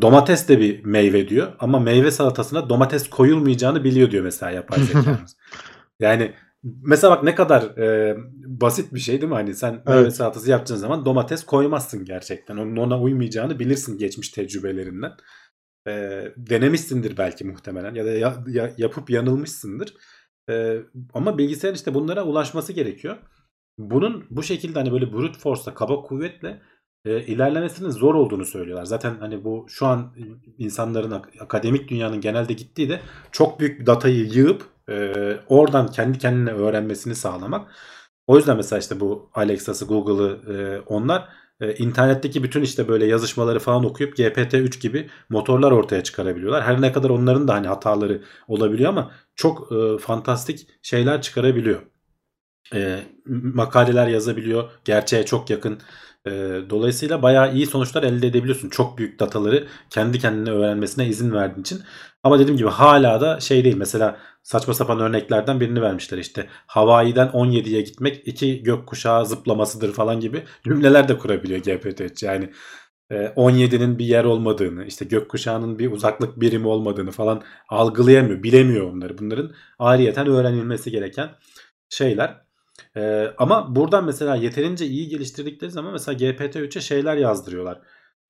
Domates 0.00 0.48
de 0.48 0.60
bir 0.60 0.84
meyve 0.84 1.28
diyor 1.28 1.52
ama 1.58 1.78
meyve 1.78 2.10
salatasına 2.10 2.68
domates 2.68 3.10
koyulmayacağını 3.10 3.84
biliyor 3.84 4.10
diyor 4.10 4.24
mesela 4.24 4.52
yapay 4.52 4.78
zekamız. 4.82 5.36
yani 6.00 6.34
mesela 6.82 7.10
bak 7.16 7.22
ne 7.24 7.34
kadar 7.34 7.62
e, 7.78 8.16
basit 8.46 8.94
bir 8.94 9.00
şey 9.00 9.20
değil 9.20 9.30
mi? 9.30 9.34
Hani 9.36 9.54
sen 9.54 9.82
meyve 9.86 10.00
Evet. 10.00 10.14
salatası 10.16 10.50
yapacağın 10.50 10.78
zaman 10.78 11.04
domates 11.04 11.44
koymazsın 11.44 12.04
gerçekten. 12.04 12.56
Onun 12.56 12.76
ona 12.76 13.00
uymayacağını 13.00 13.58
bilirsin 13.58 13.98
geçmiş 13.98 14.28
tecrübelerinden. 14.28 15.12
E, 15.88 16.22
denemişsindir 16.36 17.16
belki 17.18 17.44
muhtemelen 17.44 17.94
ya 17.94 18.04
da 18.04 18.10
ya- 18.10 18.44
ya- 18.46 18.72
yapıp 18.78 19.10
yanılmışsındır. 19.10 19.94
E, 20.50 20.76
ama 21.14 21.38
bilgisayar 21.38 21.74
işte 21.74 21.94
bunlara 21.94 22.24
ulaşması 22.24 22.72
gerekiyor. 22.72 23.16
Bunun 23.78 24.24
bu 24.30 24.42
şekilde 24.42 24.78
hani 24.78 24.92
böyle 24.92 25.12
brute 25.12 25.38
force'la 25.38 25.74
kaba 25.74 26.02
kuvvetle 26.02 26.62
e, 27.04 27.20
ilerlemesinin 27.26 27.90
zor 27.90 28.14
olduğunu 28.14 28.44
söylüyorlar. 28.44 28.84
Zaten 28.84 29.16
hani 29.20 29.44
bu 29.44 29.66
şu 29.68 29.86
an 29.86 30.14
insanların 30.58 31.10
ak- 31.10 31.32
akademik 31.40 31.88
dünyanın 31.88 32.20
genelde 32.20 32.52
gittiği 32.52 32.88
de 32.88 33.00
çok 33.32 33.60
büyük 33.60 33.80
bir 33.80 33.86
datayı 33.86 34.24
yığıp 34.24 34.75
e, 34.90 35.12
oradan 35.48 35.86
kendi 35.90 36.18
kendine 36.18 36.50
öğrenmesini 36.50 37.14
sağlamak. 37.14 37.70
O 38.26 38.36
yüzden 38.36 38.56
mesela 38.56 38.78
işte 38.80 39.00
bu 39.00 39.30
Alexa'sı, 39.34 39.84
Google'ı 39.84 40.54
e, 40.54 40.80
onlar 40.80 41.28
e, 41.60 41.74
internetteki 41.74 42.42
bütün 42.42 42.62
işte 42.62 42.88
böyle 42.88 43.06
yazışmaları 43.06 43.58
falan 43.58 43.84
okuyup 43.84 44.18
GPT-3 44.18 44.80
gibi 44.80 45.10
motorlar 45.28 45.70
ortaya 45.72 46.02
çıkarabiliyorlar. 46.04 46.64
Her 46.64 46.80
ne 46.80 46.92
kadar 46.92 47.10
onların 47.10 47.48
da 47.48 47.54
hani 47.54 47.66
hataları 47.68 48.22
olabiliyor 48.48 48.90
ama 48.90 49.10
çok 49.34 49.72
e, 49.72 49.98
fantastik 49.98 50.68
şeyler 50.82 51.22
çıkarabiliyor. 51.22 51.82
E, 52.74 53.02
makaleler 53.26 54.08
yazabiliyor. 54.08 54.70
Gerçeğe 54.84 55.26
çok 55.26 55.50
yakın. 55.50 55.80
E, 56.26 56.30
dolayısıyla 56.70 57.22
bayağı 57.22 57.54
iyi 57.54 57.66
sonuçlar 57.66 58.02
elde 58.02 58.26
edebiliyorsun. 58.26 58.68
Çok 58.68 58.98
büyük 58.98 59.20
dataları 59.20 59.66
kendi 59.90 60.18
kendine 60.18 60.50
öğrenmesine 60.50 61.06
izin 61.06 61.32
verdiğin 61.32 61.60
için. 61.60 61.80
Ama 62.22 62.38
dediğim 62.38 62.56
gibi 62.56 62.68
hala 62.68 63.20
da 63.20 63.40
şey 63.40 63.64
değil. 63.64 63.76
Mesela 63.76 64.18
saçma 64.42 64.74
sapan 64.74 65.00
örneklerden 65.00 65.60
birini 65.60 65.82
vermişler 65.82 66.18
işte. 66.18 66.46
Hawaii'den 66.66 67.28
17'ye 67.28 67.80
gitmek 67.82 68.28
iki 68.28 68.62
gökkuşağı 68.62 69.26
zıplamasıdır 69.26 69.92
falan 69.92 70.20
gibi 70.20 70.44
cümleler 70.64 71.08
de 71.08 71.18
kurabiliyor 71.18 71.60
GPT-3. 71.60 72.26
Yani 72.26 72.50
e, 73.10 73.14
17'nin 73.14 73.98
bir 73.98 74.04
yer 74.04 74.24
olmadığını, 74.24 74.84
işte 74.84 75.04
gökkuşağının 75.04 75.78
bir 75.78 75.92
uzaklık 75.92 76.40
birimi 76.40 76.66
olmadığını 76.68 77.10
falan 77.10 77.42
algılayamıyor, 77.68 78.42
bilemiyor 78.42 78.92
onları. 78.92 79.18
Bunların 79.18 79.52
ayrıyeten 79.78 80.26
öğrenilmesi 80.26 80.90
gereken 80.90 81.30
şeyler. 81.88 82.45
Ee, 82.96 83.34
ama 83.38 83.76
buradan 83.76 84.04
mesela 84.04 84.36
yeterince 84.36 84.86
iyi 84.86 85.08
geliştirdikleri 85.08 85.70
zaman 85.70 85.92
mesela 85.92 86.18
GPT-3'e 86.18 86.80
şeyler 86.80 87.16
yazdırıyorlar. 87.16 87.80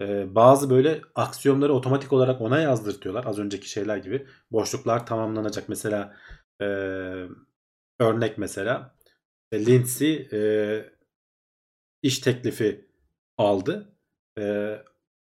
Ee, 0.00 0.34
bazı 0.34 0.70
böyle 0.70 1.02
aksiyonları 1.14 1.74
otomatik 1.74 2.12
olarak 2.12 2.40
ona 2.40 2.60
yazdırtıyorlar. 2.60 3.24
Az 3.26 3.38
önceki 3.38 3.70
şeyler 3.70 3.96
gibi. 3.96 4.26
Boşluklar 4.52 5.06
tamamlanacak. 5.06 5.68
Mesela 5.68 6.16
e, 6.60 6.66
örnek 8.00 8.38
mesela 8.38 8.96
e, 9.52 9.66
Lindsay 9.66 10.28
e, 10.32 10.40
iş 12.02 12.18
teklifi 12.18 12.88
aldı. 13.38 13.92
E, 14.38 14.76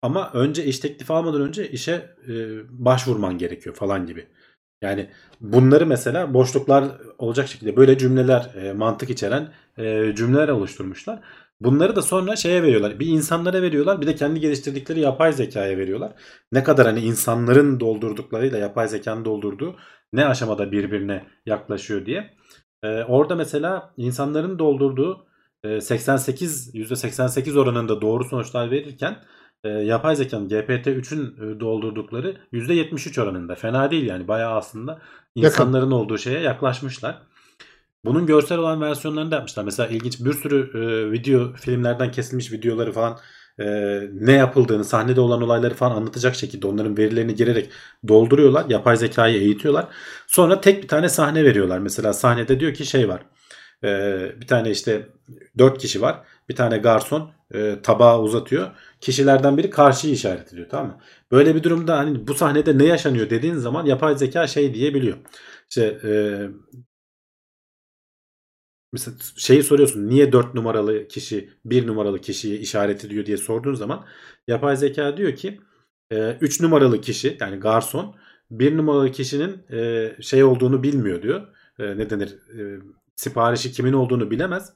ama 0.02 0.30
önce 0.34 0.64
iş 0.64 0.78
teklifi 0.78 1.12
almadan 1.12 1.40
önce 1.42 1.70
işe 1.70 2.16
e, 2.28 2.32
başvurman 2.70 3.38
gerekiyor 3.38 3.74
falan 3.74 4.06
gibi. 4.06 4.28
Yani 4.82 5.10
bunları 5.40 5.86
mesela 5.86 6.34
boşluklar 6.34 6.84
olacak 7.18 7.48
şekilde 7.48 7.76
böyle 7.76 7.98
cümleler 7.98 8.54
e, 8.54 8.72
mantık 8.72 9.10
içeren 9.10 9.52
e, 9.78 10.14
cümleler 10.14 10.48
oluşturmuşlar. 10.48 11.20
Bunları 11.60 11.96
da 11.96 12.02
sonra 12.02 12.36
şeye 12.36 12.62
veriyorlar. 12.62 13.00
Bir 13.00 13.06
insanlara 13.06 13.62
veriyorlar 13.62 14.00
bir 14.00 14.06
de 14.06 14.14
kendi 14.14 14.40
geliştirdikleri 14.40 15.00
yapay 15.00 15.32
zekaya 15.32 15.78
veriyorlar. 15.78 16.12
Ne 16.52 16.64
kadar 16.64 16.86
hani 16.86 17.00
insanların 17.00 17.80
doldurduklarıyla 17.80 18.58
yapay 18.58 18.88
zekanın 18.88 19.24
doldurduğu 19.24 19.76
ne 20.12 20.26
aşamada 20.26 20.72
birbirine 20.72 21.24
yaklaşıyor 21.46 22.06
diye. 22.06 22.34
E, 22.82 23.02
orada 23.02 23.34
mesela 23.36 23.94
insanların 23.96 24.58
doldurduğu 24.58 25.26
e, 25.64 25.80
88 25.80 26.74
%88 26.74 27.58
oranında 27.58 28.00
doğru 28.00 28.24
sonuçlar 28.24 28.70
verirken 28.70 29.16
e, 29.66 29.84
yapay 29.84 30.16
zekanın 30.16 30.48
GPT-3'ün 30.48 31.34
e, 31.36 31.60
doldurdukları 31.60 32.36
%73 32.52 33.22
oranında. 33.22 33.54
Fena 33.54 33.90
değil 33.90 34.06
yani 34.06 34.28
bayağı 34.28 34.54
aslında 34.54 35.00
insanların 35.34 35.90
olduğu 35.90 36.18
şeye 36.18 36.40
yaklaşmışlar. 36.40 37.22
Bunun 38.04 38.26
görsel 38.26 38.58
olan 38.58 38.80
versiyonlarını 38.80 39.30
da 39.30 39.34
yapmışlar. 39.34 39.64
Mesela 39.64 39.88
ilginç 39.88 40.20
bir 40.20 40.32
sürü 40.32 40.70
e, 40.74 41.12
video 41.12 41.52
filmlerden 41.52 42.10
kesilmiş 42.10 42.52
videoları 42.52 42.92
falan 42.92 43.18
e, 43.58 43.64
ne 44.12 44.32
yapıldığını, 44.32 44.84
sahnede 44.84 45.20
olan 45.20 45.42
olayları 45.42 45.74
falan 45.74 45.96
anlatacak 45.96 46.34
şekilde 46.34 46.66
onların 46.66 46.96
verilerini 46.96 47.34
girerek 47.34 47.70
dolduruyorlar. 48.08 48.64
Yapay 48.68 48.96
zekayı 48.96 49.40
eğitiyorlar. 49.40 49.86
Sonra 50.26 50.60
tek 50.60 50.82
bir 50.82 50.88
tane 50.88 51.08
sahne 51.08 51.44
veriyorlar. 51.44 51.78
Mesela 51.78 52.12
sahnede 52.12 52.60
diyor 52.60 52.74
ki 52.74 52.86
şey 52.86 53.08
var. 53.08 53.22
E, 53.84 54.40
bir 54.40 54.46
tane 54.46 54.70
işte 54.70 55.08
dört 55.58 55.78
kişi 55.78 56.02
var. 56.02 56.22
Bir 56.48 56.56
tane 56.56 56.78
garson 56.78 57.30
e, 57.54 57.82
tabağı 57.82 58.20
uzatıyor. 58.22 58.70
Kişilerden 59.00 59.56
biri 59.56 59.70
karşıyı 59.70 60.14
işaret 60.14 60.52
ediyor 60.52 60.68
tamam 60.70 60.86
mı? 60.86 61.00
Böyle 61.32 61.54
bir 61.54 61.62
durumda 61.62 61.98
hani 61.98 62.26
bu 62.28 62.34
sahnede 62.34 62.78
ne 62.78 62.84
yaşanıyor 62.84 63.30
dediğin 63.30 63.54
zaman 63.54 63.86
yapay 63.86 64.16
zeka 64.16 64.46
şey 64.46 64.74
diyebiliyor. 64.74 65.16
İşte 65.70 66.00
e, 66.04 66.10
mesela 68.92 69.16
şeyi 69.36 69.62
soruyorsun 69.62 70.08
niye 70.08 70.32
4 70.32 70.54
numaralı 70.54 71.08
kişi 71.08 71.50
1 71.64 71.86
numaralı 71.86 72.20
kişiyi 72.20 72.58
işaret 72.58 73.04
ediyor 73.04 73.26
diye 73.26 73.36
sorduğun 73.36 73.74
zaman 73.74 74.06
yapay 74.48 74.76
zeka 74.76 75.16
diyor 75.16 75.36
ki 75.36 75.60
3 76.40 76.60
numaralı 76.60 77.00
kişi 77.00 77.36
yani 77.40 77.56
garson 77.56 78.16
1 78.50 78.76
numaralı 78.76 79.12
kişinin 79.12 79.62
e, 79.72 80.12
şey 80.22 80.44
olduğunu 80.44 80.82
bilmiyor 80.82 81.22
diyor. 81.22 81.46
E, 81.78 81.98
ne 81.98 82.10
denir? 82.10 82.28
E, 82.58 82.80
siparişi 83.16 83.72
kimin 83.72 83.92
olduğunu 83.92 84.30
bilemez. 84.30 84.72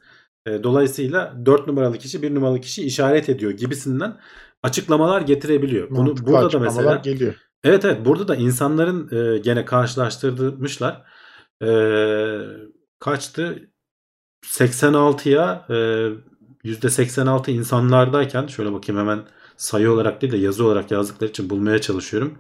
E, 0.47 0.63
dolayısıyla 0.63 1.47
4 1.47 1.67
numaralı 1.67 1.99
kişi 1.99 2.23
1 2.23 2.35
numaralı 2.35 2.61
kişi 2.61 2.83
işaret 2.83 3.29
ediyor 3.29 3.53
gibisinden 3.53 4.17
açıklamalar 4.63 5.21
getirebiliyor. 5.21 5.91
Bunu 5.91 6.03
Mantıklı 6.03 6.33
burada 6.33 6.53
da 6.53 6.59
mesela 6.59 6.95
geliyor. 6.95 7.35
Evet 7.65 7.85
evet 7.85 8.05
burada 8.05 8.29
da 8.29 8.37
insanların 8.37 9.09
e, 9.17 9.39
gene 9.39 9.65
karşılaştırmışlar. 9.65 11.03
E, 11.63 11.71
kaçtı? 12.99 13.71
86'ya 14.47 15.67
e, 15.71 15.75
%86 16.65 17.51
insanlardayken 17.51 18.47
şöyle 18.47 18.73
bakayım 18.73 19.01
hemen 19.01 19.21
sayı 19.57 19.91
olarak 19.91 20.23
değil 20.23 20.33
de 20.33 20.37
yazı 20.37 20.65
olarak 20.65 20.91
yazdıkları 20.91 21.31
için 21.31 21.51
bulmaya 21.51 21.81
çalışıyorum. 21.81 22.39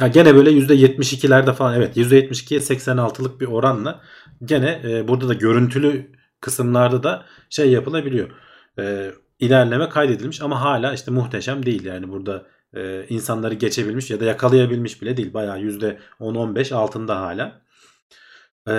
Ya 0.00 0.08
gene 0.08 0.34
böyle 0.34 0.50
%72'lerde 0.50 1.54
falan 1.54 1.74
evet 1.74 1.96
%72'ye 1.96 2.60
86'lık 2.60 3.40
bir 3.40 3.46
oranla 3.46 4.00
gene 4.44 4.82
e, 4.84 5.08
burada 5.08 5.28
da 5.28 5.34
görüntülü 5.34 6.17
kısımlarda 6.40 7.02
da 7.02 7.24
şey 7.50 7.70
yapılabiliyor. 7.70 8.30
E, 8.78 9.12
ilerleme 9.40 9.88
kaydedilmiş 9.88 10.42
ama 10.42 10.60
hala 10.60 10.94
işte 10.94 11.10
muhteşem 11.10 11.66
değil 11.66 11.84
yani 11.84 12.08
burada 12.08 12.46
e, 12.74 13.06
insanları 13.08 13.54
geçebilmiş 13.54 14.10
ya 14.10 14.20
da 14.20 14.24
yakalayabilmiş 14.24 15.02
bile 15.02 15.16
değil. 15.16 15.34
Bayağı 15.34 15.60
%10-15 15.60 16.74
altında 16.74 17.20
hala. 17.20 17.62
E, 18.68 18.74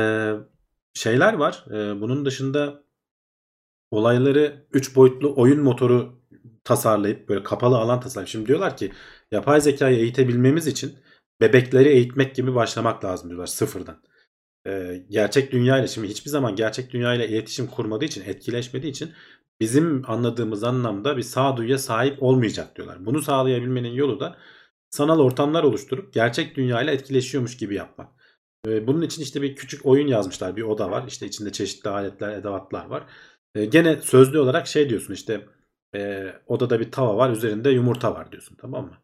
şeyler 0.94 1.34
var. 1.34 1.66
E, 1.72 2.02
bunun 2.02 2.26
dışında 2.26 2.84
olayları 3.92 4.66
3 4.74 4.96
boyutlu 4.96 5.34
oyun 5.36 5.60
motoru 5.60 6.20
tasarlayıp 6.64 7.30
böyle 7.30 7.44
kapalı 7.44 7.78
alan 7.78 8.00
tasarlayıp. 8.00 8.30
Şimdi 8.30 8.48
diyorlar 8.48 8.78
ki 8.78 8.92
yapay 9.32 9.62
zekayı 9.62 9.98
eğitebilmemiz 9.98 10.68
için 10.68 10.96
bebekleri 11.42 11.90
eğitmek 11.90 12.36
gibi 12.36 12.56
başlamak 12.56 13.06
lazım 13.06 13.30
diyorlar 13.30 13.48
sıfırdan. 13.48 14.02
Ee, 14.68 15.04
gerçek 15.10 15.52
dünya 15.52 15.80
ile 15.80 15.88
şimdi 15.88 16.08
hiçbir 16.08 16.30
zaman 16.30 16.56
gerçek 16.56 16.94
dünya 16.94 17.14
ile 17.14 17.28
iletişim 17.30 17.68
kurmadığı 17.68 18.06
için 18.06 18.24
etkileşmediği 18.26 18.92
için 18.92 19.14
bizim 19.62 20.04
anladığımız 20.08 20.64
anlamda 20.64 21.18
bir 21.18 21.22
sağduyuya 21.22 21.78
sahip 21.78 22.24
olmayacak 22.24 22.76
diyorlar. 22.76 23.06
Bunu 23.06 23.22
sağlayabilmenin 23.22 23.92
yolu 23.94 24.20
da 24.20 24.38
sanal 24.90 25.20
ortamlar 25.20 25.64
oluşturup 25.64 26.14
gerçek 26.14 26.56
dünya 26.56 26.82
ile 26.82 26.92
etkileşiyormuş 26.92 27.58
gibi 27.58 27.76
yapmak. 27.76 28.12
Ee, 28.68 28.88
bunun 28.88 29.02
için 29.02 29.22
işte 29.22 29.42
bir 29.42 29.56
küçük 29.56 29.86
oyun 29.86 30.08
yazmışlar. 30.08 30.56
Bir 30.56 30.62
oda 30.62 30.92
var. 30.92 31.06
İşte 31.08 31.26
içinde 31.26 31.52
çeşitli 31.52 31.90
aletler, 31.90 32.38
edevatlar 32.38 32.86
var. 32.86 33.06
Ee, 33.56 33.66
gene 33.66 33.96
sözlü 34.02 34.40
olarak 34.40 34.68
şey 34.68 34.90
diyorsun 34.90 35.14
işte 35.14 35.46
e, 35.96 36.34
odada 36.48 36.80
bir 36.80 36.92
tava 36.92 37.18
var. 37.18 37.30
Üzerinde 37.30 37.70
yumurta 37.70 38.14
var 38.16 38.32
diyorsun. 38.32 38.56
Tamam 38.62 38.86
mı? 38.86 38.98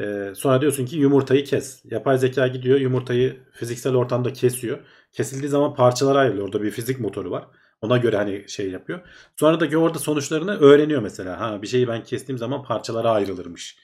Ee, 0.00 0.32
sonra 0.36 0.60
diyorsun 0.60 0.86
ki 0.86 0.96
yumurtayı 0.96 1.44
kes. 1.44 1.82
Yapay 1.84 2.18
zeka 2.18 2.48
gidiyor 2.48 2.80
yumurtayı 2.80 3.40
fiziksel 3.52 3.94
ortamda 3.94 4.32
kesiyor. 4.32 4.78
Kesildiği 5.12 5.48
zaman 5.48 5.74
parçalara 5.74 6.18
ayrılıyor. 6.18 6.46
Orada 6.46 6.62
bir 6.62 6.70
fizik 6.70 7.00
motoru 7.00 7.30
var. 7.30 7.48
Ona 7.82 7.96
göre 7.96 8.16
hani 8.16 8.48
şey 8.48 8.70
yapıyor. 8.70 9.00
Sonra 9.36 9.60
da 9.60 9.78
orada 9.78 9.98
sonuçlarını 9.98 10.58
öğreniyor 10.58 11.02
mesela. 11.02 11.40
Ha 11.40 11.62
bir 11.62 11.66
şeyi 11.66 11.88
ben 11.88 12.04
kestiğim 12.04 12.38
zaman 12.38 12.62
parçalara 12.62 13.10
ayrılırmış. 13.10 13.78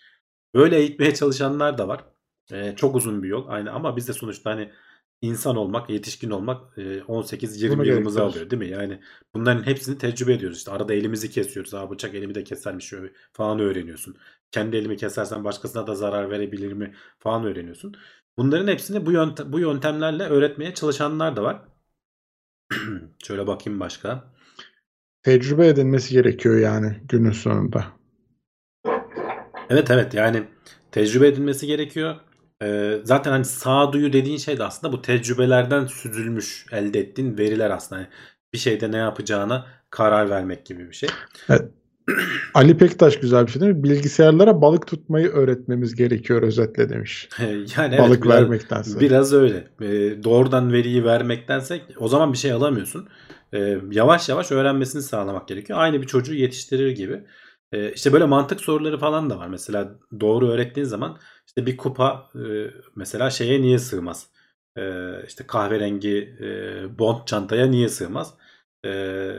Böyle 0.54 0.76
eğitmeye 0.76 1.14
çalışanlar 1.14 1.78
da 1.78 1.88
var. 1.88 2.04
Ee, 2.52 2.74
çok 2.76 2.96
uzun 2.96 3.22
bir 3.22 3.28
yol. 3.28 3.48
Aynı 3.48 3.72
ama 3.72 3.96
biz 3.96 4.08
de 4.08 4.12
sonuçta 4.12 4.50
hani 4.50 4.70
insan 5.22 5.56
olmak, 5.56 5.90
yetişkin 5.90 6.30
olmak 6.30 6.78
18-20 6.78 7.70
Bunu 7.70 7.86
yılımızı 7.86 8.22
alıyor 8.22 8.50
değil 8.50 8.62
mi? 8.62 8.68
Yani 8.68 9.00
bunların 9.34 9.66
hepsini 9.66 9.98
tecrübe 9.98 10.32
ediyoruz. 10.32 10.58
İşte 10.58 10.70
arada 10.70 10.94
elimizi 10.94 11.30
kesiyoruz. 11.30 11.72
Ha 11.72 11.90
bıçak 11.90 12.14
elimi 12.14 12.34
de 12.34 12.44
kesermiş 12.44 12.84
şöyle 12.84 13.12
falan 13.32 13.58
öğreniyorsun. 13.58 14.16
Kendi 14.54 14.76
elimi 14.76 14.96
kesersen 14.96 15.44
başkasına 15.44 15.86
da 15.86 15.94
zarar 15.94 16.30
verebilir 16.30 16.72
mi 16.72 16.94
falan 17.18 17.44
öğreniyorsun. 17.44 17.96
Bunların 18.36 18.68
hepsini 18.68 19.06
bu, 19.06 19.12
yöntem, 19.12 19.52
bu 19.52 19.60
yöntemlerle 19.60 20.22
öğretmeye 20.22 20.74
çalışanlar 20.74 21.36
da 21.36 21.42
var. 21.42 21.62
Şöyle 23.26 23.46
bakayım 23.46 23.80
başka. 23.80 24.24
Tecrübe 25.22 25.66
edilmesi 25.68 26.14
gerekiyor 26.14 26.58
yani 26.58 26.96
günün 27.08 27.32
sonunda. 27.32 27.84
Evet 29.70 29.90
evet 29.90 30.14
yani 30.14 30.42
tecrübe 30.92 31.28
edilmesi 31.28 31.66
gerekiyor. 31.66 32.16
Ee, 32.62 32.98
zaten 33.04 33.30
hani 33.30 33.44
sağduyu 33.44 34.12
dediğin 34.12 34.38
şey 34.38 34.58
de 34.58 34.64
aslında 34.64 34.92
bu 34.92 35.02
tecrübelerden 35.02 35.86
süzülmüş 35.86 36.66
elde 36.72 37.00
ettiğin 37.00 37.38
veriler 37.38 37.70
aslında. 37.70 38.00
Yani 38.00 38.10
bir 38.52 38.58
şeyde 38.58 38.92
ne 38.92 38.96
yapacağına 38.96 39.66
karar 39.90 40.30
vermek 40.30 40.66
gibi 40.66 40.88
bir 40.88 40.94
şey. 40.94 41.08
Evet. 41.48 41.70
Ali 42.54 42.76
Pektaş 42.76 43.20
güzel 43.20 43.46
bir 43.46 43.52
şey 43.52 43.62
değil 43.62 43.72
mi? 43.72 43.82
Bilgisayarlara 43.82 44.60
balık 44.60 44.86
tutmayı 44.86 45.28
öğretmemiz 45.28 45.94
gerekiyor 45.94 46.42
özetle 46.42 46.88
demiş. 46.88 47.28
yani 47.38 47.94
evet, 47.94 47.98
balık 47.98 48.24
biraz, 48.24 48.34
vermektense. 48.34 49.00
Biraz 49.00 49.32
öyle. 49.32 49.68
Ee, 49.80 50.24
doğrudan 50.24 50.72
veriyi 50.72 51.04
vermektense 51.04 51.80
o 51.98 52.08
zaman 52.08 52.32
bir 52.32 52.38
şey 52.38 52.52
alamıyorsun. 52.52 53.08
Ee, 53.52 53.78
yavaş 53.90 54.28
yavaş 54.28 54.52
öğrenmesini 54.52 55.02
sağlamak 55.02 55.48
gerekiyor. 55.48 55.78
Aynı 55.78 56.02
bir 56.02 56.06
çocuğu 56.06 56.34
yetiştirir 56.34 56.90
gibi. 56.90 57.24
Ee, 57.72 57.92
işte 57.92 58.12
böyle 58.12 58.24
mantık 58.24 58.60
soruları 58.60 58.98
falan 58.98 59.30
da 59.30 59.38
var. 59.38 59.48
Mesela 59.48 59.98
doğru 60.20 60.48
öğrettiğin 60.48 60.86
zaman 60.86 61.18
işte 61.46 61.66
bir 61.66 61.76
kupa 61.76 62.30
e, 62.34 62.70
mesela 62.96 63.30
şeye 63.30 63.62
niye 63.62 63.78
sığmaz? 63.78 64.26
Ee, 64.78 65.10
işte 65.26 65.46
kahverengi 65.46 66.36
e, 66.40 66.48
bond 66.98 67.26
çantaya 67.26 67.66
niye 67.66 67.88
sığmaz? 67.88 68.34
Ee, 68.84 69.34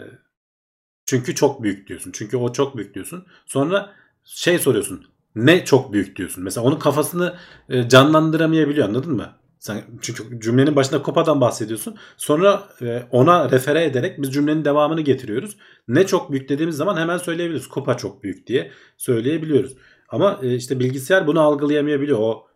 çünkü 1.06 1.36
çok 1.36 1.64
büyük 1.64 1.88
diyorsun. 1.88 2.12
Çünkü 2.14 2.38
o 2.38 2.54
çok 2.54 2.78
büyük 2.78 2.94
diyorsun. 2.96 3.26
Sonra 3.46 3.94
şey 4.24 4.60
soruyorsun. 4.60 5.06
Ne 5.36 5.66
çok 5.66 5.94
büyük 5.94 6.16
diyorsun. 6.16 6.44
Mesela 6.44 6.66
onun 6.66 6.80
kafasını 6.80 7.36
e, 7.70 7.90
canlandıramayabiliyor 7.90 8.88
anladın 8.88 9.14
mı? 9.16 9.32
Sen 9.60 9.84
çünkü 10.02 10.40
cümlenin 10.40 10.76
başında 10.76 11.02
kupadan 11.02 11.42
bahsediyorsun. 11.42 11.98
Sonra 12.18 12.64
e, 12.82 13.04
ona 13.12 13.52
refere 13.52 13.84
ederek 13.84 14.22
biz 14.22 14.34
cümlenin 14.34 14.66
devamını 14.66 15.02
getiriyoruz. 15.02 15.58
Ne 15.88 16.08
çok 16.08 16.32
büyük 16.32 16.50
dediğimiz 16.50 16.76
zaman 16.76 16.98
hemen 16.98 17.18
söyleyebiliriz. 17.18 17.68
Kupa 17.68 17.98
çok 17.98 18.24
büyük 18.24 18.48
diye 18.48 18.72
söyleyebiliyoruz. 18.98 19.78
Ama 20.10 20.40
e, 20.44 20.56
işte 20.56 20.80
bilgisayar 20.80 21.28
bunu 21.28 21.42
algılayamayabiliyor. 21.42 22.20
O 22.20 22.48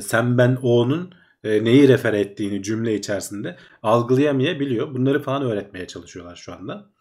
sen 0.00 0.38
ben 0.38 0.58
o'nun 0.62 1.14
neyi 1.44 1.88
refere 1.88 2.20
ettiğini 2.20 2.62
cümle 2.62 2.94
içerisinde 2.94 3.56
algılayamayabiliyor. 3.82 4.94
Bunları 4.94 5.22
falan 5.22 5.42
öğretmeye 5.42 5.86
çalışıyorlar 5.86 6.36
şu 6.36 6.52
anda. 6.52 6.93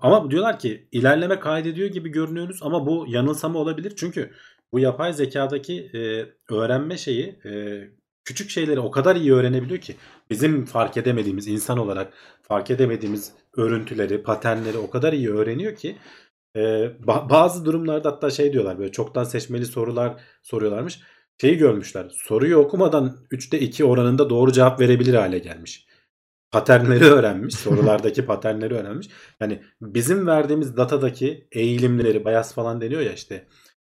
Ama 0.00 0.30
diyorlar 0.30 0.58
ki 0.58 0.88
ilerleme 0.92 1.40
kaydediyor 1.40 1.88
gibi 1.88 2.08
görünüyoruz 2.08 2.58
ama 2.62 2.86
bu 2.86 3.06
yanılsama 3.08 3.58
olabilir. 3.58 3.92
Çünkü 3.96 4.30
bu 4.72 4.80
yapay 4.80 5.12
zekadaki 5.12 5.90
e, 5.94 6.26
öğrenme 6.54 6.98
şeyi 6.98 7.40
e, 7.44 7.82
küçük 8.24 8.50
şeyleri 8.50 8.80
o 8.80 8.90
kadar 8.90 9.16
iyi 9.16 9.32
öğrenebiliyor 9.34 9.80
ki 9.80 9.96
bizim 10.30 10.64
fark 10.64 10.96
edemediğimiz 10.96 11.48
insan 11.48 11.78
olarak 11.78 12.12
fark 12.42 12.70
edemediğimiz 12.70 13.32
örüntüleri, 13.56 14.22
paternleri 14.22 14.78
o 14.78 14.90
kadar 14.90 15.12
iyi 15.12 15.30
öğreniyor 15.30 15.76
ki 15.76 15.96
e, 16.56 16.60
ba- 17.06 17.30
bazı 17.30 17.64
durumlarda 17.64 18.08
hatta 18.10 18.30
şey 18.30 18.52
diyorlar 18.52 18.78
böyle 18.78 18.92
çoktan 18.92 19.24
seçmeli 19.24 19.66
sorular 19.66 20.20
soruyorlarmış. 20.42 21.00
Şeyi 21.40 21.56
görmüşler. 21.58 22.10
Soruyu 22.14 22.56
okumadan 22.56 23.16
3'te 23.30 23.60
2 23.60 23.84
oranında 23.84 24.30
doğru 24.30 24.52
cevap 24.52 24.80
verebilir 24.80 25.14
hale 25.14 25.38
gelmiş 25.38 25.87
paternleri 26.50 27.04
öğrenmiş. 27.04 27.54
Sorulardaki 27.54 28.26
paternleri 28.26 28.74
öğrenmiş. 28.74 29.08
Yani 29.40 29.62
bizim 29.80 30.26
verdiğimiz 30.26 30.76
datadaki 30.76 31.48
eğilimleri, 31.52 32.24
bias 32.24 32.54
falan 32.54 32.80
deniyor 32.80 33.00
ya 33.00 33.12
işte. 33.12 33.46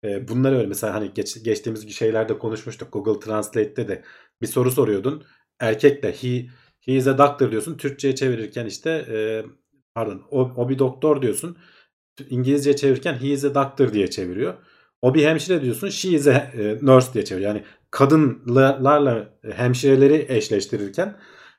E, 0.04 0.28
bunları 0.28 0.58
öyle 0.58 0.68
mesela 0.68 0.94
hani 0.94 1.14
geç, 1.14 1.44
geçtiğimiz 1.44 1.90
şeylerde 1.96 2.38
konuşmuştuk. 2.38 2.94
Google 2.94 3.20
Translate'te 3.20 3.88
de 3.88 4.04
bir 4.42 4.48
soru 4.48 4.72
soruyordun. 4.72 5.24
Erkek 5.60 6.04
de 6.04 6.12
he, 6.12 6.46
he 6.82 6.94
is 6.94 7.08
a 7.08 7.18
doctor 7.18 7.52
diyorsun. 7.52 7.78
Türkçe'ye 7.78 8.16
çevirirken 8.16 8.66
işte 8.66 8.90
e, 9.10 9.46
pardon 9.96 10.22
o, 10.32 10.42
o 10.56 10.70
bir 10.70 10.80
doktor 10.80 11.22
diyorsun. 11.22 11.58
İngilizce 12.30 12.76
çevirirken 12.76 13.14
he 13.14 13.28
is 13.28 13.46
a 13.46 13.56
doctor 13.56 13.94
diye 13.94 14.10
çeviriyor. 14.10 14.54
O 15.02 15.14
bir 15.14 15.26
hemşire 15.26 15.62
diyorsun. 15.62 15.90
She 15.90 16.10
is 16.10 16.28
a 16.28 16.32
e, 16.32 16.78
nurse 16.82 17.14
diye 17.14 17.26
çeviriyor. 17.26 17.56
Yani 17.56 17.64
kadınlarla 17.92 19.30
hemşireleri 19.56 20.26
eşleştirirken 20.30 21.18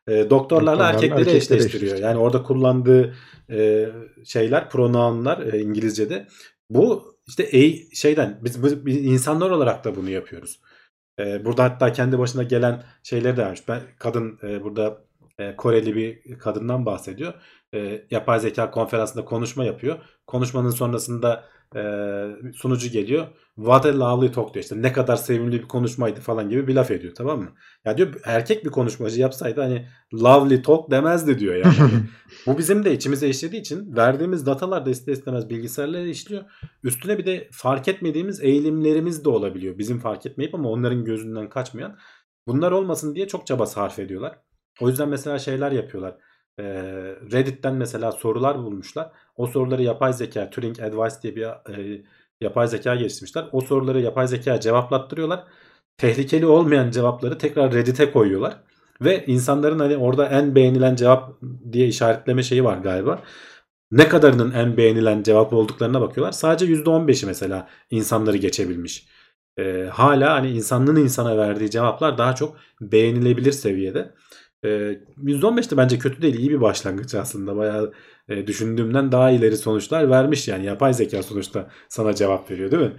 e, 0.08 0.30
doktorlarla 0.30 0.88
erkekleri, 0.88 1.20
erkekleri 1.20 1.36
eşleştiriyor. 1.36 1.98
Yani 1.98 2.18
orada 2.18 2.42
kullandığı 2.42 3.14
e, 3.50 3.88
şeyler, 4.24 4.70
pronounlar 4.70 5.52
e, 5.52 5.60
İngilizce'de. 5.60 6.26
Bu 6.70 7.14
işte 7.26 7.42
e, 7.42 7.76
şeyden 7.94 8.40
biz, 8.44 8.86
biz 8.86 9.04
insanlar 9.04 9.50
olarak 9.50 9.84
da 9.84 9.96
bunu 9.96 10.10
yapıyoruz. 10.10 10.60
E, 11.18 11.44
burada 11.44 11.64
hatta 11.64 11.92
kendi 11.92 12.18
başına 12.18 12.42
gelen 12.42 12.82
şeyleri 13.02 13.36
de 13.36 13.42
vermiş. 13.42 13.68
Ben 13.68 13.82
kadın 13.98 14.38
e, 14.42 14.62
burada 14.62 15.04
e, 15.38 15.56
Koreli 15.56 15.96
bir 15.96 16.38
kadından 16.38 16.86
bahsediyor. 16.86 17.34
E, 17.74 18.06
yapay 18.10 18.40
zeka 18.40 18.70
konferansında 18.70 19.24
konuşma 19.24 19.64
yapıyor. 19.64 19.98
Konuşmanın 20.26 20.70
sonrasında 20.70 21.44
e, 21.76 21.82
sunucu 22.54 22.88
geliyor. 22.88 23.26
What 23.56 23.86
a 23.86 24.00
lovely 24.00 24.32
talk 24.32 24.54
diyor 24.54 24.62
işte 24.62 24.82
ne 24.82 24.92
kadar 24.92 25.16
sevimli 25.16 25.62
bir 25.62 25.68
konuşmaydı 25.68 26.20
falan 26.20 26.48
gibi 26.48 26.68
bir 26.68 26.74
laf 26.74 26.90
ediyor 26.90 27.14
tamam 27.14 27.40
mı? 27.40 27.52
Ya 27.84 27.98
diyor 27.98 28.14
erkek 28.24 28.64
bir 28.64 28.70
konuşmacı 28.70 29.20
yapsaydı 29.20 29.60
hani 29.60 29.88
lovely 30.14 30.62
talk 30.62 30.90
demezdi 30.90 31.38
diyor 31.38 31.54
yani. 31.54 31.74
Bu 32.46 32.58
bizim 32.58 32.84
de 32.84 32.92
içimize 32.92 33.28
işlediği 33.28 33.60
için 33.60 33.96
verdiğimiz 33.96 34.46
datalar 34.46 34.86
da 34.86 34.90
ister 34.90 35.12
istemez 35.12 35.50
bilgisayarlara 35.50 36.06
işliyor. 36.06 36.44
Üstüne 36.82 37.18
bir 37.18 37.26
de 37.26 37.48
fark 37.52 37.88
etmediğimiz 37.88 38.40
eğilimlerimiz 38.40 39.24
de 39.24 39.28
olabiliyor. 39.28 39.78
Bizim 39.78 39.98
fark 39.98 40.26
etmeyip 40.26 40.54
ama 40.54 40.68
onların 40.68 41.04
gözünden 41.04 41.48
kaçmayan. 41.48 41.98
Bunlar 42.46 42.72
olmasın 42.72 43.14
diye 43.14 43.28
çok 43.28 43.46
çaba 43.46 43.66
sarf 43.66 43.98
ediyorlar. 43.98 44.38
O 44.80 44.88
yüzden 44.88 45.08
mesela 45.08 45.38
şeyler 45.38 45.72
yapıyorlar. 45.72 46.16
Reddit'ten 47.32 47.74
mesela 47.74 48.12
sorular 48.12 48.58
bulmuşlar. 48.58 49.12
O 49.36 49.46
soruları 49.46 49.82
yapay 49.82 50.12
zeka, 50.12 50.50
Turing 50.50 50.80
Advice 50.80 51.16
diye 51.22 51.36
bir 51.36 51.48
yapay 52.40 52.68
zeka 52.68 52.94
geliştirmişler. 52.94 53.44
O 53.52 53.60
soruları 53.60 54.00
yapay 54.00 54.28
zeka 54.28 54.60
cevaplattırıyorlar. 54.60 55.44
Tehlikeli 55.98 56.46
olmayan 56.46 56.90
cevapları 56.90 57.38
tekrar 57.38 57.72
Reddit'e 57.72 58.12
koyuyorlar. 58.12 58.56
Ve 59.00 59.24
insanların 59.26 59.78
hani 59.78 59.96
orada 59.96 60.28
en 60.28 60.54
beğenilen 60.54 60.96
cevap 60.96 61.40
diye 61.72 61.88
işaretleme 61.88 62.42
şeyi 62.42 62.64
var 62.64 62.78
galiba. 62.78 63.22
Ne 63.90 64.08
kadarının 64.08 64.52
en 64.52 64.76
beğenilen 64.76 65.22
cevap 65.22 65.52
olduklarına 65.52 66.00
bakıyorlar. 66.00 66.32
Sadece 66.32 66.66
%15'i 66.66 67.26
mesela 67.26 67.68
insanları 67.90 68.36
geçebilmiş. 68.36 69.06
Ee, 69.58 69.88
hala 69.92 70.34
hani 70.34 70.50
insanlığın 70.50 70.96
insana 70.96 71.36
verdiği 71.36 71.70
cevaplar 71.70 72.18
daha 72.18 72.34
çok 72.34 72.56
beğenilebilir 72.80 73.52
seviyede. 73.52 74.14
Ee, 74.64 75.00
%15 75.22 75.70
de 75.70 75.76
bence 75.76 75.98
kötü 75.98 76.22
değil. 76.22 76.34
iyi 76.34 76.50
bir 76.50 76.60
başlangıç 76.60 77.14
aslında. 77.14 77.56
Bayağı 77.56 77.92
e, 78.28 78.46
düşündüğümden 78.46 79.12
daha 79.12 79.30
ileri 79.30 79.56
sonuçlar 79.56 80.10
vermiş 80.10 80.48
yani. 80.48 80.66
Yapay 80.66 80.94
zeka 80.94 81.22
sonuçta 81.22 81.70
sana 81.88 82.14
cevap 82.14 82.50
veriyor 82.50 82.70
değil 82.70 82.82
mi? 82.82 82.92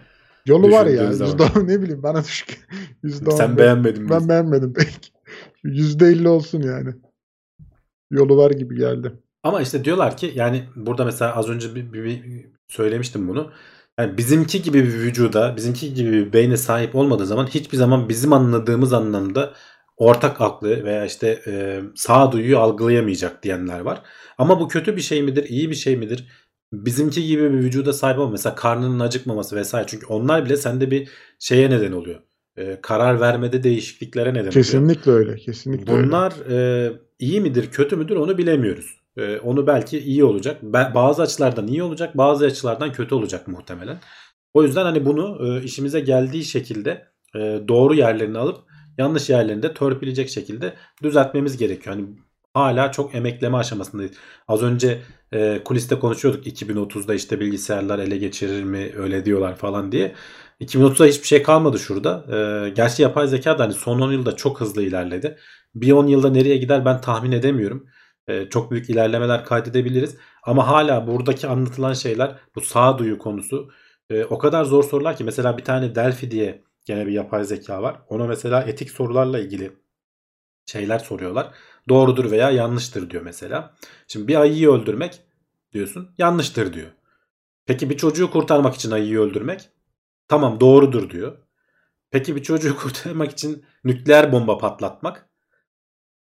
Yolu 0.46 0.72
var 0.72 0.86
ya. 0.86 1.10
Yüzde, 1.10 1.46
ne 1.68 1.82
bileyim 1.82 2.04
bana 2.04 2.24
düşük. 2.24 2.68
Yüzde 3.04 3.32
Sen 3.32 3.58
beğenmedin 3.58 4.04
mi? 4.04 4.10
Ben 4.10 4.30
beğenmedim 4.30 4.74
pek. 4.74 5.14
Yüzde 5.64 6.08
elli 6.08 6.28
olsun 6.28 6.62
yani. 6.62 6.94
Yolu 8.12 8.38
var 8.38 8.52
gibi 8.52 8.76
geldi. 8.76 9.14
Ama 9.44 9.62
işte 9.62 9.86
diyorlar 9.86 10.18
ki 10.18 10.32
yani 10.36 10.64
burada 10.76 11.06
mesela 11.06 11.36
az 11.36 11.50
önce 11.50 11.76
bir, 11.76 11.94
bir, 11.94 12.04
bir 12.04 12.46
söylemiştim 12.68 13.28
bunu. 13.28 13.52
Yani 14.00 14.18
bizimki 14.18 14.62
gibi 14.62 14.84
bir 14.84 14.94
vücuda, 14.94 15.56
bizimki 15.56 15.94
gibi 15.94 16.12
bir 16.12 16.34
beyne 16.34 16.58
sahip 16.58 16.96
olmadığı 16.96 17.26
zaman 17.26 17.48
hiçbir 17.48 17.78
zaman 17.78 18.10
bizim 18.10 18.34
anladığımız 18.34 18.94
anlamda 18.94 19.54
ortak 19.98 20.42
aklı 20.42 20.84
veya 20.84 21.06
işte 21.06 21.42
e, 21.48 21.82
sağduyuyu 21.96 22.60
algılayamayacak 22.60 23.44
diyenler 23.44 23.80
var. 23.80 24.02
Ama 24.38 24.60
bu 24.60 24.68
kötü 24.68 24.96
bir 24.96 25.02
şey 25.02 25.22
midir, 25.22 25.50
iyi 25.50 25.70
bir 25.70 25.76
şey 25.76 25.98
midir? 25.98 26.28
Bizimki 26.74 27.28
gibi 27.28 27.44
bir 27.44 27.58
vücuda 27.58 27.94
sahip 27.94 28.20
olma. 28.20 28.32
Mesela 28.32 28.56
karnının 28.56 29.00
acıkmaması 29.00 29.56
vesaire. 29.56 29.88
Çünkü 29.88 30.06
onlar 30.06 30.46
bile 30.46 30.58
sende 30.58 30.92
bir 30.92 31.10
şeye 31.40 31.70
neden 31.70 31.92
oluyor. 31.92 32.20
E, 32.58 32.82
karar 32.82 33.20
vermede 33.20 33.64
değişikliklere 33.64 34.34
neden 34.34 34.50
kesinlikle 34.50 35.12
oluyor. 35.12 35.28
Öyle, 35.28 35.36
kesinlikle 35.36 35.94
Bunlar 35.94 36.34
öyle. 36.50 36.88
E, 36.88 36.92
iyi 37.20 37.42
midir, 37.42 37.72
kötü 37.72 37.96
müdür 37.96 38.16
onu 38.16 38.38
bilemiyoruz. 38.38 39.00
E, 39.18 39.38
onu 39.38 39.68
belki 39.68 40.00
iyi 40.00 40.24
olacak. 40.24 40.64
Bazı 40.64 41.22
açılardan 41.22 41.68
iyi 41.68 41.84
olacak, 41.84 42.18
bazı 42.18 42.46
açılardan 42.46 42.92
kötü 42.92 43.16
olacak 43.16 43.48
muhtemelen. 43.48 43.98
O 44.54 44.64
yüzden 44.64 44.84
hani 44.84 45.06
bunu 45.06 45.48
e, 45.48 45.64
işimize 45.64 46.00
geldiği 46.00 46.44
şekilde 46.44 47.06
e, 47.36 47.60
doğru 47.68 47.94
yerlerini 47.94 48.38
alıp 48.38 48.58
yanlış 48.98 49.30
yerlerinde 49.30 49.74
törpüleyecek 49.74 50.30
şekilde 50.30 50.74
düzeltmemiz 51.04 51.58
gerekiyor. 51.58 51.96
Hani 51.96 52.08
hala 52.54 52.92
çok 52.92 53.16
emekleme 53.16 53.58
aşamasındayız. 53.58 54.12
Az 54.48 54.64
önce 54.64 55.02
e, 55.34 55.62
kuliste 55.66 56.00
konuşuyorduk 56.00 56.48
2030'da 56.48 57.14
işte 57.14 57.40
bilgisayarlar 57.40 58.00
ele 58.00 58.18
geçirir 58.18 58.64
mi 58.64 58.92
öyle 58.98 59.26
diyorlar 59.26 59.56
falan 59.56 59.92
diye. 59.92 60.16
2030'da 60.62 61.06
hiçbir 61.06 61.28
şey 61.28 61.44
kalmadı 61.44 61.80
şurada. 61.80 62.26
E, 62.36 62.70
gerçi 62.70 63.02
yapay 63.02 63.28
zeka 63.28 63.60
da 63.60 63.64
hani 63.64 63.74
son 63.74 64.02
10 64.02 64.12
yılda 64.12 64.36
çok 64.36 64.62
hızlı 64.62 64.84
ilerledi. 64.84 65.38
Bir 65.76 65.92
10 65.92 66.08
yılda 66.08 66.30
nereye 66.30 66.58
gider 66.58 66.86
ben 66.86 67.02
tahmin 67.02 67.32
edemiyorum. 67.32 67.88
E, 68.28 68.50
çok 68.50 68.72
büyük 68.72 68.90
ilerlemeler 68.90 69.46
kaydedebiliriz. 69.46 70.18
Ama 70.44 70.68
hala 70.68 71.08
buradaki 71.08 71.48
anlatılan 71.48 71.94
şeyler 71.94 72.36
bu 72.56 72.62
sağduyu 72.62 73.18
konusu 73.18 73.70
e, 74.10 74.26
o 74.26 74.38
kadar 74.38 74.64
zor 74.64 74.84
sorular 74.84 75.18
ki 75.18 75.24
mesela 75.24 75.58
bir 75.58 75.64
tane 75.64 75.96
Delphi 75.96 76.32
diye 76.32 76.64
Gene 76.86 77.08
bir 77.08 77.12
yapay 77.12 77.44
zeka 77.44 77.84
var. 77.84 78.02
Ona 78.10 78.28
mesela 78.28 78.64
etik 78.64 78.92
sorularla 78.92 79.40
ilgili 79.40 79.72
şeyler 80.66 81.00
soruyorlar. 81.00 81.54
Doğrudur 81.90 82.32
veya 82.32 82.52
yanlıştır 82.52 83.10
diyor 83.10 83.24
mesela. 83.24 83.76
Şimdi 84.08 84.28
bir 84.28 84.36
ayıyı 84.36 84.70
öldürmek 84.70 85.22
diyorsun 85.74 86.16
yanlıştır 86.18 86.74
diyor. 86.74 86.92
Peki 87.66 87.90
bir 87.90 87.98
çocuğu 87.98 88.32
kurtarmak 88.32 88.76
için 88.76 88.92
ayıyı 88.92 89.20
öldürmek 89.20 89.70
tamam 90.28 90.60
doğrudur 90.60 91.10
diyor. 91.10 91.38
Peki 92.12 92.36
bir 92.36 92.44
çocuğu 92.44 92.78
kurtarmak 92.80 93.32
için 93.32 93.66
nükleer 93.84 94.32
bomba 94.32 94.58
patlatmak 94.58 95.30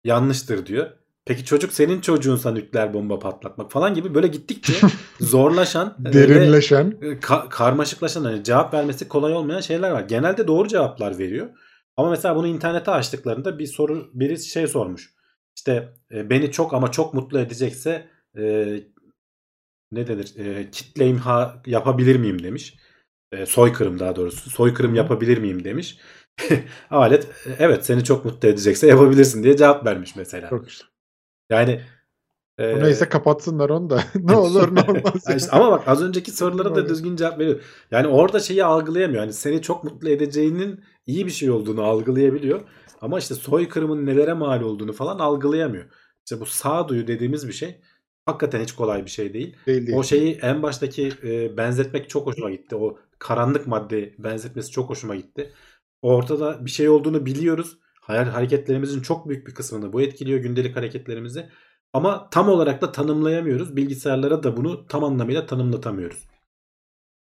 yanlıştır 0.05 0.67
diyor. 0.67 0.91
Peki 1.27 1.45
çocuk 1.45 1.73
senin 1.73 2.01
çocuğunsa 2.01 2.51
nükleer 2.51 2.95
bomba 2.95 3.19
patlatmak 3.19 3.73
falan 3.73 3.95
gibi 3.95 4.15
böyle 4.15 4.27
gittikçe 4.27 4.73
zorlaşan 5.21 5.97
e, 6.09 6.13
Derinleşen. 6.13 6.91
ka- 7.01 7.49
karmaşıklaşan 7.49 8.25
hani 8.25 8.45
cevap 8.45 8.75
vermesi 8.75 9.09
kolay 9.09 9.33
olmayan 9.33 9.61
şeyler 9.61 9.91
var. 9.91 10.01
Genelde 10.01 10.47
doğru 10.47 10.69
cevaplar 10.69 11.19
veriyor. 11.19 11.49
Ama 11.97 12.11
mesela 12.11 12.37
bunu 12.37 12.47
internete 12.47 12.91
açtıklarında 12.91 13.59
bir 13.59 13.67
soru 13.67 14.11
biri 14.15 14.39
şey 14.39 14.67
sormuş. 14.67 15.15
İşte 15.57 15.95
e, 16.15 16.31
beni 16.31 16.53
çok 16.53 16.75
ama 16.75 16.91
çok 16.91 17.15
mutlu 17.15 17.39
edecekse 17.41 18.09
e, 18.39 18.75
ne 19.93 20.07
denir? 20.07 20.37
E, 20.37 20.71
kitle 20.71 21.07
imha 21.07 21.63
yapabilir 21.67 22.17
miyim 22.17 22.43
demiş. 22.43 22.75
E, 23.33 23.47
soykırım 23.47 23.99
daha 23.99 24.17
doğrusu. 24.17 24.51
Soykırım 24.51 24.95
yapabilir 24.95 25.39
miyim 25.39 25.65
demiş. 25.65 25.99
Alet 26.91 27.25
e, 27.25 27.57
evet 27.59 27.87
seni 27.87 28.05
çok 28.05 28.25
mutlu 28.25 28.49
edecekse 28.49 28.87
yapabilirsin 28.87 29.43
diye 29.43 29.57
cevap 29.57 29.87
vermiş 29.87 30.17
mesela. 30.17 30.51
Çok 30.51 30.67
güzel. 30.67 30.94
Yani 31.55 31.81
e, 32.61 32.77
Bu 32.77 32.83
neyse 32.85 33.09
kapatsınlar 33.09 33.71
onu 33.71 33.91
da. 33.91 34.05
ne 34.15 34.37
olur 34.37 34.75
ne 34.75 34.81
olmaz. 34.81 35.25
Ya 35.29 35.37
işte 35.37 35.51
ama 35.51 35.71
bak 35.71 35.89
az 35.89 36.03
önceki 36.03 36.31
sorulara 36.31 36.75
da 36.75 36.89
düzgün 36.89 37.17
cevap 37.17 37.39
veriyor. 37.39 37.61
Yani 37.91 38.07
orada 38.07 38.41
şeyi 38.41 38.65
algılayamıyor. 38.65 39.23
Yani 39.23 39.33
seni 39.33 39.63
çok 39.63 39.85
mutlu 39.85 40.09
edeceğinin 40.09 40.81
iyi 41.07 41.27
bir 41.27 41.31
şey 41.31 41.51
olduğunu 41.51 41.83
algılayabiliyor. 41.83 42.61
Ama 43.01 43.19
işte 43.19 43.35
soykırımın 43.35 44.07
nelere 44.07 44.33
mal 44.33 44.61
olduğunu 44.63 44.93
falan 44.93 45.19
algılayamıyor. 45.19 45.85
İşte 46.25 46.41
bu 46.41 46.47
sağduyu 46.47 47.07
dediğimiz 47.07 47.49
bir 47.49 47.53
şey 47.53 47.81
hakikaten 48.27 48.61
hiç 48.63 48.73
kolay 48.73 49.05
bir 49.05 49.11
şey 49.11 49.35
değil. 49.35 49.57
Değil 49.67 49.87
değil. 49.87 49.99
O 49.99 50.03
şeyi 50.03 50.39
en 50.43 50.63
baştaki 50.63 51.13
e, 51.23 51.57
benzetmek 51.57 52.09
çok 52.09 52.27
hoşuma 52.27 52.51
gitti. 52.51 52.77
O 52.77 52.99
karanlık 53.19 53.67
madde 53.67 54.15
benzetmesi 54.19 54.71
çok 54.71 54.91
hoşuma 54.91 55.17
gitti. 55.17 55.53
Ortada 56.03 56.65
bir 56.67 56.71
şey 56.71 56.89
olduğunu 56.89 57.27
biliyoruz. 57.27 57.79
Hayal 58.07 58.25
hareketlerimizin 58.25 59.03
çok 59.03 59.29
büyük 59.29 59.47
bir 59.47 59.55
kısmını 59.55 59.93
bu 59.93 60.03
etkiliyor 60.03 60.39
gündelik 60.41 60.77
hareketlerimizi. 60.77 61.47
Ama 61.93 62.29
tam 62.31 62.49
olarak 62.49 62.83
da 62.83 62.93
tanımlayamıyoruz. 62.93 63.77
Bilgisayarlara 63.77 64.43
da 64.43 64.57
bunu 64.57 64.87
tam 64.87 65.05
anlamıyla 65.05 65.47
tanımlatamıyoruz. 65.47 66.29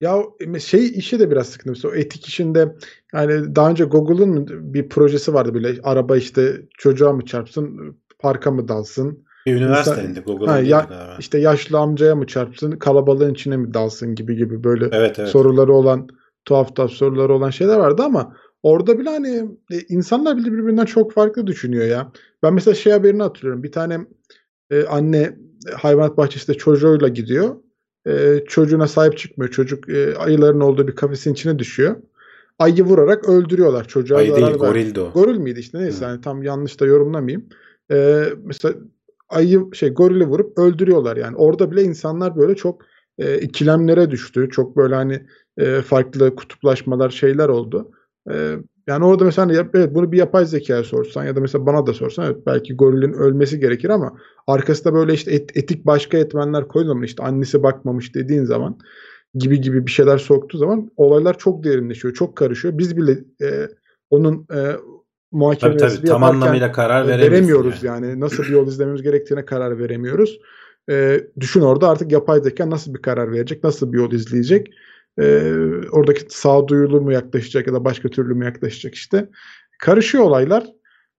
Ya 0.01 0.23
şey 0.61 0.87
işi 0.87 1.21
de 1.21 1.31
biraz 1.31 1.49
sıkıntı. 1.49 1.89
O 1.89 1.95
etik 1.95 2.27
işinde 2.27 2.77
yani 3.15 3.57
daha 3.57 3.71
önce 3.71 3.85
Google'ın 3.85 4.47
bir 4.75 4.89
projesi 4.89 5.35
vardı 5.35 5.55
bile. 5.55 5.81
Araba 5.83 6.17
işte 6.17 6.63
çocuğa 6.79 7.13
mı 7.13 7.25
çarpsın, 7.25 7.97
parka 8.19 8.51
mı 8.51 8.69
dalsın? 8.69 9.25
Bir 9.47 9.57
üniversiteinde 9.57 10.27
değildi 10.27 10.69
ya- 10.69 10.81
galiba. 10.81 11.17
İşte 11.19 11.39
yaşlı 11.39 11.79
amcaya 11.79 12.15
mı 12.17 12.27
çarpsın, 12.27 12.71
kalabalığın 12.71 13.35
içine 13.35 13.57
mi 13.57 13.75
dalsın 13.75 14.15
gibi 14.15 14.37
gibi 14.37 14.65
böyle 14.65 14.89
Evet 14.93 15.19
evet. 15.19 15.29
soruları 15.29 15.73
olan 15.73 16.09
tuhaf 16.45 16.77
tuhaf 16.77 16.91
soruları 16.91 17.35
olan 17.35 17.51
şeyler 17.51 17.79
vardı 17.79 18.03
ama 18.03 18.37
orada 18.63 18.99
bile 18.99 19.11
hani 19.11 19.37
e, 19.73 19.81
insanlar 19.89 20.37
bile 20.37 20.53
birbirinden 20.53 20.85
çok 20.85 21.13
farklı 21.13 21.47
düşünüyor 21.47 21.85
ya. 21.85 22.13
Ben 22.43 22.55
mesela 22.55 22.75
şey 22.75 22.93
haberini 22.93 23.23
hatırlıyorum. 23.23 23.63
Bir 23.63 23.73
tane 23.73 23.99
e, 24.71 24.85
anne 24.85 25.37
e, 25.69 25.73
hayvanat 25.73 26.17
bahçesinde 26.17 26.59
çocuğuyla 26.59 27.09
gidiyor. 27.09 27.57
E, 28.07 28.45
çocuğuna 28.49 28.89
sahip 28.89 29.19
çıkmıyor. 29.19 29.51
Çocuk 29.51 29.89
e, 29.89 30.17
ayıların 30.17 30.61
olduğu 30.61 30.89
bir 30.89 30.95
kafesin 30.95 31.33
içine 31.33 31.59
düşüyor. 31.59 31.97
Ayı 32.59 32.85
vurarak 32.85 33.29
öldürüyorlar. 33.29 33.89
Çocuğa 33.89 34.19
Ayı 34.19 34.37
değil 34.37 34.55
gorildi 34.55 35.01
o. 35.01 35.13
Goril 35.13 35.39
miydi 35.39 35.61
işte 35.61 35.79
neyse 35.79 36.05
Hı. 36.05 36.09
hani 36.09 36.21
tam 36.21 36.43
yanlış 36.43 36.81
da 36.81 36.87
yorumlamayayım. 36.87 37.49
Ee, 37.93 38.25
mesela 38.45 38.75
ayı 39.29 39.69
şey 39.73 39.91
gorili 39.91 40.25
vurup 40.25 40.59
öldürüyorlar 40.59 41.17
yani. 41.17 41.37
Orada 41.37 41.71
bile 41.71 41.83
insanlar 41.83 42.37
böyle 42.37 42.57
çok 42.57 42.83
e, 43.19 43.39
ikilemlere 43.39 44.11
düştü. 44.11 44.49
Çok 44.51 44.77
böyle 44.77 44.95
hani 44.95 45.27
e, 45.59 45.81
farklı 45.81 46.37
kutuplaşmalar 46.37 47.11
şeyler 47.11 47.49
oldu. 47.49 47.91
E, 48.31 48.57
yani 48.87 49.05
orada 49.05 49.25
mesela 49.25 49.49
hani 49.49 49.69
evet, 49.75 49.95
bunu 49.95 50.13
bir 50.13 50.19
yapay 50.19 50.47
zekaya 50.47 50.85
sorsan 50.85 51.25
ya 51.25 51.37
da 51.37 51.41
mesela 51.41 51.67
bana 51.67 51.87
da 51.87 51.95
sorsan 51.95 52.27
evet 52.27 52.47
belki 52.47 52.75
gorilin 52.75 53.13
ölmesi 53.13 53.61
gerekir 53.61 53.91
ama 53.91 54.17
arkasında 54.47 54.95
böyle 54.95 55.15
işte 55.15 55.33
et- 55.33 55.57
etik 55.57 55.87
başka 55.87 56.19
etmenler 56.19 56.69
koyduğun 56.69 56.89
zaman 56.89 57.03
işte 57.03 57.23
annesi 57.23 57.63
bakmamış 57.63 58.15
dediğin 58.15 58.45
zaman 58.45 58.79
gibi 59.35 59.61
gibi 59.61 59.87
bir 59.87 59.91
şeyler 59.91 60.19
soktuğu 60.19 60.59
zaman 60.59 60.91
olaylar 60.97 61.39
çok 61.39 61.65
derinleşiyor, 61.65 62.15
çok 62.15 62.37
karışıyor. 62.37 62.79
Biz 62.79 62.97
bile 62.97 63.19
e, 63.43 63.69
onun 64.11 64.47
e, 64.55 64.57
Tabii 64.57 64.77
muhakemesini 65.33 65.79
tabii 65.79 66.07
tam 66.07 66.23
yaparken 66.23 66.35
anlamıyla 66.35 66.73
karar 66.73 67.05
e, 67.05 67.09
veremiyoruz 67.09 67.83
yani. 67.83 68.07
yani. 68.07 68.21
Nasıl 68.21 68.43
bir 68.43 68.49
yol 68.49 68.69
izlememiz 68.69 69.03
gerektiğine 69.03 69.45
karar 69.45 69.79
veremiyoruz. 69.79 70.41
E, 70.91 71.21
düşün 71.41 71.61
orada 71.61 71.89
artık 71.89 72.13
yapay 72.13 72.41
zeka 72.41 72.71
nasıl 72.71 72.95
bir 72.95 73.03
karar 73.03 73.33
verecek, 73.33 73.65
nasıl 73.65 73.93
bir 73.93 73.99
yol 73.99 74.13
izleyecek. 74.13 74.71
E, 75.19 75.53
oradaki 75.93 76.25
sağduyulu 76.29 77.01
mu 77.01 77.13
yaklaşacak 77.13 77.67
ya 77.67 77.73
da 77.73 77.85
başka 77.85 78.09
türlü 78.09 78.35
mü 78.35 78.45
yaklaşacak 78.45 78.95
işte. 78.95 79.29
Karışıyor 79.79 80.25
olaylar. 80.25 80.65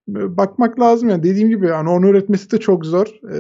E, 0.10 0.38
bakmak 0.38 0.80
lazım 0.80 1.10
yani 1.10 1.24
dediğim 1.24 1.50
gibi 1.50 1.68
yani 1.68 1.90
onu 1.90 2.10
üretmesi 2.10 2.52
de 2.52 2.58
çok 2.58 2.86
zor. 2.86 3.08
E, 3.08 3.38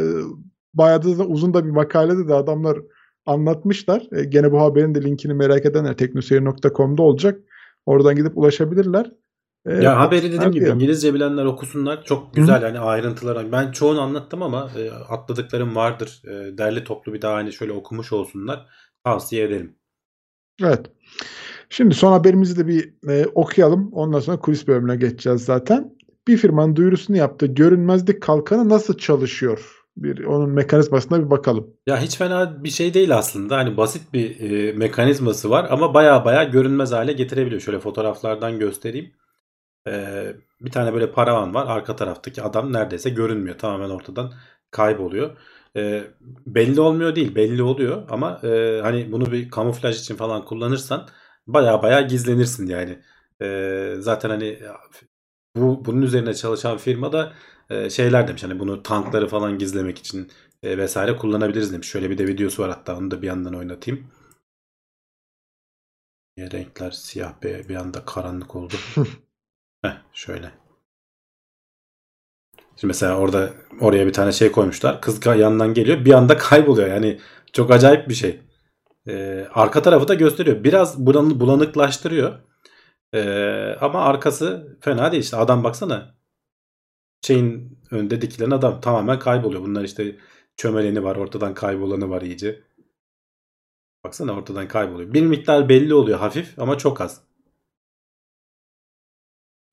bayağı 0.73 1.03
da 1.03 1.25
uzun 1.25 1.53
da 1.53 1.65
bir 1.65 1.71
makalede 1.71 2.27
de 2.27 2.33
adamlar 2.33 2.77
anlatmışlar. 3.25 4.07
E, 4.11 4.23
gene 4.23 4.51
bu 4.51 4.61
haberin 4.61 4.95
de 4.95 5.03
linkini 5.03 5.33
merak 5.33 5.65
edenler 5.65 5.97
teknoseyir.com'da 5.97 7.01
olacak. 7.01 7.39
Oradan 7.85 8.15
gidip 8.15 8.37
ulaşabilirler. 8.37 9.11
E, 9.65 9.73
Ya 9.73 9.99
haberi 9.99 10.31
dediğim 10.31 10.51
gibi 10.51 10.59
diyorum. 10.65 10.79
İngilizce 10.79 11.13
bilenler 11.13 11.45
okusunlar. 11.45 12.03
Çok 12.03 12.33
güzel 12.33 12.61
hani 12.61 12.79
ayrıntılara. 12.79 13.51
Ben 13.51 13.71
çoğunu 13.71 14.01
anlattım 14.01 14.43
ama 14.43 14.71
e, 14.77 14.91
atladıklarım 14.91 15.75
vardır. 15.75 16.21
E, 16.25 16.57
derli 16.57 16.83
toplu 16.83 17.13
bir 17.13 17.21
daha 17.21 17.35
hani 17.35 17.53
şöyle 17.53 17.71
okumuş 17.71 18.13
olsunlar. 18.13 18.65
Tavsiye 19.03 19.43
ederim. 19.43 19.75
Evet. 20.59 20.85
Şimdi 21.69 21.95
son 21.95 22.11
haberimizi 22.11 22.57
de 22.57 22.67
bir 22.67 22.93
e, 23.09 23.25
okuyalım. 23.25 23.89
Ondan 23.93 24.19
sonra 24.19 24.39
kulis 24.39 24.67
bölümüne 24.67 24.95
geçeceğiz 24.95 25.45
zaten. 25.45 25.93
Bir 26.27 26.37
firmanın 26.37 26.75
duyurusunu 26.75 27.17
yaptığı 27.17 27.45
görünmezlik 27.45 28.21
kalkanı 28.21 28.69
nasıl 28.69 28.97
çalışıyor? 28.97 29.81
Bir 29.97 30.23
onun 30.23 30.49
mekanizmasına 30.49 31.25
bir 31.25 31.29
bakalım. 31.29 31.67
Ya 31.87 32.01
hiç 32.01 32.17
fena 32.17 32.63
bir 32.63 32.69
şey 32.69 32.93
değil 32.93 33.17
aslında. 33.17 33.57
Hani 33.57 33.77
basit 33.77 34.13
bir 34.13 34.39
e, 34.39 34.73
mekanizması 34.73 35.49
var 35.49 35.67
ama 35.69 35.93
baya 35.93 36.25
baya 36.25 36.43
görünmez 36.43 36.91
hale 36.91 37.13
getirebiliyor. 37.13 37.61
Şöyle 37.61 37.79
fotoğraflardan 37.79 38.59
göstereyim. 38.59 39.11
E, 39.87 40.25
bir 40.61 40.71
tane 40.71 40.93
böyle 40.93 41.11
paravan 41.11 41.53
var. 41.53 41.67
Arka 41.67 41.95
taraftaki 41.95 42.41
adam 42.43 42.73
neredeyse 42.73 43.09
görünmüyor. 43.09 43.57
Tamamen 43.57 43.89
ortadan 43.89 44.33
kayboluyor. 44.71 45.37
E, 45.77 46.03
belli 46.45 46.81
olmuyor 46.81 47.15
değil. 47.15 47.35
Belli 47.35 47.63
oluyor 47.63 48.03
ama 48.09 48.41
e, 48.43 48.79
hani 48.81 49.11
bunu 49.11 49.31
bir 49.31 49.49
kamuflaj 49.49 49.99
için 49.99 50.15
falan 50.15 50.45
kullanırsan 50.45 51.07
baya 51.47 51.83
baya 51.83 52.01
gizlenirsin 52.01 52.67
yani. 52.67 52.99
E, 53.41 53.95
zaten 53.99 54.29
hani 54.29 54.59
bu 55.55 55.85
bunun 55.85 56.01
üzerine 56.01 56.33
çalışan 56.33 56.77
firma 56.77 57.11
da 57.13 57.33
e, 57.69 57.89
şeyler 57.89 58.27
demiş. 58.27 58.43
Hani 58.43 58.59
bunu 58.59 58.83
tankları 58.83 59.27
falan 59.27 59.57
gizlemek 59.57 59.97
için 59.99 60.31
e, 60.63 60.77
vesaire 60.77 61.15
kullanabiliriz 61.17 61.73
demiş. 61.73 61.87
Şöyle 61.87 62.09
bir 62.09 62.17
de 62.17 62.27
videosu 62.27 62.63
var 62.63 62.69
hatta 62.69 62.97
onu 62.97 63.11
da 63.11 63.21
bir 63.21 63.27
yandan 63.27 63.55
oynatayım. 63.55 64.07
Ya 66.37 66.51
renkler 66.51 66.91
siyah 66.91 67.41
bir, 67.43 67.69
bir 67.69 67.75
anda 67.75 68.05
karanlık 68.05 68.55
oldu. 68.55 68.73
Heh, 69.83 70.01
şöyle. 70.13 70.60
Şimdi 72.81 72.89
mesela 72.89 73.17
orada 73.17 73.49
oraya 73.81 74.07
bir 74.07 74.13
tane 74.13 74.31
şey 74.31 74.51
koymuşlar. 74.51 75.01
Kız 75.01 75.25
yandan 75.25 75.73
geliyor 75.73 76.05
bir 76.05 76.13
anda 76.13 76.37
kayboluyor. 76.37 76.87
Yani 76.87 77.19
çok 77.53 77.71
acayip 77.71 78.09
bir 78.09 78.13
şey. 78.13 78.39
Ee, 79.07 79.47
arka 79.53 79.81
tarafı 79.81 80.07
da 80.07 80.13
gösteriyor. 80.13 80.63
Biraz 80.63 81.05
bulan- 81.05 81.39
bulanıklaştırıyor. 81.39 82.39
Ee, 83.13 83.75
ama 83.81 84.01
arkası 84.03 84.77
fena 84.81 85.11
değil. 85.11 85.23
İşte 85.23 85.37
adam 85.37 85.63
baksana. 85.63 86.15
Şeyin 87.21 87.79
önünde 87.91 88.21
dikilen 88.21 88.51
adam 88.51 88.81
tamamen 88.81 89.19
kayboluyor. 89.19 89.61
Bunlar 89.63 89.83
işte 89.83 90.15
çömeleni 90.57 91.03
var. 91.03 91.15
Ortadan 91.15 91.53
kaybolanı 91.53 92.09
var 92.09 92.21
iyice. 92.21 92.63
Baksana 94.03 94.33
ortadan 94.33 94.67
kayboluyor. 94.67 95.13
Bir 95.13 95.21
miktar 95.21 95.69
belli 95.69 95.93
oluyor 95.93 96.19
hafif 96.19 96.59
ama 96.59 96.77
çok 96.77 97.01
az. 97.01 97.21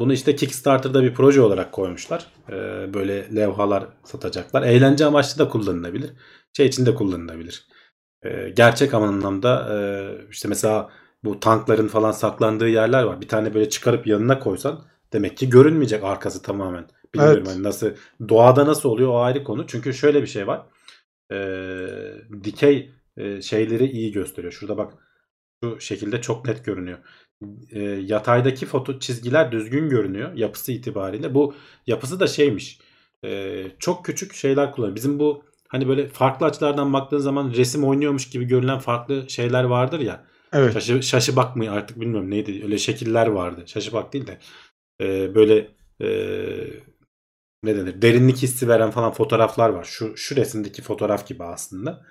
Bunu 0.01 0.13
işte 0.13 0.37
Kickstarter'da 0.37 1.03
bir 1.03 1.15
proje 1.15 1.41
olarak 1.41 1.73
koymuşlar. 1.73 2.27
Ee, 2.51 2.95
böyle 2.95 3.37
levhalar 3.37 3.87
satacaklar. 4.05 4.63
Eğlence 4.63 5.05
amaçlı 5.05 5.45
da 5.45 5.49
kullanılabilir. 5.49 6.11
Şey 6.57 6.67
için 6.67 6.87
de 6.87 6.95
kullanılabilir. 6.95 7.67
Ee, 8.23 8.49
gerçek 8.57 8.95
anlamda 8.95 9.77
e, 9.77 9.79
işte 10.31 10.49
mesela 10.49 10.91
bu 11.25 11.41
tankların 11.41 11.89
falan 11.89 12.13
saklandığı 12.13 12.69
yerler 12.69 13.03
var. 13.03 13.21
Bir 13.21 13.29
tane 13.29 13.55
böyle 13.55 13.69
çıkarıp 13.69 14.07
yanına 14.07 14.39
koysan 14.39 14.85
demek 15.13 15.37
ki 15.37 15.51
görünmeyecek 15.51 16.05
arkası 16.05 16.43
tamamen. 16.43 16.89
Bilmiyorum 17.15 17.43
Evet. 17.47 17.55
hani 17.55 17.63
nasıl 17.63 17.91
doğada 18.29 18.67
nasıl 18.67 18.89
oluyor 18.89 19.09
o 19.09 19.21
ayrı 19.21 19.45
konu. 19.45 19.67
Çünkü 19.67 19.95
şöyle 19.95 20.23
bir 20.23 20.27
şey 20.27 20.47
var. 20.47 20.67
Ee, 21.33 21.87
dikey 22.45 22.91
e, 23.17 23.43
şeyleri 23.43 23.87
iyi 23.91 24.13
gösteriyor. 24.13 24.53
Şurada 24.53 24.77
bak 24.77 24.93
şu 25.65 25.81
şekilde 25.81 26.21
çok 26.21 26.47
net 26.47 26.65
görünüyor. 26.65 26.99
E, 27.71 27.81
yataydaki 27.83 28.67
foto 28.67 28.99
çizgiler 28.99 29.53
düzgün 29.53 29.89
görünüyor 29.89 30.33
yapısı 30.35 30.73
itibariyle. 30.73 31.35
Bu 31.35 31.55
yapısı 31.87 32.21
da 32.21 32.27
şeymiş. 32.27 32.79
e, 33.25 33.65
çok 33.79 34.05
küçük 34.05 34.35
şeyler 34.35 34.73
kullanıyor. 34.73 34.97
Bizim 34.97 35.19
bu 35.19 35.45
hani 35.69 35.89
böyle 35.89 36.09
farklı 36.09 36.47
açılardan 36.47 36.93
baktığın 36.93 37.19
zaman 37.19 37.51
resim 37.51 37.85
oynuyormuş 37.85 38.31
gibi 38.31 38.45
görünen 38.45 38.79
farklı 38.79 39.31
şeyler 39.31 39.65
vardır 39.65 40.01
ya. 40.01 40.25
Evet. 40.53 40.73
Şaşı, 40.75 41.03
şaşı 41.03 41.37
bak 41.37 41.57
mı 41.57 41.71
artık 41.71 42.01
bilmiyorum 42.01 42.31
neydi. 42.31 42.61
Öyle 42.65 42.79
şekiller 42.79 43.27
vardı. 43.27 43.63
Şaşı 43.67 43.93
bak 43.93 44.13
değil 44.13 44.27
de 44.27 44.39
e, 45.01 45.35
böyle 45.35 45.69
e, 46.01 46.09
ne 47.63 47.77
denir 47.77 48.03
derinlik 48.03 48.37
hissi 48.37 48.69
veren 48.69 48.91
falan 48.91 49.13
fotoğraflar 49.13 49.69
var. 49.69 49.85
Şu, 49.85 50.17
şu 50.17 50.37
resimdeki 50.37 50.83
fotoğraf 50.83 51.27
gibi 51.29 51.45
aslında. 51.45 52.07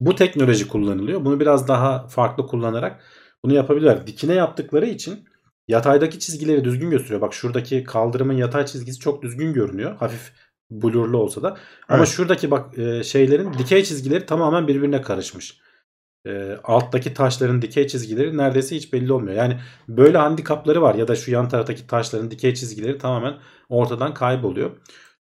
Bu 0.00 0.14
teknoloji 0.14 0.68
kullanılıyor. 0.68 1.24
Bunu 1.24 1.40
biraz 1.40 1.68
daha 1.68 2.08
farklı 2.08 2.46
kullanarak 2.46 3.04
bunu 3.44 3.54
yapabilirler. 3.54 4.06
Dikine 4.06 4.34
yaptıkları 4.34 4.86
için 4.86 5.24
yataydaki 5.68 6.18
çizgileri 6.18 6.64
düzgün 6.64 6.90
gösteriyor. 6.90 7.20
Bak 7.20 7.34
şuradaki 7.34 7.84
kaldırımın 7.84 8.34
yatay 8.34 8.66
çizgisi 8.66 9.00
çok 9.00 9.22
düzgün 9.22 9.52
görünüyor. 9.52 9.96
Hafif 9.96 10.32
blurlu 10.70 11.18
olsa 11.18 11.42
da. 11.42 11.48
Ama 11.88 11.98
Evet. 11.98 12.08
şuradaki 12.08 12.50
bak 12.50 12.78
e, 12.78 13.04
şeylerin 13.04 13.52
dikey 13.52 13.84
çizgileri 13.84 14.26
tamamen 14.26 14.68
birbirine 14.68 15.02
karışmış. 15.02 15.60
E, 16.26 16.56
alttaki 16.64 17.14
taşların 17.14 17.62
dikey 17.62 17.86
çizgileri 17.86 18.36
neredeyse 18.36 18.76
hiç 18.76 18.92
belli 18.92 19.12
olmuyor. 19.12 19.36
Yani 19.36 19.60
böyle 19.88 20.18
handikapları 20.18 20.82
var 20.82 20.94
ya 20.94 21.08
da 21.08 21.16
şu 21.16 21.30
yan 21.30 21.48
taraftaki 21.48 21.86
taşların 21.86 22.30
dikey 22.30 22.54
çizgileri 22.54 22.98
tamamen 22.98 23.38
ortadan 23.68 24.14
kayboluyor. 24.14 24.70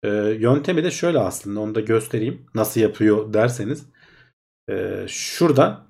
E, 0.04 0.10
yöntemi 0.40 0.84
de 0.84 0.92
şöyle 0.92 1.20
aslında 1.20 1.60
onu 1.60 1.76
da 1.76 1.80
göstereyim. 1.80 2.46
Nasıl 2.56 2.82
yapıyor 2.82 3.34
derseniz. 3.34 3.86
E, 4.70 5.06
şurada 5.08 5.86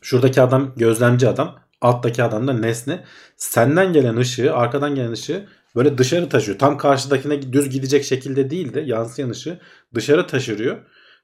şuradaki 0.00 0.42
adam 0.42 0.72
gözlemci 0.76 1.28
adam 1.28 1.60
alttaki 1.80 2.22
adam 2.22 2.48
da 2.48 2.52
nesne. 2.52 3.04
Senden 3.36 3.92
gelen 3.92 4.16
ışığı 4.16 4.54
arkadan 4.54 4.94
gelen 4.94 5.12
ışığı 5.12 5.46
böyle 5.76 5.98
dışarı 5.98 6.28
taşıyor. 6.28 6.58
Tam 6.58 6.78
karşıdakine 6.78 7.52
düz 7.52 7.70
gidecek 7.70 8.04
şekilde 8.04 8.50
değil 8.50 8.74
de 8.74 8.80
yansıyan 8.80 9.30
ışığı 9.30 9.60
dışarı 9.94 10.26
taşırıyor. 10.26 10.76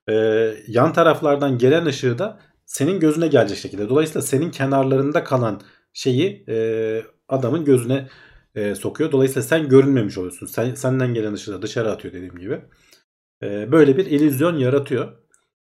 E, 0.08 0.14
yan 0.66 0.92
taraflardan 0.92 1.58
gelen 1.58 1.86
ışığı 1.86 2.18
da 2.18 2.40
senin 2.66 3.00
gözüne 3.00 3.28
gelecek 3.28 3.58
şekilde. 3.58 3.88
Dolayısıyla 3.88 4.22
senin 4.22 4.50
kenarlarında 4.50 5.24
kalan 5.24 5.60
şeyi 5.92 6.44
e, 6.48 6.56
adamın 7.28 7.64
gözüne 7.64 8.08
e, 8.54 8.74
sokuyor. 8.74 9.12
Dolayısıyla 9.12 9.42
sen 9.42 9.68
görünmemiş 9.68 10.18
oluyorsun. 10.18 10.46
Sen, 10.46 10.74
senden 10.74 11.14
gelen 11.14 11.32
ışığı 11.32 11.52
da 11.52 11.62
dışarı 11.62 11.90
atıyor 11.90 12.14
dediğim 12.14 12.38
gibi. 12.38 12.60
E, 13.42 13.72
böyle 13.72 13.96
bir 13.96 14.06
illüzyon 14.06 14.58
yaratıyor. 14.58 15.12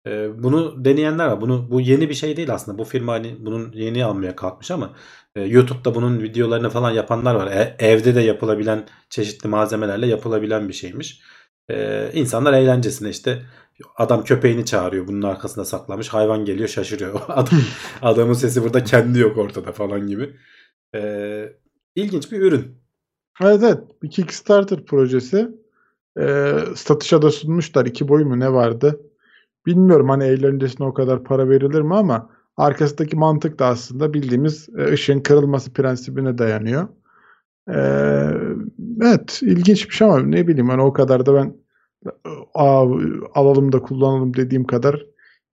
E, 0.08 0.44
bunu 0.44 0.86
deneyenler 0.86 1.28
var. 1.28 1.42
Bunu 1.42 1.72
bu 1.72 1.82
yeni 1.82 2.10
bir 2.10 2.14
şey 2.14 2.38
değil 2.38 2.54
aslında. 2.54 2.78
Bu 2.78 2.84
firma 2.84 3.14
hani 3.14 3.36
bunun 3.40 3.72
yeni 3.74 4.06
almaya 4.06 4.36
kalkmış 4.36 4.72
ama 4.72 4.94
e, 5.36 5.42
YouTube'da 5.42 5.96
bunun 5.96 6.22
videolarını 6.22 6.70
falan 6.70 6.92
yapanlar 6.92 7.36
var. 7.36 7.48
E, 7.48 7.76
evde 7.80 8.16
de 8.16 8.22
yapılabilen 8.22 8.88
çeşitli 9.10 9.50
malzemelerle 9.50 10.08
yapılabilen 10.08 10.68
bir 10.70 10.74
şeymiş. 10.74 11.22
E, 11.70 12.10
insanlar 12.14 12.54
eğlencesine 12.54 13.10
işte 13.10 13.46
adam 13.96 14.24
köpeğini 14.24 14.66
çağırıyor. 14.66 15.08
Bunun 15.08 15.22
arkasında 15.22 15.66
saklamış. 15.66 16.10
Hayvan 16.10 16.46
geliyor 16.46 16.70
şaşırıyor. 16.70 17.22
Adam, 17.28 17.60
adamın 18.02 18.34
sesi 18.34 18.64
burada 18.64 18.84
kendi 18.84 19.20
yok 19.20 19.38
ortada 19.38 19.72
falan 19.72 20.08
gibi. 20.08 20.36
E, 20.96 21.54
ilginç 21.96 22.32
bir 22.32 22.42
ürün. 22.42 22.82
Evet 23.42 23.64
evet. 23.64 23.80
Bir 24.04 24.10
Kickstarter 24.10 24.86
projesi. 24.86 25.50
Ee, 26.20 26.54
satışa 26.76 27.22
da 27.22 27.32
sunmuşlar. 27.32 27.86
İki 27.86 28.08
boy 28.08 28.24
mu 28.24 28.40
ne 28.40 28.54
vardı? 28.54 29.02
Bilmiyorum 29.66 30.10
hani 30.10 30.24
eğlencesine 30.24 30.88
o 30.88 30.94
kadar 30.94 31.24
para 31.24 31.50
verilir 31.50 31.82
mi 31.82 31.96
ama 31.96 32.30
arkasındaki 32.58 33.16
mantık 33.16 33.60
da 33.60 33.66
aslında 33.66 34.14
bildiğimiz 34.14 34.70
e, 34.78 34.94
ışığın 34.94 35.20
kırılması 35.20 35.74
prensibine 35.74 36.38
dayanıyor. 36.38 36.88
Ee, 37.70 38.32
evet 39.02 39.40
ilginç 39.42 39.90
bir 39.90 39.94
şey 39.96 40.08
ama 40.08 40.20
ne 40.20 40.48
bileyim 40.48 40.70
hani 40.70 40.82
o 40.82 40.94
kadar 40.94 41.26
da 41.26 41.34
ben 41.36 41.56
Aa, 42.54 42.86
alalım 43.36 43.72
da 43.72 43.82
kullanalım 43.82 44.34
dediğim 44.34 44.68
kadar 44.68 45.06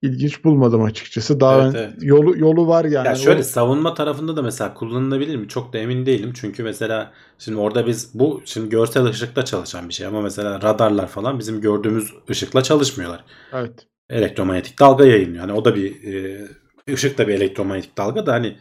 ilginç 0.03 0.45
bulmadım 0.45 0.83
açıkçası. 0.83 1.41
Daha 1.41 1.63
Evet, 1.63 1.75
evet. 1.75 2.03
yolu 2.03 2.39
yolu 2.39 2.69
var 2.69 2.85
yani. 2.85 3.09
Ya 3.09 3.15
O- 3.15 3.17
şöyle 3.17 3.43
savunma 3.43 3.95
tarafında 3.95 4.37
da 4.37 4.43
mesela 4.43 4.75
kullanılabilir 4.75 5.37
mi? 5.37 5.49
Çok 5.49 5.73
da 5.73 5.79
emin 5.79 6.07
değilim. 6.07 6.33
Çünkü 6.35 6.63
mesela 6.63 7.13
şimdi 7.39 7.59
orada 7.59 7.87
biz 7.87 8.11
bu 8.15 8.43
şimdi 8.45 8.69
görsel 8.69 9.05
ışıkla 9.05 9.45
çalışan 9.45 9.89
bir 9.89 9.95
şey 9.95 10.07
ama 10.07 10.21
mesela 10.23 10.63
radarlar 10.63 11.07
falan 11.09 11.39
bizim 11.39 11.61
gördüğümüz 11.61 12.13
ışıkla 12.31 12.63
çalışmıyorlar. 12.63 13.25
evet. 13.53 13.87
Elektromanyetik 14.11 14.81
dalga 14.81 15.05
yayınlıyor. 15.05 15.41
Hani 15.41 15.53
o 15.53 15.65
da 15.65 15.77
bir 15.77 16.15
e, 16.15 16.49
ışık 16.93 17.19
da 17.19 17.29
bir 17.29 17.35
elektromanyetik 17.35 17.99
dalga 17.99 18.27
da 18.27 18.33
hani 18.33 18.57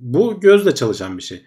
bu 0.00 0.40
gözle 0.40 0.74
çalışan 0.74 1.18
bir 1.18 1.22
şey. 1.22 1.42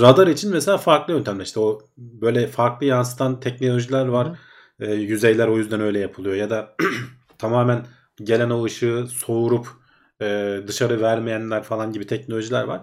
Radar 0.00 0.26
için 0.26 0.50
mesela 0.50 0.78
farklı 0.78 1.12
yöntemler 1.12 1.44
işte 1.44 1.60
o 1.60 1.82
böyle 1.96 2.46
farklı 2.46 2.86
yansıtan 2.86 3.40
teknolojiler 3.40 4.06
var. 4.06 4.38
E, 4.80 4.94
yüzeyler 4.94 5.48
o 5.48 5.58
yüzden 5.58 5.80
öyle 5.80 5.98
yapılıyor 5.98 6.34
ya 6.36 6.50
da 6.50 6.76
tamamen 7.38 7.86
gelen 8.24 8.50
o 8.50 8.64
ışığı 8.64 9.06
soğurup 9.10 9.66
e, 10.22 10.58
dışarı 10.66 11.00
vermeyenler 11.00 11.62
falan 11.62 11.92
gibi 11.92 12.06
teknolojiler 12.06 12.64
var. 12.64 12.82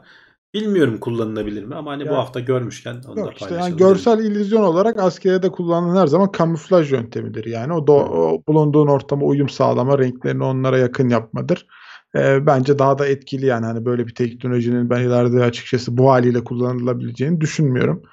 Bilmiyorum 0.54 0.98
kullanılabilir 1.00 1.64
mi 1.64 1.76
ama 1.76 1.92
hani 1.92 2.04
bu 2.04 2.14
Ya- 2.14 2.18
hafta 2.18 2.40
görmüşken 2.40 3.02
onu 3.08 3.16
da 3.16 3.20
Yok 3.20 3.34
işte 3.34 3.46
paylaşalım. 3.46 3.72
yani 3.72 3.80
dedim. 3.80 3.88
görsel 3.88 4.20
illüzyon 4.20 4.64
olarak 4.64 5.00
askeriyede 5.00 5.50
kullanılan 5.50 6.02
her 6.02 6.08
zaman 6.08 6.32
kamuflaj 6.32 6.92
yöntemidir. 6.92 7.46
Yani 7.46 7.74
o, 7.74 7.88
da, 7.88 7.92
o 7.94 8.44
bulunduğun 8.48 8.88
ortama 8.88 9.26
uyum 9.26 9.50
sağlama, 9.50 10.00
renklerini 10.00 10.44
onlara 10.44 10.78
yakın 10.78 11.10
yapmadır. 11.10 11.68
Ee, 12.16 12.46
bence 12.46 12.80
daha 12.80 12.98
da 13.00 13.08
etkili 13.08 13.46
yani 13.46 13.66
hani 13.66 13.86
böyle 13.86 14.08
bir 14.08 14.16
teknolojinin 14.16 14.90
ben 14.90 15.02
ileride 15.02 15.44
açıkçası 15.44 15.98
bu 15.98 16.12
haliyle 16.12 16.44
kullanılabileceğini 16.44 17.42
düşünmüyorum. 17.42 18.04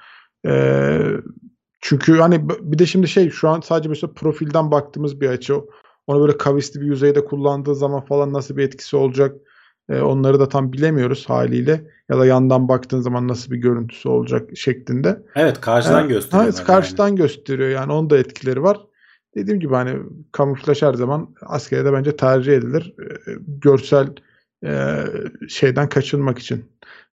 Ee, 0.47 1.01
çünkü 1.81 2.17
hani 2.17 2.49
bir 2.49 2.79
de 2.79 2.85
şimdi 2.85 3.07
şey 3.07 3.29
şu 3.29 3.49
an 3.49 3.61
sadece 3.61 3.89
mesela 3.89 4.13
profilden 4.13 4.71
baktığımız 4.71 5.21
bir 5.21 5.29
açı. 5.29 5.55
Onu 6.07 6.21
böyle 6.21 6.37
kavisli 6.37 6.81
bir 6.81 6.85
yüzeyde 6.85 7.25
kullandığı 7.25 7.75
zaman 7.75 8.05
falan 8.05 8.33
nasıl 8.33 8.57
bir 8.57 8.63
etkisi 8.63 8.97
olacak? 8.97 9.35
Ee, 9.89 10.01
onları 10.01 10.39
da 10.39 10.49
tam 10.49 10.73
bilemiyoruz 10.73 11.29
haliyle. 11.29 11.91
Ya 12.09 12.19
da 12.19 12.25
yandan 12.25 12.67
baktığın 12.67 13.01
zaman 13.01 13.27
nasıl 13.27 13.51
bir 13.51 13.57
görüntüsü 13.57 14.09
olacak 14.09 14.49
şeklinde. 14.55 15.21
Evet 15.35 15.61
karşıdan 15.61 16.01
Ha, 16.01 16.05
gösteriyorlar. 16.05 16.55
Ha, 16.55 16.63
karşıdan 16.63 17.15
gösteriyor 17.15 17.69
yani 17.69 17.91
onun 17.91 18.09
da 18.09 18.17
etkileri 18.17 18.63
var. 18.63 18.79
Dediğim 19.35 19.59
gibi 19.59 19.73
hani 19.73 19.99
kamuflaj 20.31 20.81
her 20.81 20.93
zaman 20.93 21.35
askeriyede 21.41 21.93
bence 21.93 22.15
tercih 22.15 22.53
edilir. 22.53 22.93
Ee, 22.99 23.31
görsel 23.47 24.07
e, 24.65 24.97
şeyden 25.49 25.89
kaçınmak 25.89 26.39
için. 26.39 26.65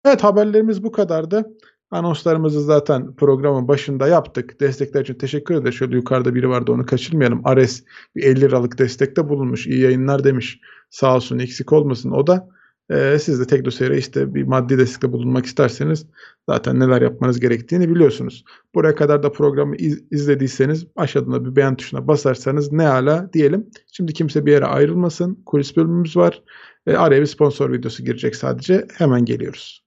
Evet 0.05 0.25
haberlerimiz 0.25 0.83
bu 0.83 0.93
kadardı. 0.93 1.47
Anonslarımızı 1.91 2.61
zaten 2.63 3.15
programın 3.15 3.69
başında 3.69 4.09
yaptık. 4.09 4.61
Destekler 4.61 5.01
için 5.01 5.15
teşekkür 5.15 5.55
ederiz. 5.55 5.75
Şöyle 5.75 5.97
yukarıda 5.97 6.35
biri 6.35 6.49
vardı 6.49 6.73
onu 6.73 6.87
kaçırmayalım. 6.87 7.41
Ares 7.45 7.85
bir 8.17 8.23
50 8.23 8.41
liralık 8.41 8.79
destekte 8.79 9.29
bulunmuş. 9.29 9.67
İyi 9.67 9.81
yayınlar 9.81 10.25
demiş. 10.25 10.61
Sağ 10.91 11.17
olsun 11.17 11.39
eksik 11.39 11.73
olmasın 11.73 12.11
o 12.11 12.27
da. 12.27 12.49
Ee, 12.91 13.19
siz 13.21 13.41
de 13.41 13.47
Teknoseyir'e 13.47 13.99
işte 13.99 14.35
bir 14.35 14.43
maddi 14.43 14.79
destekte 14.79 15.13
bulunmak 15.13 15.47
isterseniz 15.47 16.07
zaten 16.49 16.81
neler 16.81 17.03
yapmanız 17.03 17.41
gerektiğini 17.41 17.91
biliyorsunuz. 17.91 18.45
Buraya 18.75 18.95
kadar 18.95 19.23
da 19.23 19.33
programı 19.33 19.77
iz- 19.77 20.03
izlediyseniz 20.11 20.87
aşağıdan 20.97 21.33
da 21.33 21.45
bir 21.45 21.57
beğen 21.57 21.77
tuşuna 21.77 22.09
basarsanız 22.09 22.73
ne 22.73 22.89
ala 22.89 23.31
diyelim. 23.33 23.67
Şimdi 23.93 24.13
kimse 24.13 24.47
bir 24.47 24.53
yere 24.53 24.65
ayrılmasın. 24.65 25.43
Kulis 25.47 25.77
bölümümüz 25.77 26.17
var. 26.17 26.43
E, 26.87 26.97
araya 26.97 27.21
bir 27.21 27.27
sponsor 27.27 27.73
videosu 27.73 28.05
girecek 28.05 28.37
sadece. 28.37 28.87
Hemen 28.95 29.25
geliyoruz. 29.25 29.83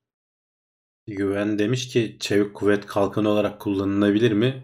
Güven 1.07 1.59
demiş 1.59 1.87
ki 1.87 2.17
çevik 2.19 2.53
kuvvet 2.53 2.85
kalkanı 2.85 3.29
olarak 3.29 3.59
kullanılabilir 3.59 4.31
mi? 4.31 4.63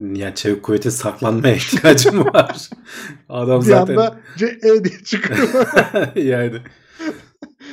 Yani 0.00 0.34
çevik 0.34 0.62
kuvvetin 0.62 0.90
saklanmaya 0.90 1.54
ihtiyacı 1.56 2.12
mı 2.12 2.24
var? 2.24 2.68
Adam 3.28 3.60
Bir 3.60 3.66
zaten 3.66 3.96
anda 3.96 4.20
CE 4.36 4.84
diye 4.84 4.98
çıkıyor. 5.04 5.48
yani 6.16 6.52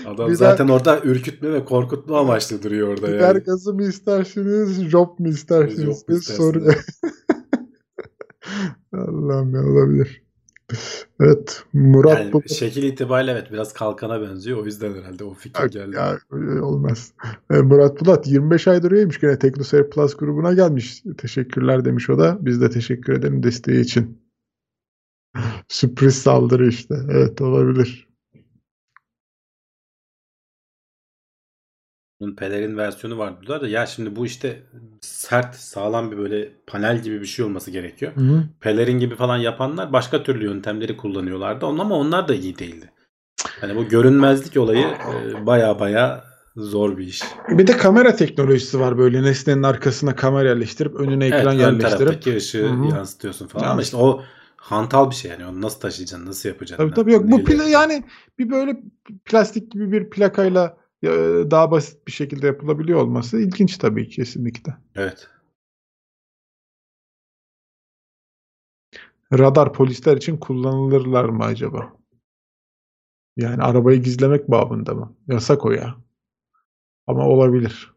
adam 0.07 0.27
Biber- 0.29 0.35
zaten 0.35 0.67
orada 0.67 0.99
ürkütme 1.03 1.53
ve 1.53 1.65
korkutma 1.65 2.19
amaçlı 2.19 2.63
duruyor 2.63 2.87
orada 2.87 3.07
Biber 3.07 3.19
yani. 3.35 3.43
gazı 3.43 3.73
mı 3.73 3.83
istersiniz, 3.83 4.83
job 4.83 5.19
mu 5.19 5.27
istersiniz? 5.27 5.85
Job 5.85 6.07
diye 6.07 6.19
soruyor. 6.19 6.75
Allah'ım 8.93 9.55
ya 9.55 9.61
olabilir. 9.61 10.25
Evet. 11.19 11.63
Murat 11.73 12.19
Yani 12.19 12.31
Bulut- 12.31 12.53
şekil 12.53 12.83
itibariyle 12.83 13.31
evet 13.31 13.51
biraz 13.51 13.73
kalkana 13.73 14.21
benziyor. 14.21 14.57
O 14.57 14.65
yüzden 14.65 14.93
herhalde 14.93 15.23
o 15.23 15.33
fikir 15.33 15.63
Yok 15.63 15.71
geldi. 15.71 15.95
Ya, 15.95 16.17
olmaz. 16.63 17.13
E, 17.51 17.57
Murat 17.61 18.01
Bulat 18.01 18.27
25 18.27 18.67
aydır 18.67 18.91
üyeymiş. 18.91 19.19
Gene 19.19 19.39
TeknoSeyir 19.39 19.89
Plus 19.89 20.17
grubuna 20.17 20.53
gelmiş. 20.53 21.03
Teşekkürler 21.17 21.85
demiş 21.85 22.09
o 22.09 22.17
da. 22.19 22.37
Biz 22.41 22.61
de 22.61 22.69
teşekkür 22.69 23.13
edelim 23.13 23.43
desteği 23.43 23.81
için. 23.81 24.21
Sürpriz 25.67 26.15
saldırı 26.15 26.67
işte. 26.67 26.95
Evet 27.11 27.41
olabilir. 27.41 28.07
Bunun 32.19 32.35
pelerin 32.35 32.77
versiyonu 32.77 33.17
var 33.17 33.41
diyorlar 33.41 33.61
da 33.61 33.67
ya 33.67 33.85
şimdi 33.85 34.15
bu 34.15 34.25
işte 34.25 34.63
sert 35.01 35.55
sağlam 35.55 36.11
bir 36.11 36.17
böyle 36.17 36.51
panel 36.67 37.01
gibi 37.01 37.21
bir 37.21 37.25
şey 37.25 37.45
olması 37.45 37.71
gerekiyor. 37.71 38.11
Pelerin 38.59 38.99
gibi 38.99 39.15
falan 39.15 39.37
yapanlar 39.37 39.93
başka 39.93 40.23
türlü 40.23 40.45
yöntemleri 40.45 40.97
kullanıyorlardı. 40.97 41.65
Ama 41.65 41.95
onlar 41.95 42.27
da 42.27 42.35
iyi 42.35 42.59
değildi. 42.59 42.91
Hani 43.61 43.75
bu 43.75 43.87
görünmezlik 43.87 44.57
olayı 44.57 44.87
e, 44.87 45.45
baya 45.45 45.79
baya 45.79 46.23
zor 46.55 46.97
bir 46.97 47.07
iş. 47.07 47.23
Bir 47.49 47.67
de 47.67 47.77
kamera 47.77 48.15
teknolojisi 48.15 48.79
var 48.79 48.97
böyle 48.97 49.23
nesnenin 49.23 49.63
arkasına 49.63 50.15
kamera 50.15 50.49
yerleştirip 50.49 50.95
önüne 50.95 51.25
ekran 51.25 51.55
evet, 51.55 51.55
ön 51.55 51.59
yerleştirip. 51.59 51.97
taraftaki 51.97 52.35
ışığı 52.35 52.69
Hı 52.69 52.73
hı. 52.73 52.85
yansıtıyorsun 52.85 53.47
falan. 53.47 53.63
Yani 53.63 53.71
Ama 53.71 53.81
işte 53.81 53.97
o 53.97 54.23
hantal 54.57 55.09
bir 55.09 55.15
şey 55.15 55.31
yani. 55.31 55.45
Onu 55.45 55.61
nasıl 55.61 55.79
taşıyacaksın, 55.79 56.27
nasıl 56.27 56.49
yapacaksın? 56.49 56.85
Tabii 56.85 56.95
tabii 56.95 57.13
yok. 57.13 57.23
Bu 57.23 57.37
Neyle 57.37 57.43
pla- 57.43 57.69
yani 57.69 58.03
bir 58.39 58.49
böyle 58.49 58.77
plastik 59.25 59.71
gibi 59.71 59.91
bir 59.91 60.09
plakayla 60.09 60.77
daha 61.51 61.71
basit 61.71 62.07
bir 62.07 62.11
şekilde 62.11 62.47
yapılabiliyor 62.47 62.99
olması 63.01 63.39
ilginç 63.39 63.77
tabii 63.77 64.09
kesinlikle. 64.09 64.77
Evet. 64.95 65.27
Radar 69.33 69.73
polisler 69.73 70.17
için 70.17 70.37
kullanılırlar 70.37 71.25
mı 71.25 71.43
acaba? 71.43 71.93
Yani 73.37 73.63
arabayı 73.63 74.03
gizlemek 74.03 74.51
babında 74.51 74.93
mı? 74.93 75.15
Yasak 75.27 75.65
o 75.65 75.71
ya. 75.71 75.95
Ama 77.07 77.27
olabilir. 77.27 77.95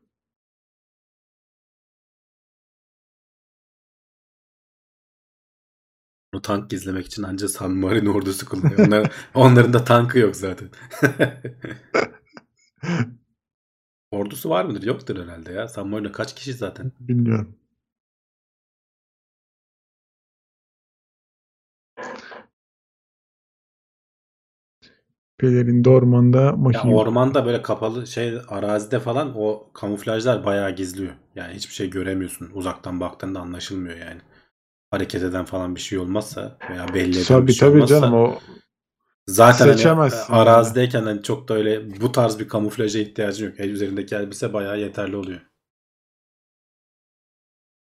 Onu 6.33 6.43
tank 6.43 6.71
gizlemek 6.71 7.07
için 7.07 7.23
ancak 7.23 7.51
San 7.51 7.71
Marino 7.71 8.13
ordusu 8.13 8.49
kullanıyor. 8.49 8.87
Onlar, 8.87 9.13
onların 9.35 9.73
da 9.73 9.85
tankı 9.85 10.19
yok 10.19 10.37
zaten. 10.37 10.69
Ordusu 14.11 14.51
var 14.51 14.65
mıdır? 14.65 14.83
Yoktur 14.83 15.23
herhalde 15.23 15.53
ya. 15.53 15.85
Marino 15.85 16.13
kaç 16.13 16.35
kişi 16.35 16.53
zaten? 16.53 16.93
Bilmiyorum. 17.01 17.57
Pelerinde 25.39 25.91
ormanda 25.91 26.39
Ya 26.39 26.53
makine. 26.57 26.95
ormanda 26.95 27.47
böyle 27.47 27.63
kapalı 27.63 28.07
şey 28.07 28.39
arazide 28.49 29.01
falan 29.01 29.33
o 29.37 29.71
kamuflajlar 29.73 30.45
bayağı 30.45 30.71
gizliyor. 30.77 31.13
Yani 31.35 31.55
hiçbir 31.55 31.75
şey 31.75 31.91
göremiyorsun. 31.91 32.51
Uzaktan 32.55 33.01
baktığında 33.01 33.41
anlaşılmıyor 33.41 33.97
yani. 33.97 34.21
Hareket 34.91 35.23
eden 35.23 35.45
falan 35.45 35.75
bir 35.75 35.81
şey 35.81 35.99
olmazsa 35.99 36.59
veya 36.71 36.89
belli 36.95 36.99
eden 36.99 37.19
bir 37.19 37.25
Tabii 37.25 37.53
şey 37.53 37.69
tabii 37.69 37.77
olmazsa 37.77 37.95
canım 38.01 38.15
o 38.15 38.39
zaten 39.29 39.65
hani 39.67 39.73
seçemezsin 39.77 40.33
arazideyken 40.33 41.03
hani 41.03 41.23
çok 41.23 41.49
da 41.49 41.55
öyle 41.55 42.01
bu 42.01 42.13
tarz 42.13 42.39
bir 42.39 42.49
kamuflaja 42.49 42.99
ihtiyacın 42.99 43.47
yok. 43.47 43.61
El 43.61 43.71
üzerindeki 43.71 44.15
elbise 44.15 44.53
bayağı 44.53 44.81
yeterli 44.81 45.17
oluyor. 45.17 45.41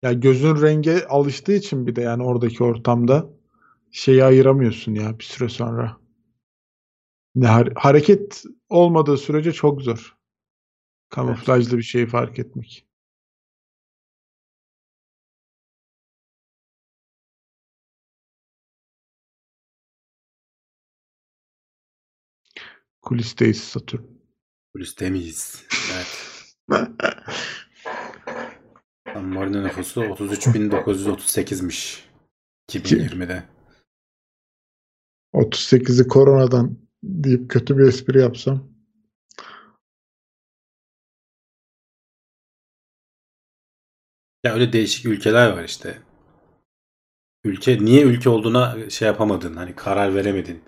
ya 0.03 0.13
gözün 0.13 0.61
renge 0.61 1.05
alıştığı 1.05 1.53
için 1.53 1.87
bir 1.87 1.95
de 1.95 2.01
yani 2.01 2.23
oradaki 2.23 2.63
ortamda 2.63 3.29
şeyi 3.91 4.23
ayıramıyorsun 4.23 4.95
ya 4.95 5.19
bir 5.19 5.23
süre 5.23 5.49
sonra. 5.49 5.97
Ne 7.35 7.47
har- 7.47 7.73
hareket 7.75 8.43
olmadığı 8.69 9.17
sürece 9.17 9.51
çok 9.51 9.81
zor. 9.81 10.17
Kamuflajlı 11.09 11.77
bir 11.77 11.83
şeyi 11.83 12.07
fark 12.07 12.39
etmek. 12.39 12.86
Kulisteyiz 23.07 23.63
Satürn. 23.63 24.01
Polis 24.73 24.95
temiz. 24.95 25.63
Evet. 25.93 26.07
San 29.13 29.25
Marino 29.25 29.63
nüfusu 29.63 30.01
33.938'miş 30.01 32.03
2020'de. 32.69 33.43
38'i 35.33 36.07
koronadan 36.07 36.77
deyip 37.03 37.51
kötü 37.51 37.77
bir 37.77 37.83
espri 37.83 38.19
yapsam. 38.19 38.69
Ya 44.43 44.53
öyle 44.53 44.73
değişik 44.73 45.05
ülkeler 45.05 45.49
var 45.49 45.63
işte. 45.63 46.01
Ülke 47.43 47.85
niye 47.85 48.03
ülke 48.03 48.29
olduğuna 48.29 48.89
şey 48.89 49.07
yapamadın. 49.07 49.55
Hani 49.55 49.75
karar 49.75 50.15
veremedin. 50.15 50.63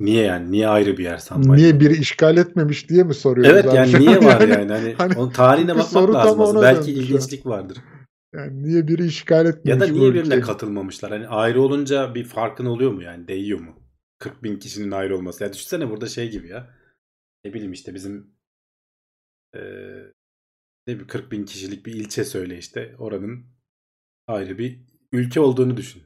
Niye 0.00 0.24
yani? 0.24 0.50
Niye 0.52 0.68
ayrı 0.68 0.96
bir 0.98 1.04
yer 1.04 1.18
San 1.18 1.38
Marino? 1.38 1.56
Niye 1.56 1.80
biri 1.80 1.92
işgal 1.96 2.36
etmemiş 2.36 2.88
diye 2.88 3.02
mi 3.02 3.14
soruyoruz 3.14 3.52
Evet 3.52 3.66
abi? 3.66 3.76
yani 3.76 3.98
niye 3.98 4.16
var 4.24 4.40
yani? 4.48 4.72
Hani, 4.72 4.94
hani 4.98 5.14
onun 5.18 5.30
tarihine 5.30 5.76
bakmak 5.76 6.14
lazım. 6.14 6.62
Belki 6.62 6.92
ilginçlik 6.92 7.46
vardır. 7.46 7.78
Yani 8.34 8.62
niye 8.62 8.88
biri 8.88 9.06
işgal 9.06 9.46
etmemiş 9.46 9.82
Ya 9.82 9.88
da 9.88 9.92
niye 9.92 10.14
birine 10.14 10.26
ülkeyi? 10.26 10.40
katılmamışlar? 10.40 11.10
Hani 11.10 11.28
ayrı 11.28 11.62
olunca 11.62 12.14
bir 12.14 12.24
farkın 12.24 12.66
oluyor 12.66 12.92
mu 12.92 13.02
yani? 13.02 13.28
Değiyor 13.28 13.60
mu? 13.60 13.76
40 14.18 14.42
bin 14.42 14.58
kişinin 14.58 14.90
ayrı 14.90 15.16
olması. 15.16 15.44
Ya 15.44 15.52
düşünsene 15.52 15.90
burada 15.90 16.06
şey 16.06 16.30
gibi 16.30 16.48
ya. 16.48 16.70
Ne 17.44 17.52
bileyim 17.54 17.72
işte 17.72 17.94
bizim 17.94 18.26
eee 19.54 20.12
ne 20.86 21.00
bir 21.00 21.08
40 21.08 21.32
bin 21.32 21.44
kişilik 21.44 21.86
bir 21.86 21.92
ilçe 21.92 22.24
söyle 22.24 22.58
işte. 22.58 22.94
Oranın 22.98 23.46
ayrı 24.26 24.58
bir 24.58 24.80
ülke 25.12 25.40
olduğunu 25.40 25.76
düşün. 25.76 26.02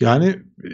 Yani 0.00 0.26
e, 0.64 0.68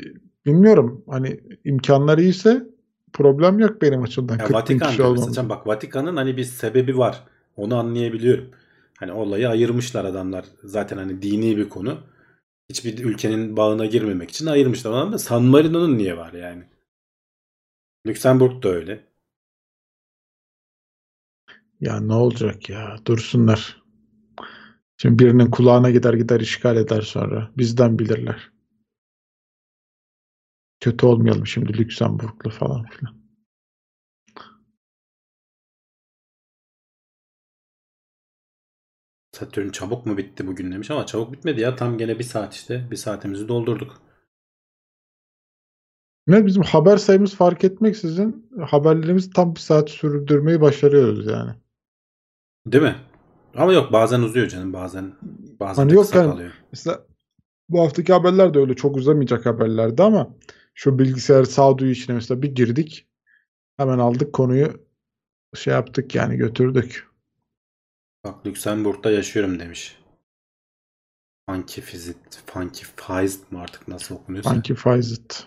bilmiyorum. 0.46 1.04
Hani 1.08 1.40
imkanları 1.64 2.22
iyiyse 2.22 2.66
problem 3.12 3.58
yok 3.58 3.82
benim 3.82 4.02
açımdan. 4.02 4.34
Ya 4.34 4.38
40 4.38 4.50
bin 4.50 4.54
Vatikan 4.54 4.88
kişi 4.88 5.02
mesela. 5.02 5.48
Bak 5.48 5.66
Vatikan'ın 5.66 6.16
hani 6.16 6.36
bir 6.36 6.44
sebebi 6.44 6.98
var. 6.98 7.24
Onu 7.56 7.76
anlayabiliyorum. 7.76 8.50
Hani 8.98 9.12
olayı 9.12 9.48
ayırmışlar 9.48 10.04
adamlar. 10.04 10.44
Zaten 10.64 10.96
hani 10.96 11.22
dini 11.22 11.56
bir 11.56 11.68
konu. 11.68 11.98
Hiçbir 12.70 13.04
ülkenin 13.04 13.56
bağına 13.56 13.86
girmemek 13.86 14.30
için 14.30 14.46
ayırmışlar. 14.46 14.92
Ama 14.92 15.18
San 15.18 15.42
Marino'nun 15.42 15.98
niye 15.98 16.16
var 16.16 16.32
yani? 16.32 16.62
Lüksemburg 18.06 18.62
da 18.62 18.68
öyle. 18.68 19.04
Ya 21.80 22.00
ne 22.00 22.14
olacak 22.14 22.68
ya? 22.70 22.96
Dursunlar. 23.06 23.82
Şimdi 24.96 25.18
birinin 25.24 25.50
kulağına 25.50 25.90
gider 25.90 26.14
gider 26.14 26.40
işgal 26.40 26.76
eder 26.76 27.02
sonra. 27.02 27.50
Bizden 27.56 27.98
bilirler. 27.98 28.53
Kötü 30.84 31.06
olmayalım 31.06 31.46
şimdi 31.46 31.78
Lüksemburglu 31.78 32.50
falan 32.50 32.84
filan. 32.84 33.14
Satürn 39.32 39.68
çabuk 39.70 40.06
mu 40.06 40.16
bitti 40.16 40.46
bugün 40.46 40.72
demiş 40.72 40.90
ama 40.90 41.06
çabuk 41.06 41.32
bitmedi 41.32 41.60
ya. 41.60 41.76
Tam 41.76 41.98
gene 41.98 42.18
bir 42.18 42.24
saat 42.24 42.54
işte. 42.54 42.88
Bir 42.90 42.96
saatimizi 42.96 43.48
doldurduk. 43.48 44.02
Ne 46.26 46.46
bizim 46.46 46.62
haber 46.62 46.96
sayımız 46.96 47.34
fark 47.34 47.64
etmeksizin 47.64 48.50
haberlerimizi 48.66 49.30
tam 49.30 49.54
bir 49.54 49.60
saat 49.60 49.90
sürdürmeyi 49.90 50.60
başarıyoruz 50.60 51.26
yani. 51.26 51.54
Değil 52.66 52.84
mi? 52.84 52.96
Ama 53.54 53.72
yok 53.72 53.92
bazen 53.92 54.20
uzuyor 54.20 54.48
canım 54.48 54.72
bazen. 54.72 55.14
Bazen 55.60 55.82
Hani 55.82 55.94
yok 55.94 56.14
yani- 56.14 56.30
kalıyor. 56.30 56.52
Mesela 56.72 57.06
bu 57.68 57.80
haftaki 57.80 58.12
haberler 58.12 58.54
de 58.54 58.58
öyle 58.58 58.76
çok 58.76 58.96
uzamayacak 58.96 59.46
haberlerdi 59.46 60.02
ama 60.02 60.36
şu 60.74 60.98
bilgisayar 60.98 61.44
sağduyu 61.44 61.90
işine 61.90 62.14
mesela 62.14 62.42
bir 62.42 62.54
girdik. 62.54 63.06
Hemen 63.76 63.98
aldık 63.98 64.32
konuyu 64.32 64.86
şey 65.54 65.72
yaptık 65.74 66.14
yani 66.14 66.36
götürdük. 66.36 67.08
Bak 68.24 68.46
Lüksemburg'da 68.46 69.10
yaşıyorum 69.10 69.58
demiş. 69.60 69.98
Funky 71.50 71.80
Fizit, 71.80 72.42
Funky 72.46 72.84
Faizit 72.96 73.52
mi 73.52 73.58
artık 73.58 73.88
nasıl 73.88 74.14
okunuyorsa. 74.14 74.50
Sanki 74.50 74.74
Fayzit. 74.74 75.46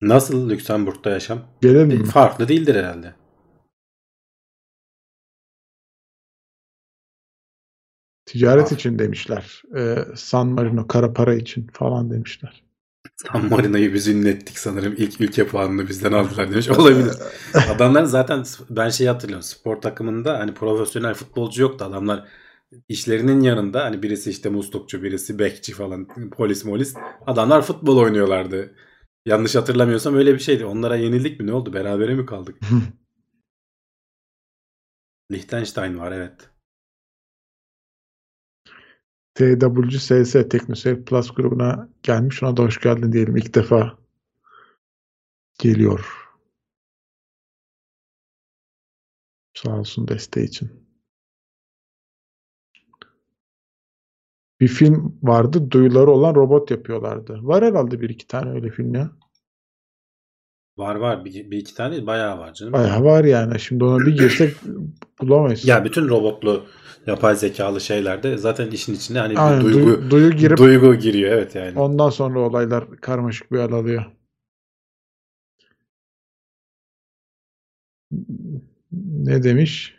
Nasıl 0.00 0.50
Lüksemburg'da 0.50 1.10
yaşam? 1.10 1.48
Gelelim 1.62 1.90
E, 1.90 1.94
mi? 1.94 2.04
Farklı 2.04 2.48
değildir 2.48 2.74
herhalde. 2.74 3.14
Ticaret 8.26 8.72
Ah. 8.72 8.76
için 8.76 8.98
demişler. 8.98 9.62
Ee, 9.76 9.96
San 10.16 10.48
Marino 10.48 10.86
kara 10.86 11.12
para 11.12 11.34
için 11.34 11.66
falan 11.66 12.10
demişler. 12.10 12.63
San 13.32 13.50
Marino'yu 13.50 13.94
biz 13.94 14.08
ünlettik 14.08 14.58
sanırım. 14.58 14.94
İlk 14.96 15.20
ülke 15.20 15.46
puanını 15.46 15.88
bizden 15.88 16.12
aldılar 16.12 16.50
demiş. 16.50 16.68
Olabilir. 16.68 17.12
Adamlar 17.74 18.04
zaten 18.04 18.44
ben 18.70 18.88
şey 18.88 19.06
hatırlıyorum. 19.06 19.42
Spor 19.42 19.76
takımında 19.76 20.38
hani 20.38 20.54
profesyonel 20.54 21.14
futbolcu 21.14 21.62
yoktu. 21.62 21.84
Adamlar 21.84 22.28
işlerinin 22.88 23.40
yanında 23.40 23.84
hani 23.84 24.02
birisi 24.02 24.30
işte 24.30 24.48
muslukçu, 24.48 25.02
birisi 25.02 25.38
bekçi 25.38 25.72
falan, 25.72 26.08
polis 26.30 26.64
molis. 26.64 26.94
Adamlar 27.26 27.62
futbol 27.62 27.98
oynuyorlardı. 27.98 28.74
Yanlış 29.26 29.54
hatırlamıyorsam 29.54 30.14
öyle 30.14 30.34
bir 30.34 30.38
şeydi. 30.38 30.64
Onlara 30.64 30.96
yenildik 30.96 31.40
mi 31.40 31.46
ne 31.46 31.52
oldu? 31.52 31.72
Berabere 31.72 32.14
mi 32.14 32.26
kaldık? 32.26 32.56
Liechtenstein 35.32 35.98
var 35.98 36.12
evet. 36.12 36.50
TWSS 39.34 40.32
Teknoseyir 40.32 41.04
Plus 41.04 41.30
grubuna 41.30 41.88
gelmiş. 42.02 42.42
Ona 42.42 42.56
da 42.56 42.62
hoş 42.62 42.80
geldin 42.80 43.12
diyelim. 43.12 43.36
İlk 43.36 43.54
defa 43.54 43.98
geliyor. 45.58 46.30
Sağ 49.54 49.78
olsun 49.78 50.08
desteği 50.08 50.46
için. 50.46 50.70
Bir 54.60 54.68
film 54.68 55.18
vardı. 55.22 55.70
Duyuları 55.70 56.10
olan 56.10 56.34
robot 56.34 56.70
yapıyorlardı. 56.70 57.38
Var 57.42 57.64
herhalde 57.64 58.00
bir 58.00 58.10
iki 58.10 58.26
tane 58.26 58.50
öyle 58.50 58.70
film 58.70 58.94
ya. 58.94 59.10
Var 60.76 60.94
var 60.94 61.24
bir, 61.24 61.50
bir 61.50 61.58
iki 61.58 61.74
tane 61.74 62.06
bayağı 62.06 62.38
var 62.38 62.54
canım. 62.54 62.72
Bayağı 62.72 63.04
var 63.04 63.24
yani. 63.24 63.60
Şimdi 63.60 63.84
ona 63.84 64.06
bir 64.06 64.16
girsek 64.18 64.54
bulamayız. 65.20 65.64
Ya 65.68 65.84
bütün 65.84 66.08
robotlu 66.08 66.66
yapay 67.06 67.36
zekalı 67.36 67.80
şeylerde 67.80 68.38
zaten 68.38 68.70
işin 68.70 68.94
içine 68.94 69.18
hani 69.18 69.32
bir 69.32 69.48
Aynen, 69.50 69.64
duygu 69.64 69.80
duyu, 69.86 70.10
duyu 70.10 70.30
girip 70.32 70.58
duygu 70.58 70.94
giriyor 70.94 71.32
evet 71.32 71.54
yani. 71.54 71.78
ondan 71.80 72.10
sonra 72.10 72.40
olaylar 72.40 72.96
karmaşık 72.96 73.52
bir 73.52 73.58
hal 73.58 73.72
alıyor. 73.72 74.04
Ne 79.02 79.42
demiş? 79.42 79.94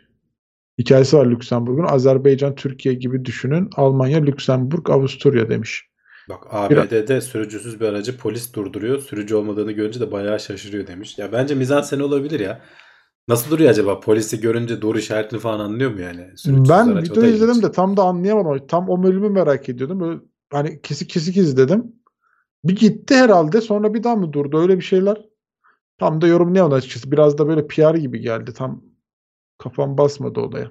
Hikayesi 0.78 1.16
var 1.16 1.26
Lüksemburg'un. 1.26 1.84
Azerbaycan, 1.84 2.54
Türkiye 2.54 2.94
gibi 2.94 3.24
düşünün. 3.24 3.70
Almanya, 3.76 4.18
Lüksemburg, 4.18 4.90
Avusturya 4.90 5.50
demiş. 5.50 5.88
Bak 6.28 6.46
ABD'de 6.50 7.20
sürücüsüz 7.20 7.80
bir 7.80 7.86
aracı 7.86 8.18
polis 8.18 8.54
durduruyor. 8.54 8.98
Sürücü 8.98 9.34
olmadığını 9.34 9.72
görünce 9.72 10.00
de 10.00 10.12
bayağı 10.12 10.40
şaşırıyor 10.40 10.86
demiş. 10.86 11.18
Ya 11.18 11.32
bence 11.32 11.54
mizansen 11.54 12.00
olabilir 12.00 12.40
ya. 12.40 12.60
Nasıl 13.28 13.50
duruyor 13.50 13.70
acaba? 13.70 14.00
Polisi 14.00 14.40
görünce 14.40 14.82
doğru 14.82 14.98
işaretini 14.98 15.40
falan 15.40 15.60
anlıyor 15.60 15.90
mu 15.90 16.00
yani? 16.00 16.26
Sürücüsüz 16.36 16.68
Ben 16.68 16.88
araç. 16.88 17.10
O 17.10 17.12
video 17.12 17.22
da 17.22 17.26
izledim 17.26 17.62
de 17.62 17.72
tam 17.72 17.96
da 17.96 18.02
anlayamadım. 18.02 18.66
Tam 18.66 18.88
o 18.88 19.02
bölümü 19.02 19.28
merak 19.28 19.68
ediyordum. 19.68 20.00
Böyle 20.00 20.20
hani 20.52 20.82
kesik 20.82 21.10
kesik 21.10 21.36
izledim. 21.36 21.92
Bir 22.64 22.76
gitti 22.76 23.14
herhalde 23.14 23.60
sonra 23.60 23.94
bir 23.94 24.02
daha 24.02 24.16
mı 24.16 24.32
durdu 24.32 24.62
öyle 24.62 24.76
bir 24.76 24.84
şeyler. 24.84 25.26
Tam 25.98 26.20
da 26.20 26.26
yorumlayamadım 26.26 26.78
açıkçası. 26.78 27.12
Biraz 27.12 27.38
da 27.38 27.48
böyle 27.48 27.66
PR 27.66 27.94
gibi 27.94 28.20
geldi. 28.20 28.52
Tam 28.52 28.84
kafam 29.58 29.98
basmadı 29.98 30.40
olaya. 30.40 30.70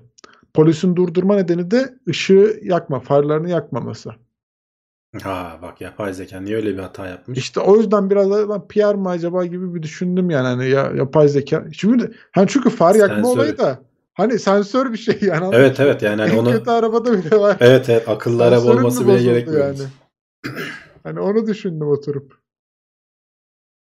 Polisin 0.53 0.95
durdurma 0.95 1.35
nedeni 1.35 1.71
de 1.71 1.93
ışığı 2.09 2.59
yakma, 2.63 2.99
farlarını 2.99 3.49
yakmaması. 3.49 4.11
Ha 5.23 5.59
bak 5.61 5.81
yapay 5.81 6.13
zeka 6.13 6.41
niye 6.41 6.55
öyle 6.55 6.73
bir 6.73 6.79
hata 6.79 7.07
yapmış? 7.07 7.39
İşte 7.39 7.59
o 7.59 7.77
yüzden 7.77 8.09
biraz 8.09 8.31
da 8.31 8.67
PR 8.67 8.95
mı 8.95 9.09
acaba 9.09 9.45
gibi 9.45 9.75
bir 9.75 9.83
düşündüm 9.83 10.29
yani 10.29 10.47
hani 10.47 10.69
ya 10.69 10.91
yapay 10.95 11.27
zeka. 11.27 11.65
Şimdi 11.71 12.03
de- 12.03 12.11
hani 12.31 12.47
çünkü 12.47 12.69
far 12.69 12.95
yakma 12.95 13.15
Sensör. 13.15 13.29
olayı 13.37 13.57
da 13.57 13.79
hani 14.13 14.39
sensör 14.39 14.93
bir 14.93 14.97
şey 14.97 15.17
yani. 15.21 15.55
Evet 15.55 15.79
evet 15.79 16.01
yani 16.01 16.21
hani 16.21 16.39
onu 16.39 16.51
kötü 16.51 16.69
arabada 16.69 17.13
bile 17.13 17.39
var. 17.39 17.57
evet 17.61 17.89
evet 17.89 18.09
akıllı 18.09 18.43
araba 18.43 18.71
olması 18.71 19.07
bile 19.07 19.23
gerekmiyor. 19.23 19.67
yani? 19.67 19.89
Hani 21.03 21.19
onu 21.19 21.47
düşündüm 21.47 21.87
oturup. 21.87 22.45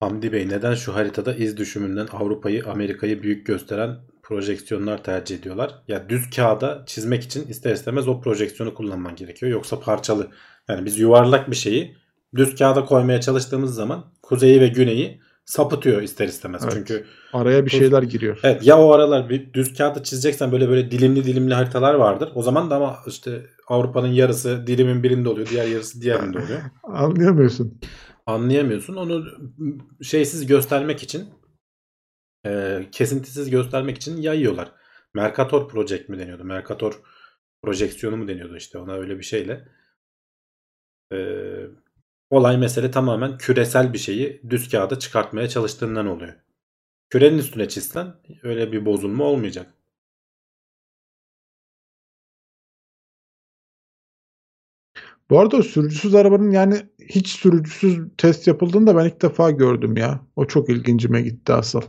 Hamdi 0.01 0.33
Bey 0.33 0.49
neden 0.49 0.75
şu 0.75 0.95
haritada 0.95 1.35
iz 1.35 1.57
düşümünden 1.57 2.07
Avrupa'yı 2.13 2.67
Amerika'yı 2.67 3.23
büyük 3.23 3.47
gösteren 3.47 3.97
projeksiyonlar 4.23 5.05
tercih 5.05 5.39
ediyorlar? 5.39 5.83
Ya 5.89 6.09
düz 6.09 6.31
kağıda 6.31 6.83
çizmek 6.87 7.23
için 7.23 7.49
ister 7.49 7.73
istemez 7.73 8.09
o 8.09 8.21
projeksiyonu 8.21 8.75
kullanman 8.75 9.17
gerekiyor. 9.17 9.53
Yoksa 9.53 9.81
parçalı. 9.81 10.29
Yani 10.69 10.85
biz 10.85 10.99
yuvarlak 10.99 11.51
bir 11.51 11.57
şeyi 11.57 11.97
düz 12.37 12.55
kağıda 12.55 12.85
koymaya 12.85 13.21
çalıştığımız 13.21 13.75
zaman 13.75 14.05
kuzeyi 14.23 14.61
ve 14.61 14.69
güneyi 14.69 15.21
sapıtıyor 15.45 16.03
ister 16.03 16.29
istemez. 16.29 16.63
Evet. 16.63 16.73
Çünkü 16.75 17.05
Araya 17.33 17.65
bir 17.67 17.71
şeyler 17.71 18.03
giriyor. 18.03 18.41
evet 18.43 18.67
ya 18.67 18.79
o 18.79 18.93
aralar 18.93 19.29
bir 19.29 19.53
düz 19.53 19.75
kağıda 19.75 20.03
çizeceksen 20.03 20.53
böyle 20.53 20.69
böyle 20.69 20.91
dilimli 20.91 21.25
dilimli 21.25 21.55
haritalar 21.55 21.95
vardır. 21.95 22.33
O 22.35 22.43
zaman 22.43 22.71
da 22.71 22.77
ama 22.77 22.99
işte 23.07 23.47
Avrupa'nın 23.69 24.09
yarısı 24.09 24.67
dilimin 24.67 25.03
birinde 25.03 25.29
oluyor. 25.29 25.49
Diğer 25.51 25.67
yarısı 25.69 26.01
diğerinde 26.03 26.39
oluyor. 26.39 26.61
Anlayamıyorsun. 26.83 27.81
anlayamıyorsun. 28.27 28.97
Onu 28.97 29.25
şeysiz 30.03 30.47
göstermek 30.47 31.03
için 31.03 31.29
e, 32.47 32.81
kesintisiz 32.93 33.51
göstermek 33.51 33.97
için 33.97 34.17
yayıyorlar. 34.23 34.73
Mercator 35.15 35.69
Project 35.69 36.09
mi 36.09 36.19
deniyordu? 36.19 36.45
Mercator 36.45 37.01
projeksiyonu 37.63 38.17
mu 38.17 38.29
deniyordu 38.29 38.57
işte 38.57 38.79
ona 38.79 38.93
öyle 38.93 39.19
bir 39.19 39.25
şeyle. 39.25 39.69
E, 41.13 41.19
olay 42.31 42.59
mesele 42.59 42.91
tamamen 42.91 43.39
küresel 43.39 43.93
bir 43.93 43.99
şeyi 43.99 44.43
düz 44.51 44.69
kağıda 44.71 44.99
çıkartmaya 44.99 45.49
çalıştığından 45.49 46.07
oluyor. 46.07 46.35
Kürenin 47.11 47.39
üstüne 47.39 47.69
çizsen 47.69 48.15
öyle 48.43 48.73
bir 48.73 48.87
bozulma 48.87 49.25
olmayacak. 49.25 49.75
Bu 55.31 55.41
arada 55.41 55.63
sürücüsüz 55.63 56.15
arabanın 56.15 56.51
yani 56.51 56.77
hiç 57.09 57.29
sürücüsüz 57.29 57.99
test 58.19 58.47
yapıldığını 58.47 58.87
da 58.87 58.97
ben 58.97 59.07
ilk 59.07 59.23
defa 59.23 59.51
gördüm 59.51 59.97
ya. 59.97 60.21
O 60.37 60.47
çok 60.47 60.69
ilgincime 60.71 61.23
gitti 61.23 61.53
asıl. 61.53 61.83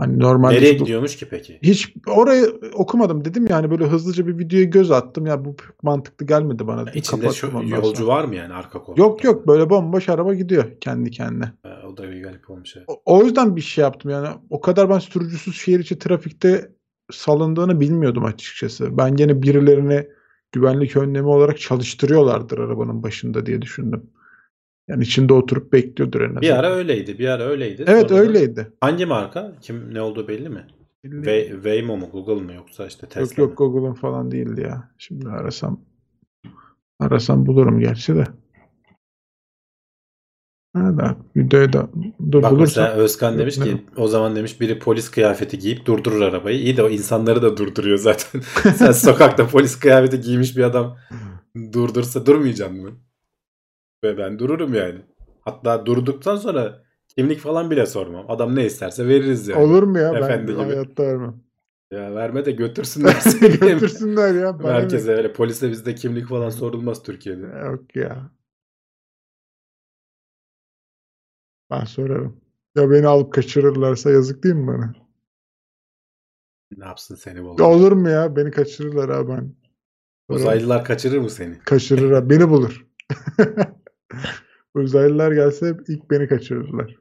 Hani 0.00 0.18
normalde 0.18 0.54
Nereye 0.54 0.72
gidiyormuş 0.72 1.16
ki 1.16 1.26
peki? 1.30 1.58
Hiç 1.62 1.94
orayı 2.06 2.60
okumadım 2.74 3.24
dedim 3.24 3.46
yani 3.46 3.70
böyle 3.70 3.84
hızlıca 3.84 4.26
bir 4.26 4.38
videoya 4.38 4.64
göz 4.64 4.90
attım 4.90 5.26
ya 5.26 5.44
bu 5.44 5.56
mantıklı 5.82 6.26
gelmedi 6.26 6.66
bana. 6.66 6.86
dedim. 6.86 6.98
İçinde 6.98 7.30
şu, 7.30 7.46
yolcu 7.46 7.96
sonra. 7.96 8.08
var 8.08 8.24
mı 8.24 8.34
yani 8.34 8.54
arka 8.54 8.78
koltukta? 8.78 9.02
Yok 9.02 9.24
yok 9.24 9.46
böyle 9.46 9.70
bomboş 9.70 10.08
araba 10.08 10.34
gidiyor 10.34 10.64
kendi 10.80 11.10
kendine. 11.10 11.52
Ha, 11.62 11.82
o 11.92 11.96
da 11.96 12.10
bir 12.10 12.22
garip 12.22 12.50
olmuş. 12.50 12.76
evet. 12.76 12.84
O, 12.88 13.02
o 13.04 13.24
yüzden 13.24 13.56
bir 13.56 13.60
şey 13.60 13.82
yaptım 13.82 14.10
yani 14.10 14.28
o 14.50 14.60
kadar 14.60 14.90
ben 14.90 14.98
sürücüsüz 14.98 15.56
şehir 15.56 15.80
içi 15.80 15.98
trafikte 15.98 16.72
salındığını 17.10 17.80
bilmiyordum 17.80 18.24
açıkçası. 18.24 18.98
Ben 18.98 19.16
gene 19.16 19.42
birilerini 19.42 20.08
güvenlik 20.52 20.96
önlemi 20.96 21.28
olarak 21.28 21.60
çalıştırıyorlardır 21.60 22.58
arabanın 22.58 23.02
başında 23.02 23.46
diye 23.46 23.62
düşündüm. 23.62 24.10
Yani 24.90 25.02
içinde 25.02 25.32
oturup 25.32 25.72
bekliyordur 25.72 26.20
en 26.20 26.24
azından. 26.24 26.42
Bir 26.42 26.58
ara 26.58 26.70
öyleydi. 26.72 27.18
Bir 27.18 27.28
ara 27.28 27.42
öyleydi. 27.42 27.84
Evet 27.86 28.08
Sonra 28.08 28.20
öyleydi. 28.20 28.72
Hangi 28.80 29.06
marka? 29.06 29.52
Kim 29.62 29.94
ne 29.94 30.00
olduğu 30.00 30.28
belli 30.28 30.48
mi? 30.48 30.66
Ve, 31.04 31.48
Waymo 31.48 31.96
mu? 31.96 32.08
Google 32.12 32.42
mu? 32.42 32.52
Yoksa 32.52 32.86
işte 32.86 33.06
Tesla 33.06 33.42
Yok 33.42 33.50
yok? 33.50 33.58
Google'ın 33.58 33.94
falan 33.94 34.30
değildi 34.30 34.60
ya. 34.60 34.90
Şimdi 34.98 35.28
arasam 35.28 35.80
arasam 37.00 37.46
bulurum 37.46 37.80
gerçi 37.80 38.14
de. 38.14 38.24
Ha 40.76 40.98
da 40.98 41.16
videoyu 41.36 41.72
da 41.72 41.88
dur 42.32 42.42
Bak 42.42 42.52
bulursam. 42.52 42.84
mesela 42.84 43.02
Özkan 43.02 43.38
demiş 43.38 43.56
ki 43.56 43.84
o 43.96 44.08
zaman 44.08 44.36
demiş 44.36 44.60
biri 44.60 44.78
polis 44.78 45.10
kıyafeti 45.10 45.58
giyip 45.58 45.86
durdurur 45.86 46.20
arabayı. 46.20 46.58
İyi 46.58 46.76
de 46.76 46.82
o 46.82 46.88
insanları 46.88 47.42
da 47.42 47.56
durduruyor 47.56 47.98
zaten. 47.98 48.40
Sen 48.74 48.92
sokakta 49.06 49.46
polis 49.46 49.78
kıyafeti 49.78 50.20
giymiş 50.20 50.56
bir 50.56 50.62
adam 50.62 50.96
durdursa 51.72 52.26
durmayacak 52.26 52.72
mı? 52.72 52.90
Ve 54.04 54.18
ben 54.18 54.38
dururum 54.38 54.74
yani. 54.74 55.00
Hatta 55.40 55.86
durduktan 55.86 56.36
sonra 56.36 56.82
kimlik 57.08 57.38
falan 57.40 57.70
bile 57.70 57.86
sormam. 57.86 58.24
Adam 58.28 58.56
ne 58.56 58.66
isterse 58.66 59.08
veririz 59.08 59.48
yani. 59.48 59.62
Olur 59.62 59.82
mu 59.82 59.98
ya? 59.98 60.10
Efendi 60.14 60.48
ben 60.48 60.64
gibi. 60.64 60.72
hayatta 60.72 61.02
vermem. 61.02 61.40
Ya 61.90 62.14
verme 62.14 62.44
de 62.44 62.50
götürsünler 62.52 63.12
seni. 63.20 63.58
Götürsünler 63.58 64.34
ya. 64.34 64.52
ne? 64.52 64.62
Merkeze 64.62 65.12
öyle 65.12 65.32
polise 65.32 65.70
bizde 65.70 65.94
kimlik 65.94 66.28
falan 66.28 66.50
sorulmaz 66.50 67.02
Türkiye'de. 67.02 67.46
Yok 67.46 67.96
ya. 67.96 68.30
Ben 71.70 71.84
sorarım. 71.84 72.40
Ya 72.76 72.90
beni 72.90 73.06
alıp 73.06 73.32
kaçırırlarsa 73.32 74.10
yazık 74.10 74.44
değil 74.44 74.54
mi 74.54 74.66
bana? 74.66 74.94
Ne 76.76 76.84
yapsın 76.84 77.14
seni 77.14 77.42
bulur? 77.44 77.60
olur 77.60 77.92
mu 77.92 78.08
ya? 78.08 78.36
Beni 78.36 78.50
kaçırırlar 78.50 79.10
ha 79.10 79.28
ben. 79.28 79.54
Uzaylılar 80.28 80.84
kaçırır 80.84 81.18
mı 81.18 81.30
seni? 81.30 81.58
Kaçırır 81.58 82.12
ha. 82.12 82.30
Beni 82.30 82.48
bulur. 82.50 82.86
Uzaylılar 84.74 85.32
gelse 85.32 85.76
ilk 85.88 86.10
beni 86.10 86.28
kaçırırlar. 86.28 86.96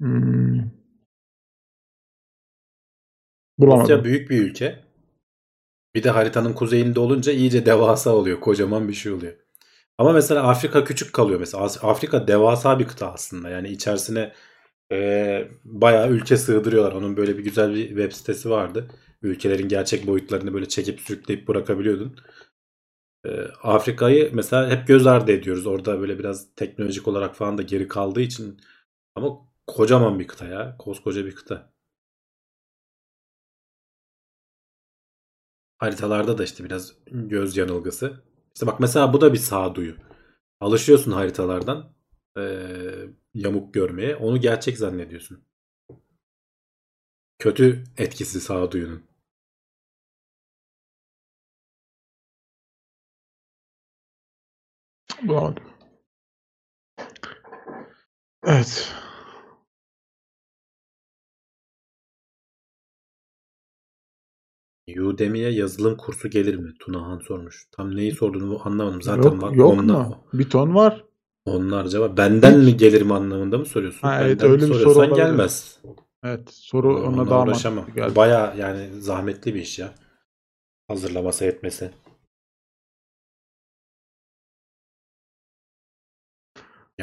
Hmm. 0.00 0.72
Bulamadım. 3.58 4.04
büyük 4.04 4.30
bir 4.30 4.42
ülke. 4.42 4.84
Bir 5.94 6.02
de 6.04 6.10
haritanın 6.10 6.52
kuzeyinde 6.52 7.00
olunca 7.00 7.32
iyice 7.32 7.66
devasa 7.66 8.10
oluyor. 8.10 8.40
Kocaman 8.40 8.88
bir 8.88 8.92
şey 8.94 9.12
oluyor. 9.12 9.32
Ama 9.98 10.12
mesela 10.12 10.42
Afrika 10.48 10.84
küçük 10.84 11.12
kalıyor 11.12 11.40
mesela. 11.40 11.64
Afrika 11.64 12.28
devasa 12.28 12.78
bir 12.78 12.88
kıta 12.88 13.12
aslında. 13.12 13.48
Yani 13.50 13.68
içerisine 13.68 14.32
e, 14.92 15.48
bayağı 15.64 16.10
ülke 16.10 16.36
sığdırıyorlar. 16.36 16.92
Onun 16.92 17.16
böyle 17.16 17.38
bir 17.38 17.44
güzel 17.44 17.74
bir 17.74 17.88
web 17.88 18.12
sitesi 18.12 18.50
vardı. 18.50 18.88
Ülkelerin 19.22 19.68
gerçek 19.68 20.06
boyutlarını 20.06 20.54
böyle 20.54 20.68
çekip 20.68 21.00
sürükleyip 21.00 21.48
bırakabiliyordun. 21.48 22.16
E, 23.26 23.30
Afrika'yı 23.62 24.30
mesela 24.34 24.70
hep 24.70 24.86
göz 24.88 25.06
ardı 25.06 25.32
ediyoruz. 25.32 25.66
Orada 25.66 26.00
böyle 26.00 26.18
biraz 26.18 26.54
teknolojik 26.56 27.08
olarak 27.08 27.36
falan 27.36 27.58
da 27.58 27.62
geri 27.62 27.88
kaldığı 27.88 28.20
için. 28.20 28.60
Ama 29.14 29.38
kocaman 29.66 30.18
bir 30.20 30.26
kıta 30.26 30.46
ya. 30.46 30.76
Koskoca 30.78 31.26
bir 31.26 31.34
kıta. 31.34 31.72
Haritalarda 35.78 36.38
da 36.38 36.44
işte 36.44 36.64
biraz 36.64 36.94
göz 37.06 37.56
yanılgısı. 37.56 38.22
İşte 38.54 38.66
bak 38.66 38.80
mesela 38.80 39.12
bu 39.12 39.20
da 39.20 39.32
bir 39.32 39.38
sağduyu. 39.38 39.94
Alışıyorsun 40.60 41.12
haritalardan 41.12 41.92
eee, 42.36 43.10
yamuk 43.34 43.74
görmeye. 43.74 44.16
Onu 44.16 44.40
gerçek 44.40 44.78
zannediyorsun. 44.78 45.44
Kötü 47.38 47.84
etkisi 47.96 48.40
sağduyunun. 48.40 49.02
Bulamadım. 55.22 55.62
Evet. 58.46 58.92
Udemy'ye 65.00 65.50
yazılım 65.50 65.96
kursu 65.96 66.30
gelir 66.30 66.56
mi? 66.56 66.72
Tunahan 66.78 67.18
sormuş. 67.18 67.66
Tam 67.72 67.96
neyi 67.96 68.12
sorduğunu 68.12 68.66
anlamadım. 68.66 69.02
Zaten 69.02 69.22
Yok, 69.22 69.42
var. 69.42 69.52
yok 69.52 69.70
onla- 69.72 69.98
mu? 69.98 70.24
Bir 70.32 70.50
ton 70.50 70.74
var. 70.74 71.04
Onlarca 71.44 72.00
var. 72.00 72.16
Benden 72.16 72.58
mi 72.58 72.76
gelir 72.76 73.02
mi 73.02 73.14
anlamında 73.14 73.58
mı 73.58 73.66
soruyorsun? 73.66 74.00
Ha, 74.08 74.22
evet, 74.22 74.40
Benden 74.42 74.50
öyle 74.52 74.68
bir 74.68 74.74
soru 74.74 74.90
olabilir. 74.98 75.16
gelmez. 75.16 75.78
Evet. 76.24 76.50
Soru 76.50 76.96
ona 76.96 77.06
Onunla 77.06 77.30
daha 77.30 77.42
uğraşamam. 77.42 77.86
Baya 78.16 78.54
yani 78.58 79.00
zahmetli 79.00 79.54
bir 79.54 79.60
iş 79.60 79.78
ya. 79.78 79.94
Hazırlaması 80.88 81.44
etmesi. 81.44 81.90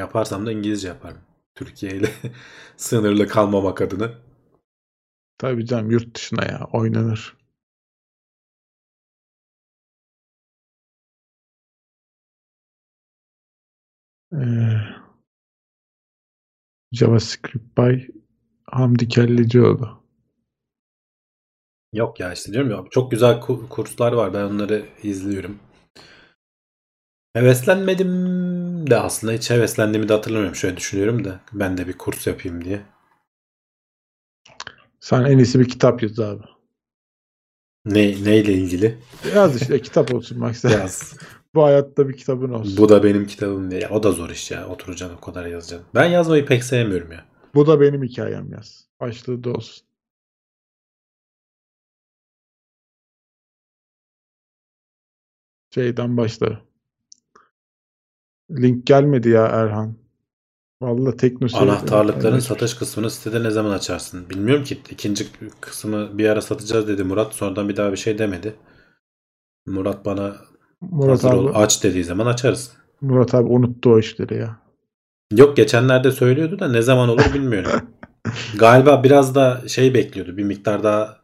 Yaparsam 0.00 0.46
da 0.46 0.52
İngilizce 0.52 0.88
yaparım. 0.88 1.18
Türkiye 1.54 1.92
ile 1.92 2.10
sınırlı 2.76 3.28
kalmamak 3.28 3.80
adına. 3.82 4.10
Tabii 5.38 5.66
canım 5.66 5.90
yurt 5.90 6.14
dışına 6.16 6.44
ya 6.44 6.68
oynanır. 6.72 7.36
Ee, 14.32 15.00
JavaScript 16.92 17.78
by 17.78 18.06
Hamdi 18.64 19.08
Kellecioğlu. 19.08 20.00
Yok 21.92 22.20
ya 22.20 22.32
işte 22.32 22.52
diyorum 22.52 22.70
ya 22.70 22.84
çok 22.90 23.10
güzel 23.10 23.40
kurslar 23.40 24.12
var 24.12 24.34
ben 24.34 24.44
onları 24.44 24.86
izliyorum. 25.02 25.58
Heveslenmedim 27.32 28.10
de 28.86 28.96
aslında 28.96 29.32
hiç 29.32 29.50
heveslendiğimi 29.50 30.08
de 30.08 30.12
hatırlamıyorum. 30.12 30.56
Şöyle 30.56 30.76
düşünüyorum 30.76 31.24
da 31.24 31.40
ben 31.52 31.78
de 31.78 31.88
bir 31.88 31.98
kurs 31.98 32.26
yapayım 32.26 32.64
diye. 32.64 32.82
Sen 35.00 35.24
en 35.24 35.38
iyisi 35.38 35.60
bir 35.60 35.68
kitap 35.68 36.02
yaz 36.02 36.20
abi. 36.20 36.42
Ne 37.84 38.24
neyle 38.24 38.52
ilgili? 38.52 38.98
Yaz 39.34 39.62
işte 39.62 39.82
kitap 39.82 40.14
olsun 40.14 40.38
maksat. 40.38 40.72
Yaz. 40.72 41.16
Bu 41.54 41.64
hayatta 41.64 42.08
bir 42.08 42.16
kitabın 42.16 42.50
olsun. 42.52 42.76
Bu 42.76 42.88
da 42.88 43.02
benim 43.02 43.26
kitabım 43.26 43.70
diye. 43.70 43.80
Ya, 43.80 43.90
o 43.90 44.02
da 44.02 44.12
zor 44.12 44.30
iş 44.30 44.50
ya. 44.50 44.68
Oturacaksın 44.68 45.16
o 45.16 45.20
kadar 45.20 45.46
yazacaksın. 45.46 45.88
Ben 45.94 46.04
yazmayı 46.04 46.46
pek 46.46 46.64
sevmiyorum 46.64 47.12
ya. 47.12 47.24
Bu 47.54 47.66
da 47.66 47.80
benim 47.80 48.02
hikayem 48.02 48.52
yaz. 48.52 48.88
Başlığı 49.00 49.44
da 49.44 49.50
olsun. 49.50 49.86
Şeyden 55.74 56.16
başla. 56.16 56.69
Link 58.50 58.86
gelmedi 58.86 59.28
ya 59.28 59.46
Erhan. 59.46 59.94
Vallahi 60.82 61.16
teknosu. 61.16 61.58
Anahtarlıkların 61.58 62.32
Evet. 62.32 62.42
satış 62.42 62.74
kısmını 62.74 63.10
sitede 63.10 63.42
ne 63.42 63.50
zaman 63.50 63.70
açarsın? 63.70 64.30
Bilmiyorum 64.30 64.64
ki. 64.64 64.78
İkinci 64.90 65.26
kısmı 65.60 66.18
bir 66.18 66.28
ara 66.28 66.40
satacağız 66.40 66.88
dedi 66.88 67.04
Murat. 67.04 67.34
Sonradan 67.34 67.68
bir 67.68 67.76
daha 67.76 67.92
bir 67.92 67.96
şey 67.96 68.18
demedi. 68.18 68.54
Murat 69.66 70.04
bana 70.04 70.36
Murat 70.80 71.10
hazır 71.10 71.32
ol 71.32 71.46
abi, 71.46 71.54
aç 71.56 71.84
dediği 71.84 72.04
zaman 72.04 72.26
açarız. 72.26 72.72
Murat 73.00 73.34
abi 73.34 73.48
unuttu 73.48 73.90
o 73.90 73.98
işleri 73.98 74.36
ya. 74.36 74.56
Yok 75.36 75.56
geçenlerde 75.56 76.10
söylüyordu 76.10 76.58
da 76.58 76.68
ne 76.68 76.82
zaman 76.82 77.08
olur 77.08 77.34
bilmiyorum. 77.34 77.70
Galiba 78.58 79.04
biraz 79.04 79.34
da 79.34 79.62
şey 79.68 79.94
bekliyordu. 79.94 80.36
Bir 80.36 80.44
miktar 80.44 80.82
daha 80.82 81.16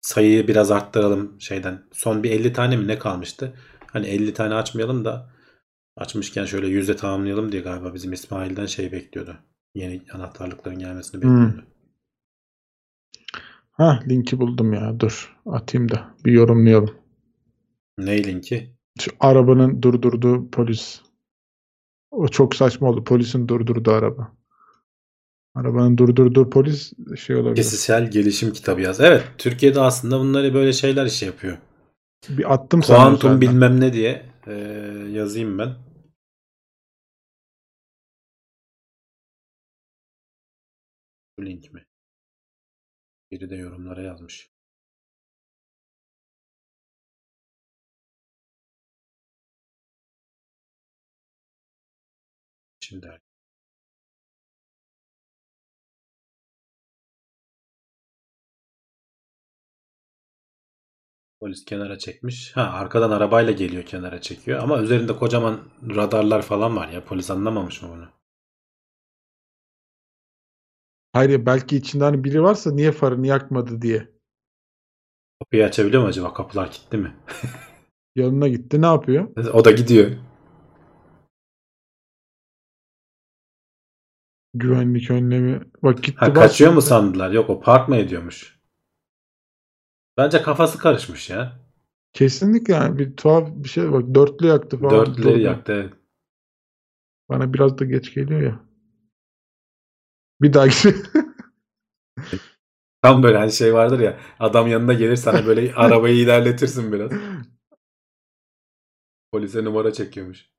sayıyı 0.00 0.48
biraz 0.48 0.70
arttıralım 0.70 1.40
şeyden. 1.40 1.82
Son 1.92 2.22
bir 2.22 2.30
50 2.30 2.52
tane 2.52 2.76
mi 2.76 2.86
ne 2.88 2.98
kalmıştı? 2.98 3.52
Hani 3.86 4.06
50 4.06 4.34
tane 4.34 4.54
açmayalım 4.54 5.04
da 5.04 5.35
açmışken 5.96 6.44
şöyle 6.44 6.68
yüzde 6.68 6.96
tamamlayalım 6.96 7.52
diye 7.52 7.62
galiba 7.62 7.94
bizim 7.94 8.12
İsmail'den 8.12 8.66
şey 8.66 8.92
bekliyordu. 8.92 9.36
Yeni 9.74 10.02
anahtarlıkların 10.12 10.78
gelmesini 10.78 11.22
Hmm. 11.22 11.46
bekliyordu. 11.46 11.66
Ha 13.70 14.00
linki 14.08 14.38
buldum 14.38 14.72
ya. 14.72 15.00
Dur 15.00 15.36
atayım 15.46 15.88
da 15.90 16.14
bir 16.24 16.32
yorumlayalım. 16.32 16.94
Ne 17.98 18.24
linki? 18.24 18.76
Şu 19.00 19.10
arabanın 19.20 19.82
durdurduğu 19.82 20.50
polis. 20.50 21.00
O 22.10 22.28
çok 22.28 22.54
saçma 22.56 22.88
oldu. 22.88 23.04
Polisin 23.04 23.48
durdurduğu 23.48 23.90
araba. 23.92 24.32
Arabanın 25.54 25.98
durdurduğu 25.98 26.50
polis 26.50 26.92
şey 27.16 27.36
olabilir. 27.36 27.62
Kişisel 27.62 28.10
gelişim 28.10 28.52
kitabı 28.52 28.80
yaz. 28.80 29.00
Evet 29.00 29.24
Türkiye'de 29.38 29.80
aslında 29.80 30.20
bunları 30.20 30.54
böyle 30.54 30.72
şeyler 30.72 31.06
işi 31.06 31.26
yapıyor. 31.26 31.56
Bir 32.28 32.54
attım 32.54 32.82
sana 32.82 32.98
Kuantum 32.98 33.40
bilmem 33.40 33.80
ne 33.80 33.92
diye 33.92 34.22
e, 34.46 34.52
yazayım 35.12 35.58
ben. 35.58 35.74
Link 41.42 41.72
mi? 41.72 41.86
Biri 43.30 43.50
de 43.50 43.56
yorumlara 43.56 44.02
yazmış. 44.02 44.50
Şimdi 52.80 53.20
Polis 61.40 61.64
kenara 61.64 61.98
çekmiş. 61.98 62.56
Ha 62.56 62.62
arkadan 62.62 63.10
arabayla 63.10 63.52
geliyor 63.52 63.82
kenara 63.84 64.20
çekiyor. 64.20 64.60
Ama 64.62 64.78
üzerinde 64.82 65.16
kocaman 65.16 65.60
radarlar 65.96 66.42
falan 66.42 66.76
var 66.76 66.88
ya. 66.88 67.04
Polis 67.04 67.30
anlamamış 67.30 67.82
mı 67.82 67.88
bunu? 67.92 68.08
Hayır 71.16 71.46
belki 71.46 71.76
içinde 71.76 72.04
hani 72.04 72.24
biri 72.24 72.42
varsa 72.42 72.72
niye 72.72 72.92
farını 72.92 73.26
yakmadı 73.26 73.82
diye. 73.82 74.08
Kapıyı 75.38 75.64
açabiliyor 75.64 76.02
mu 76.02 76.08
acaba? 76.08 76.34
Kapılar 76.34 76.72
kilitli 76.72 76.98
mi? 76.98 77.16
Yanına 78.16 78.48
gitti 78.48 78.82
ne 78.82 78.86
yapıyor? 78.86 79.28
O 79.52 79.64
da 79.64 79.70
gidiyor. 79.70 80.10
Güvenlik 84.54 85.10
önlemi. 85.10 85.60
Bak 85.82 86.02
gitti 86.02 86.16
Ha 86.18 86.32
kaçıyor 86.32 86.72
mu 86.72 86.82
sandılar? 86.82 87.30
Yok 87.30 87.50
o 87.50 87.60
park 87.60 87.88
mı 87.88 87.96
ediyormuş? 87.96 88.60
Bence 90.16 90.42
kafası 90.42 90.78
karışmış 90.78 91.30
ya. 91.30 91.60
Kesinlikle 92.12 92.74
yani 92.74 92.98
bir 92.98 93.16
tuhaf 93.16 93.48
bir 93.54 93.68
şey. 93.68 93.92
Bak 93.92 94.14
dörtlü 94.14 94.46
yaktı 94.46 94.78
falan. 94.78 95.16
Doğru. 95.22 95.38
yaktı. 95.38 95.72
evet. 95.72 95.92
Bana 97.28 97.54
biraz 97.54 97.78
da 97.78 97.84
geç 97.84 98.14
geliyor 98.14 98.40
ya. 98.40 98.65
Bir 100.40 100.52
daha 100.52 100.66
gidiyor. 100.66 100.94
Tam 103.02 103.22
böyle 103.22 103.36
hani 103.38 103.52
şey 103.52 103.74
vardır 103.74 104.00
ya. 104.00 104.20
Adam 104.40 104.68
yanına 104.68 104.92
gelir 104.94 105.16
sana 105.16 105.46
böyle 105.46 105.74
arabayı 105.76 106.16
ilerletirsin 106.16 106.92
biraz. 106.92 107.12
Polise 109.32 109.64
numara 109.64 109.92
çekiyormuş. 109.92 110.50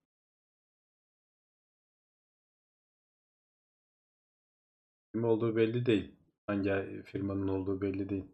Kim 5.13 5.23
olduğu 5.23 5.55
belli 5.55 5.85
değil. 5.85 6.15
Hangi 6.47 7.03
firmanın 7.05 7.47
olduğu 7.47 7.81
belli 7.81 8.09
değil. 8.09 8.25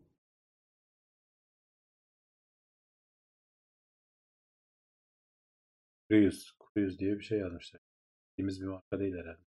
Cruise. 6.10 6.52
Cruise 6.74 6.99
diye 6.99 7.20
bir 7.20 7.24
şey 7.24 7.40
yazmışlar. 7.40 7.82
Bildiğimiz 8.32 8.61
bir 8.61 8.68
marka 8.68 8.99
değil 8.99 9.14
herhalde. 9.15 9.52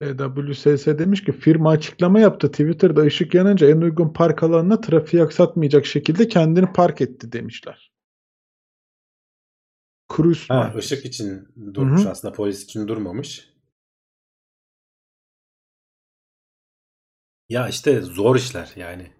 EWSS 0.00 0.86
demiş 0.86 1.24
ki 1.24 1.32
firma 1.32 1.70
açıklama 1.70 2.20
yaptı. 2.20 2.50
Twitter'da 2.50 3.00
ışık 3.02 3.34
yanınca 3.34 3.70
en 3.70 3.80
uygun 3.80 4.08
park 4.12 4.42
alanına 4.42 4.80
trafiği 4.80 5.22
aksatmayacak 5.22 5.86
şekilde 5.86 6.28
kendini 6.28 6.72
park 6.72 7.00
etti 7.00 7.32
demişler. 7.32 7.92
Cruise 10.16 10.44
Ha, 10.48 10.54
market. 10.54 10.82
ışık 10.84 11.04
için 11.04 11.48
durmuş 11.74 12.00
Hı 12.02 12.06
hı. 12.06 12.10
aslında 12.10 12.34
polis 12.34 12.64
için 12.64 12.88
durmamış. 12.88 13.54
Ya 17.48 17.68
işte 17.68 18.00
zor 18.00 18.36
işler 18.36 18.72
yani. 18.76 19.12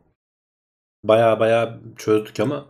Baya 1.04 1.40
baya 1.40 1.80
çözdük 1.96 2.40
ama 2.40 2.66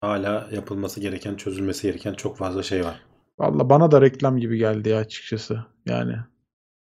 hala 0.00 0.48
yapılması 0.52 1.00
gereken, 1.00 1.36
çözülmesi 1.36 1.82
gereken 1.82 2.14
çok 2.14 2.36
fazla 2.36 2.62
şey 2.62 2.84
var. 2.84 3.02
Valla 3.38 3.70
bana 3.70 3.90
da 3.90 4.00
reklam 4.00 4.38
gibi 4.38 4.58
geldi 4.58 4.88
ya 4.88 4.98
açıkçası. 4.98 5.66
Yani 5.86 6.16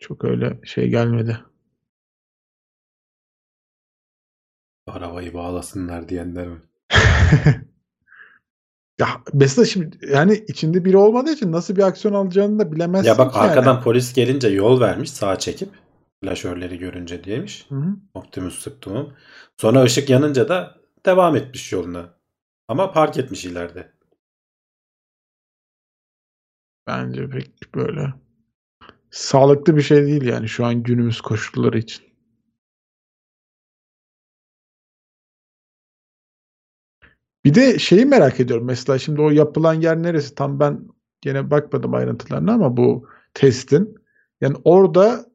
çok 0.07 0.23
öyle 0.23 0.59
şey 0.63 0.89
gelmedi. 0.89 1.39
Arabayı 4.87 5.33
bağlasınlar 5.33 6.09
diyenler 6.09 6.47
var. 6.47 6.59
Ya 8.99 9.07
mesela 9.33 9.65
şimdi 9.65 9.97
yani 10.11 10.43
içinde 10.47 10.85
biri 10.85 10.97
olmadığı 10.97 11.31
için 11.31 11.51
nasıl 11.51 11.75
bir 11.75 11.81
aksiyon 11.81 12.13
alacağını 12.13 12.59
da 12.59 12.71
bilemezsin 12.71 13.09
Ya 13.09 13.17
bak 13.17 13.33
ki 13.33 13.37
yani. 13.37 13.47
arkadan 13.49 13.81
polis 13.81 14.13
gelince 14.13 14.47
yol 14.47 14.81
vermiş 14.81 15.11
sağa 15.11 15.39
çekip 15.39 15.69
flaşörleri 16.23 16.79
görünce 16.79 17.23
diyemiş. 17.23 17.65
Hı 17.69 17.75
hı. 17.75 17.95
Optimus. 18.13 18.67
Sonra 19.57 19.83
ışık 19.83 20.09
yanınca 20.09 20.49
da 20.49 20.77
devam 21.05 21.35
etmiş 21.35 21.71
yoluna. 21.71 22.13
Ama 22.67 22.91
park 22.91 23.17
etmiş 23.17 23.45
ileride. 23.45 23.91
Bence 26.87 27.29
pek 27.29 27.75
böyle 27.75 28.13
sağlıklı 29.15 29.77
bir 29.77 29.81
şey 29.81 30.05
değil 30.05 30.21
yani 30.23 30.49
şu 30.49 30.65
an 30.65 30.83
günümüz 30.83 31.21
koşulları 31.21 31.77
için. 31.79 32.05
Bir 37.45 37.53
de 37.55 37.79
şeyi 37.79 38.05
merak 38.05 38.39
ediyorum. 38.39 38.65
Mesela 38.65 38.99
şimdi 38.99 39.21
o 39.21 39.29
yapılan 39.29 39.73
yer 39.73 40.03
neresi? 40.03 40.35
Tam 40.35 40.59
ben 40.59 40.87
gene 41.21 41.51
bakmadım 41.51 41.93
ayrıntılarına 41.93 42.53
ama 42.53 42.77
bu 42.77 43.07
testin 43.33 43.95
yani 44.41 44.55
orada 44.63 45.25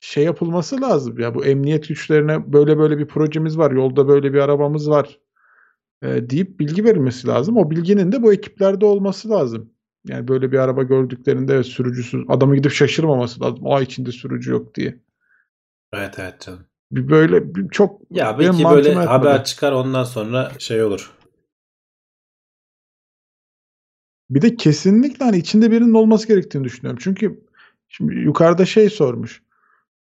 şey 0.00 0.24
yapılması 0.24 0.80
lazım 0.80 1.18
ya 1.18 1.34
bu 1.34 1.44
emniyet 1.44 1.88
güçlerine 1.88 2.52
böyle 2.52 2.78
böyle 2.78 2.98
bir 2.98 3.06
projemiz 3.08 3.58
var, 3.58 3.70
yolda 3.70 4.08
böyle 4.08 4.32
bir 4.34 4.38
arabamız 4.38 4.90
var 4.90 5.20
e, 6.02 6.30
deyip 6.30 6.60
bilgi 6.60 6.84
verilmesi 6.84 7.28
lazım. 7.28 7.56
O 7.56 7.70
bilginin 7.70 8.12
de 8.12 8.22
bu 8.22 8.32
ekiplerde 8.32 8.86
olması 8.86 9.30
lazım. 9.30 9.72
Yani 10.04 10.28
böyle 10.28 10.52
bir 10.52 10.58
araba 10.58 10.82
gördüklerinde 10.82 11.54
evet, 11.54 11.66
sürücüsüz 11.66 12.24
adamı 12.28 12.56
gidip 12.56 12.72
şaşırmaması 12.72 13.40
lazım. 13.40 13.66
Aa 13.66 13.80
içinde 13.80 14.12
sürücü 14.12 14.50
yok 14.50 14.74
diye. 14.74 14.98
Evet 15.92 16.18
evet 16.18 16.40
canım. 16.40 16.66
Bir 16.92 17.08
böyle 17.08 17.54
bir 17.54 17.68
çok 17.68 18.00
Ya 18.10 18.38
belki 18.38 18.64
böyle 18.64 18.88
yatmadı. 18.88 19.08
haber 19.08 19.44
çıkar 19.44 19.72
ondan 19.72 20.04
sonra 20.04 20.52
şey 20.58 20.82
olur. 20.82 21.12
Bir 24.30 24.42
de 24.42 24.56
kesinlikle 24.56 25.24
hani 25.24 25.36
içinde 25.36 25.70
birinin 25.70 25.94
olması 25.94 26.28
gerektiğini 26.28 26.64
düşünüyorum. 26.64 27.00
Çünkü 27.02 27.40
şimdi 27.88 28.14
yukarıda 28.14 28.66
şey 28.66 28.90
sormuş. 28.90 29.42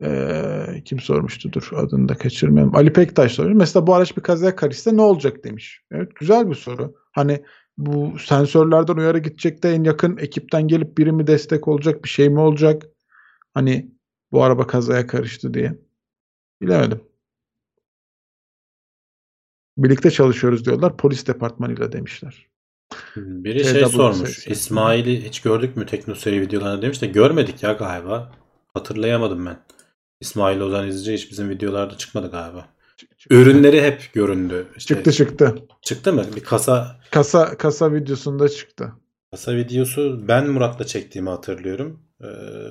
Ee, 0.03 0.82
kim 0.86 0.99
sormuştu? 0.99 1.53
Dur 1.53 1.69
adını 1.76 2.10
da 2.10 2.18
kaçırmayayım. 2.18 2.76
Ali 2.76 2.94
Pektaş 2.94 3.32
sormuş. 3.32 3.56
Mesela 3.56 3.88
bu 3.88 3.95
araç 3.95 4.18
bir 4.18 4.22
kazaya 4.22 4.56
karışsa 4.56 4.91
ne 4.91 5.02
olacak 5.02 5.44
demiş. 5.44 5.82
Evet 5.91 6.15
güzel 6.15 6.49
bir 6.49 6.56
soru. 6.56 6.95
Hani 7.11 7.44
bu 7.77 8.19
sensörlerden 8.19 8.95
uyarı 8.95 9.19
gidecek 9.19 9.63
de 9.63 9.71
en 9.71 9.83
yakın 9.83 10.17
ekipten 10.17 10.67
gelip 10.67 10.97
biri 10.97 11.11
mi 11.11 11.27
destek 11.27 11.67
olacak 11.67 12.03
bir 12.03 12.09
şey 12.09 12.29
mi 12.29 12.39
olacak? 12.39 12.83
Hani 13.53 13.91
bu 14.31 14.43
araba 14.43 14.67
kazaya 14.67 15.07
karıştı 15.07 15.53
diye. 15.53 15.79
Bilemedim. 16.61 17.01
Birlikte 19.77 20.11
çalışıyoruz 20.11 20.65
diyorlar. 20.65 20.97
Polis 20.97 21.27
departmanıyla 21.27 21.91
demişler. 21.91 22.47
Biri 23.15 23.63
TW 23.63 23.69
şey 23.69 23.85
sormuş. 23.85 24.47
İsmail'i 24.47 25.25
hiç 25.25 25.41
gördük 25.41 25.77
mü 25.77 25.85
TeknoSeri 25.85 26.41
videolarında 26.41 26.81
demiş 26.81 27.01
de 27.01 27.07
görmedik 27.07 27.63
ya 27.63 27.73
galiba. 27.73 28.31
Hatırlayamadım 28.73 29.45
ben. 29.45 29.57
İsmail 30.21 30.59
Ozan 30.59 30.87
İzci 30.87 31.13
hiç 31.13 31.31
bizim 31.31 31.49
videolarda 31.49 31.97
çıkmadı 31.97 32.31
galiba. 32.31 32.76
Ürünleri 33.29 33.81
hep 33.81 34.13
göründü. 34.13 34.67
İşte 34.77 34.95
Çıktı 34.95 35.11
çıktı. 35.11 35.55
Çıktı 35.81 36.13
mı? 36.13 36.25
Bir 36.35 36.43
kasa 36.43 36.99
Kasa 37.11 37.57
kasa 37.57 37.93
videosunda 37.93 38.49
çıktı. 38.49 38.93
kasa 39.31 39.55
videosu 39.55 40.27
ben 40.27 40.49
Murat'la 40.49 40.85
çektiğimi 40.85 41.29
hatırlıyorum. 41.29 41.99
Ee, 42.23 42.27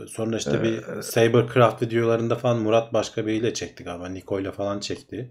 sonra 0.08 0.36
işte 0.36 0.62
bir 0.62 0.98
Ee, 0.98 1.02
Sabercraft 1.02 1.82
videolarında 1.82 2.36
falan 2.36 2.58
Murat 2.58 2.92
başka 2.92 3.26
biriyle 3.26 3.54
çekti 3.54 3.84
galiba. 3.84 4.08
Niko'yla 4.08 4.52
falan 4.52 4.80
çekti. 4.80 5.30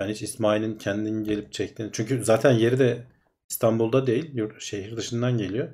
Ben 0.00 0.08
hiç 0.08 0.22
İsmail'in 0.22 0.78
kendin 0.78 1.24
gelip 1.24 1.52
çektiğini. 1.52 1.90
Çünkü 1.92 2.24
zaten 2.24 2.52
yeri 2.52 2.78
de 2.78 3.06
İstanbul'da 3.50 4.06
değil. 4.06 4.34
Şehir 4.58 4.96
dışından 4.96 5.38
geliyor. 5.38 5.68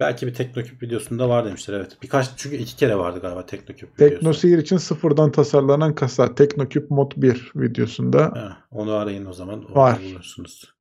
Belki 0.00 0.26
bir 0.26 0.34
Teknoküp 0.34 0.82
videosunda 0.82 1.28
var 1.28 1.44
demişler 1.44 1.74
evet. 1.74 1.96
Birkaç 2.02 2.30
çünkü 2.36 2.56
iki 2.56 2.76
kere 2.76 2.96
vardı 2.96 3.18
galiba 3.22 3.46
Teknoküp 3.46 3.94
videosu. 3.94 4.14
Teknoseyir 4.14 4.58
için 4.58 4.76
sıfırdan 4.76 5.32
tasarlanan 5.32 5.94
kasa 5.94 6.34
Teknoküp 6.34 6.90
Mod 6.90 7.12
1 7.16 7.52
videosunda. 7.56 8.22
Ha, 8.22 8.56
onu 8.70 8.92
arayın 8.92 9.26
o 9.26 9.32
zaman. 9.32 9.74
Var. 9.74 9.98
bulursunuz. 10.10 10.74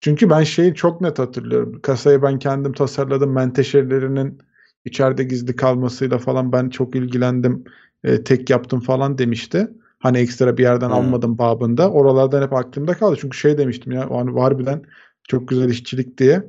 Çünkü 0.00 0.30
ben 0.30 0.42
şeyi 0.42 0.74
çok 0.74 1.00
net 1.00 1.18
hatırlıyorum. 1.18 1.80
Kasayı 1.82 2.22
ben 2.22 2.38
kendim 2.38 2.72
tasarladım. 2.72 3.32
Menteşelerinin 3.32 4.38
içeride 4.84 5.24
gizli 5.24 5.56
kalmasıyla 5.56 6.18
falan 6.18 6.52
ben 6.52 6.68
çok 6.68 6.94
ilgilendim. 6.96 7.64
E, 8.04 8.24
tek 8.24 8.50
yaptım 8.50 8.80
falan 8.80 9.18
demişti. 9.18 9.68
Hani 9.98 10.18
ekstra 10.18 10.56
bir 10.56 10.62
yerden 10.62 10.88
Hmm. 10.88 10.94
almadım 10.94 11.38
babında. 11.38 11.90
Oralardan 11.90 12.42
hep 12.42 12.52
aklımda 12.52 12.94
kaldı. 12.94 13.16
Çünkü 13.20 13.38
şey 13.38 13.58
demiştim 13.58 13.92
ya 13.92 14.08
o 14.08 14.18
an 14.18 14.36
harbiden 14.36 14.82
çok 15.28 15.48
güzel 15.48 15.68
işçilik 15.68 16.18
diye 16.18 16.42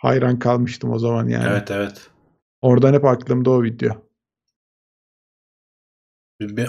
hayran 0.00 0.38
kalmıştım 0.38 0.90
o 0.90 0.98
zaman 0.98 1.28
yani. 1.28 1.48
Evet 1.48 1.70
evet. 1.70 2.10
Oradan 2.62 2.94
hep 2.94 3.04
aklımda 3.04 3.50
o 3.50 3.62
video. 3.62 3.92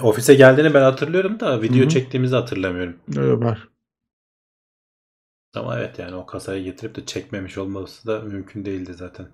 Ofise 0.02 0.34
geldiğini 0.34 0.74
ben 0.74 0.82
hatırlıyorum 0.82 1.40
da 1.40 1.62
video 1.62 1.80
Hı 1.80 1.84
hı. 1.84 1.88
çektiğimizi 1.88 2.34
hatırlamıyorum. 2.36 2.96
Öyle 3.16 3.40
var. 3.44 3.68
Ama 5.54 5.78
evet 5.78 5.98
yani 5.98 6.14
o 6.14 6.26
kasayı 6.26 6.64
getirip 6.64 6.96
de 6.96 7.06
çekmemiş 7.06 7.58
olması 7.58 8.06
da 8.06 8.20
mümkün 8.20 8.64
değildi 8.64 8.94
zaten. 8.94 9.26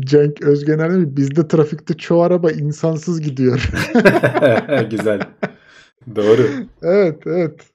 Cenk 0.00 0.42
Özgener 0.42 1.16
bizde 1.16 1.48
trafikte 1.48 1.96
çoğu 1.96 2.22
araba 2.22 2.50
insansız 2.50 3.20
gidiyor. 3.20 3.70
Güzel. 4.90 5.20
Doğru. 6.16 6.48
evet 6.82 7.22
evet. 7.26 7.72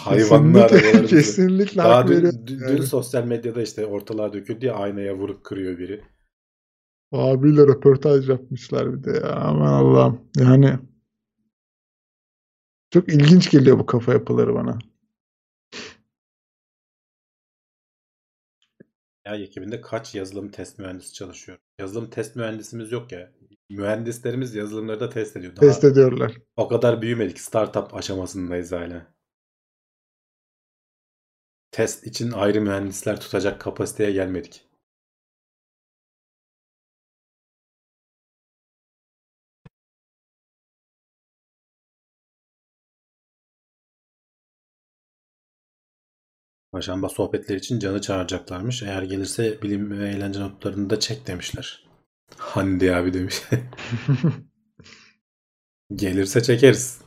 Hayvanlı 0.00 0.66
Kesinlikle, 0.68 1.06
kesinlikle 1.06 1.82
Daha 1.82 1.96
hak 1.96 2.08
dün, 2.08 2.16
veriyorum. 2.16 2.46
dün, 2.46 2.58
dün 2.60 2.66
yani. 2.68 2.82
sosyal 2.82 3.24
medyada 3.24 3.62
işte 3.62 3.86
ortalığa 3.86 4.32
döküldü 4.32 4.66
ya 4.66 4.74
aynaya 4.74 5.14
vurup 5.16 5.44
kırıyor 5.44 5.78
biri. 5.78 6.04
Abiyle 7.12 7.62
röportaj 7.62 8.28
yapmışlar 8.28 8.92
bir 8.92 9.04
de 9.04 9.10
ya. 9.10 9.30
Aman 9.32 9.72
Allah'ım. 9.72 10.20
Yani 10.36 10.78
çok 12.90 13.08
ilginç 13.08 13.50
geliyor 13.50 13.78
bu 13.78 13.86
kafa 13.86 14.12
yapıları 14.12 14.54
bana. 14.54 14.78
Ya 19.26 19.36
ekibinde 19.36 19.80
kaç 19.80 20.14
yazılım 20.14 20.48
test 20.50 20.78
mühendisi 20.78 21.12
çalışıyor? 21.12 21.58
Yazılım 21.78 22.10
test 22.10 22.36
mühendisimiz 22.36 22.92
yok 22.92 23.12
ya. 23.12 23.32
Mühendislerimiz 23.70 24.54
yazılımları 24.54 25.00
da 25.00 25.08
test 25.10 25.36
ediyor. 25.36 25.56
Daha 25.56 25.60
Test 25.60 25.84
ediyorlar. 25.84 26.32
o 26.56 26.68
kadar 26.68 27.02
büyümedik. 27.02 27.40
Startup 27.40 27.94
aşamasındayız 27.94 28.72
hala. 28.72 29.15
Test 31.76 32.06
için 32.06 32.30
ayrı 32.32 32.60
mühendisler 32.60 33.20
tutacak 33.20 33.60
kapasiteye 33.60 34.12
gelmedik. 34.12 34.64
Çarşamba 46.74 47.08
sohbetler 47.08 47.56
için 47.56 47.78
canı 47.78 48.00
çağıracaklarmış. 48.00 48.82
Eğer 48.82 49.02
gelirse 49.02 49.62
bilim 49.62 49.98
ve 49.98 50.08
eğlence 50.08 50.40
notlarını 50.40 50.90
da 50.90 51.00
çek 51.00 51.26
demişler. 51.26 51.84
Hande 52.36 52.96
abi 52.96 53.14
demiş. 53.14 53.42
Gelirse 55.94 56.42
çekeriz. 56.42 57.05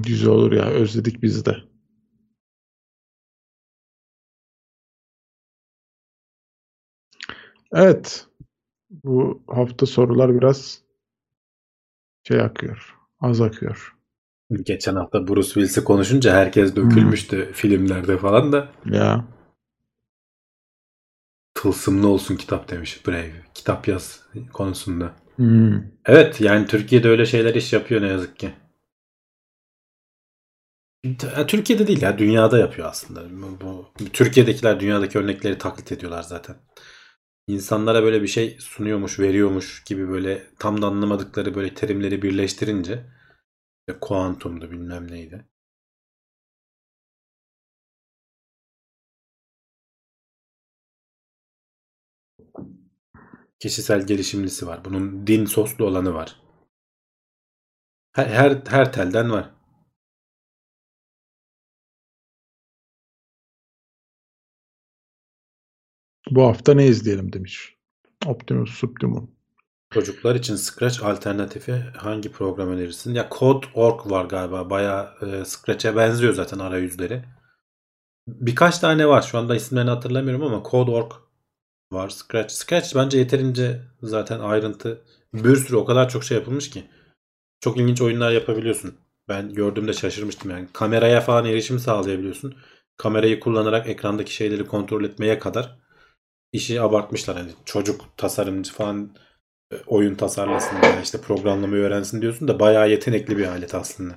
Güzel 0.00 0.30
olur 0.30 0.52
ya. 0.52 0.64
Özledik 0.64 1.22
biz 1.22 1.46
de. 1.46 1.56
Evet. 7.72 8.26
Bu 8.90 9.42
hafta 9.46 9.86
sorular 9.86 10.34
biraz 10.34 10.82
şey 12.28 12.40
akıyor. 12.40 12.96
Az 13.20 13.40
akıyor. 13.40 13.96
Geçen 14.62 14.94
hafta 14.94 15.28
Bruce 15.28 15.48
Willis'i 15.48 15.84
konuşunca 15.84 16.34
herkes 16.34 16.76
dökülmüştü 16.76 17.50
filmlerde 17.52 18.18
falan 18.18 18.52
da. 18.52 18.68
Ya. 18.84 19.24
Tılsımlı 21.54 22.08
olsun 22.08 22.36
kitap 22.36 22.70
demiş 22.70 23.06
Brave. 23.06 23.32
Kitap 23.54 23.88
yaz 23.88 24.20
konusunda. 24.52 25.12
Hmm. 25.36 25.82
Evet 26.06 26.40
yani 26.40 26.66
Türkiye'de 26.66 27.08
öyle 27.08 27.26
şeyler 27.26 27.54
iş 27.54 27.72
yapıyor 27.72 28.02
ne 28.02 28.08
yazık 28.08 28.38
ki. 28.38 28.52
Türkiye'de 31.48 31.86
değil 31.86 32.02
ya 32.02 32.18
dünyada 32.18 32.58
yapıyor 32.58 32.88
aslında. 32.88 33.24
Bu- 33.60 33.86
Türkiye'dekiler 34.12 34.80
dünyadaki 34.80 35.18
örnekleri 35.18 35.58
taklit 35.58 35.92
ediyorlar 35.92 36.22
zaten. 36.22 36.56
İnsanlara 37.48 38.02
böyle 38.02 38.22
bir 38.22 38.28
şey 38.28 38.56
sunuyormuş, 38.60 39.20
veriyormuş 39.20 39.84
gibi 39.84 40.08
böyle 40.10 40.46
tam 40.58 40.82
da 40.82 40.86
anlamadıkları 40.86 41.54
böyle 41.54 41.74
terimleri 41.74 42.22
birleştirince 42.22 43.04
işte 43.88 44.00
kuantumdu 44.00 44.72
bilmem 44.72 45.12
neydi. 45.12 45.46
Kişisel 53.60 54.06
gelişimlisi 54.06 54.66
var. 54.66 54.84
Bunun 54.84 55.26
din 55.26 55.44
soslu 55.46 55.84
olanı 55.86 56.14
var. 56.14 56.36
Her, 58.14 58.26
her, 58.26 58.62
her 58.70 58.92
telden 58.92 59.30
var. 59.30 59.50
Bu 66.34 66.42
hafta 66.42 66.74
ne 66.74 66.86
izleyelim 66.86 67.32
demiş. 67.32 67.76
Optimus 68.26 68.70
Subtimum. 68.70 69.30
Çocuklar 69.90 70.34
için 70.34 70.56
Scratch 70.56 71.04
alternatifi 71.04 71.72
hangi 71.96 72.32
program 72.32 72.68
önerirsin? 72.68 73.14
Ya 73.14 73.28
Code.org 73.38 74.10
var 74.10 74.24
galiba. 74.24 74.70
Bayağı 74.70 75.10
e, 75.22 75.44
Scratch'e 75.44 75.96
benziyor 75.96 76.34
zaten 76.34 76.58
arayüzleri. 76.58 77.24
Birkaç 78.28 78.78
tane 78.78 79.08
var. 79.08 79.22
Şu 79.22 79.38
anda 79.38 79.56
isimlerini 79.56 79.90
hatırlamıyorum 79.90 80.42
ama 80.42 80.62
Code.org 80.70 81.12
var. 81.92 82.08
Scratch. 82.08 82.54
Scratch 82.54 82.94
bence 82.96 83.18
yeterince 83.18 83.80
zaten 84.02 84.40
ayrıntı. 84.40 85.02
Bir 85.34 85.56
sürü 85.56 85.76
o 85.76 85.84
kadar 85.84 86.08
çok 86.08 86.24
şey 86.24 86.38
yapılmış 86.38 86.70
ki. 86.70 86.84
Çok 87.60 87.76
ilginç 87.76 88.02
oyunlar 88.02 88.32
yapabiliyorsun. 88.32 88.94
Ben 89.28 89.54
gördüğümde 89.54 89.92
şaşırmıştım 89.92 90.50
yani. 90.50 90.68
Kameraya 90.72 91.20
falan 91.20 91.44
erişim 91.44 91.78
sağlayabiliyorsun. 91.78 92.54
Kamerayı 92.96 93.40
kullanarak 93.40 93.88
ekrandaki 93.88 94.34
şeyleri 94.34 94.66
kontrol 94.66 95.04
etmeye 95.04 95.38
kadar 95.38 95.81
işi 96.52 96.80
abartmışlar. 96.80 97.36
Hani 97.36 97.50
çocuk 97.64 98.00
tasarımcı 98.16 98.72
falan 98.72 99.10
e, 99.72 99.76
oyun 99.86 100.14
tasarlasın 100.14 100.82
veya 100.82 101.00
işte 101.02 101.20
programlamayı 101.20 101.82
öğrensin 101.82 102.22
diyorsun 102.22 102.48
da 102.48 102.60
bayağı 102.60 102.90
yetenekli 102.90 103.38
bir 103.38 103.46
alet 103.46 103.74
aslında. 103.74 104.14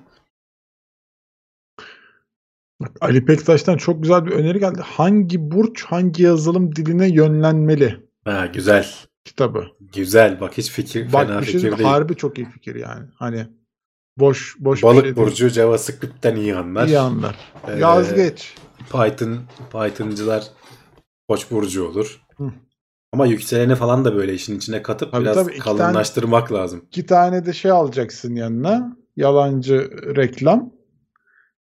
Ali 3.02 3.26
Pektaş'tan 3.26 3.78
çok 3.78 4.02
güzel 4.04 4.26
bir 4.26 4.32
öneri 4.32 4.60
geldi. 4.60 4.82
Hangi 4.82 5.52
burç 5.52 5.84
hangi 5.84 6.24
yazılım 6.24 6.76
diline 6.76 7.08
yönlenmeli? 7.10 8.06
Ha 8.26 8.46
güzel. 8.46 8.88
kitabı. 9.26 9.68
Güzel 9.82 10.40
bak 10.42 10.58
hiç 10.58 10.72
fikir 10.72 11.14
Bak 11.14 11.28
fena 11.28 11.42
bir 11.42 11.46
şey 11.46 11.54
fikir 11.62 11.78
değil. 11.78 11.90
harbi 11.90 12.16
çok 12.16 12.38
iyi 12.38 12.50
fikir 12.50 12.76
yani. 12.76 13.06
Hani 13.16 13.48
boş 14.18 14.56
boş 14.60 14.80
bir 14.80 14.84
Balık 14.88 15.06
şey 15.06 15.16
değil. 15.16 15.28
burcu 15.28 15.50
JavaScript'ten 15.50 16.36
iyi 16.36 16.56
anlar. 16.56 16.88
İyi 16.88 17.00
anlar. 17.00 17.36
Ee, 17.68 17.80
Yaz 17.80 18.14
geç. 18.14 18.56
Python 18.92 19.40
Python'cılar 19.72 20.44
Koç 21.28 21.52
burcu 21.52 21.88
olur. 21.88 22.22
Hı. 22.38 22.52
Ama 23.12 23.26
yükseleni 23.26 23.76
falan 23.76 24.06
da 24.06 24.16
böyle 24.16 24.34
işin 24.34 24.58
içine 24.58 24.82
katıp 24.82 25.12
Tabii, 25.12 25.24
biraz 25.24 25.36
tabii, 25.36 25.52
iki 25.52 25.64
tane- 25.64 25.78
kalınlaştırmak 25.78 26.52
lazım. 26.52 26.86
İki 26.88 27.06
tane 27.06 27.46
de 27.46 27.54
şey 27.54 27.72
alacaksın 27.72 28.36
yanına. 28.36 28.98
Yalancı 29.16 29.90
reklam. 30.16 30.74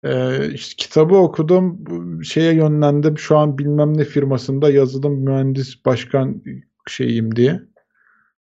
Ee, 0.05 0.51
işte 0.53 0.75
kitabı 0.77 1.17
okudum. 1.17 1.85
Şeye 2.25 2.55
yönlendim. 2.55 3.19
Şu 3.19 3.37
an 3.39 3.59
bilmem 3.59 3.99
ne 3.99 4.05
firmasında 4.05 4.71
yazılım 4.71 5.13
mühendis 5.25 5.85
başkan 5.85 6.43
şeyim 6.89 7.37
diye. 7.37 7.63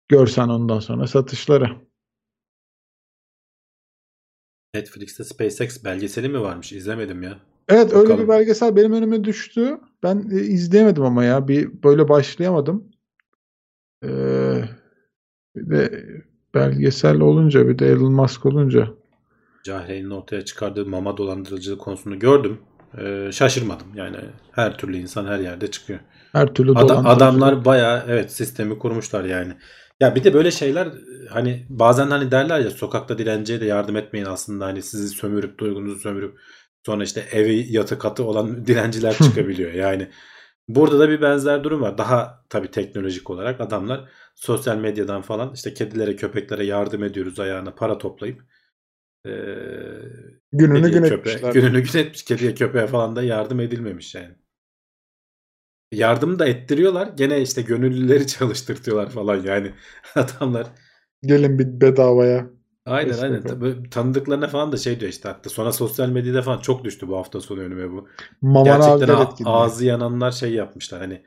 Görsen 0.08 0.48
ondan 0.48 0.80
sonra 0.80 1.06
satışları. 1.06 1.66
Netflix'te 4.74 5.24
SpaceX 5.24 5.84
belgeseli 5.84 6.28
mi 6.28 6.40
varmış? 6.40 6.72
İzlemedim 6.72 7.22
ya. 7.22 7.38
Evet 7.68 7.92
öyle 7.92 8.04
Bakalım. 8.04 8.22
bir 8.24 8.28
belgesel 8.28 8.76
benim 8.76 8.92
önüme 8.92 9.24
düştü. 9.24 9.80
Ben 10.02 10.30
e, 10.32 10.40
izleyemedim 10.40 11.02
ama 11.02 11.24
ya. 11.24 11.48
Bir 11.48 11.82
böyle 11.82 12.08
başlayamadım. 12.08 12.84
Ee, 14.04 14.64
bir 15.56 15.70
de 15.70 16.04
belgesel 16.54 17.20
olunca 17.20 17.68
bir 17.68 17.78
de 17.78 17.86
Elon 17.86 18.12
Musk 18.12 18.46
olunca 18.46 18.88
Cahreyn'in 19.64 20.10
ortaya 20.10 20.44
çıkardığı 20.44 20.86
mama 20.86 21.16
dolandırıcılığı 21.16 21.78
konusunu 21.78 22.18
gördüm. 22.18 22.58
Ee, 22.98 23.30
şaşırmadım. 23.32 23.86
Yani 23.94 24.16
her 24.52 24.78
türlü 24.78 24.96
insan 24.96 25.26
her 25.26 25.38
yerde 25.38 25.70
çıkıyor. 25.70 25.98
her 26.32 26.54
türlü 26.54 26.68
dolandırıcılık. 26.68 27.16
adamlar 27.16 27.64
bayağı 27.64 28.04
evet 28.08 28.32
sistemi 28.32 28.78
kurmuşlar 28.78 29.24
yani. 29.24 29.52
Ya 30.00 30.14
bir 30.14 30.24
de 30.24 30.34
böyle 30.34 30.50
şeyler 30.50 30.88
hani 31.30 31.66
bazen 31.68 32.10
hani 32.10 32.30
derler 32.30 32.60
ya 32.60 32.70
sokakta 32.70 33.18
dilenciye 33.18 33.60
de 33.60 33.66
yardım 33.66 33.96
etmeyin 33.96 34.26
aslında 34.26 34.66
hani 34.66 34.82
sizi 34.82 35.08
sömürüp 35.08 35.58
duygunuzu 35.58 36.00
sömürüp 36.00 36.38
sonra 36.86 37.04
işte 37.04 37.20
evi 37.32 37.66
yatı 37.72 37.98
katı 37.98 38.24
olan 38.24 38.66
dilenciler 38.66 39.20
çıkabiliyor. 39.20 39.72
Yani 39.72 40.08
burada 40.68 40.98
da 40.98 41.08
bir 41.10 41.22
benzer 41.22 41.64
durum 41.64 41.82
var. 41.82 41.98
Daha 41.98 42.44
tabii 42.50 42.70
teknolojik 42.70 43.30
olarak 43.30 43.60
adamlar 43.60 44.10
sosyal 44.34 44.78
medyadan 44.78 45.22
falan 45.22 45.52
işte 45.54 45.74
kedilere 45.74 46.16
köpeklere 46.16 46.64
yardım 46.66 47.04
ediyoruz 47.04 47.40
ayağına 47.40 47.74
para 47.74 47.98
toplayıp 47.98 48.42
eee 49.26 50.02
gününü 50.52 50.92
gün 50.92 51.02
köpeğe- 51.02 51.38
etmişler. 51.38 51.52
gününü 51.52 51.80
gün 51.82 51.98
etmiş. 51.98 52.22
Kediye 52.24 52.54
köpeğe 52.54 52.86
falan 52.86 53.16
da 53.16 53.22
yardım 53.22 53.60
edilmemiş 53.60 54.14
yani. 54.14 54.34
Yardım 55.92 56.38
da 56.38 56.46
ettiriyorlar. 56.46 57.06
Gene 57.16 57.42
işte 57.42 57.62
gönüllüleri 57.62 58.26
çalıştırtıyorlar 58.26 59.10
falan 59.10 59.42
yani. 59.42 59.74
Adamlar 60.14 60.66
Gelin 61.22 61.58
bir 61.58 61.80
bedavaya. 61.80 62.50
Aynen 62.86 63.18
Destek 63.18 63.18
aynen. 63.18 63.46
Tabii 63.46 63.90
tanıdıklarına 63.90 64.48
falan 64.48 64.72
da 64.72 64.76
şey 64.76 65.00
diyor 65.00 65.10
işte 65.12 65.28
hatta 65.28 65.50
sonra 65.50 65.72
sosyal 65.72 66.08
medyada 66.08 66.42
falan 66.42 66.58
çok 66.60 66.84
düştü 66.84 67.08
bu 67.08 67.16
hafta 67.18 67.40
sonu 67.40 67.60
önüme 67.60 67.90
bu. 67.92 68.08
Maman 68.42 68.80
Gerçekten 68.80 69.08
a- 69.08 69.36
ağzı 69.44 69.84
yananlar 69.86 70.32
şey 70.32 70.52
yapmışlar 70.54 71.00
hani 71.00 71.22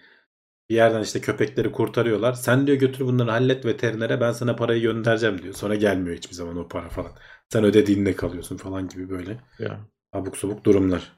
bir 0.69 0.75
yerden 0.75 1.03
işte 1.03 1.21
köpekleri 1.21 1.71
kurtarıyorlar. 1.73 2.33
Sen 2.33 2.67
diyor 2.67 2.77
götür 2.79 3.05
bunları 3.07 3.31
hallet 3.31 3.65
veterinere 3.65 4.21
ben 4.21 4.31
sana 4.31 4.57
parayı 4.57 4.81
göndereceğim 4.81 5.43
diyor. 5.43 5.53
Sonra 5.53 5.75
gelmiyor 5.75 6.17
hiçbir 6.17 6.35
zaman 6.35 6.57
o 6.57 6.67
para 6.67 6.89
falan. 6.89 7.11
Sen 7.49 7.63
ödediğinde 7.63 8.15
kalıyorsun 8.15 8.57
falan 8.57 8.87
gibi 8.89 9.09
böyle 9.09 9.39
Ya. 9.57 9.87
abuk 10.13 10.37
subuk 10.37 10.65
durumlar. 10.65 11.17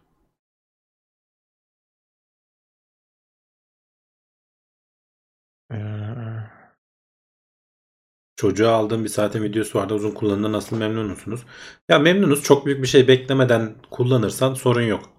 Çocuğa 8.38 8.72
aldığım 8.72 9.04
bir 9.04 9.10
saatin 9.10 9.44
videosu 9.44 9.80
vardı. 9.80 9.94
Uzun 9.94 10.12
kullanımda 10.12 10.52
nasıl 10.52 10.78
memnun 10.78 11.08
musunuz? 11.08 11.46
Ya 11.90 12.00
memnunuz. 12.00 12.44
Çok 12.44 12.66
büyük 12.66 12.82
bir 12.82 12.88
şey 12.88 13.08
beklemeden 13.08 13.76
kullanırsan 13.92 14.54
sorun 14.54 14.82
yok. 14.82 15.10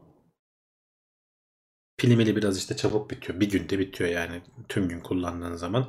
Pilimili 1.99 2.37
biraz 2.37 2.59
işte 2.59 2.77
çabuk 2.77 3.11
bitiyor. 3.11 3.41
Bir 3.41 3.51
günde 3.51 3.79
bitiyor 3.79 4.11
yani 4.11 4.43
tüm 4.69 4.89
gün 4.89 5.01
kullandığın 5.01 5.57
zaman. 5.57 5.87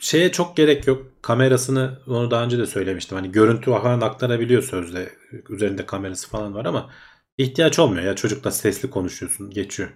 Şeye 0.00 0.32
çok 0.32 0.56
gerek 0.56 0.86
yok. 0.86 1.22
Kamerasını 1.22 1.98
onu 2.06 2.30
daha 2.30 2.44
önce 2.44 2.58
de 2.58 2.66
söylemiştim. 2.66 3.16
Hani 3.16 3.32
görüntü 3.32 3.70
falan 3.70 4.00
aktarabiliyor 4.00 4.62
sözde. 4.62 5.12
Üzerinde 5.48 5.86
kamerası 5.86 6.28
falan 6.28 6.54
var 6.54 6.64
ama 6.64 6.90
ihtiyaç 7.38 7.78
olmuyor 7.78 8.02
ya. 8.04 8.16
Çocukla 8.16 8.50
sesli 8.50 8.90
konuşuyorsun. 8.90 9.50
Geçiyor. 9.50 9.88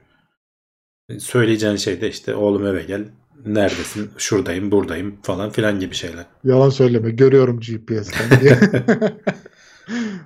Söyleyeceğin 1.18 1.76
şey 1.76 2.00
de 2.00 2.08
işte 2.08 2.34
oğlum 2.34 2.66
eve 2.66 2.82
gel. 2.82 3.08
Neredesin? 3.44 4.10
Şuradayım, 4.18 4.70
buradayım 4.70 5.22
falan 5.22 5.50
filan 5.50 5.80
gibi 5.80 5.94
şeyler. 5.94 6.26
yalan 6.44 6.70
söyleme. 6.70 7.10
Görüyorum 7.10 7.60
GPS'ten 7.60 8.40
diye. 8.40 8.58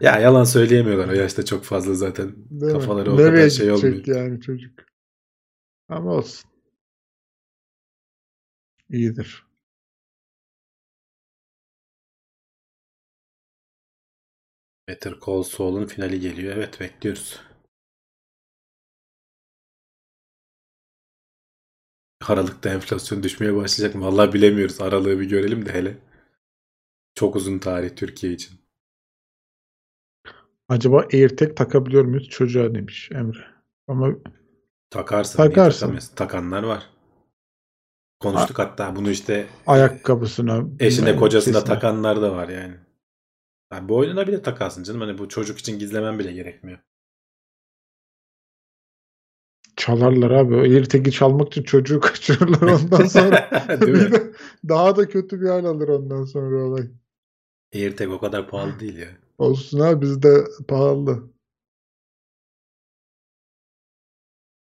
Ya 0.00 0.18
yalan 0.18 0.44
söyleyemiyorlar 0.44 1.08
o 1.08 1.12
yaşta 1.12 1.44
çok 1.44 1.64
fazla 1.64 1.94
zaten. 1.94 2.32
Değil 2.36 2.72
mi? 2.72 2.78
Kafaları 2.78 3.12
o 3.12 3.16
Nereye 3.16 3.30
kadar 3.30 3.50
şey 3.50 3.70
olmuyor. 3.72 4.06
yani 4.06 4.40
çocuk? 4.40 4.72
Ama 5.88 6.10
olsun. 6.12 6.50
İyidir. 8.90 9.44
Better 14.88 15.14
Call 15.26 15.42
Saul'un 15.42 15.86
finali 15.86 16.20
geliyor. 16.20 16.56
Evet 16.56 16.80
bekliyoruz. 16.80 17.40
Aralıkta 22.28 22.70
enflasyon 22.70 23.22
düşmeye 23.22 23.56
başlayacak 23.56 23.94
mı? 23.94 24.06
Vallahi 24.06 24.32
bilemiyoruz. 24.32 24.80
Aralığı 24.80 25.20
bir 25.20 25.28
görelim 25.28 25.66
de 25.66 25.72
hele. 25.72 25.98
Çok 27.14 27.36
uzun 27.36 27.58
tarih 27.58 27.96
Türkiye 27.96 28.32
için. 28.32 28.60
Acaba 30.68 31.06
AirTag 31.12 31.56
takabiliyor 31.56 32.04
muyuz 32.04 32.28
çocuğa 32.28 32.74
demiş 32.74 33.10
Emre. 33.12 33.44
Ama 33.88 34.14
Takarsın. 34.90 35.36
Takarsın. 35.36 35.98
Takanlar 36.16 36.62
var. 36.62 36.90
Konuştuk 38.20 38.58
hatta 38.58 38.96
bunu 38.96 39.10
işte 39.10 39.46
ayakkabısına, 39.66 40.64
eşine 40.80 41.16
kocasına 41.16 41.54
sesine. 41.54 41.74
takanlar 41.74 42.22
da 42.22 42.32
var 42.32 42.48
yani. 42.48 42.74
yani 43.72 43.88
boynuna 43.88 44.26
bile 44.26 44.42
takarsın 44.42 44.82
canım. 44.82 45.00
Hani 45.00 45.18
bu 45.18 45.28
çocuk 45.28 45.58
için 45.58 45.78
gizlemen 45.78 46.18
bile 46.18 46.32
gerekmiyor. 46.32 46.78
Çalarlar 49.80 50.30
abi. 50.30 50.56
AirTag'i 50.56 51.12
çalmak 51.12 51.48
için 51.48 51.62
çocuğu 51.62 52.00
kaçırırlar 52.00 52.62
ondan 52.62 53.06
sonra. 53.06 53.50
Değil 53.86 54.10
mi? 54.10 54.32
Daha 54.68 54.96
da 54.96 55.08
kötü 55.08 55.40
bir 55.40 55.48
hal 55.48 55.64
alır 55.64 55.88
ondan 55.88 56.24
sonra 56.24 56.64
olay. 56.64 56.86
AirTag 57.74 58.10
o 58.10 58.20
kadar 58.20 58.48
pahalı 58.48 58.80
değil 58.80 58.98
ya. 58.98 59.08
Olsun 59.38 59.80
abi 59.80 60.00
bizde 60.00 60.44
pahalı. 60.68 61.30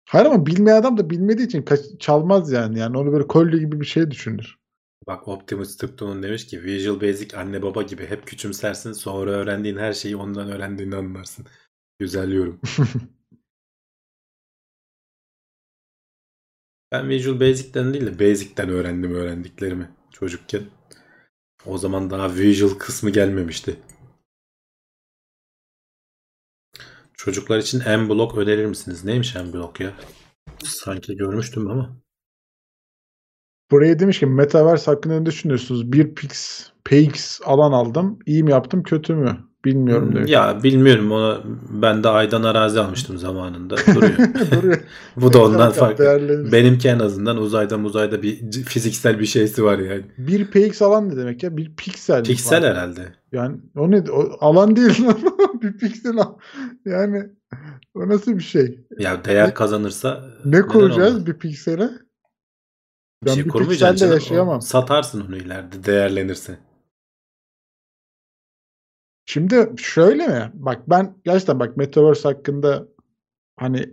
Hayır 0.09 0.27
ama 0.27 0.47
bilmeyen 0.47 0.77
adam 0.77 0.97
da 0.99 1.11
bilmediği 1.11 1.47
için 1.47 1.63
kaç- 1.63 2.01
çalmaz 2.01 2.53
yani. 2.53 2.79
Yani 2.79 2.99
onu 2.99 3.13
böyle 3.13 3.27
kolye 3.27 3.59
gibi 3.59 3.81
bir 3.81 3.87
şey 3.87 4.11
düşünür. 4.11 4.59
Bak 5.07 5.29
Optimus 5.29 5.77
Tıpton'un 5.77 6.23
demiş 6.23 6.47
ki 6.47 6.63
Visual 6.63 7.01
Basic 7.01 7.37
anne 7.37 7.63
baba 7.63 7.83
gibi 7.83 8.07
hep 8.07 8.27
küçümsersin 8.27 8.93
sonra 8.93 9.31
öğrendiğin 9.31 9.77
her 9.77 9.93
şeyi 9.93 10.17
ondan 10.17 10.51
öğrendiğini 10.51 10.97
anlarsın. 10.97 11.47
Güzel 11.99 12.33
yorum. 12.33 12.61
Ben 16.93 17.09
Visual 17.09 17.41
Basic'ten 17.41 17.95
değil 17.95 18.07
de 18.07 18.19
Basic'ten 18.19 18.69
öğrendim 18.69 19.15
öğrendiklerimi 19.15 19.91
çocukken. 20.11 20.63
O 21.67 21.79
zaman 21.79 22.11
daha 22.11 22.35
Visual 22.35 22.71
kısmı 22.71 23.11
gelmemişti. 23.11 23.77
Çocuklar 27.15 27.59
için 27.59 27.83
M-Block 27.87 28.39
önerir 28.39 28.67
misiniz? 28.67 29.05
Neymiş 29.05 29.35
M-Block 29.35 29.81
ya? 29.81 29.93
Sanki 30.65 31.17
görmüştüm 31.17 31.71
ama. 31.71 31.97
Buraya 33.71 33.99
demiş 33.99 34.19
ki 34.19 34.27
Metaverse 34.27 34.91
hakkında 34.91 35.21
ne 35.21 35.27
düşünüyorsunuz? 35.27 35.93
Bir 35.93 36.15
pix, 36.15 36.63
PX 36.85 37.41
alan 37.45 37.73
aldım. 37.73 38.19
İyi 38.27 38.45
mi 38.45 38.51
yaptım 38.51 38.83
kötü 38.83 39.15
mü? 39.15 39.52
Bilmiyorum. 39.65 40.13
Hmm, 40.15 40.27
Ya 40.27 40.63
bilmiyorum 40.63 41.13
ona 41.13 41.41
ben 41.71 42.05
de 42.05 42.09
aydan 42.09 42.43
arazi 42.43 42.81
almıştım 42.81 43.19
zamanında. 43.19 43.77
Duruyor. 43.95 44.19
Duruyor. 44.51 44.81
Bu 45.17 45.33
da 45.33 45.45
ondan 45.45 45.73
farklı. 45.73 46.53
Benimki 46.53 46.89
en 46.89 46.99
azından 46.99 47.37
uzayda 47.37 47.77
uzayda 47.77 48.23
bir 48.23 48.53
fiziksel 48.53 49.19
bir 49.21 49.27
şeysi 49.27 49.65
var 49.65 49.79
yani. 49.79 50.03
Bir 50.19 50.47
PX 50.51 50.83
alan 50.83 51.09
ne 51.09 51.17
demek 51.17 51.43
ya? 51.43 51.57
Bir 51.57 51.77
piksel. 51.77 52.25
Piksel 52.25 52.65
herhalde. 52.65 53.01
Yani 53.33 53.57
o 53.77 53.91
ne? 53.91 54.05
O 54.11 54.37
alan 54.41 54.77
değil 54.77 55.07
lan. 55.07 55.19
bir 55.63 55.79
piksel 55.79 56.19
al. 56.19 56.35
Yani 56.87 57.23
o 57.95 58.09
nasıl 58.09 58.39
bir 58.39 58.43
şey? 58.43 58.87
Ya 58.99 59.25
değer 59.25 59.55
kazanırsa 59.55 60.25
Ne 60.45 60.51
neden 60.57 60.69
kuracağız 60.69 61.13
olmaz? 61.15 61.27
bir 61.27 61.35
piksele? 61.35 61.91
Bir 63.23 63.27
Ben 63.27 63.35
şey 63.35 63.45
bir 63.45 63.51
pikselle 63.51 63.97
canım. 63.97 64.13
O- 64.13 64.15
yaşayamam. 64.15 64.61
Satarsın 64.63 65.25
onu 65.29 65.37
ileride 65.37 65.85
değerlenirse. 65.85 66.59
Şimdi 69.27 69.71
şöyle 69.77 70.27
mi? 70.27 70.51
Bak 70.55 70.79
ben 70.91 71.15
gerçekten 71.25 71.61
bak 71.61 71.77
Metaverse 71.77 72.29
hakkında 72.29 72.87
hani 73.57 73.91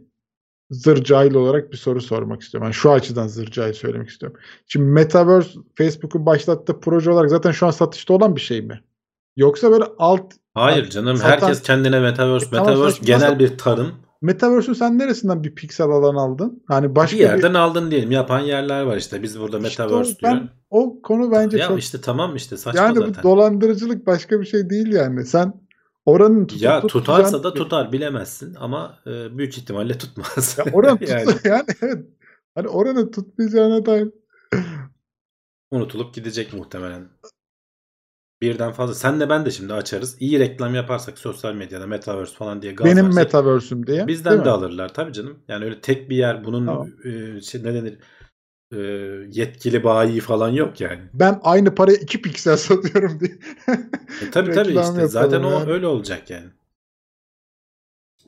zır 0.72 1.03
cahil 1.03 1.34
olarak 1.34 1.72
bir 1.72 1.77
soru 1.77 2.01
sormak 2.01 2.41
istiyorum. 2.41 2.65
Yani 2.65 2.73
şu 2.73 2.91
açıdan 2.91 3.27
zır 3.27 3.51
cahil 3.51 3.73
söylemek 3.73 4.10
istiyorum. 4.10 4.39
Şimdi 4.68 4.85
Metaverse 4.85 5.60
Facebook'un 5.76 6.26
başlattığı 6.26 6.80
proje 6.80 7.11
olarak 7.11 7.30
zaten 7.30 7.51
şu 7.51 7.68
an 7.68 7.72
satışta 7.72 8.14
olan 8.14 8.35
bir 8.35 8.41
şey 8.41 8.61
mi? 8.61 8.81
Yoksa 9.38 9.72
böyle 9.72 9.84
alt 9.97 10.34
Hayır 10.53 10.89
canım 10.89 11.18
zaten- 11.18 11.30
herkes 11.31 11.61
kendine 11.61 11.99
metaverse 11.99 12.45
E, 12.45 12.49
tamam, 12.49 12.68
metaverse 12.68 12.91
saçma 12.99 13.06
genel 13.06 13.39
bir 13.39 13.57
tarım. 13.57 13.91
Metaverse'ü 14.22 14.76
sen 14.76 14.99
neresinden 14.99 15.43
bir 15.43 15.56
piksel 15.56 15.88
alan 15.89 16.15
aldın? 16.15 16.64
Hani 16.68 16.95
başka 16.95 17.18
Bir 17.18 17.22
yerden 17.22 17.53
aldın 17.53 17.91
diyelim. 17.91 18.11
Yapan 18.11 18.39
yerler 18.39 18.81
var 18.81 18.97
işte. 18.97 19.23
Biz 19.23 19.39
burada 19.39 19.60
İşte 19.68 19.84
metaverse 19.84 20.15
ben- 20.23 20.35
diyor. 20.38 20.47
O 20.70 21.02
konu 21.02 21.32
bence 21.32 21.58
Ya 21.58 21.68
çok 21.68 21.80
işte 21.80 22.02
tamam 22.02 22.36
işte 22.36 22.58
saçma 22.58 22.82
yani 22.82 22.96
zaten. 23.00 23.14
bu 23.14 23.24
dolandırıcılık 23.24 24.06
başka 24.08 24.40
bir 24.41 24.46
şey 24.46 24.70
değil 24.70 24.88
yani. 24.91 25.26
Sen 25.26 25.54
oranın 26.06 26.48
tutup 26.48 26.64
ya 26.64 26.82
tutarsa 26.88 27.38
tutacağın- 27.38 27.44
da 27.44 27.54
tutar 27.54 27.91
bilemezsin 27.91 28.56
ama 28.60 29.00
e, 29.08 29.38
büyük 29.38 29.58
ihtimalle 29.58 29.98
tutmaz. 29.98 30.56
Ya 30.58 30.66
oranın 30.74 30.98
tutsa 30.98 31.14
yani 31.20 31.30
yani. 31.46 31.66
evet. 31.82 32.06
Hani 32.56 32.68
oranın 32.68 33.12
tutmayacağına 33.12 33.86
dair. 33.86 34.10
unutulup 35.72 36.14
gidecek 36.14 36.54
muhtemelen. 36.54 37.10
Birden 38.41 38.72
fazla. 38.72 38.94
Sen 38.96 39.20
de 39.20 39.30
ben 39.30 39.46
de 39.46 39.52
şimdi 39.52 39.74
açarız. 39.74 40.18
İyi 40.20 40.40
reklam 40.40 40.76
yaparsak 40.76 41.18
sosyal 41.18 41.54
medyada 41.54 41.88
metaverse 41.88 42.36
falan 42.36 42.62
diye 42.62 42.74
gaz 42.74 42.86
Benim 42.86 43.06
versek, 43.06 43.16
metaverse'üm 43.24 43.88
diye. 43.88 44.08
bizden 44.08 44.38
de 44.40 44.44
mi? 44.44 44.50
alırlar 44.50 44.94
tabii 44.94 45.14
canım. 45.14 45.40
Yani 45.48 45.66
öyle 45.66 45.82
tek 45.82 46.10
bir 46.10 46.16
yer 46.18 46.46
bunun 46.46 46.66
Tamam. 46.66 46.88
e, 47.06 47.41
şey, 47.41 47.64
ne 47.64 47.74
denir 47.74 47.98
e, 48.72 48.78
yetkili 49.32 49.84
bayi 49.84 50.20
falan 50.20 50.50
yok 50.50 50.82
yani. 50.82 51.02
Ben 51.14 51.40
aynı 51.44 51.76
paraya 51.76 51.98
2 51.98 52.22
piksel 52.22 52.58
satıyorum 52.58 53.20
diye. 53.20 53.40
E, 54.22 54.32
tabii 54.32 54.52
tabii 54.52 54.80
işte 54.80 55.08
zaten 55.08 55.38
yapalım 55.38 55.54
o 55.56 55.60
yani. 55.60 55.72
öyle 55.72 55.88
olacak 55.88 56.30
yani. 56.30 56.48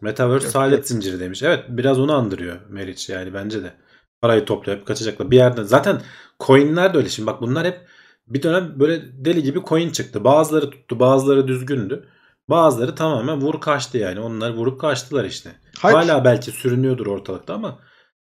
Metaverse 0.02 0.46
Yok, 0.46 0.54
saadet 0.54 0.78
yok. 0.78 0.88
zinciri 0.88 1.20
demiş. 1.20 1.44
Evet 1.44 1.66
biraz 1.70 2.00
onu 2.00 2.14
andırıyor 2.14 2.56
Meriç 2.70 3.10
yani 3.10 3.34
bence 3.34 3.64
de. 3.64 3.74
Parayı 4.22 4.46
toplayıp 4.46 4.86
kaçacaklar. 4.86 5.32
Bir 5.32 5.36
yerden 5.36 5.64
zaten 5.64 6.02
coinler 6.40 6.94
de 6.94 6.98
öyle 6.98 7.10
şimdi 7.10 7.28
bak 7.28 7.42
bunlar 7.42 7.68
hep 7.68 7.80
bir 8.28 8.44
dönem 8.44 8.80
böyle 8.80 9.26
deli 9.26 9.44
gibi 9.44 9.62
coin 9.68 9.90
çıktı. 9.90 10.24
Bazıları 10.24 10.70
tuttu 10.70 11.00
bazıları 11.00 11.48
düzgündü. 11.48 12.08
Bazıları 12.50 12.96
tamamen 12.96 13.42
vur 13.42 13.62
kaçtı 13.62 13.98
yani. 13.98 14.20
Onlar 14.20 14.50
vurup 14.54 14.82
kaçtılar 14.82 15.26
işte. 15.26 15.52
Hayır. 15.80 15.98
Hala 15.98 16.26
belki 16.26 16.52
sürünüyordur 16.52 17.08
ortalıkta 17.08 17.54
ama 17.54 17.80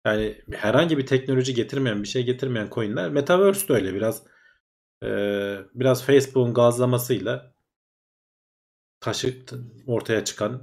yani 0.07 0.43
herhangi 0.53 0.99
bir 0.99 1.07
teknoloji 1.07 1.55
getirmeyen 1.55 2.03
bir 2.03 2.09
şey 2.09 2.25
getirmeyen 2.25 2.69
coinler 2.71 3.11
Metaverse 3.11 3.69
de 3.69 3.73
öyle 3.73 3.95
biraz 3.95 4.23
e, 5.05 5.09
biraz 5.75 6.05
Facebook'un 6.05 6.55
gazlamasıyla 6.55 7.55
taşı 9.01 9.45
ortaya 9.87 10.25
çıkan 10.25 10.63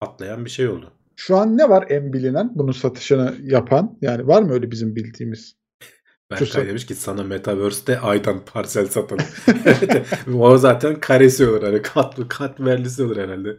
patlayan 0.00 0.44
bir 0.44 0.50
şey 0.50 0.68
oldu. 0.68 0.92
Şu 1.16 1.36
an 1.36 1.58
ne 1.58 1.68
var 1.68 1.86
en 1.88 2.12
bilinen 2.12 2.52
bunun 2.54 2.72
satışını 2.72 3.36
yapan? 3.42 3.98
Yani 4.00 4.26
var 4.26 4.42
mı 4.42 4.52
öyle 4.52 4.70
bizim 4.70 4.96
bildiğimiz? 4.96 5.56
Berkay 6.30 6.46
Şu- 6.46 6.66
demiş 6.68 6.86
ki 6.86 6.94
sana 6.94 7.22
Metaverse'de 7.22 8.00
aydan 8.00 8.44
parsel 8.44 8.86
satalım. 8.86 9.24
O 10.40 10.58
zaten 10.58 11.00
karesi 11.00 11.48
olur. 11.48 11.62
Hani 11.62 11.82
kat, 11.82 12.28
katmerlisi 12.28 13.02
olur 13.02 13.16
herhalde. 13.16 13.56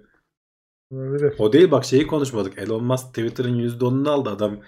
Öyle 0.91 1.33
O 1.37 1.53
değil 1.53 1.71
bak 1.71 1.85
şeyi 1.85 2.07
konuşmadık. 2.07 2.57
Elon 2.57 2.83
Musk 2.83 3.07
Twitter'ın 3.07 3.59
%10'unu 3.59 4.09
aldı 4.09 4.29
adam. 4.29 4.59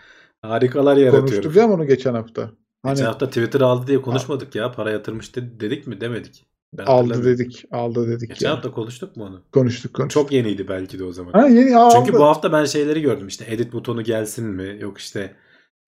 Harikalar 0.54 0.98
yaratıyor. 0.98 1.22
konuştuk 1.28 1.56
ya 1.56 1.70
bunu 1.70 1.88
geçen 1.88 2.14
hafta. 2.14 2.52
Hani 2.84 2.94
Geçen 2.96 3.06
hafta 3.06 3.28
Twitter 3.28 3.62
aldı 3.62 3.88
diye 3.88 4.02
konuşmadık 4.02 4.56
ya. 4.56 4.72
Para 4.72 4.92
yatırmış 4.92 5.36
de- 5.36 5.60
dedik 5.60 5.88
mi 5.88 6.02
demedik. 6.02 6.46
Ben 6.74 6.86
aldı 6.86 7.24
dedik. 7.26 7.66
Aldı 7.72 8.08
dedik 8.08 8.30
Geçen 8.30 8.48
ya. 8.50 8.56
hafta 8.56 8.72
konuştuk 8.72 9.18
mu 9.18 9.24
onu? 9.26 9.42
Konuştuk 9.52 9.94
konuştuk. 9.94 10.22
Çok 10.24 10.32
yeniydi 10.32 10.68
belki 10.68 11.00
de 11.00 11.04
o 11.04 11.12
zaman. 11.12 11.32
Ha, 11.32 11.48
yeni 11.48 11.78
aldı. 11.78 11.94
Çünkü 11.98 12.14
bu 12.14 12.24
hafta 12.24 12.52
ben 12.52 12.66
şeyleri 12.66 13.02
gördüm 13.02 13.28
işte 13.28 13.46
edit 13.48 13.74
butonu 13.74 14.04
gelsin 14.04 14.46
mi? 14.48 14.78
Yok 14.82 14.98
işte 14.98 15.36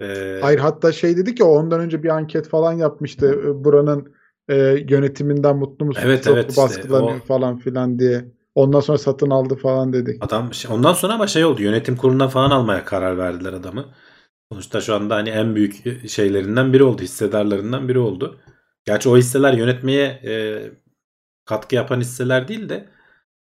e, 0.02 0.40
Hayır 0.42 0.60
hatta 0.60 0.92
şey 0.92 1.18
dedik 1.18 1.40
ya 1.40 1.46
ondan 1.46 1.80
önce 1.80 2.04
bir 2.04 2.10
anket 2.10 2.48
falan 2.48 2.74
yapmıştı. 2.74 3.42
e, 3.46 3.64
Buranın 3.64 4.14
e, 4.50 4.56
yönetiminden 4.90 5.58
mutlu 5.58 5.86
musun? 5.86 6.02
Evet, 6.06 6.24
Çok 6.24 6.34
evet 6.34 6.50
işte, 6.50 6.62
baskılanıyor 6.62 7.18
o- 7.22 7.26
falan 7.26 7.58
filan 7.58 8.00
diye. 8.00 8.26
Ondan 8.56 8.80
sonra 8.80 8.98
satın 8.98 9.30
aldı 9.30 9.56
falan 9.56 9.94
dedik. 9.94 10.24
adam 10.26 10.54
şey- 10.54 10.72
ondan 10.72 10.94
sonra 10.94 11.14
ama 11.14 11.28
şey 11.28 11.46
oldu 11.46 11.62
yönetim 11.62 11.96
kurulundan 11.96 12.30
falan 12.30 12.52
almaya 12.52 12.86
karar 12.86 13.18
verdiler 13.18 13.54
adamı. 13.54 13.86
Sonuçta 14.52 14.82
şu 14.82 14.96
anda 14.96 15.16
hani 15.16 15.30
en 15.30 15.56
büyük 15.56 16.10
şeylerinden 16.10 16.74
biri 16.74 16.84
oldu. 16.84 17.02
Hissedarlarından 17.02 17.90
biri 17.90 18.00
oldu. 18.00 18.40
Gerçi 18.86 19.10
o 19.10 19.18
hisseler 19.18 19.54
yönetmeye 19.54 20.06
e, 20.06 20.34
katkı 21.46 21.76
yapan 21.76 22.02
hisseler 22.02 22.48
değil 22.48 22.70
de 22.70 22.90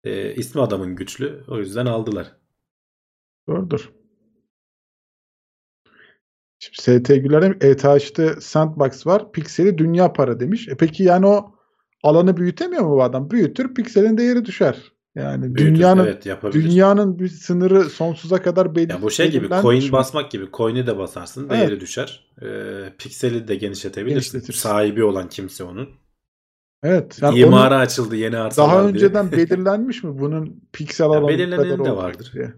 e, 0.05 0.35
ismi 0.35 0.61
adamın 0.61 0.97
güçlü. 0.97 1.45
O 1.49 1.59
yüzden 1.59 1.87
aldılar. 1.87 2.37
Doğrudur. 3.49 3.93
Şimdi 6.59 6.83
ST 6.83 7.09
Güler'e 7.09 7.69
ETH'de 7.69 8.41
Sandbox 8.41 9.07
var. 9.07 9.33
Pikseli 9.33 9.79
dünya 9.79 10.13
para 10.13 10.41
demiş. 10.41 10.69
E 10.69 10.77
peki 10.77 11.03
yani 11.03 11.27
o 11.27 11.55
alanı 12.03 12.37
büyütemiyor 12.37 12.83
mu 12.83 12.91
bu 12.91 13.03
adam? 13.03 13.31
Büyütür 13.31 13.75
pikselin 13.75 14.19
değeri 14.19 14.45
düşer. 14.45 14.92
Yani 15.15 15.55
Büyütür, 15.55 15.75
dünyanın 15.75 16.05
evet 16.05 16.27
yapabilir. 16.27 16.65
dünyanın 16.65 17.19
bir 17.19 17.29
sınırı 17.29 17.85
sonsuza 17.85 18.43
kadar 18.43 18.75
belli. 18.75 18.93
Ya 18.93 19.03
bu 19.03 19.11
şey 19.11 19.31
gibi 19.31 19.49
coin 19.63 19.85
mi? 19.85 19.93
basmak 19.93 20.31
gibi. 20.31 20.49
Coin'i 20.53 20.87
de 20.87 20.99
basarsın 20.99 21.49
Evet. 21.51 21.59
değeri 21.61 21.81
düşer. 21.81 22.33
Ee, 22.43 22.93
pikseli 22.99 23.49
de 23.49 23.55
genişletebilirsin. 23.55 24.41
Sahibi 24.41 25.05
olan 25.05 25.29
kimse 25.29 25.65
onun. 25.65 25.89
Evet. 26.83 27.19
Yani 27.23 27.39
İmara 27.39 27.79
açıldı 27.79 28.17
yeni 28.17 28.39
arsalar 28.39 28.69
daha 28.69 28.83
diye. 28.83 28.93
önceden 28.93 29.33
belirlenmiş 29.33 30.03
mi 30.05 30.19
bunun 30.19 30.61
piksel 30.73 31.07
alanı 31.07 31.51
kadar 31.57 31.85
de 31.85 31.97
vardır. 31.97 32.31
diye. 32.35 32.55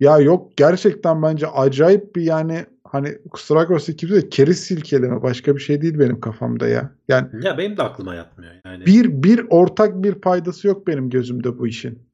Ya 0.00 0.18
yok 0.18 0.56
gerçekten 0.56 1.22
bence 1.22 1.46
acayip 1.46 2.16
bir 2.16 2.22
yani 2.22 2.66
hani 2.92 3.18
kusura 3.30 3.58
bakmasın 3.60 3.92
kimse 3.92 4.14
de 4.14 4.28
keriz 4.28 4.60
silkeleme 4.60 5.22
başka 5.22 5.56
bir 5.56 5.60
şey 5.60 5.82
değil 5.82 5.98
benim 5.98 6.20
kafamda 6.20 6.68
ya. 6.68 6.90
Yani 7.08 7.44
Ya 7.44 7.58
benim 7.58 7.76
de 7.76 7.82
aklıma 7.82 8.14
yatmıyor 8.14 8.52
yani. 8.64 8.86
bir 8.86 9.22
bir 9.22 9.46
ortak 9.50 10.02
bir 10.02 10.14
paydası 10.14 10.66
yok 10.68 10.86
benim 10.86 11.10
gözümde 11.10 11.58
bu 11.58 11.66
işin. 11.66 12.10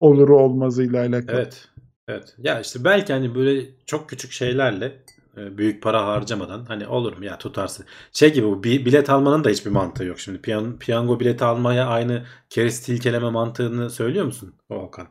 Oluru 0.00 0.38
olmazıyla 0.38 1.00
alakalı. 1.00 1.36
Evet. 1.36 1.68
Evet. 2.08 2.34
Ya 2.38 2.60
işte 2.60 2.84
belki 2.84 3.12
hani 3.12 3.34
böyle 3.34 3.66
çok 3.86 4.08
küçük 4.08 4.32
şeylerle 4.32 4.92
e, 5.36 5.58
büyük 5.58 5.82
para 5.82 6.06
harcamadan 6.06 6.64
hani 6.64 6.86
olur 6.86 7.16
mu 7.16 7.24
ya 7.24 7.38
tutarsın. 7.38 7.86
Şey 8.12 8.32
gibi 8.32 8.46
bu 8.46 8.64
bi- 8.64 8.86
bilet 8.86 9.10
almanın 9.10 9.44
da 9.44 9.48
hiçbir 9.48 9.70
mantığı 9.70 10.04
yok. 10.04 10.20
Şimdi 10.20 10.40
piyan, 10.40 10.78
piyango 10.78 11.20
bileti 11.20 11.44
almaya 11.44 11.86
aynı 11.86 12.22
keriz 12.50 12.82
tilkeleme 12.82 13.30
mantığını 13.30 13.90
söylüyor 13.90 14.24
musun 14.24 14.54
Volkan? 14.70 15.06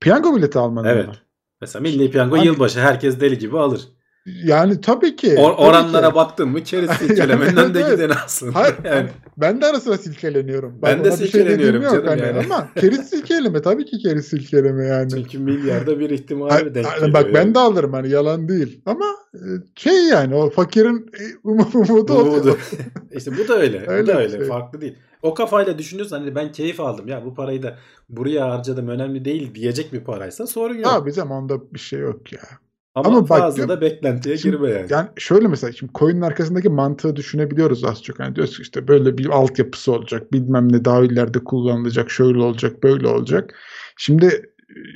Piyango 0.00 0.36
bileti 0.36 0.58
almanın 0.58 0.88
Evet. 0.88 1.06
mı? 1.06 1.14
Mesela 1.64 1.82
milli 1.82 2.10
piyango 2.10 2.36
Hani- 2.36 2.46
yılbaşı 2.46 2.80
herkes 2.80 3.20
deli 3.20 3.38
gibi 3.38 3.58
alır. 3.58 3.80
Yani 4.44 4.80
tabii 4.80 5.16
ki. 5.16 5.28
Or- 5.34 5.54
oranlara 5.56 6.08
ki. 6.08 6.14
baktın 6.14 6.48
mı 6.48 6.60
keriz 6.64 6.90
silkelemenin 6.90 7.56
önde 7.56 7.80
evet. 7.80 7.92
gideni 7.92 8.12
aslında. 8.24 8.54
Hayır, 8.54 8.74
yani. 8.84 9.08
Ben 9.36 9.60
de 9.60 9.66
ara 9.66 9.80
sıra 9.80 9.98
silkeleniyorum. 9.98 10.78
Ben 10.82 11.04
de 11.04 11.08
ona 11.08 11.12
bir 11.12 11.16
şey 11.18 11.26
silkeleniyorum 11.26 11.82
yok 11.82 11.92
canım 11.92 12.06
hani. 12.08 12.20
yani. 12.20 12.38
Ama 12.38 12.68
keriz 12.80 13.08
silkeleme 13.10 13.62
tabii 13.62 13.84
ki 13.84 13.98
keriz 13.98 14.26
silkeleme 14.26 14.86
yani. 14.86 15.10
Çünkü 15.10 15.38
milyarda 15.38 15.98
bir 16.00 16.10
ihtimali 16.10 16.52
Ay- 16.52 16.74
denk 16.74 16.94
geliyor. 16.94 17.12
bak 17.14 17.26
ben 17.34 17.54
de 17.54 17.58
alırım 17.58 17.92
hani 17.92 18.10
yalan 18.10 18.48
değil. 18.48 18.80
Ama 18.86 19.04
e, 19.34 19.38
şey 19.76 20.04
yani 20.04 20.34
o 20.34 20.50
fakirin 20.50 21.10
e, 21.20 21.48
um- 21.48 21.88
umudu 21.90 22.14
Umudu. 22.14 22.58
işte 23.12 23.30
bu 23.38 23.48
da 23.48 23.58
öyle. 23.58 23.86
bu 23.86 23.90
Öyle 23.90 24.06
da 24.06 24.12
bir 24.14 24.18
öyle. 24.18 24.36
şey. 24.38 24.46
Farklı 24.46 24.80
değil. 24.80 24.94
O 25.24 25.34
kafayla 25.34 25.78
düşünüyorsan 25.78 26.20
hani 26.20 26.34
ben 26.34 26.52
keyif 26.52 26.80
aldım 26.80 27.08
ya 27.08 27.24
bu 27.24 27.34
parayı 27.34 27.62
da 27.62 27.78
buraya 28.08 28.50
harcadım 28.50 28.88
önemli 28.88 29.24
değil 29.24 29.54
diyecek 29.54 29.92
bir 29.92 30.00
paraysa 30.00 30.46
sorun 30.46 30.74
yok. 30.74 30.86
Abi 30.86 31.06
bizim 31.10 31.30
onda 31.30 31.74
bir 31.74 31.78
şey 31.78 32.00
yok 32.00 32.32
ya. 32.32 32.40
ama, 32.94 33.08
ama 33.08 33.20
bak 33.20 33.28
fazla 33.28 33.56
diyorum- 33.56 33.76
da 33.76 33.80
beklentiye 33.80 34.36
Şimdi- 34.38 34.56
girme 34.56 34.70
yani. 34.70 34.86
Yani 34.90 35.08
şöyle 35.16 35.48
mesela 35.48 35.72
şimdi 35.72 35.92
coin'in 35.94 36.20
arkasındaki 36.20 36.68
mantığı 36.68 37.16
düşünebiliyoruz 37.16 37.84
az 37.84 38.02
çok. 38.02 38.20
Hani 38.20 38.36
diyoruz 38.36 38.56
ki 38.56 38.62
işte 38.62 38.88
böyle 38.88 39.18
bir 39.18 39.28
altyapısı 39.28 39.92
olacak. 39.92 40.32
Bilmem 40.32 40.72
ne 40.72 40.84
daha 40.84 41.04
ileride 41.04 41.44
kullanılacak. 41.44 42.10
Şöyle 42.10 42.38
olacak 42.38 42.82
böyle 42.82 43.08
olacak. 43.08 43.54
Şimdi 43.96 44.52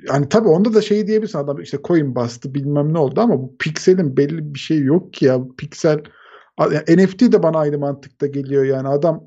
hani 0.09 0.29
tabii 0.29 0.49
onda 0.49 0.75
da 0.75 0.83
şey 0.83 1.07
diyebilirsin 1.07 1.39
adam 1.39 1.61
işte 1.61 1.79
coin 1.85 2.15
bastı 2.15 2.55
bilmem 2.55 2.95
ne 2.95 2.99
oldu 2.99 3.21
ama 3.21 3.39
bu 3.39 3.57
pikselin 3.59 4.17
belli 4.17 4.55
bir 4.55 4.59
şey 4.59 4.83
yok 4.83 5.13
ki 5.13 5.25
ya. 5.25 5.41
Piksel 5.59 6.03
yani 6.61 6.83
NFT 7.05 7.33
de 7.33 7.43
bana 7.43 7.59
aynı 7.59 7.79
mantıkta 7.79 8.27
geliyor 8.27 8.65
yani 8.65 8.89
adam 8.89 9.25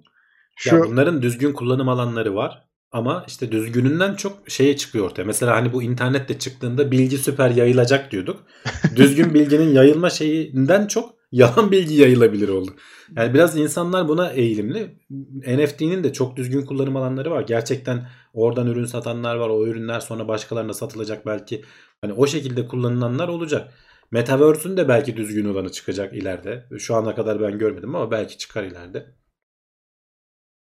şu 0.62 0.76
Ya 0.76 0.84
bunların 0.84 1.22
düzgün 1.22 1.54
kullanım 1.54 1.90
alanları 1.90 2.36
var. 2.36 2.64
Ama 2.92 3.26
işte 3.28 3.52
düzgününden 3.52 4.16
çok 4.16 4.50
şeye 4.50 4.78
çıkıyor 4.78 5.06
ortaya. 5.06 5.24
Mesela 5.24 5.56
hani 5.56 5.74
bu 5.74 5.84
internette 5.84 6.40
çıktığında 6.40 6.92
bilgi 6.92 7.18
süper 7.18 7.50
yayılacak 7.50 8.12
diyorduk. 8.12 8.44
Düzgün 8.96 9.34
bilginin 9.34 9.74
yayılma 9.74 10.10
şeyinden 10.10 10.88
çok 10.88 11.16
yalan 11.32 11.72
bilgi 11.72 11.96
yayılabilir 11.96 12.50
oldu. 12.50 12.72
Yani 13.16 13.34
biraz 13.34 13.58
insanlar 13.58 14.08
buna 14.08 14.30
eğilimli. 14.30 15.00
NFT'nin 15.48 16.04
de 16.04 16.14
çok 16.14 16.36
düzgün 16.38 16.66
kullanım 16.66 16.96
alanları 16.96 17.32
var. 17.32 17.42
Gerçekten 17.42 18.10
oradan 18.34 18.68
ürün 18.68 18.86
satanlar 18.86 19.36
var. 19.36 19.50
O 19.50 19.68
ürünler 19.68 20.00
sonra 20.00 20.28
başkalarına 20.28 20.74
satılacak 20.74 21.26
belki. 21.26 21.64
Hani 22.02 22.14
o 22.14 22.28
şekilde 22.28 22.68
kullanılanlar 22.68 23.28
olacak. 23.28 23.74
Metaverse'ün 24.12 24.78
de 24.78 24.88
belki 24.88 25.18
düzgün 25.18 25.46
olanı 25.46 25.72
çıkacak 25.72 26.14
ileride. 26.14 26.66
Şu 26.80 26.96
ana 26.96 27.16
kadar 27.16 27.42
ben 27.42 27.58
görmedim 27.58 27.96
ama 27.96 28.12
belki 28.12 28.38
çıkar 28.38 28.64
ileride. 28.64 29.21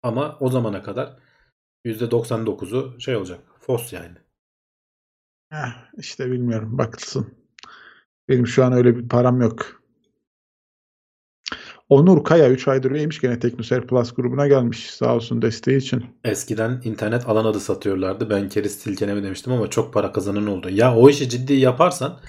Ama 0.02 0.36
o 0.40 0.48
zamana 0.50 0.82
kadar 0.82 1.16
%99'u 1.84 3.00
şey 3.00 3.16
olacak. 3.16 3.40
Fos 3.60 3.92
yani. 3.92 4.16
Heh, 5.50 5.90
işte 5.98 6.30
bilmiyorum 6.30 6.78
bakılsın. 6.78 7.34
Benim 8.28 8.46
şu 8.46 8.64
an 8.64 8.72
öyle 8.72 8.96
bir 8.96 9.08
param 9.08 9.40
yok. 9.40 9.80
Onur 11.88 12.24
Kaya 12.24 12.50
3 12.50 12.68
aydır 12.68 12.90
üyeymiş 12.90 13.20
gene 13.20 13.38
Teknoser 13.38 13.86
Plus 13.86 14.14
grubuna 14.14 14.48
gelmiş. 14.48 14.90
Sağ 14.90 15.14
olsun 15.14 15.42
desteği 15.42 15.78
için. 15.78 16.04
Eskiden 16.24 16.80
internet 16.84 17.28
alan 17.28 17.44
adı 17.44 17.60
satıyorlardı. 17.60 18.30
Ben 18.30 18.48
keriz 18.48 18.78
silkeleme 18.78 19.22
demiştim 19.22 19.52
ama 19.52 19.70
çok 19.70 19.94
para 19.94 20.12
kazanan 20.12 20.46
oldu. 20.46 20.68
Ya 20.70 20.96
o 20.96 21.10
işi 21.10 21.28
ciddi 21.28 21.52
yaparsan 21.52 22.20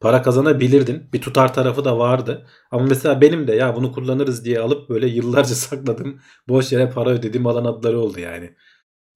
para 0.00 0.22
kazanabilirdin. 0.22 1.12
Bir 1.12 1.20
tutar 1.20 1.54
tarafı 1.54 1.84
da 1.84 1.98
vardı. 1.98 2.46
Ama 2.70 2.82
mesela 2.84 3.20
benim 3.20 3.48
de 3.48 3.54
ya 3.54 3.76
bunu 3.76 3.92
kullanırız 3.92 4.44
diye 4.44 4.60
alıp 4.60 4.88
böyle 4.88 5.06
yıllarca 5.06 5.54
sakladım. 5.54 6.20
Boş 6.48 6.72
yere 6.72 6.90
para 6.90 7.10
ödediğim 7.10 7.46
alan 7.46 7.64
adları 7.64 7.98
oldu 8.00 8.20
yani. 8.20 8.54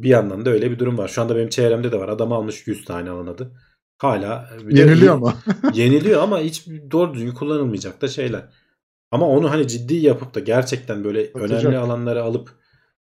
Bir 0.01 0.09
yandan 0.09 0.45
da 0.45 0.51
öyle 0.51 0.71
bir 0.71 0.79
durum 0.79 0.99
var. 0.99 1.09
Şu 1.09 1.23
anda 1.23 1.37
benim 1.37 1.49
çevremde 1.49 1.93
de 1.93 2.01
var. 2.01 2.09
Adam 2.09 2.33
almış 2.33 2.67
100 2.67 2.85
tane 2.85 3.11
alan 3.11 3.27
adı. 3.27 3.53
Hala 3.99 4.51
Yeniliyor 4.71 5.17
mu? 5.17 5.33
yeniliyor 5.75 6.23
ama 6.23 6.41
hiç 6.41 6.67
doğru 6.91 7.15
düzgün 7.15 7.33
kullanılmayacak 7.33 8.03
da 8.03 8.09
şeyler. 8.09 8.49
Ama 9.11 9.29
onu 9.29 9.51
hani 9.51 9.69
ciddi 9.69 9.95
yapıp 9.95 10.35
da 10.35 10.41
gerçekten 10.41 11.05
böyle 11.05 11.27
Satacak. 11.27 11.65
önemli 11.65 11.79
alanları 11.79 12.23
alıp 12.23 12.51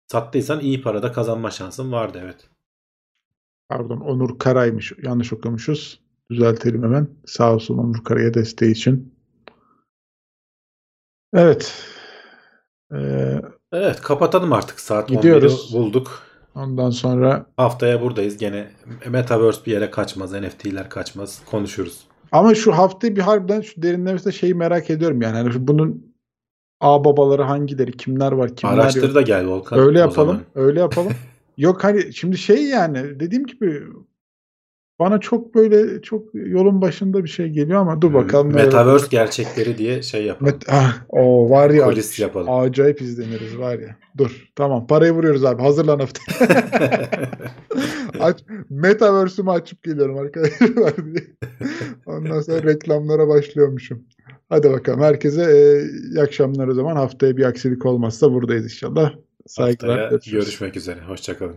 sattıysan 0.07 0.61
iyi 0.61 0.83
parada 0.83 1.13
kazanma 1.13 1.51
şansın 1.51 1.93
vardı 1.93 2.21
evet. 2.25 2.49
Pardon 3.69 4.01
Onur 4.01 4.39
Karay'mış. 4.39 4.93
Yanlış 5.03 5.33
okumuşuz. 5.33 6.02
Düzeltelim 6.33 6.83
hemen. 6.83 7.09
Sağ 7.27 7.55
olsun 7.55 7.79
Onur 7.79 8.05
Karay'a 8.05 8.35
desteği 8.35 8.73
için. 8.73 9.15
Evet. 11.35 11.85
Ee, 12.95 13.41
Evet 13.73 14.01
kapatalım 14.01 14.53
artık 14.53 14.81
saat 14.81 15.09
Gidiyoruz. 15.09 15.71
11'i 15.71 15.79
bulduk. 15.79 16.23
ondan 16.55 16.91
sonra 16.91 17.47
Haftaya 17.57 18.01
buradayız 18.03 18.37
gene. 18.39 18.71
Metaverse 19.09 19.65
bir 19.67 19.73
yere 19.73 19.91
kaçmaz. 19.91 20.33
NFT'ler 20.33 20.89
kaçmaz. 20.89 21.43
Konuşuruz. 21.51 22.01
ama 22.33 22.55
şu 22.55 22.73
haftayı 22.73 23.17
bir 23.17 23.21
harbiden 23.21 23.61
şu 23.61 23.83
derinlemesine 23.83 24.33
şeyi 24.33 24.55
merak 24.55 24.91
ediyorum 24.91 25.23
yani. 25.23 25.37
Hani 25.37 25.69
bunun 25.69 26.13
A 26.81 27.05
babaları 27.05 27.43
hangileri, 27.43 27.93
kimler 27.93 28.33
var, 28.33 28.57
kimler 28.57 28.75
yok. 28.75 28.83
Araştır 28.85 29.15
da 29.15 29.23
gel 29.23 29.47
Volkan. 29.47 29.79
Öyle 29.79 29.99
yapalım. 29.99 30.29
zaman. 30.29 30.43
Öyle 30.55 30.81
yapalım. 30.81 31.13
Yok 31.57 31.85
hani 31.85 32.13
şimdi 32.13 32.39
şey 32.39 32.65
yani 32.65 33.21
dediğim 33.21 33.47
gibi 33.47 33.83
bana 35.03 35.21
çok 35.21 35.55
böyle 35.55 36.03
çok 36.03 36.35
yolun 36.35 36.81
başında 36.81 37.25
bir 37.25 37.29
şey 37.29 37.49
geliyor 37.49 37.81
ama 37.81 38.03
dur 38.03 38.15
bakalım. 38.15 38.55
Metaverse 38.55 39.07
gerçekleri 39.11 39.79
diye 39.79 40.03
şey 40.03 40.25
yapalım. 40.25 40.53
Met 40.53 40.65
ah, 40.69 41.03
o 41.09 41.51
var 41.51 41.71
ya. 41.71 41.85
Kulis 41.85 42.19
yapalım. 42.19 42.51
Acayip 42.51 43.03
izleniriz 43.03 43.59
var 43.59 43.79
ya. 43.79 43.97
Dur. 44.19 44.51
Tamam. 44.57 44.87
Parayı 44.87 45.13
vuruyoruz 45.13 45.45
abi. 45.45 45.63
Hazırlan 45.63 45.99
hafta. 45.99 46.21
Aç, 48.21 48.39
Metaverse'ümü 48.71 49.51
açıp 49.51 49.83
geliyorum 49.83 50.19
arkadaşlar 50.19 50.97
diye. 50.97 51.27
Ondan 52.07 52.41
sonra 52.41 52.63
reklamlara 52.63 53.29
başlıyormuşum. 53.29 54.05
Hadi 54.49 54.71
bakalım. 54.71 55.01
Herkese 55.01 55.43
e, 55.43 55.83
iyi 56.11 56.21
akşamlar 56.21 56.69
o 56.69 56.75
zaman. 56.75 56.97
Haftaya 56.97 57.37
bir 57.37 57.45
aksilik 57.45 57.87
olmazsa 57.87 58.33
buradayız 58.33 58.65
inşallah. 58.65 59.13
Saygılar. 59.47 60.01
Haftaya 60.01 60.11
görüşürüz. 60.11 60.45
görüşmek 60.45 60.77
üzere. 60.77 61.01
Hoşçakalın. 61.01 61.57